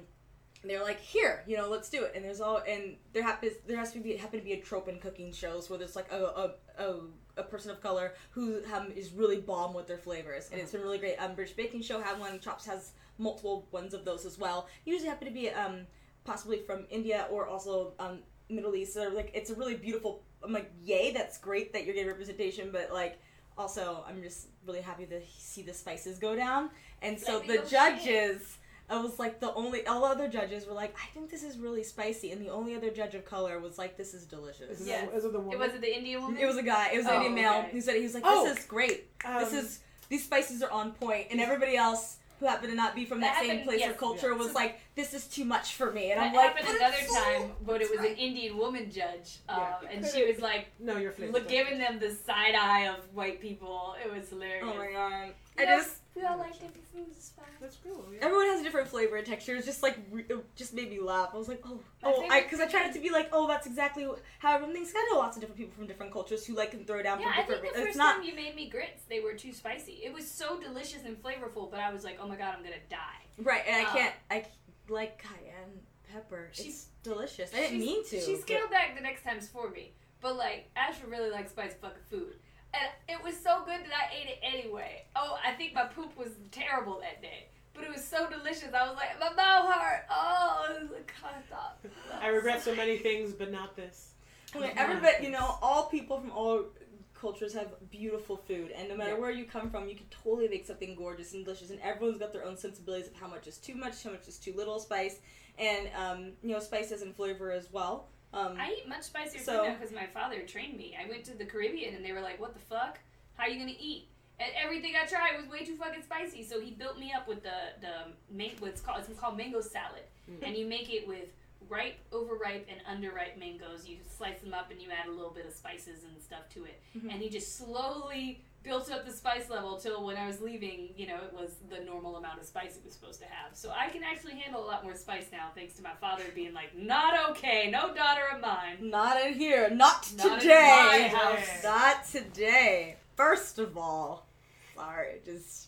they're 0.65 0.83
like, 0.83 0.99
"Here, 0.99 1.43
you 1.47 1.55
know, 1.55 1.69
let's 1.69 1.89
do 1.89 2.03
it." 2.03 2.11
And 2.13 2.25
there's 2.25 2.41
all, 2.41 2.61
and 2.67 2.97
there 3.13 3.23
happens, 3.23 3.53
there 3.67 3.77
has 3.77 3.93
to 3.93 3.99
be 3.99 4.17
happen 4.17 4.39
to 4.39 4.43
be 4.45 4.51
a 4.51 4.59
trope 4.59 4.89
in 4.89 4.99
cooking 4.99 5.31
shows 5.31 5.69
where 5.69 5.79
there's 5.79 5.95
like 5.95 6.11
a 6.11 6.51
a, 6.77 6.83
a, 6.83 6.95
a 7.38 7.43
person 7.43 7.71
of 7.71 7.81
color 7.81 8.13
who 8.31 8.61
um, 8.73 8.91
is 8.95 9.11
really 9.11 9.39
bomb 9.39 9.73
with 9.73 9.88
their 9.88 9.97
flavors, 9.97 10.49
and 10.51 10.59
it's 10.59 10.71
been 10.71 10.81
really 10.81 10.97
great. 10.97 11.15
Um, 11.17 11.35
British 11.35 11.55
Baking 11.55 11.81
Show 11.81 12.01
had 12.01 12.19
one. 12.19 12.39
Chops 12.39 12.65
has 12.65 12.91
multiple 13.17 13.67
ones 13.71 13.93
of 13.93 14.05
those 14.05 14.25
as 14.25 14.38
well. 14.38 14.67
Usually 14.85 15.09
happen 15.09 15.27
to 15.27 15.33
be 15.33 15.49
um 15.49 15.88
possibly 16.23 16.59
from 16.59 16.85
India 16.89 17.27
or 17.31 17.47
also 17.47 17.93
um 17.99 18.19
Middle 18.49 18.75
East. 18.75 18.93
So 18.93 19.09
like 19.09 19.31
it's 19.33 19.49
a 19.49 19.55
really 19.55 19.75
beautiful. 19.75 20.23
I'm 20.43 20.53
like, 20.53 20.71
yay, 20.83 21.11
that's 21.11 21.38
great 21.38 21.73
that 21.73 21.85
you're 21.85 21.95
getting 21.95 22.09
representation, 22.09 22.69
but 22.71 22.91
like 22.91 23.19
also 23.57 24.03
I'm 24.07 24.21
just 24.21 24.47
really 24.65 24.81
happy 24.81 25.05
to 25.07 25.21
see 25.38 25.61
the 25.63 25.73
spices 25.73 26.19
go 26.19 26.35
down. 26.35 26.69
And 27.01 27.19
so 27.19 27.39
the 27.39 27.65
judges, 27.69 28.57
I 28.89 29.01
was 29.01 29.19
like 29.19 29.39
the 29.41 29.53
only 29.53 29.85
all 29.85 30.05
other 30.05 30.27
judges 30.29 30.65
were 30.65 30.73
like, 30.73 30.95
I 31.01 31.07
think 31.13 31.29
this 31.29 31.43
is 31.43 31.57
really 31.57 31.83
spicy, 31.83 32.31
and 32.31 32.41
the 32.41 32.49
only 32.49 32.73
other 32.75 32.89
judge 32.89 33.15
of 33.15 33.25
color 33.25 33.59
was 33.59 33.77
like, 33.77 33.97
this 33.97 34.13
is 34.13 34.25
delicious. 34.25 34.79
Is 34.79 34.81
it, 34.81 34.88
Yes. 34.88 35.09
is 35.13 35.25
it 35.25 35.33
the 35.33 35.39
woman? 35.39 35.53
It 35.53 35.59
was 35.59 35.73
it 35.73 35.81
the 35.81 35.93
Indian 35.93 36.21
woman? 36.21 36.41
It 36.41 36.45
was 36.45 36.55
a 36.57 36.63
guy. 36.63 36.91
It 36.93 36.97
was 36.97 37.05
an 37.05 37.11
Oh, 37.13 37.15
Indian 37.17 37.35
male. 37.35 37.53
okay. 37.59 37.69
He 37.71 37.81
said 37.81 37.95
he 37.97 38.03
was 38.03 38.13
like, 38.13 38.23
Oh. 38.25 38.45
this 38.45 38.59
is 38.59 38.65
great. 38.65 39.07
Um, 39.25 39.39
this 39.43 39.53
is 39.53 39.79
these 40.09 40.23
spices 40.23 40.63
are 40.63 40.71
on 40.71 40.93
point, 40.93 41.27
and 41.31 41.41
everybody 41.41 41.75
else 41.75 42.17
who 42.39 42.45
happened 42.45 42.69
to 42.69 42.75
not 42.75 42.93
be 42.95 43.03
from 43.03 43.19
that, 43.19 43.33
That 43.33 43.39
same 43.41 43.49
happened- 43.57 43.65
place 43.67 43.85
or 43.85 43.93
culture 43.93 44.29
Yeah. 44.31 44.38
was 44.38 44.53
like, 44.53 44.79
this 44.95 45.13
is 45.15 45.27
too 45.27 45.43
much 45.43 45.73
for 45.73 45.91
me, 45.91 46.11
and 46.11 46.21
that 46.21 46.27
I'm 46.27 46.33
like, 46.33 46.47
happened 46.55 46.67
"But 46.67 46.75
another 46.77 46.95
it's 47.01 47.13
so- 47.13 47.21
time, 47.23 47.51
but 47.65 47.81
it 47.81 47.89
was 47.89 47.99
it's 47.99 48.09
an 48.11 48.15
Indian 48.15 48.57
woman 48.57 48.89
judge, 48.91 49.39
um, 49.49 49.59
Yeah. 49.59 49.89
and 49.91 50.05
she 50.05 50.23
was 50.31 50.39
like 50.39 50.67
no, 50.79 50.95
your 50.97 51.11
flavor. 51.11 51.33
look, 51.33 51.47
giving 51.49 51.77
them 51.79 51.99
the 51.99 52.11
side 52.11 52.53
eye 52.55 52.88
of 52.88 52.97
white 53.13 53.41
people. 53.41 53.95
It 54.05 54.13
was 54.13 54.29
hilarious. 54.29 54.65
Oh 54.65 54.77
my 54.77 54.91
god! 54.91 55.33
I 55.59 55.63
Yes, 55.63 55.83
just 55.85 56.01
we 56.15 56.23
all 56.23 56.37
like 56.37 56.53
different 56.53 56.85
foods. 56.93 57.17
It's 57.17 57.29
fine. 57.29 57.45
That's 57.59 57.77
cool. 57.77 58.05
Yeah. 58.13 58.19
everyone 58.25 58.45
has 58.47 58.61
a 58.61 58.63
different 58.63 58.87
flavor 58.87 59.15
and 59.17 59.25
texture. 59.25 59.55
It's 59.55 59.65
just 59.65 59.81
like 59.83 59.97
it 60.29 60.55
just 60.55 60.73
made 60.73 60.89
me 60.89 60.99
laugh. 60.99 61.29
I 61.33 61.37
was 61.37 61.47
like, 61.47 61.61
oh, 61.65 61.79
My 62.03 62.09
oh, 62.09 62.11
I 62.25 62.29
favorite 62.29 62.43
because 62.43 62.59
I 62.59 62.67
tried 62.67 62.93
to 62.93 62.99
be 62.99 63.09
like, 63.09 63.29
oh, 63.33 63.47
that's 63.47 63.65
exactly 63.67 64.07
how 64.39 64.53
everyone 64.55 64.73
thinks. 64.75 64.93
I 64.95 65.07
know 65.11 65.17
lots 65.19 65.35
of 65.37 65.41
different 65.41 65.57
people 65.57 65.73
from 65.75 65.87
different 65.87 66.11
cultures 66.11 66.45
who 66.45 66.53
like 66.55 66.71
can 66.71 66.85
throw 66.85 67.01
down 67.01 67.19
Yeah, 67.19 67.31
from 67.31 67.33
I 67.33 67.43
think 67.45 67.49
different. 67.63 67.75
the 67.75 67.81
first 67.85 67.97
not 67.97 68.15
time 68.17 68.23
you 68.23 68.35
made 68.35 68.55
me 68.55 68.69
grits, 68.69 69.03
they 69.09 69.19
were 69.19 69.33
too 69.33 69.51
spicy. 69.53 69.93
It 70.03 70.13
was 70.13 70.29
so 70.29 70.59
delicious 70.59 71.03
and 71.05 71.21
flavorful, 71.21 71.69
but 71.71 71.79
I 71.79 71.91
was 71.91 72.03
like, 72.03 72.19
oh 72.21 72.27
my 72.27 72.35
god, 72.35 72.53
I'm 72.57 72.63
gonna 72.63 72.75
die. 72.89 73.25
right, 73.43 73.63
and 73.67 73.75
I 73.85 73.89
Uh, 73.89 73.93
can't. 73.93 74.15
I 74.31 74.45
like 74.89 75.21
cayenne 75.21 75.81
pepper. 76.13 76.49
She's- 76.53 76.67
It's 76.67 76.85
delicious. 77.03 77.51
I 77.53 77.57
didn't 77.57 77.69
She's- 77.81 77.85
mean 77.85 78.05
to. 78.05 78.21
She 78.21 78.33
but- 78.33 78.41
scaled 78.41 78.69
back 78.69 78.95
the 78.95 79.01
next 79.01 79.23
times 79.23 79.47
for 79.47 79.69
me, 79.69 79.93
but 80.21 80.35
like 80.37 80.69
Ashford 80.75 81.09
really 81.09 81.29
likes 81.31 81.51
spicy 81.51 81.75
fucking 81.81 82.03
food, 82.09 82.35
and 82.74 82.89
it 83.07 83.24
was 83.24 83.36
so 83.36 83.61
good 83.65 83.80
that 83.86 83.93
I 83.93 84.15
ate 84.15 84.28
it 84.30 84.39
anyway. 84.43 85.03
Oh, 85.15 85.38
I 85.45 85.51
think 85.53 85.74
my 85.74 85.86
poop 85.86 86.18
was 86.18 86.30
terrible 86.51 86.99
that 87.01 87.22
day, 87.22 87.47
but 87.74 87.84
it 87.84 87.91
was 87.91 88.03
so 88.03 88.30
delicious. 88.30 88.74
I 88.74 88.88
was 88.88 88.95
like, 88.97 89.20
my 89.20 89.34
mouth 89.34 89.72
hurt. 89.74 90.05
Oh, 90.09 90.68
it 90.76 90.82
was 90.82 90.91
like, 90.91 91.13
God, 91.22 91.34
stop. 91.47 91.86
I 92.22 92.28
regret 92.28 92.61
so 92.61 92.76
many 92.76 92.97
things, 92.97 93.34
but 93.34 93.51
not 93.51 93.76
this. 93.76 94.11
Okay, 94.55 94.74
everybody, 94.78 95.26
you 95.26 95.32
know, 95.32 95.57
all 95.61 95.84
people 95.88 96.20
from 96.20 96.32
all 96.32 96.65
cultures 97.13 97.53
have 97.53 97.68
beautiful 97.89 98.38
food, 98.38 98.72
and 98.72 98.88
no 98.89 98.95
matter 98.95 99.11
Yeah. 99.13 99.18
where 99.20 99.32
you 99.32 99.45
come 99.45 99.70
from, 99.72 99.89
you 99.89 99.95
can 99.95 100.05
totally 100.09 100.47
make 100.47 100.65
something 100.68 100.95
gorgeous 100.95 101.34
and 101.34 101.43
delicious. 101.43 101.72
And 101.72 101.80
everyone's 101.82 102.20
got 102.20 102.32
their 102.32 102.45
own 102.45 102.57
sensibilities 102.57 103.07
of 103.07 103.15
how 103.15 103.28
much 103.28 103.47
is 103.47 103.57
too 103.57 103.76
much, 103.76 104.03
how 104.03 104.11
much 104.11 104.28
is 104.28 104.38
too 104.38 104.53
little 104.53 104.80
spice, 104.80 105.20
and 105.57 105.89
um, 105.95 106.32
you 106.43 106.49
know, 106.51 106.59
spices 106.59 107.01
and 107.01 107.15
flavor 107.15 107.51
as 107.51 107.72
well. 107.72 108.07
Um, 108.34 108.57
I 108.59 108.73
eat 108.80 108.88
much 108.88 109.03
spicier 109.03 109.39
So- 109.41 109.63
food 109.63 109.69
now 109.69 109.73
because 109.75 109.91
my 109.93 110.05
father 110.07 110.41
trained 110.45 110.78
me. 110.78 110.97
I 111.01 111.07
went 111.07 111.23
to 111.25 111.34
the 111.34 111.45
Caribbean 111.45 111.95
and 111.95 112.03
they 112.03 112.11
were 112.11 112.21
like, 112.21 112.39
"What 112.39 112.53
the 112.53 112.59
fuck? 112.59 112.99
How 113.36 113.43
are 113.43 113.49
you 113.49 113.59
gonna 113.59 113.78
eat?" 113.80 114.07
And 114.39 114.51
everything 114.55 114.95
I 114.95 115.05
tried 115.05 115.38
was 115.38 115.47
way 115.47 115.63
too 115.65 115.78
fucking 115.78 116.03
spicy. 116.03 116.43
So 116.43 116.59
he 116.59 116.71
built 116.71 116.99
me 116.99 117.11
up 117.13 117.28
with 117.28 117.41
the 117.43 117.73
the 117.82 118.13
what's 118.59 118.82
called 118.82 118.99
it's 119.09 119.19
called 119.19 119.38
mango 119.38 119.61
salad, 119.61 120.03
Mm. 120.30 120.43
and 120.43 120.57
you 120.57 120.65
make 120.67 120.93
it 120.93 121.07
with 121.07 121.30
ripe, 121.69 121.97
overripe, 122.11 122.67
and 122.69 122.80
underripe 122.86 123.38
mangoes. 123.38 123.88
You 123.88 123.97
slice 124.07 124.41
them 124.41 124.53
up 124.53 124.69
and 124.71 124.82
you 124.82 124.89
add 124.91 125.07
a 125.07 125.11
little 125.11 125.32
bit 125.32 125.45
of 125.45 125.53
spices 125.53 126.03
and 126.03 126.21
stuff 126.21 126.47
to 126.49 126.65
it. 126.65 126.80
Mhm. 126.95 127.11
And 127.11 127.21
he 127.21 127.30
just 127.30 127.55
slowly 127.57 128.41
built 128.68 128.91
up 128.91 129.05
the 129.05 129.11
spice 129.11 129.49
level 129.49 129.78
till 129.78 130.03
when 130.05 130.18
I 130.18 130.28
was 130.28 130.41
leaving, 130.41 130.89
you 130.97 131.07
know, 131.07 131.15
it 131.15 131.34
was 131.34 131.51
the 131.70 131.84
normal 131.84 132.18
amount 132.18 132.39
of 132.39 132.45
spice 132.45 132.76
it 132.76 132.84
was 132.84 132.93
supposed 132.93 133.20
to 133.22 133.26
have. 133.26 133.55
So 133.55 133.72
I 133.72 133.88
can 133.89 134.03
actually 134.03 134.34
handle 134.36 134.63
a 134.63 134.68
lot 134.68 134.84
more 134.84 134.95
spice 134.95 135.28
now, 135.32 135.49
thanks 135.55 135.74
to 135.76 135.84
my 135.84 135.93
father 136.01 136.24
being 136.36 136.53
like, 136.53 136.76
"Not 136.76 137.30
okay, 137.32 137.70
no 137.72 137.93
daughter 137.93 138.24
of 138.34 138.41
mine." 138.41 138.78
not 138.89 139.20
in 139.26 139.34
here, 139.34 139.70
not, 139.70 140.11
Not 140.18 140.34
in 140.34 140.39
today, 140.39 141.09
my 141.13 141.18
house. 141.18 141.63
not 141.63 142.05
today. 142.05 142.97
First 143.15 143.57
of 143.57 143.78
all, 143.78 144.28
sorry, 144.76 145.22
just 145.26 145.68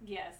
Yes. 0.00 0.34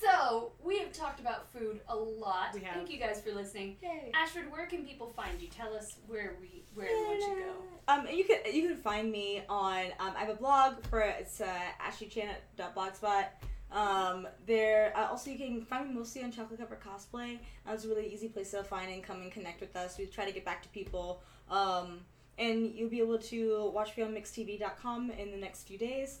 So 0.00 0.52
we 0.62 0.78
have 0.78 0.92
talked 0.92 1.20
about 1.20 1.50
food 1.52 1.80
a 1.88 1.96
lot. 1.96 2.52
We 2.54 2.60
have. 2.60 2.74
Thank 2.74 2.90
you 2.90 2.98
guys 2.98 3.20
for 3.20 3.32
listening. 3.32 3.76
yay. 3.82 4.10
Ashford, 4.14 4.50
where 4.50 4.66
can 4.66 4.84
people 4.84 5.12
find 5.16 5.40
you? 5.40 5.48
Tell 5.48 5.74
us 5.74 5.96
where 6.06 6.36
we 6.40 6.64
where 6.74 6.86
everyone 6.86 7.20
should 7.20 7.44
go. 7.44 7.52
Um, 7.88 8.06
you 8.12 8.24
can 8.24 8.38
you 8.52 8.68
can 8.68 8.76
find 8.76 9.10
me 9.10 9.42
on 9.48 9.86
um, 9.98 10.12
I 10.16 10.20
have 10.20 10.28
a 10.28 10.34
blog 10.34 10.84
for 10.90 11.00
it's 11.00 11.40
uh, 11.40 11.46
ashleychan.blogspot. 11.82 13.26
Um, 13.72 14.28
there 14.46 14.92
uh, 14.96 15.08
also 15.08 15.30
you 15.30 15.38
can 15.38 15.64
find 15.64 15.88
me 15.88 15.94
mostly 15.94 16.22
on 16.22 16.30
Chocolate 16.30 16.60
Cover 16.60 16.78
Cosplay. 16.84 17.38
Uh, 17.66 17.72
it's 17.72 17.84
a 17.84 17.88
really 17.88 18.12
easy 18.12 18.28
place 18.28 18.50
to 18.50 18.62
find 18.62 18.92
and 18.92 19.02
come 19.02 19.22
and 19.22 19.32
connect 19.32 19.60
with 19.60 19.74
us. 19.76 19.98
We 19.98 20.06
try 20.06 20.24
to 20.24 20.32
get 20.32 20.44
back 20.44 20.62
to 20.62 20.68
people. 20.68 21.22
Um, 21.50 22.00
and 22.38 22.74
you'll 22.74 22.90
be 22.90 23.00
able 23.00 23.18
to 23.18 23.70
watch 23.72 23.96
me 23.96 24.02
on 24.02 24.12
mixtv.com 24.12 25.10
in 25.12 25.30
the 25.30 25.38
next 25.38 25.66
few 25.66 25.78
days. 25.78 26.20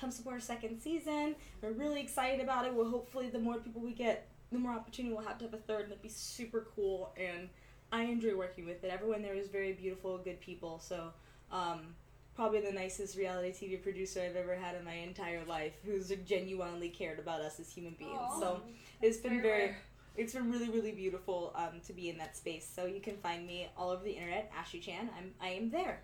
Come 0.00 0.10
support 0.10 0.34
our 0.34 0.40
second 0.40 0.80
season. 0.80 1.36
We're 1.62 1.72
really 1.72 2.00
excited 2.00 2.40
about 2.40 2.66
it. 2.66 2.74
Well, 2.74 2.88
hopefully, 2.88 3.30
the 3.30 3.38
more 3.38 3.58
people 3.58 3.80
we 3.80 3.92
get 3.92 4.28
the 4.54 4.58
more 4.58 4.72
opportunity 4.72 5.14
we'll 5.14 5.24
have 5.24 5.38
to 5.38 5.44
have 5.44 5.54
a 5.54 5.58
third, 5.58 5.82
and 5.82 5.90
it'd 5.90 6.02
be 6.02 6.08
super 6.08 6.66
cool. 6.74 7.12
And 7.16 7.48
I 7.92 8.04
enjoy 8.04 8.36
working 8.36 8.64
with 8.64 8.82
it. 8.84 8.90
Everyone 8.90 9.20
there 9.20 9.34
is 9.34 9.48
very 9.48 9.72
beautiful, 9.72 10.16
good 10.18 10.40
people. 10.40 10.78
So, 10.78 11.12
um, 11.52 11.94
probably 12.34 12.60
the 12.60 12.72
nicest 12.72 13.16
reality 13.16 13.52
TV 13.52 13.82
producer 13.82 14.20
I've 14.20 14.36
ever 14.36 14.54
had 14.54 14.76
in 14.76 14.84
my 14.84 14.94
entire 14.94 15.44
life, 15.44 15.74
who's 15.84 16.12
genuinely 16.24 16.88
cared 16.88 17.18
about 17.18 17.40
us 17.40 17.60
as 17.60 17.70
human 17.70 17.94
beings. 17.98 18.18
Aw, 18.18 18.40
so 18.40 18.62
it's 19.02 19.18
been 19.18 19.42
very 19.42 19.58
very, 19.58 19.76
it's 20.16 20.32
been 20.32 20.50
really, 20.50 20.70
really 20.70 20.92
beautiful 20.92 21.52
um, 21.56 21.80
to 21.86 21.92
be 21.92 22.08
in 22.08 22.18
that 22.18 22.36
space. 22.36 22.68
So 22.72 22.86
you 22.86 23.00
can 23.00 23.16
find 23.16 23.46
me 23.46 23.68
all 23.76 23.90
over 23.90 24.04
the 24.04 24.12
internet, 24.12 24.52
Ashley 24.56 24.80
Chan. 24.80 25.10
I'm, 25.16 25.32
I 25.40 25.48
am 25.50 25.70
there. 25.70 26.00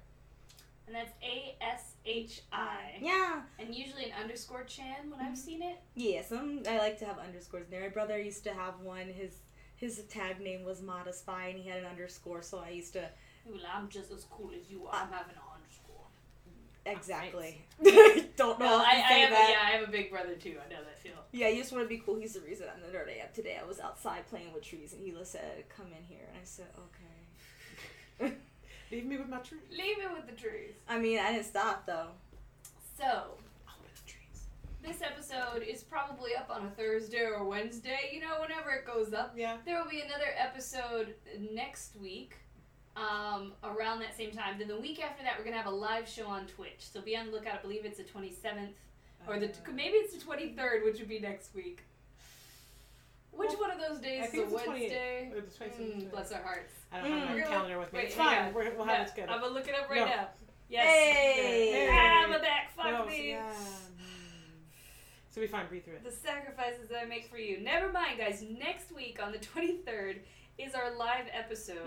And 0.90 0.96
that's 0.96 1.12
A 1.22 1.56
S 1.62 1.94
H 2.04 2.42
I. 2.52 2.96
Yeah. 3.00 3.42
And 3.60 3.72
usually 3.72 4.06
an 4.06 4.10
underscore 4.20 4.64
Chan 4.64 5.08
when 5.08 5.20
I've 5.20 5.26
mm-hmm. 5.26 5.34
seen 5.36 5.62
it. 5.62 5.78
Yeah, 5.94 6.22
some 6.22 6.62
I 6.68 6.78
like 6.78 6.98
to 6.98 7.04
have 7.04 7.16
underscores 7.18 7.66
in 7.66 7.70
there. 7.70 7.82
My 7.82 7.88
brother 7.90 8.18
used 8.20 8.42
to 8.44 8.52
have 8.52 8.80
one. 8.80 9.06
His 9.06 9.36
his 9.76 10.02
tag 10.10 10.40
name 10.40 10.64
was 10.64 10.82
Modest 10.82 11.20
Spy, 11.20 11.46
and 11.46 11.58
he 11.60 11.68
had 11.68 11.78
an 11.78 11.84
underscore. 11.86 12.42
So 12.42 12.58
I 12.58 12.70
used 12.70 12.92
to 12.94 13.08
Well, 13.46 13.60
I'm 13.72 13.88
just 13.88 14.10
as 14.10 14.24
cool 14.24 14.50
as 14.60 14.68
you 14.68 14.86
are. 14.88 14.94
I'm 14.94 15.12
having 15.12 15.36
an 15.36 15.42
underscore. 15.54 16.06
exactly. 16.86 17.64
Don't 18.36 18.58
know 18.58 18.66
No, 18.66 18.78
how 18.78 18.82
to 18.82 18.88
I, 18.88 18.92
I 18.94 18.96
have 18.96 19.30
that. 19.30 19.48
a, 19.48 19.52
yeah, 19.52 19.58
I 19.64 19.70
have 19.78 19.88
a 19.88 19.92
big 19.92 20.10
brother 20.10 20.34
too. 20.34 20.56
I 20.58 20.68
know 20.72 20.82
that 20.82 20.98
feel. 20.98 21.12
Yeah, 21.30 21.50
you 21.50 21.60
just 21.60 21.70
want 21.70 21.84
to 21.84 21.88
be 21.88 21.98
cool. 21.98 22.18
He's 22.18 22.32
the 22.34 22.40
reason 22.40 22.66
I'm 22.74 22.80
the 22.82 22.88
nerd 22.98 23.08
I 23.08 23.22
am 23.22 23.28
today. 23.32 23.60
I 23.62 23.64
was 23.64 23.78
outside 23.78 24.26
playing 24.28 24.52
with 24.52 24.64
trees, 24.64 24.92
and 24.92 25.04
he 25.04 25.14
said, 25.22 25.68
"Come 25.68 25.86
in 25.86 26.04
here," 26.08 26.26
and 26.26 26.36
I 26.36 26.44
said, 26.44 26.66
"Okay." 26.74 28.34
Leave 28.90 29.06
me 29.06 29.16
with 29.16 29.28
my 29.28 29.38
tree. 29.38 29.58
Leave 29.70 29.98
me 29.98 30.04
with 30.12 30.26
the 30.26 30.40
trees. 30.40 30.72
I 30.88 30.98
mean, 30.98 31.18
I 31.18 31.32
didn't 31.32 31.46
stop 31.46 31.86
though. 31.86 32.08
So, 32.98 33.30
with 33.82 33.94
the 34.04 34.10
trees. 34.10 34.46
this 34.82 35.00
episode 35.00 35.62
is 35.62 35.82
probably 35.82 36.34
up 36.34 36.50
on 36.50 36.66
a 36.66 36.70
Thursday 36.70 37.22
or 37.24 37.44
Wednesday, 37.44 38.10
you 38.12 38.20
know, 38.20 38.40
whenever 38.40 38.70
it 38.70 38.84
goes 38.86 39.12
up. 39.14 39.34
Yeah. 39.36 39.58
There 39.64 39.80
will 39.80 39.90
be 39.90 40.00
another 40.00 40.34
episode 40.36 41.14
next 41.52 41.96
week 41.96 42.36
um, 42.96 43.52
around 43.62 44.00
that 44.00 44.16
same 44.16 44.32
time. 44.32 44.58
Then 44.58 44.68
the 44.68 44.80
week 44.80 45.02
after 45.02 45.22
that, 45.22 45.34
we're 45.38 45.44
going 45.44 45.56
to 45.56 45.62
have 45.62 45.72
a 45.72 45.74
live 45.74 46.08
show 46.08 46.26
on 46.26 46.46
Twitch. 46.46 46.80
So 46.80 47.00
be 47.00 47.16
on 47.16 47.26
the 47.26 47.32
lookout. 47.32 47.60
I 47.60 47.62
believe 47.62 47.84
it's 47.84 47.98
the 47.98 48.04
27th. 48.04 48.72
Or 49.28 49.38
the 49.38 49.46
Uh, 49.46 49.72
maybe 49.72 49.94
it's 49.96 50.14
the 50.14 50.20
23rd, 50.20 50.84
which 50.84 50.98
would 50.98 51.08
be 51.08 51.20
next 51.20 51.54
week. 51.54 51.82
Which 53.32 53.50
Well, 53.50 53.60
one 53.60 53.70
of 53.70 53.78
those 53.80 54.00
days 54.00 54.22
I 54.22 54.26
is 54.26 54.34
a 54.34 54.42
it's 54.42 54.52
the 54.52 54.58
28th. 54.58 54.66
Wednesday? 54.68 55.32
Or 55.34 55.40
the 55.40 55.46
27th. 55.50 55.96
Mm, 56.02 56.10
bless 56.10 56.32
our 56.32 56.42
hearts. 56.42 56.72
I 56.92 57.00
don't 57.00 57.10
have 57.18 57.28
Mm. 57.28 57.40
my 57.40 57.46
calendar 57.46 57.78
with 57.78 57.92
me. 57.92 57.98
wait, 58.00 58.06
it's 58.06 58.14
fine. 58.16 58.38
on. 58.38 58.54
We're, 58.54 58.74
we'll 58.74 58.86
No, 58.86 58.92
have 58.94 59.06
it 59.06 59.10
together. 59.10 59.32
I'm 59.32 59.40
gonna 59.40 59.54
look 59.54 59.68
it 59.68 59.74
up 59.74 59.88
right 59.88 60.00
No. 60.00 60.06
now. 60.06 60.28
Yes. 60.68 60.84
Hey! 60.86 61.72
Hey. 61.72 61.88
Ah, 61.90 62.24
I'm 62.24 62.32
a 62.32 62.38
back. 62.38 62.74
Fuck 62.76 62.86
No, 62.86 63.06
me. 63.06 63.30
yeah. 63.30 63.52
So 65.30 65.40
we 65.40 65.46
fine. 65.46 65.66
Breathe 65.68 65.84
through 65.84 65.94
it. 65.94 66.04
The 66.04 66.10
sacrifices 66.10 66.88
that 66.88 67.00
I 67.02 67.04
make 67.04 67.28
for 67.30 67.38
you. 67.38 67.60
Never 67.60 67.92
mind, 67.92 68.18
guys. 68.18 68.42
Next 68.42 68.90
week 68.92 69.20
on 69.22 69.30
the 69.32 69.38
23rd 69.38 70.18
is 70.58 70.74
our 70.74 70.96
live 70.96 71.26
episode. 71.32 71.86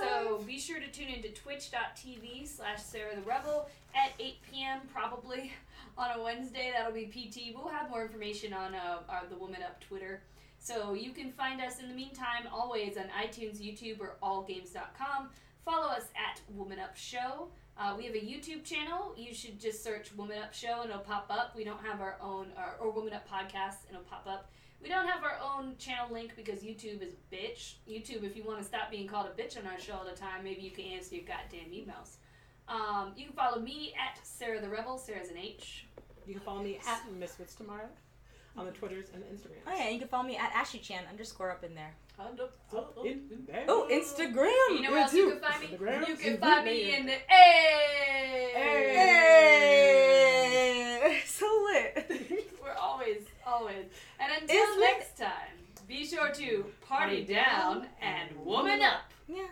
So 0.00 0.38
be 0.46 0.58
sure 0.58 0.78
to 0.80 0.86
tune 0.88 1.08
into 1.08 1.28
twitch.tv 1.30 2.46
slash 2.46 2.80
Sarah 2.82 3.14
the 3.16 3.22
Rebel 3.22 3.68
at 3.94 4.12
8 4.20 4.36
p.m. 4.50 4.80
probably 4.92 5.52
on 5.98 6.10
a 6.18 6.22
Wednesday. 6.22 6.72
That'll 6.76 6.92
be 6.92 7.06
PT. 7.06 7.54
We'll 7.56 7.68
have 7.68 7.90
more 7.90 8.02
information 8.02 8.52
on 8.52 8.74
uh, 8.74 8.98
our, 9.08 9.22
the 9.28 9.36
Woman 9.36 9.62
Up 9.62 9.80
Twitter. 9.80 10.22
So 10.64 10.94
you 10.94 11.10
can 11.10 11.30
find 11.30 11.60
us 11.60 11.78
in 11.78 11.88
the 11.88 11.94
meantime 11.94 12.48
always 12.50 12.96
on 12.96 13.04
iTunes, 13.22 13.60
YouTube, 13.60 14.00
or 14.00 14.16
allgames.com. 14.22 15.28
Follow 15.62 15.88
us 15.88 16.04
at 16.16 16.40
Woman 16.56 16.78
Up 16.78 16.96
Show. 16.96 17.48
Uh, 17.76 17.94
we 17.98 18.06
have 18.06 18.14
a 18.14 18.18
YouTube 18.18 18.64
channel. 18.64 19.12
You 19.14 19.34
should 19.34 19.60
just 19.60 19.84
search 19.84 20.14
Woman 20.16 20.38
Up 20.38 20.54
Show 20.54 20.80
and 20.80 20.88
it'll 20.88 21.02
pop 21.02 21.26
up. 21.28 21.54
We 21.54 21.64
don't 21.64 21.84
have 21.84 22.00
our 22.00 22.16
own, 22.18 22.46
or, 22.80 22.90
Woman 22.90 23.12
Up 23.12 23.28
Podcast 23.28 23.84
and 23.88 23.90
it'll 23.90 24.04
pop 24.04 24.26
up. 24.26 24.50
We 24.82 24.88
don't 24.88 25.06
have 25.06 25.22
our 25.22 25.38
own 25.44 25.76
channel 25.76 26.08
link 26.10 26.32
because 26.34 26.60
YouTube 26.60 27.02
is 27.02 27.12
bitch. 27.30 27.74
YouTube, 27.86 28.24
if 28.24 28.34
you 28.34 28.42
want 28.42 28.58
to 28.58 28.64
stop 28.64 28.90
being 28.90 29.06
called 29.06 29.26
a 29.26 29.38
bitch 29.38 29.58
on 29.58 29.66
our 29.66 29.78
show 29.78 29.92
all 29.92 30.06
the 30.06 30.16
time, 30.16 30.44
maybe 30.44 30.62
you 30.62 30.70
can 30.70 30.86
answer 30.86 31.16
your 31.16 31.24
goddamn 31.24 31.70
emails. 31.72 32.16
Um, 32.68 33.12
you 33.18 33.26
can 33.26 33.34
follow 33.34 33.60
me 33.60 33.92
at 34.00 34.18
Sarah 34.26 34.62
the 34.62 34.68
Rebel. 34.70 34.96
Sarah's 34.96 35.28
an 35.28 35.36
H. 35.36 35.84
You 36.26 36.32
can 36.32 36.42
follow 36.42 36.62
me 36.62 36.78
at 36.88 37.02
Misfits 37.12 37.54
Tomorrow 37.54 37.90
on 38.56 38.66
the 38.66 38.72
Twitters 38.72 39.06
and 39.12 39.22
the 39.22 39.26
Instagrams. 39.26 39.62
Oh 39.66 39.74
yeah, 39.76 39.88
you 39.88 39.98
can 39.98 40.08
follow 40.08 40.24
me 40.24 40.36
at 40.36 40.52
AshyChan 40.52 41.08
underscore 41.10 41.50
up 41.50 41.64
in 41.64 41.74
there. 41.74 41.94
Up 42.18 42.38
in 43.04 43.22
there. 43.46 43.64
Oh, 43.68 43.88
Instagram. 43.90 44.76
You 44.76 44.82
know 44.82 44.92
where 44.92 45.00
else 45.00 45.12
you 45.12 45.30
can 45.30 45.40
find 45.40 45.60
me? 45.60 45.66
Instagram. 45.66 46.08
You 46.08 46.16
can 46.16 46.38
find 46.38 46.64
me 46.64 46.94
in 46.94 47.06
the 47.06 47.16
A. 47.32 48.44
So 51.26 51.46
lit. 51.72 52.10
We're 52.62 52.76
always, 52.80 53.22
always. 53.44 53.86
And 54.20 54.32
until 54.40 54.56
it's 54.56 54.78
next 54.80 55.18
lit. 55.18 55.28
time, 55.28 55.58
be 55.88 56.06
sure 56.06 56.30
to 56.30 56.66
party 56.86 57.24
down 57.24 57.88
and 58.00 58.30
woman 58.44 58.80
up. 58.82 59.10
Yeah. 59.26 59.48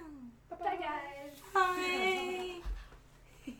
Bye, 0.51 0.77
guys. 0.79 1.41
Bye. 1.53 2.61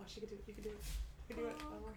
oh, 0.00 0.04
she 0.06 0.20
could 0.20 0.30
do 0.30 0.34
it. 0.34 0.44
You 0.48 0.54
could 0.54 0.64
do 0.64 0.70
it. 0.70 0.84
You 1.28 1.34
could 1.36 1.44
do 1.44 1.48
it. 1.48 1.95